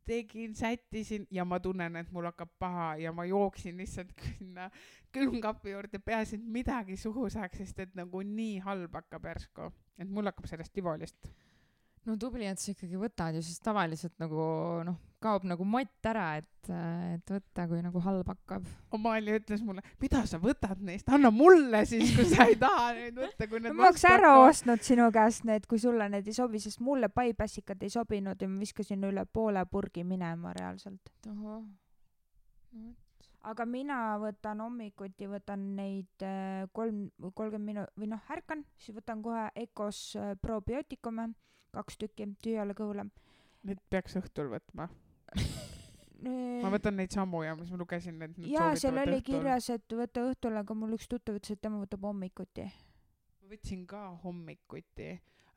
tegin, 0.07 0.55
sättisin 0.55 1.27
ja 1.31 1.43
ma 1.45 1.59
tunnen, 1.59 1.95
et 1.99 2.11
mul 2.11 2.29
hakkab 2.29 2.53
paha 2.59 2.95
ja 3.01 3.11
ma 3.11 3.25
jooksin 3.25 3.77
lihtsalt 3.77 4.13
sinna 4.37 4.69
külmkapi 5.11 5.73
juurde, 5.73 5.99
peaasi, 5.99 6.39
et 6.39 6.47
midagi 6.47 6.95
suhu 6.97 7.27
saaks, 7.29 7.57
sest 7.57 7.83
et 7.83 7.99
nagu 7.99 8.23
nii 8.23 8.61
halb 8.63 8.95
hakkab 8.95 9.27
järsku, 9.27 9.73
et 9.99 10.07
mul 10.07 10.31
hakkab 10.31 10.47
sellest 10.47 10.75
livolist. 10.79 11.27
No 12.07 12.15
tubli, 12.19 12.47
et 12.47 12.61
sa 12.61 12.71
ikkagi 12.71 12.99
võtad 12.99 13.35
ju, 13.37 13.43
sest 13.43 13.61
tavaliselt 13.65 14.15
nagu 14.21 14.39
noh, 14.87 14.97
kaob 15.23 15.47
nagu 15.49 15.65
mott 15.67 16.07
ära, 16.07 16.27
et, 16.39 16.69
et 16.69 17.31
võtta, 17.33 17.65
kui 17.69 17.79
nagu 17.83 18.01
halb 18.05 18.27
hakkab. 18.31 18.67
Amalia 18.95 19.39
ütles 19.39 19.63
mulle, 19.65 19.83
mida 20.01 20.21
sa 20.29 20.39
võtad 20.41 20.81
neist, 20.85 21.09
anna 21.13 21.31
mulle 21.33 21.83
siis, 21.89 22.13
kui 22.15 22.27
sa 22.29 22.47
ei 22.47 22.59
taha 22.65 22.91
neid 22.97 23.17
võtta, 23.17 23.49
kui 23.49 23.63
need 23.63 23.75
ma 23.75 23.87
oleks 23.87 24.05
ära 24.07 24.33
hakkavad." 24.33 24.51
ostnud 24.51 24.85
sinu 24.87 25.09
käest 25.15 25.47
need 25.49 25.65
kui 25.69 25.81
sulle 25.81 26.07
need 26.13 26.29
ei 26.29 26.37
sobi 26.37 26.61
sest 26.63 26.83
mulle 26.85 27.09
paipässikad 27.13 27.81
ei 27.83 27.91
sobinud 27.93 28.39
ja 28.39 28.51
ma 28.51 28.61
viskasin 28.61 29.03
üle 29.09 29.25
poole 29.25 29.65
purgi 29.71 30.05
minema 30.07 30.53
reaalselt. 30.57 31.11
Aga 33.47 33.63
mina 33.69 33.97
võtan 34.19 34.59
hommikuti 34.59 35.27
võtan 35.31 35.61
neid 35.77 36.23
äh, 36.25 36.67
kolm 36.75 37.07
kolmkümmend 37.23 37.67
minu- 37.69 37.89
või 37.95 38.09
noh 38.11 38.31
ärkan 38.33 38.65
siis 38.75 38.97
võtan 38.97 39.21
kohe 39.23 39.45
Ecos 39.55 40.01
äh, 40.19 40.33
probiootikume 40.41 41.29
kaks 41.75 41.97
tükki 42.03 42.29
tühjale 42.43 42.75
kõhule 42.77 43.09
Need 43.67 43.79
peaks 43.91 44.15
õhtul 44.19 44.51
võtma. 44.51 44.85
ma 46.63 46.69
võtan 46.73 46.95
neid 46.97 47.13
samu 47.13 47.43
ja 47.43 47.55
siis 47.59 47.71
ma 47.73 47.79
lugesin, 47.81 48.19
need 48.21 48.37
jaa 48.49 48.73
seal 48.79 48.95
oli 48.97 49.19
õhtul. 49.19 49.25
kirjas 49.27 49.69
et 49.73 49.97
võta 49.99 50.23
õhtul 50.25 50.55
aga 50.57 50.77
mul 50.77 50.95
üks 50.97 51.09
tuttav 51.11 51.37
ütles 51.37 51.53
et 51.53 51.61
tema 51.61 51.77
võtab 51.81 52.07
hommikuti 52.09 52.65
ma 53.47 53.51
võtsin 53.51 53.83
ka 53.89 54.03
hommikuti, 54.23 55.11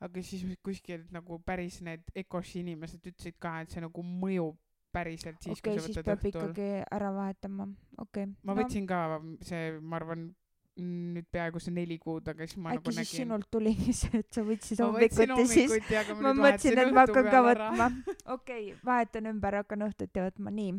aga 0.05 0.23
siis 0.25 0.45
kuskil 0.63 1.07
nagu 1.13 1.39
päris 1.45 1.79
need 1.85 2.05
Ecosi 2.15 2.61
inimesed 2.61 3.09
ütlesid 3.09 3.39
ka, 3.41 3.55
et 3.63 3.73
see 3.73 3.81
nagu 3.81 4.05
mõjub 4.05 4.59
päriselt 4.91 5.41
siis 5.41 5.57
okei 5.57 5.73
kui 5.73 5.79
sa 5.81 5.87
siis 5.87 5.97
võtad 5.97 6.09
peab 6.11 6.25
õhtul. 6.27 6.51
ikkagi 6.51 6.69
ära 6.99 7.11
vahetama 7.15 7.67
okei 8.03 8.29
ma 8.47 8.55
võtsin 8.57 8.87
ka 8.89 9.01
see, 9.47 9.77
ma 9.79 9.97
arvan, 10.01 10.29
nüüd 10.79 11.27
peaaegu 11.31 11.59
see 11.59 11.73
neli 11.75 11.97
kuud, 11.99 12.27
aga 12.31 12.47
siis 12.47 12.59
ma 12.61 12.71
äkki 12.71 12.79
nagu 12.79 12.93
siis 12.95 13.01
nägin. 13.01 13.19
sinult 13.23 13.49
tuligi 13.51 13.93
see 14.01 14.21
et 14.21 14.29
sa 14.31 14.43
võtsid 14.47 14.83
hommikuti 14.83 15.45
siis 15.49 15.75
ma 16.15 16.33
mõtlesin, 16.37 16.79
et 16.79 16.93
ma 16.95 17.05
hakkan 17.05 17.29
ka 17.33 17.43
võtma. 17.47 17.89
okei 18.37 18.71
okay,, 18.71 18.79
vahetan 18.87 19.29
ümber, 19.33 19.59
hakkan 19.61 19.87
õhtuti 19.89 20.23
võtma, 20.23 20.53
nii 20.55 20.75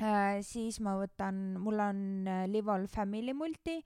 äh,. 0.00 0.40
siis 0.46 0.80
ma 0.84 0.96
võtan, 1.00 1.42
mul 1.60 1.82
on 1.84 2.04
äh, 2.26 2.44
Livol 2.50 2.88
Family 2.92 3.36
multi 3.36 3.78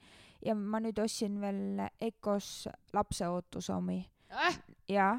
ja 0.46 0.54
ma 0.54 0.82
nüüd 0.82 0.98
ostsin 1.02 1.40
veel 1.42 1.88
Ecos 2.00 2.68
lapseootuse 2.94 3.74
omi 3.74 4.02
äh,. 4.30 4.60
ja 4.88 5.16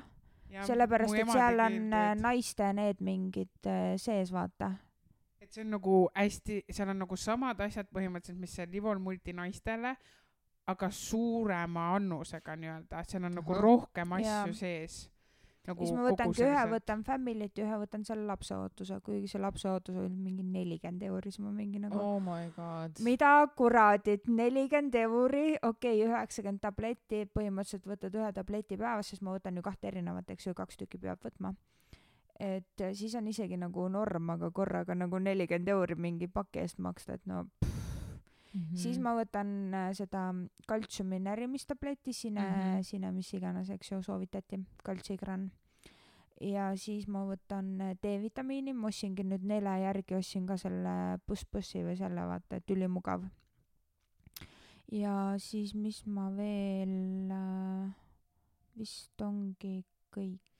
Ja 0.47 0.63
sellepärast, 0.63 1.11
et 1.19 1.27
seal 1.27 1.59
on 1.59 1.73
äh, 1.91 2.13
naiste 2.15 2.69
need 2.71 3.01
mingid 3.03 3.67
äh, 3.67 3.97
sees, 3.99 4.31
vaata. 4.31 4.77
Et 5.47 5.55
see 5.55 5.63
on 5.63 5.75
nagu 5.77 5.97
hästi, 6.11 6.61
seal 6.75 6.91
on 6.91 7.03
nagu 7.05 7.17
samad 7.19 7.61
asjad 7.63 7.87
põhimõtteliselt, 7.95 8.39
mis 8.41 8.55
see 8.59 8.67
Livol 8.71 8.99
multi 8.99 9.35
naistele, 9.35 9.95
aga 10.67 10.89
suurema 10.91 11.93
annusega 11.95 12.57
nii-öelda, 12.59 13.03
seal 13.07 13.29
on 13.29 13.39
nagu 13.39 13.61
rohkem 13.61 14.17
asju 14.19 14.33
Jaa. 14.33 14.57
sees. 14.57 15.05
nagu 15.67 15.83
siis 15.83 15.95
ma 15.95 16.03
võtangi 16.05 16.43
ühe, 16.43 16.63
võtan 16.71 17.01
Family't 17.07 17.59
ja 17.59 17.65
ühe 17.67 17.77
võtan 17.81 18.03
selle 18.07 18.27
lapseootuse, 18.27 18.99
kuigi 19.03 19.31
see 19.31 19.41
lapseootus 19.43 19.95
oli 19.99 20.11
mingi 20.11 20.43
nelikümmend 20.43 21.07
euri, 21.07 21.31
siis 21.31 21.43
ma 21.43 21.51
mingi 21.55 21.81
nagu 21.83 21.99
oh 21.99 22.19
my 22.23 22.51
god. 22.55 22.99
mida 23.07 23.31
kuradit, 23.55 24.27
nelikümmend 24.27 24.95
euri, 24.99 25.45
okei 25.61 26.01
okay,, 26.01 26.03
üheksakümmend 26.07 26.63
tabletti, 26.63 27.23
põhimõtteliselt 27.35 27.87
võtad 27.87 28.19
ühe 28.19 28.31
tableti 28.35 28.79
päevas, 28.79 29.11
sest 29.11 29.23
ma 29.23 29.35
võtan 29.35 29.59
ju 29.59 29.63
kahte 29.67 29.91
erinevat, 29.91 30.35
eks 30.35 30.51
ju, 30.51 30.55
kaks 30.55 30.83
tükki 30.83 30.99
peab 31.03 31.23
võtma. 31.23 31.55
Et 32.39 32.81
äh, 32.81 32.93
siis 32.93 33.15
on 33.17 33.27
isegi 33.27 33.57
nagu 33.57 33.87
norm, 33.89 34.29
aga 34.35 34.51
korraga 34.53 34.95
nagu 34.95 35.19
nelikümmend 35.19 35.69
euri 35.73 35.97
mingi 35.97 36.27
paki 36.29 36.61
eest 36.61 36.81
maksta, 36.83 37.17
et 37.17 37.25
no 37.25 37.45
pff. 37.59 37.71
mm. 38.53 38.61
-hmm. 38.61 38.75
siis 38.77 38.99
ma 38.99 39.15
võtan 39.17 39.73
äh, 39.73 39.93
seda 39.93 40.33
kaltsiumi 40.67 41.19
närimistabletti, 41.19 42.13
sine 42.13 42.41
mm. 42.41 42.53
-hmm. 42.53 42.83
sine, 42.83 43.11
mis 43.11 43.33
iganes, 43.33 43.69
eks 43.69 43.91
ju, 43.91 44.01
soovitati, 44.03 44.59
kaltsigran. 44.83 45.51
ja 46.41 46.75
siis 46.75 47.07
ma 47.07 47.25
võtan 47.25 47.81
äh, 47.81 47.97
D-vitamiini, 48.03 48.73
ma 48.73 48.87
ostsingi 48.87 49.23
nüüd 49.23 49.43
nele 49.43 49.79
järgi, 49.81 50.15
ostsin 50.15 50.45
ka 50.45 50.57
selle 50.57 51.19
Bus-Bussi 51.27 51.83
või 51.83 51.97
selle, 51.97 52.21
vaata, 52.21 52.55
et 52.55 52.69
ülimugav. 52.69 53.23
ja 54.91 55.33
siis, 55.37 55.73
mis 55.73 56.05
ma 56.05 56.29
veel 56.35 57.33
vist 58.77 59.21
ongi 59.21 59.83
kõik. 60.13 60.56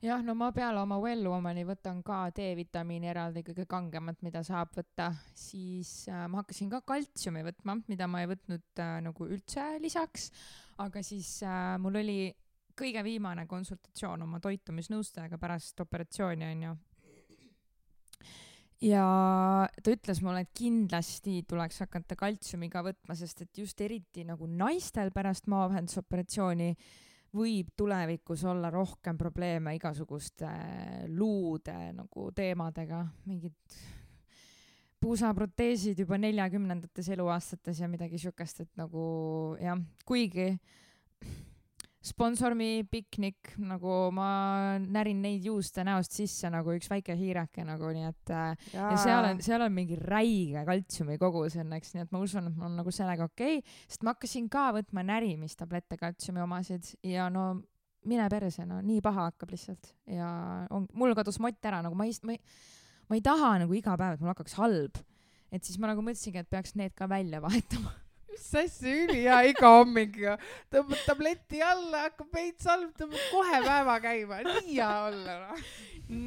jah, 0.00 0.22
no 0.24 0.34
ma 0.34 0.50
peale 0.52 0.80
oma 0.80 0.98
Well 1.00 1.28
Womani 1.28 1.64
võtan 1.68 2.00
ka 2.04 2.22
D-vitamiini 2.34 3.10
eraldi 3.12 3.42
kõige 3.44 3.66
kangemat, 3.68 4.20
mida 4.24 4.42
saab 4.46 4.72
võtta, 4.76 5.10
siis 5.36 6.08
äh, 6.08 6.24
ma 6.30 6.40
hakkasin 6.40 6.70
ka 6.72 6.80
kaltsiumi 6.88 7.44
võtma, 7.44 7.76
mida 7.90 8.08
ma 8.08 8.22
ei 8.22 8.30
võtnud 8.30 8.80
äh, 8.80 8.94
nagu 9.04 9.28
üldse 9.28 9.66
lisaks, 9.82 10.30
aga 10.80 11.02
siis 11.04 11.40
äh, 11.44 11.74
mul 11.82 12.00
oli 12.00 12.20
kõige 12.80 13.02
viimane 13.04 13.44
konsultatsioon 13.48 14.24
oma 14.24 14.40
toitumisnõustajaga 14.40 15.36
pärast 15.40 15.80
operatsiooni 15.84 16.48
onju. 16.48 16.72
ja 18.88 19.04
ta 19.68 19.92
ütles 19.92 20.22
mulle, 20.24 20.46
et 20.46 20.54
kindlasti 20.56 21.42
tuleks 21.48 21.82
hakata 21.84 22.16
kaltsiumiga 22.16 22.80
võtma, 22.86 23.18
sest 23.18 23.44
et 23.44 23.62
just 23.64 23.80
eriti 23.84 24.24
nagu 24.24 24.48
naistel 24.48 25.12
pärast 25.12 25.50
maavähendusoperatsiooni 25.52 26.72
võib 27.36 27.70
tulevikus 27.78 28.42
olla 28.48 28.70
rohkem 28.74 29.18
probleeme 29.18 29.74
igasuguste 29.76 30.50
luude 31.14 31.76
nagu 31.94 32.28
teemadega, 32.34 33.04
mingid 33.30 33.78
puusaproteesid 35.00 36.02
juba 36.02 36.18
neljakümnendates 36.20 37.08
eluaastates 37.14 37.80
ja 37.80 37.88
midagi 37.88 38.18
siukest, 38.20 38.64
et 38.66 38.72
nagu 38.80 39.04
jah, 39.62 39.78
kuigi 40.06 40.52
sponsor 42.00 42.54
me 42.56 42.82
piknik, 42.88 43.52
nagu 43.60 43.94
ma 44.16 44.28
närin 44.80 45.20
neid 45.20 45.44
juuste 45.44 45.84
näost 45.84 46.14
sisse 46.16 46.48
nagu 46.52 46.72
üks 46.72 46.88
väike 46.88 47.12
hiireke 47.18 47.64
nagu, 47.68 47.90
nii 47.92 48.06
et 48.08 48.32
äh, 48.32 48.68
ja 48.72 48.94
seal 49.00 49.28
on, 49.28 49.42
seal 49.44 49.64
on 49.66 49.74
mingi 49.76 49.98
räige 50.00 50.64
kaltsiumi 50.68 51.18
kogus 51.20 51.58
õnneks, 51.60 51.92
nii 51.94 52.06
et 52.06 52.14
ma 52.14 52.22
usun, 52.24 52.48
et 52.48 52.56
mul 52.56 52.70
on 52.70 52.78
nagu 52.80 52.94
sellega 52.94 53.28
okei 53.28 53.60
okay,, 53.60 53.76
sest 53.84 54.06
ma 54.06 54.14
hakkasin 54.14 54.48
ka 54.52 54.70
võtma 54.78 55.04
närimistablette 55.12 56.00
kaltsiumi 56.00 56.40
omasid 56.46 56.94
ja 57.04 57.28
no 57.32 57.52
mine 58.08 58.28
perse, 58.32 58.64
no 58.64 58.80
nii 58.84 59.02
paha 59.04 59.28
hakkab 59.28 59.52
lihtsalt 59.52 59.92
ja 60.08 60.30
on, 60.72 60.88
mul 60.96 61.12
kadus 61.18 61.40
mott 61.42 61.68
ära, 61.68 61.82
nagu 61.84 61.98
ma 61.98 62.08
ei, 62.08 62.16
ma 62.24 62.36
ei, 62.36 62.40
ma 63.12 63.18
ei 63.18 63.24
taha 63.24 63.58
nagu 63.66 63.76
iga 63.76 63.96
päev, 64.00 64.16
et 64.16 64.24
mul 64.24 64.32
hakkaks 64.32 64.56
halb. 64.56 65.02
et 65.52 65.66
siis 65.66 65.76
ma 65.82 65.90
nagu 65.90 66.00
mõtlesingi, 66.06 66.40
et 66.40 66.48
peaks 66.48 66.76
need 66.78 66.94
ka 66.96 67.10
välja 67.10 67.42
vahetama. 67.44 67.92
mis 68.30 68.48
asja, 68.62 68.96
ülihea 69.04 69.38
iga 69.50 69.70
hommik 69.76 70.18
ju. 70.20 70.34
tõmbad 70.72 71.04
tableti 71.06 71.62
alla, 71.64 72.06
hakkab 72.08 72.34
veits 72.34 72.68
halb, 72.70 72.92
tõmbad 72.98 73.24
kohe 73.32 73.62
päeva 73.64 73.96
käima, 74.02 74.42
nii 74.46 74.74
hea 74.74 74.90
olla 75.08 75.38
noh. 75.44 75.64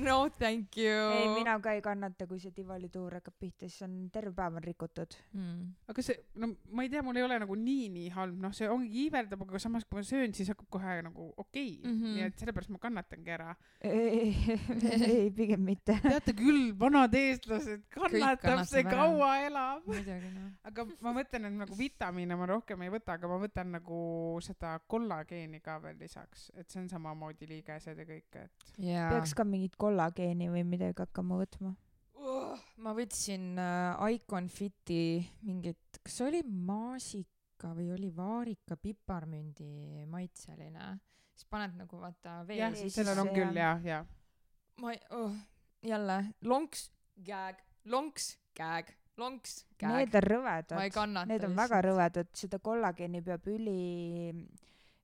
no 0.04 0.18
thank 0.40 0.78
you. 0.80 1.00
ei, 1.18 1.28
mina 1.36 1.56
ka 1.64 1.74
ei 1.76 1.82
kannata, 1.84 2.28
kui 2.28 2.40
see 2.40 2.54
tivolituur 2.56 3.18
hakkab 3.20 3.36
pihta, 3.40 3.68
siis 3.68 3.86
on 3.88 3.96
terve 4.14 4.34
päev 4.38 4.60
on 4.60 4.66
rikutud. 4.66 5.18
mm.. 5.36 5.72
aga 5.92 6.06
see, 6.06 6.18
no 6.40 6.54
ma 6.72 6.86
ei 6.86 6.92
tea, 6.94 7.04
mul 7.06 7.20
ei 7.20 7.26
ole 7.28 7.40
nagu 7.44 7.58
nii, 7.60 7.88
nii 7.98 8.12
halb, 8.16 8.38
noh, 8.46 8.56
see 8.56 8.70
ongi 8.72 9.06
iiveldab, 9.06 9.46
aga 9.48 9.64
samas, 9.64 9.88
kui 9.88 10.00
ma 10.00 10.06
söön, 10.08 10.36
siis 10.36 10.52
hakkab 10.54 10.70
kohe 10.78 10.98
nagu 11.08 11.30
okei 11.38 11.80
okay. 11.80 11.92
mm. 11.92 11.98
-hmm. 12.00 12.18
nii 12.18 12.28
et 12.30 12.44
sellepärast 12.44 12.74
ma 12.76 12.82
kannatangi 12.84 13.36
ära. 13.38 13.56
ei, 13.84 15.32
pigem 15.40 15.64
mitte. 15.68 15.98
teate 16.04 16.36
küll, 16.38 16.72
vanad 16.80 17.16
eestlased, 17.20 17.88
kannatab 17.94 18.66
see, 18.68 18.84
ära. 18.84 18.98
kaua 18.98 19.34
elab. 19.48 19.88
noh. 19.88 20.52
aga 20.64 20.88
ma 21.02 21.16
mõtlen, 21.20 21.50
et 21.50 21.60
nagu 21.64 21.78
vitamiine 21.94 22.36
ma 22.36 22.48
rohkem 22.50 22.82
ei 22.84 22.92
võta, 22.92 23.18
aga 23.18 23.30
ma 23.30 23.38
võtan 23.42 23.74
nagu 23.78 24.00
seda 24.44 24.76
kollageeni 24.90 25.62
ka 25.64 25.78
veel 25.84 25.98
lisaks, 26.02 26.50
et 26.58 26.70
see 26.70 26.82
on 26.82 26.90
samamoodi 26.90 27.48
liigesed 27.50 27.98
ja 27.98 28.06
kõik, 28.08 28.40
et 28.42 28.74
jaa. 28.82 29.10
peaks 29.14 29.34
ka 29.38 29.46
mingit 29.48 29.78
kollageeni 29.80 30.50
või 30.52 30.64
midagi 30.68 31.04
hakkama 31.04 31.38
võtma. 31.44 31.76
uh,. 32.18 32.58
ma 32.78 32.96
võtsin 32.98 33.54
äh, 33.60 34.16
Icon 34.16 34.50
Fiti 34.50 35.22
mingit, 35.46 36.02
kas 36.02 36.18
see 36.18 36.28
oli 36.32 36.42
maasika 36.44 37.74
või 37.78 37.92
oli 37.96 38.10
vaarika 38.16 38.76
piparmündi 38.76 40.06
maitseline, 40.10 40.98
siis 41.34 41.48
paned 41.50 41.78
nagu 41.80 42.02
vaata 42.02 42.42
vee 42.48 42.60
jah, 42.60 42.76
siis 42.76 42.98
sellel 42.98 43.24
on 43.24 43.32
küll 43.36 43.54
jah. 43.56 43.80
ja, 43.84 44.02
ja. 44.02 44.82
ma 44.82 44.96
ei 44.96 45.00
oh,, 45.16 45.38
jälle 45.84 46.20
lonks, 46.42 46.90
gag, 47.24 47.62
lonks, 47.86 48.34
gag, 48.58 48.92
lonks, 49.22 49.64
gag 49.80 49.94
Need. 50.00 50.18
on 50.18 50.28
rõvedad 50.28 50.76
ma 50.78 50.88
ei. 50.88 50.94
kannata. 50.94 51.30
Need 51.30 51.46
on 51.48 51.56
väga. 51.58 51.82
rõvedad, 51.86 52.34
seda 52.38 52.60
kollageeni 52.64 53.22
peab 53.26 53.48
üli, 53.52 54.34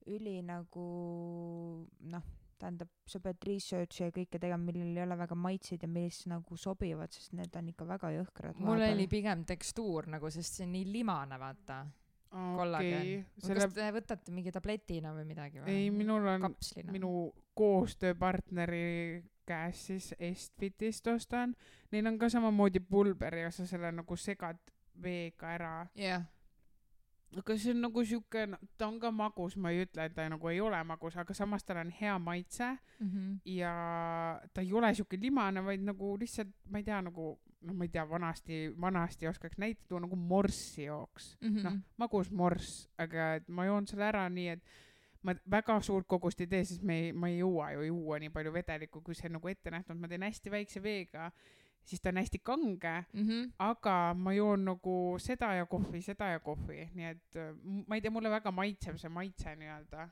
üli 0.09 0.35
nagu 0.45 0.85
noh, 2.13 2.27
tähendab, 2.59 2.91
sa 3.07 3.21
pead 3.23 3.45
research'i 3.47 4.03
ja 4.03 4.13
kõike 4.15 4.41
tegema, 4.41 4.59
millel 4.67 4.97
ei 4.97 5.05
ole 5.05 5.17
väga 5.19 5.37
maitseid 5.39 5.85
ja 5.85 5.91
mis 5.91 6.23
nagu 6.29 6.57
sobivad, 6.59 7.13
sest 7.15 7.35
need 7.37 7.55
on 7.55 7.71
ikka 7.71 7.87
väga 7.87 8.11
jõhkrad. 8.17 8.59
mul 8.65 8.83
oli 8.89 9.07
pigem 9.11 9.45
tekstuur 9.47 10.09
nagu, 10.11 10.31
sest 10.33 10.59
see 10.59 10.67
on 10.67 10.75
nii 10.75 10.89
limane, 10.91 11.39
vaata. 11.39 11.83
kollageen 12.29 12.99
okei, 12.99 13.21
kas 13.39 13.47
selle, 13.47 13.67
te 13.73 13.85
võtate 13.95 14.33
mingi 14.35 14.51
tabletina 14.53 15.13
või 15.15 15.23
midagi 15.31 15.63
või? 15.63 15.73
ei, 15.73 15.87
minul 15.89 16.27
on 16.29 16.43
kapslina. 16.49 16.91
minu 16.93 17.13
koostööpartneri 17.59 19.23
käes 19.49 19.85
siis 19.87 20.11
Estfitist 20.19 21.07
ostan, 21.07 21.55
neil 21.91 22.07
on 22.07 22.19
ka 22.21 22.29
samamoodi 22.29 22.79
pulber 22.79 23.35
ja 23.35 23.51
sa 23.51 23.65
selle 23.67 23.91
nagu 23.91 24.15
segad 24.15 24.59
veega 25.01 25.53
ära. 25.55 25.71
jah, 25.95 26.23
aga 27.37 27.55
see 27.57 27.71
on 27.73 27.81
nagu 27.81 28.03
siuke, 28.05 28.45
ta 28.77 28.87
on 28.87 28.99
ka 28.99 29.11
magus, 29.11 29.55
ma 29.57 29.71
ei 29.71 29.83
ütle, 29.85 30.05
et 30.05 30.15
ta 30.17 30.27
nagu 30.29 30.49
ei 30.49 30.59
ole 30.61 30.79
magus, 30.83 31.17
aga 31.17 31.33
samas 31.33 31.63
tal 31.63 31.77
on 31.81 31.91
hea 32.01 32.17
maitse 32.19 32.77
Mhm. 32.99 33.35
ja 33.45 33.73
ta 34.53 34.61
ei 34.61 34.73
ole 34.73 34.93
siuke 34.93 35.17
limane, 35.21 35.61
vaid 35.65 35.81
nagu 35.81 36.17
lihtsalt, 36.19 36.51
ma 36.69 36.77
ei 36.77 36.83
tea, 36.83 37.01
nagu 37.01 37.39
noh, 37.61 37.73
ma 37.75 37.83
ei 37.83 37.89
tea, 37.89 38.05
vanasti, 38.09 38.73
vanasti 38.81 39.27
oskaks 39.27 39.57
näite 39.57 39.81
tuua 39.87 39.99
nagu 39.99 40.15
morssi 40.15 40.83
jooks. 40.85 41.37
Mhm. 41.41 41.63
noh, 41.63 41.79
magus 41.97 42.31
morss, 42.31 42.87
aga 42.97 43.33
et 43.35 43.47
ma 43.49 43.65
joon 43.65 43.87
selle 43.87 44.03
ära 44.05 44.29
nii, 44.29 44.47
et 44.49 44.63
ma 45.23 45.33
väga 45.51 45.81
suurt 45.81 46.07
kogust 46.07 46.41
ei 46.41 46.47
tee, 46.47 46.63
sest 46.65 46.81
me 46.83 46.99
ei, 46.99 47.11
ma 47.13 47.27
ei 47.27 47.39
jõua 47.41 47.71
ju 47.75 47.81
juua 47.89 48.19
nii 48.19 48.29
palju 48.29 48.53
vedelikku, 48.55 49.01
kui 49.01 49.15
see 49.15 49.29
nagu 49.29 49.47
ette 49.51 49.71
nähtud, 49.71 49.97
ma 49.99 50.07
teen 50.07 50.23
hästi 50.23 50.51
väikse 50.53 50.79
veega, 50.83 51.31
siis 51.83 52.01
ta 52.01 52.09
on 52.13 52.17
hästi 52.21 52.39
kange, 52.43 52.93
Mhm. 53.13 53.51
aga 53.59 54.13
ma 54.13 54.31
joon 54.33 54.65
nagu 54.65 55.17
seda 55.19 55.53
ja 55.57 55.65
kohvi, 55.65 56.01
seda 56.01 56.29
ja 56.31 56.39
kohvi, 56.39 56.89
nii 56.95 57.05
et 57.09 57.35
äh, 57.35 57.51
ma 57.87 57.95
ei 57.95 58.01
tea, 58.01 58.11
mulle 58.11 58.29
väga 58.29 58.51
maitseb 58.51 58.97
see 58.97 59.09
maitse 59.09 59.55
nii-öelda. 59.55 60.09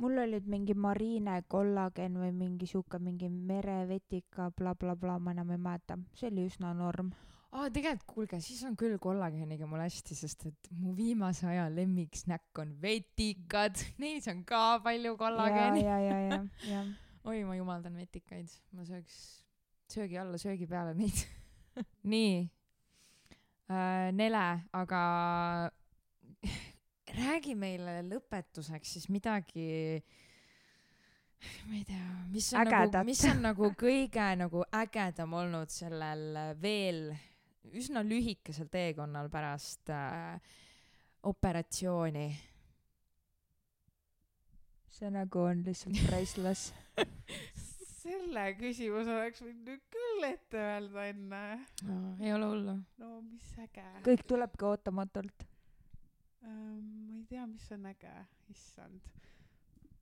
mul 0.00 0.18
olid 0.18 0.46
mingi 0.48 0.74
mariine 0.74 1.42
kollagen 1.48 2.14
või 2.16 2.30
mingi 2.32 2.66
sihuke 2.66 2.98
mingi 2.98 3.28
merevetika 3.28 4.50
blablabla 4.56 4.96
bla,, 4.96 5.18
ma 5.18 5.30
enam 5.34 5.50
ei 5.50 5.58
mäleta, 5.58 5.98
see 6.14 6.30
oli 6.30 6.46
üsna 6.48 6.72
norm. 6.74 7.10
aa, 7.50 7.66
tegelikult 7.74 8.06
kuulge, 8.14 8.40
siis 8.44 8.62
on 8.68 8.76
küll 8.78 8.98
kollageeniga 9.02 9.66
mul 9.70 9.82
hästi, 9.82 10.16
sest 10.18 10.46
et 10.50 10.70
mu 10.76 10.94
viimase 10.96 11.48
aja 11.50 11.66
lemmiksnäkk 11.72 12.62
on 12.62 12.76
vetikad, 12.82 13.80
neis 14.02 14.28
on 14.30 14.44
ka 14.48 14.78
palju 14.84 15.14
ja, 15.14 15.18
kollageeni. 15.24 15.84
ja, 15.84 15.98
ja, 16.04 16.18
ja, 16.28 16.40
ja. 16.70 16.84
oi, 17.24 17.42
ma 17.48 17.58
jumaldan 17.58 17.98
vetikaid, 17.98 18.54
ma 18.76 18.86
sööks 18.88 19.18
söögi 19.90 20.18
alla, 20.20 20.38
söögi 20.38 20.68
peale 20.70 20.94
neid. 20.98 21.24
nii 22.14 22.34
äh,, 23.70 24.10
Nele, 24.14 24.46
aga 24.76 25.02
räägi 27.20 27.56
meile 27.58 28.00
lõpetuseks 28.06 28.96
siis 28.96 29.08
midagi 29.10 30.00
ma 31.66 31.74
ei 31.78 31.84
tea, 31.88 32.06
mis 32.30 32.52
on 32.52 32.60
Ägedat. 32.62 32.92
nagu, 32.92 33.08
mis 33.08 33.24
on 33.30 33.42
nagu 33.42 33.72
kõige 33.80 34.28
nagu 34.38 34.62
ägedam 34.76 35.34
olnud 35.40 35.72
sellel 35.72 36.40
veel 36.60 37.02
üsna 37.68 38.02
lühikesel 38.06 38.68
teekonnal 38.72 39.28
pärast 39.32 39.90
äh, 39.90 40.40
operatsiooni. 41.22 42.28
see 44.90 45.10
nagu 45.10 45.44
on 45.48 45.62
lihtsalt 45.64 46.00
priceless. 46.08 46.72
selle 48.00 48.44
küsimuse 48.58 49.12
oleks 49.14 49.42
võinud 49.44 49.68
nüüd 49.68 49.84
küll 49.92 50.26
ette 50.28 50.60
öelda 50.60 51.06
enne. 51.12 51.42
ei 52.20 52.32
ole 52.34 52.50
hullu. 52.52 52.76
no 53.00 53.20
mis 53.28 53.52
äge. 53.64 53.86
kõik 54.08 54.26
tulebki 54.28 54.68
ootamatult. 54.72 55.46
ma 56.42 57.16
ei 57.16 57.24
tea, 57.28 57.46
mis 57.46 57.70
on 57.76 57.86
äge, 57.92 58.14
issand. 58.52 59.00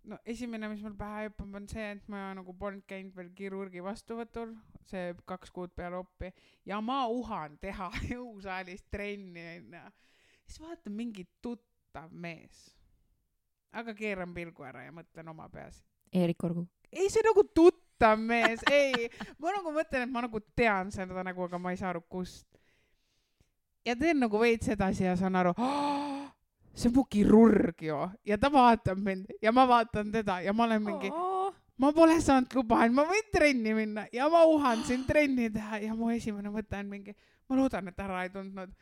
No 0.09 0.19
esimene, 0.27 0.69
mis 0.73 0.83
mul 0.85 0.95
pähe 0.99 1.27
hüppab, 1.29 1.55
on 1.61 1.69
see, 1.71 1.87
et 1.97 2.09
ma 2.13 2.29
nagu 2.37 2.55
polnud 2.57 2.85
käinud 2.89 3.17
veel 3.17 3.31
kirurgi 3.37 3.83
vastuvõtul, 3.85 4.55
see 4.89 5.13
kaks 5.29 5.53
kuud 5.55 5.75
peale 5.77 6.01
oppi 6.01 6.31
ja 6.69 6.81
ma 6.85 7.03
uhan 7.13 7.59
teha 7.63 7.91
jõusaalis 8.13 8.87
trenni 8.93 9.45
onju. 9.57 9.85
siis 10.47 10.63
vaatan 10.65 10.97
mingi 10.97 11.27
tuttav 11.45 12.13
mees. 12.13 12.69
aga 13.73 13.95
keeran 13.95 14.33
pilgu 14.35 14.65
ära 14.65 14.87
ja 14.87 14.93
mõtlen 14.97 15.29
oma 15.29 15.49
peas. 15.53 15.83
Eerik 16.13 16.45
Orgu. 16.45 16.67
ei, 16.93 17.11
see 17.13 17.25
nagu 17.25 17.45
tuttav 17.55 18.21
mees, 18.21 18.65
ei, 18.73 19.11
ma 19.39 19.53
nagu 19.59 19.75
mõtlen, 19.77 20.07
et 20.07 20.13
ma 20.13 20.25
nagu 20.25 20.41
tean 20.57 20.93
seda 20.95 21.25
nägu, 21.25 21.45
aga 21.45 21.61
ma 21.61 21.75
ei 21.75 21.81
saa 21.81 21.93
aru, 21.93 22.05
kust. 22.09 22.47
ja 23.85 23.97
teen 23.97 24.25
nagu 24.25 24.41
veits 24.41 24.73
edasi 24.73 25.05
ja 25.05 25.17
saan 25.21 25.37
aru, 25.37 25.53
see 26.75 26.89
on 26.89 26.95
mu 26.95 27.05
kirurg 27.05 27.83
ju 27.83 27.99
ja 28.25 28.39
ta 28.39 28.51
vaatab 28.53 28.99
mind 28.99 29.27
ja 29.43 29.53
ma 29.53 29.67
vaatan 29.67 30.13
teda 30.13 30.41
ja 30.41 30.53
ma 30.53 30.65
olen 30.65 30.83
mingi, 30.83 31.11
ma 31.79 31.93
pole 31.95 32.19
saanud 32.21 32.55
luba, 32.59 32.83
et 32.85 32.93
ma 32.95 33.05
võin 33.07 33.31
trenni 33.33 33.73
minna. 33.75 34.05
Ja 34.13 34.27
ma 34.33 34.43
uhan 34.51 34.83
siin 34.87 35.07
trenni 35.07 35.49
teha 35.55 35.81
ja 35.87 35.95
mu 35.95 36.11
esimene 36.11 36.51
mõte 36.53 36.79
on 36.79 36.91
mingi, 36.91 37.15
ma 37.49 37.59
loodan, 37.59 37.91
et 37.91 38.03
härra 38.03 38.27
ei 38.27 38.35
tundnud. 38.35 38.77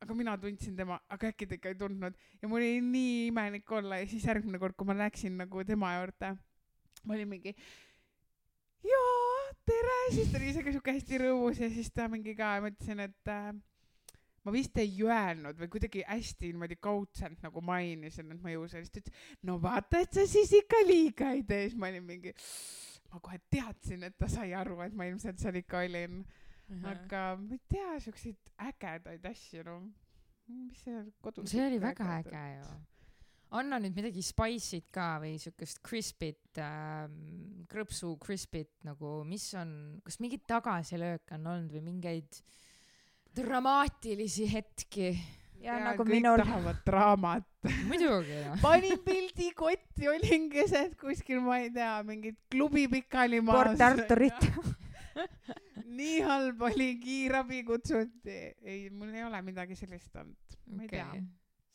aga 0.00 0.14
mina 0.16 0.32
tundsin 0.40 0.72
tema, 0.76 0.96
aga 1.12 1.28
äkki 1.28 1.44
ta 1.44 1.58
ikka 1.58 1.68
ei 1.68 1.76
tundnud. 1.76 2.14
Ja 2.40 2.48
mul 2.48 2.62
oli 2.62 2.80
nii 2.80 3.26
imelik 3.28 3.72
olla 3.76 3.98
ja 4.00 4.06
siis 4.08 4.24
järgmine 4.24 4.58
kord, 4.58 4.72
kui 4.72 4.88
ma 4.88 4.96
läksin 4.96 5.36
nagu 5.36 5.64
tema 5.68 5.90
juurde, 5.98 6.30
ma 7.04 7.14
olin 7.14 7.28
mingi, 7.28 7.52
jaa, 8.88 9.42
tere, 9.68 9.98
siis 10.14 10.30
ta 10.32 10.40
oli 10.40 10.48
ise 10.54 10.64
ka 10.64 10.72
siuke 10.72 10.94
hästi 10.96 11.20
rõõmus 11.20 11.60
ja 11.60 11.68
siis 11.68 11.92
ta 11.92 12.08
mingi 12.08 12.32
ka, 12.38 12.54
ma 12.64 12.72
ütlesin, 12.72 13.04
et 13.04 13.28
äh, 13.28 13.52
ma 14.44 14.54
vist 14.54 14.76
ei 14.80 14.92
öelnud 15.04 15.58
või 15.60 15.70
kuidagi 15.74 16.04
hästi 16.08 16.52
niimoodi 16.52 16.78
kaudselt 16.80 17.42
nagu 17.44 17.62
mainisin, 17.64 18.32
et 18.32 18.42
ma 18.42 18.52
ei 18.52 18.60
usu 18.60 18.78
siis 18.78 18.92
ta 18.92 19.02
ütles, 19.02 19.24
no 19.48 19.58
vaata, 19.62 20.00
et 20.00 20.16
sa 20.16 20.26
siis 20.28 20.52
ikka 20.62 20.80
liiga 20.86 21.32
ei 21.36 21.42
tee, 21.46 21.68
siis 21.68 21.80
ma 21.80 21.90
olin 21.92 22.06
mingi, 22.06 22.32
ma 23.12 23.20
kohe 23.24 23.40
teadsin, 23.52 24.06
et 24.08 24.16
ta 24.18 24.30
sai 24.32 24.54
aru, 24.56 24.78
et 24.86 24.96
ma 24.96 25.08
ilmselt 25.10 25.42
seal 25.42 25.60
ikka 25.60 25.84
olin, 25.84 26.22
aga 26.88 27.24
ma 27.40 27.58
ei 27.58 27.64
tea, 27.68 27.98
siukseid 28.06 28.54
ägedaid 28.70 29.26
asju, 29.28 29.66
no 29.66 29.80
mis 30.50 30.80
see 30.84 31.02
kodus. 31.22 31.50
see 31.50 31.66
oli 31.66 31.80
väga 31.82 32.06
äge 32.20 32.44
ju. 32.56 32.70
anna 33.60 33.80
nüüd 33.82 33.96
midagi 33.98 34.22
spice'it 34.22 34.88
ka 34.94 35.18
või 35.22 35.36
siukest 35.42 35.82
crispit 35.86 36.60
ähm,, 36.62 37.66
krõpsu 37.70 38.14
crispit 38.22 38.72
nagu, 38.86 39.20
mis 39.26 39.48
on, 39.58 40.00
kas 40.06 40.20
mingeid 40.22 40.46
tagasilööke 40.48 41.36
on 41.38 41.48
olnud 41.54 41.74
või 41.76 41.84
mingeid 41.90 42.40
dramaatilisi 43.36 44.48
hetki? 44.52 45.12
ja 45.60 45.76
nagu 45.82 46.04
kõik 46.04 46.14
minul, 46.14 46.40
tahavad 46.40 46.78
draamat. 46.86 47.46
muidugi 47.88 48.36
noh. 48.46 48.60
panin 48.62 49.00
pildi 49.04 49.50
kotti, 49.56 50.08
olin 50.08 50.48
keset 50.52 50.96
kuskil, 51.00 51.42
ma 51.44 51.60
ei 51.60 51.70
tea, 51.74 51.92
mingit 52.06 52.38
klubi 52.52 52.86
pikali 52.88 53.42
maas. 53.44 53.74
Port 53.74 53.84
Arturit. 53.84 54.48
nii 56.00 56.20
halb 56.24 56.62
oli, 56.70 56.94
kiirabi 57.02 57.62
kutsuti. 57.68 58.38
ei, 58.62 58.88
mul 58.90 59.12
ei 59.14 59.24
ole 59.26 59.42
midagi 59.44 59.76
sellist 59.78 60.16
olnud. 60.16 60.58
ma 60.72 60.86
ei 60.86 60.92
tea. 60.94 61.08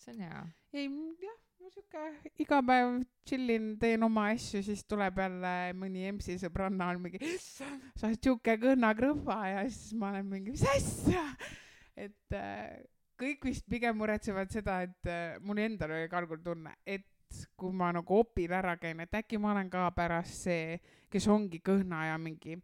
see 0.02 0.15
on 0.15 0.23
hea. 0.26 0.45
ei, 0.73 0.90
jah, 1.22 1.41
ma 1.66 1.72
siuke 1.74 2.02
iga 2.44 2.60
päev 2.62 3.00
chillin, 3.26 3.72
teen 3.82 4.04
oma 4.06 4.28
asju, 4.36 4.62
siis 4.66 4.84
tuleb 4.86 5.18
jälle 5.18 5.54
mõni 5.80 6.04
EMS-i 6.12 6.38
sõbranna 6.44 6.92
on 6.94 7.02
mingi, 7.02 7.32
sa 7.42 8.06
oled 8.06 8.22
siuke 8.22 8.58
kõhna 8.62 8.92
krõhva 8.98 9.40
ja 9.50 9.64
siis 9.66 9.96
ma 9.98 10.12
olen 10.14 10.28
mingi, 10.30 10.54
mis 10.54 10.66
asja. 10.76 11.24
et 11.98 12.38
äh, 12.38 12.84
kõik 13.18 13.48
vist 13.50 13.66
pigem 13.72 13.98
muretsevad 13.98 14.54
seda, 14.54 14.84
et 14.86 15.10
äh, 15.10 15.40
mul 15.42 15.64
endal 15.64 15.96
oli 15.96 16.12
ka 16.12 16.22
algul 16.22 16.44
tunne, 16.46 16.76
et 16.86 17.08
kui 17.58 17.74
ma 17.74 17.90
nagu 17.96 18.22
opil 18.22 18.54
ära 18.54 18.76
käin, 18.78 19.02
et 19.02 19.18
äkki 19.18 19.42
ma 19.42 19.56
olen 19.56 19.72
ka 19.74 19.88
pärast 19.96 20.46
see, 20.46 20.78
kes 21.10 21.26
ongi 21.34 21.64
kõhna 21.66 22.12
ja 22.12 22.20
mingi, 22.22 22.60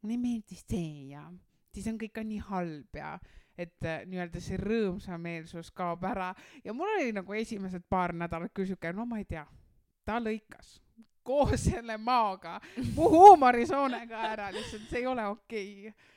mulle 0.00 0.16
ei 0.16 0.22
meeldi 0.22 0.56
see 0.62 1.10
ja 1.12 1.26
siis 1.74 1.90
on 1.92 2.00
kõik 2.00 2.16
ka 2.16 2.24
nii 2.24 2.40
halb 2.48 2.96
ja 2.96 3.18
et 3.58 3.86
äh, 3.86 4.02
nii-öelda 4.06 4.42
see 4.42 4.58
rõõmsameelsus 4.60 5.72
kaob 5.74 6.04
ära 6.06 6.30
ja 6.64 6.74
mul 6.76 6.90
oli 6.96 7.12
nagu 7.16 7.34
esimesed 7.34 7.84
paar 7.90 8.14
nädalat 8.14 8.54
küll 8.54 8.68
siuke, 8.70 8.92
no 8.94 9.06
ma 9.08 9.18
ei 9.18 9.26
tea, 9.28 9.44
ta 10.06 10.20
lõikas 10.22 10.78
koos 11.28 11.64
selle 11.66 11.98
maaga 12.00 12.56
mu 12.94 13.08
huumorisoonega 13.16 14.22
ära, 14.30 14.52
lihtsalt 14.54 14.86
see 14.88 15.02
ei 15.02 15.10
ole 15.10 15.26
okei 15.28 15.74
okay.. 15.90 16.14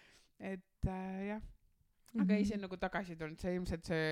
et 0.53 0.87
äh, 0.87 1.17
jah, 1.33 1.43
aga 2.21 2.37
ei, 2.37 2.47
see 2.47 2.59
on 2.59 2.65
nagu 2.67 2.79
tagasi 2.79 3.17
tulnud, 3.19 3.41
see 3.41 3.57
ilmselt 3.57 3.89
see, 3.89 4.07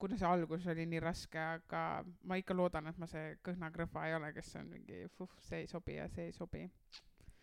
kuna 0.00 0.18
see 0.18 0.28
algus 0.28 0.66
oli 0.72 0.88
nii 0.88 1.02
raske, 1.04 1.38
aga 1.38 1.84
ma 2.26 2.40
ikka 2.40 2.56
loodan, 2.56 2.90
et 2.90 2.98
ma 2.98 3.08
see 3.10 3.36
kõhnakrõhva 3.46 4.08
ei 4.08 4.16
ole, 4.18 4.32
kes 4.34 4.54
on 4.60 4.70
mingi 4.72 5.04
fuh, 5.18 5.30
see 5.46 5.62
ei 5.62 5.70
sobi 5.70 5.98
ja 6.00 6.08
see 6.10 6.30
ei 6.30 6.36
sobi. 6.36 6.66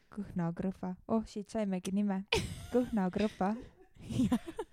Kõhnakrõhva, 0.10 0.95
oh 1.14 1.22
siit 1.30 1.53
saimegi 1.53 1.93
nime, 1.93 2.23
Kõhnakrõhva. 2.73 3.53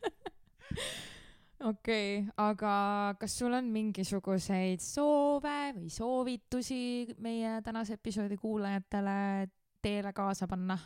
okei 1.61 2.19
okay,, 2.19 2.32
aga 2.36 3.15
kas 3.20 3.39
sul 3.39 3.57
on 3.57 3.70
mingisuguseid 3.73 4.82
soove 4.85 5.73
või 5.78 5.89
soovitusi 5.93 7.16
meie 7.24 7.61
tänase 7.65 7.97
episoodi 7.97 8.36
kuulajatele 8.40 9.48
teele 9.82 10.12
kaasa 10.12 10.48
panna? 10.48 10.78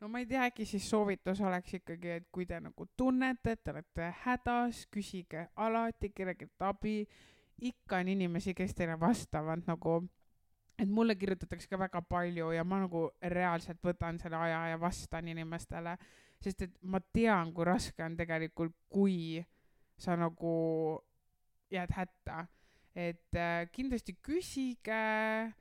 no 0.00 0.08
ma 0.08 0.20
ei 0.22 0.26
tea, 0.26 0.44
äkki 0.46 0.66
siis 0.68 0.86
soovitus 0.90 1.40
oleks 1.40 1.74
ikkagi, 1.80 2.10
et 2.20 2.28
kui 2.32 2.46
te 2.46 2.60
nagu 2.62 2.86
tunnete, 2.96 3.56
et 3.56 3.64
te 3.64 3.74
olete 3.74 4.12
hädas, 4.22 4.84
küsige 4.94 5.48
alati 5.56 6.12
kellelgi 6.14 6.48
abi. 6.60 7.02
ikka 7.58 7.98
on 7.98 8.08
inimesi, 8.08 8.54
kes 8.54 8.74
teile 8.74 8.94
vastavad 9.00 9.64
nagu, 9.66 10.04
et 10.78 10.88
mulle 10.88 11.16
kirjutatakse 11.18 11.68
ka 11.68 11.78
väga 11.78 12.02
palju 12.02 12.52
ja 12.54 12.64
ma 12.64 12.78
nagu 12.84 13.10
reaalselt 13.22 13.82
võtan 13.82 14.20
selle 14.22 14.36
aja 14.36 14.68
ja 14.68 14.80
vastan 14.80 15.28
inimestele, 15.28 15.96
sest 16.44 16.62
et 16.62 16.74
ma 16.82 17.00
tean, 17.12 17.52
kui 17.54 17.66
raske 17.66 18.04
on 18.04 18.16
tegelikult, 18.18 18.74
kui 18.88 19.44
sa 19.98 20.16
nagu 20.16 20.54
jääd 21.70 21.94
hätta. 21.96 22.46
et 22.98 23.34
äh, 23.36 23.68
kindlasti 23.70 24.16
küsige 24.22 25.52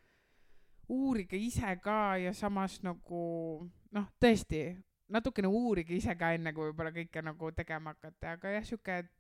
uurige 0.90 1.38
ise 1.38 1.76
ka 1.84 2.18
ja 2.18 2.34
samas 2.34 2.80
nagu 2.82 3.68
noh, 3.92 4.08
tõesti 4.20 4.62
natukene 5.14 5.48
uurige 5.48 5.96
ise 5.96 6.16
ka 6.18 6.32
enne, 6.36 6.54
kui 6.54 6.70
võib-olla 6.70 6.92
kõike 6.96 7.24
nagu 7.24 7.52
tegema 7.56 7.94
hakata, 7.94 8.34
aga 8.38 8.54
jah, 8.56 8.66
sihuke, 8.68 8.98
et 9.04 9.12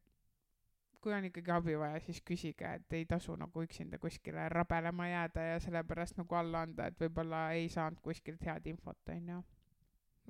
kui 1.01 1.13
on 1.13 1.27
ikkagi 1.29 1.53
abi 1.53 1.75
vaja, 1.79 1.99
siis 2.03 2.21
küsige, 2.25 2.67
et 2.79 2.95
ei 2.97 3.05
tasu 3.07 3.35
nagu 3.39 3.63
üksinda 3.63 3.99
kuskile 4.01 4.47
rabelema 4.51 5.07
jääda 5.07 5.49
ja 5.51 5.59
sellepärast 5.63 6.17
nagu 6.19 6.39
alla 6.39 6.65
anda, 6.67 6.89
et 6.89 6.99
võib-olla 6.99 7.49
ei 7.55 7.69
saanud 7.71 8.01
kuskilt 8.03 8.43
head 8.47 8.67
infot, 8.73 8.99
onju. 9.13 9.43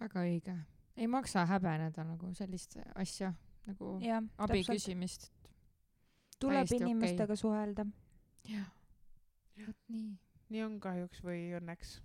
väga 0.02 0.26
õige. 0.26 0.58
Ei 0.98 1.08
maksa 1.08 1.46
häbeneda 1.46 2.04
nagu 2.04 2.34
sellist 2.34 2.78
asja 2.96 3.34
nagu 3.68 3.98
jah, 4.02 4.24
abi 4.38 4.62
täpselt. 4.62 4.76
küsimist. 4.76 5.30
tuleb 6.40 6.72
inimestega 6.80 7.36
suhelda. 7.36 7.86
jah, 8.48 8.70
vot 9.66 9.78
nii. 9.94 10.16
nii 10.50 10.64
on 10.64 10.80
kahjuks 10.80 11.24
või 11.26 11.50
õnneks. 11.60 12.00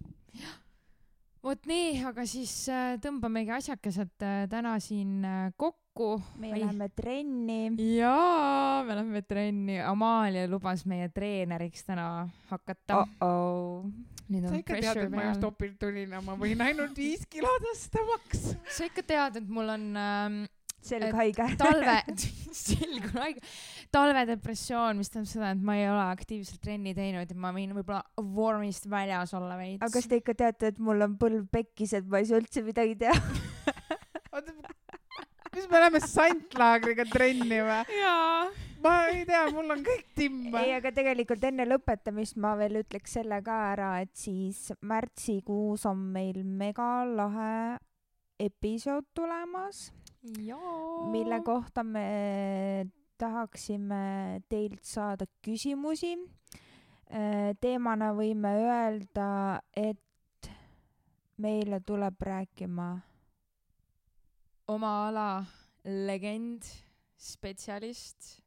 Vot 1.43 1.67
nii, 1.69 2.03
aga 2.07 2.25
siis 2.29 2.53
äh, 2.71 2.95
tõmbamegi 3.03 3.53
asjakesed 3.57 4.25
äh, 4.25 4.45
täna 4.51 4.77
siin 4.83 5.23
äh, 5.27 5.51
kokku. 5.59 6.17
meie 6.41 6.55
Ai. 6.55 6.61
läheme 6.63 6.89
trenni. 6.97 7.75
jaa, 7.99 8.83
me 8.87 8.97
lähme 8.97 9.23
trenni. 9.29 9.81
Amalia 9.85 10.47
lubas 10.49 10.87
meie 10.89 11.11
treeneriks 11.13 11.85
täna 11.89 12.29
hakata. 12.49 13.03
oh-oh. 13.03 13.85
nüüd 14.31 14.47
sa 14.47 14.55
on 14.55 14.63
ikka 14.63 14.79
tead, 14.79 14.87
pressure 14.87 15.07
et 15.11 15.13
ma 15.13 15.29
just 15.29 15.45
opilt 15.45 15.77
tulin 15.83 16.15
ja 16.17 16.23
ma 16.25 16.39
võin 16.41 16.65
ainult 16.65 16.97
viis 16.97 17.27
kilo 17.29 17.51
tõsta 17.67 18.07
maks. 18.09 18.49
sa 18.73 18.89
ikka 18.89 19.05
tead, 19.05 19.43
et 19.43 19.53
mul 19.53 19.75
on 19.75 19.89
ähm, 19.99 20.43
selg 20.83 21.15
haige. 21.17 21.47
talve, 21.63 21.97
selg 22.65 23.09
on 23.11 23.21
haige, 23.23 23.45
talvedepressioon, 23.95 24.99
mis 24.99 25.13
tähendab 25.13 25.33
seda, 25.33 25.53
et 25.55 25.65
ma 25.69 25.79
ei 25.79 25.89
ole 25.91 26.05
aktiivselt 26.11 26.63
trenni 26.65 26.95
teinud 26.97 27.31
ja 27.31 27.39
ma 27.39 27.53
võin 27.55 27.75
võib-olla 27.77 28.03
vormist 28.37 28.89
väljas 28.91 29.35
olla 29.39 29.59
veits. 29.61 29.83
aga 29.83 29.93
kas 29.95 30.11
te 30.11 30.21
ikka 30.23 30.37
teate, 30.45 30.73
et 30.73 30.83
mul 30.83 31.07
on 31.07 31.17
põlv 31.21 31.47
pekkis, 31.53 31.97
et 31.99 32.09
ma 32.09 32.23
ei 32.23 32.29
saa 32.31 32.43
üldse 32.43 32.65
midagi 32.67 32.99
teha? 33.05 33.17
oota, 34.33 34.55
mis 35.53 35.71
me 35.71 35.85
läheme 35.85 36.03
santlaagriga 36.05 37.07
trenni 37.13 37.63
või? 37.63 37.79
jaa. 38.01 38.51
ma 38.83 38.97
ei 39.13 39.23
tea, 39.29 39.45
mul 39.55 39.77
on 39.77 39.87
kõik 39.87 40.11
timm. 40.19 40.51
ei, 40.63 40.75
aga 40.79 40.95
tegelikult 40.95 41.47
enne 41.47 41.69
lõpetamist 41.69 42.41
ma 42.43 42.57
veel 42.59 42.83
ütleks 42.83 43.19
selle 43.21 43.39
ka 43.45 43.63
ära, 43.77 43.95
et 44.03 44.15
siis 44.19 44.71
märtsikuus 44.81 45.87
on 45.91 46.05
meil 46.17 46.43
megalahe 46.43 47.79
episood 48.39 49.05
tulemas, 49.15 49.93
mille 51.11 51.41
kohta 51.45 51.83
me 51.85 52.87
tahaksime 53.19 54.43
teilt 54.49 54.85
saada 54.85 55.27
küsimusi. 55.45 56.17
teemana 57.61 58.13
võime 58.17 58.55
öelda, 58.57 59.61
et 59.77 60.49
meile 61.37 61.81
tuleb 61.85 62.23
rääkima 62.23 62.87
oma 64.69 64.93
ala 65.09 65.45
legend, 65.85 66.63
spetsialist. 67.19 68.42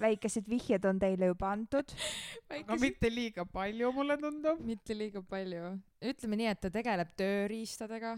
Väikesed 0.00 0.48
vihjed 0.50 0.84
on 0.88 0.98
teile 1.02 1.30
juba 1.30 1.52
antud. 1.54 1.94
aga 2.50 2.78
mitte 2.80 3.10
liiga 3.12 3.44
palju, 3.46 3.92
mulle 3.92 4.16
tundub. 4.20 4.60
mitte 4.64 4.96
liiga 4.96 5.22
palju. 5.22 5.74
ütleme 6.02 6.40
nii, 6.40 6.50
et 6.52 6.60
ta 6.60 6.70
tegeleb 6.74 7.14
tööriistadega, 7.18 8.16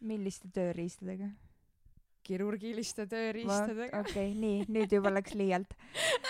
milliste 0.00 0.50
tööriistadega? 0.54 1.30
kirurgiliste 2.24 3.06
tööriistadega. 3.06 4.00
okei 4.00 4.30
okay,, 4.30 4.34
nii, 4.40 4.66
nüüd 4.72 4.92
juba 4.96 5.12
läks 5.12 5.34
liialt. 5.36 5.74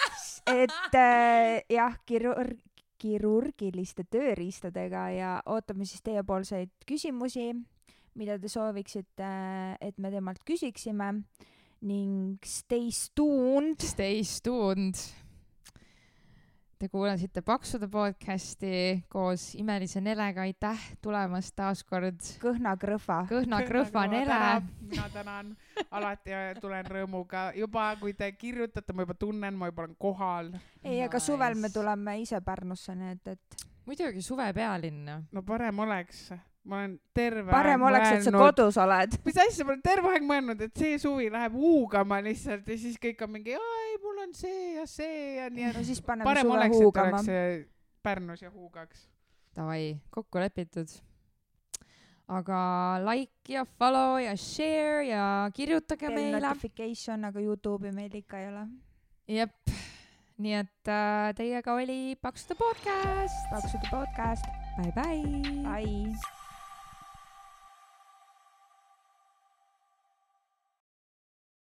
et 0.62 0.98
äh, 0.98 1.62
jah, 1.70 1.98
kirurg, 2.06 2.58
kirurgiliste 3.04 4.06
tööriistadega 4.10 5.08
ja 5.14 5.30
ootame 5.50 5.86
siis 5.88 6.02
teiepoolseid 6.02 6.72
küsimusi, 6.88 7.52
mida 8.18 8.38
te 8.40 8.50
sooviksite, 8.50 9.30
et 9.82 9.98
me 9.98 10.10
temalt 10.14 10.42
küsiksime 10.46 11.10
ning 11.84 12.38
stay 12.44 12.88
tuned. 13.14 13.80
Stay 13.80 14.22
tuned. 14.42 14.94
Te 16.78 16.88
kuulasite 16.88 17.40
Paksude 17.44 17.86
podcasti 17.88 19.04
koos 19.08 19.54
imelise 19.54 20.00
Nelega, 20.00 20.42
aitäh 20.42 20.80
tulemast 21.04 21.54
taas 21.56 21.84
kord. 21.84 22.18
kõhnakrõhva. 22.42 23.20
Kõhna 23.30 23.60
Krõhva 23.68 24.06
Nele. 24.10 24.40
mina 24.80 25.06
tänan, 25.12 25.52
alati 25.90 26.34
tulen 26.60 26.84
rõõmuga, 26.84 27.46
juba 27.56 27.94
kui 28.00 28.12
te 28.12 28.32
kirjutate, 28.32 28.92
ma 28.92 29.06
juba 29.06 29.14
tunnen, 29.14 29.54
ma 29.54 29.70
juba 29.70 29.84
olen 29.84 29.96
kohal. 29.98 30.50
ei, 30.82 31.02
aga 31.02 31.20
suvel 31.20 31.54
me 31.54 31.70
tuleme 31.70 32.18
ise 32.20 32.40
Pärnusse, 32.40 32.94
nii 32.94 33.12
et, 33.12 33.28
et 33.28 33.68
muidugi 33.86 34.22
suvepealinn. 34.22 35.08
no 35.32 35.42
parem 35.42 35.78
oleks, 35.78 36.32
ma 36.64 36.80
olen 36.80 36.94
terve 37.16 37.52
parem 37.52 37.82
oleks, 37.84 38.10
et 38.16 38.26
sa 38.26 38.32
kodus 38.32 38.78
oled. 38.80 39.16
mis 39.26 39.38
asja, 39.44 39.66
ma 39.66 39.74
olen 39.74 39.82
terve 39.84 40.12
aeg 40.14 40.26
mõelnud, 40.28 40.62
et 40.64 40.80
see 40.80 40.98
suvi 41.00 41.28
läheb 41.32 41.56
huugama 41.60 42.20
lihtsalt 42.24 42.68
ja 42.68 42.76
siis 42.80 42.96
kõik 43.00 43.24
on 43.26 43.34
mingi, 43.36 43.56
ei, 43.58 43.96
mul 44.02 44.22
on 44.24 44.32
see 44.36 44.74
ja 44.78 44.86
see 44.88 45.24
ja 45.38 45.50
nii 45.52 45.66
no 45.68 45.72
et 45.74 45.88
siis 45.90 46.00
paneme 46.04 46.28
parem 46.28 46.48
suve 46.48 46.60
oleks, 46.60 46.78
huugama 46.80 47.24
Pärnus 48.04 48.42
ja 48.44 48.50
huugaks. 48.52 49.06
Davai, 49.56 49.96
kokku 50.12 50.40
lepitud. 50.42 50.90
aga 52.28 52.58
like 53.04 53.52
ja 53.52 53.64
follow 53.78 54.16
ja 54.18 54.32
share 54.36 55.04
ja 55.06 55.50
kirjutage 55.54 56.00
kell 56.00 56.16
meile. 56.16 56.40
notification, 56.40 57.24
aga 57.24 57.40
Youtube'i 57.40 57.92
meil 57.92 58.14
ikka 58.16 58.40
ei 58.40 58.48
ole. 58.48 58.66
jep, 59.28 59.74
nii 60.38 60.56
et 60.60 60.88
äh, 60.88 61.34
teiega 61.36 61.76
oli 61.76 62.16
Paksude 62.20 62.56
podcast. 62.56 63.44
paksude 63.50 63.92
podcast, 63.92 64.48
Bye 64.76 64.92
bye. 64.96 65.52
bye. 65.62 66.43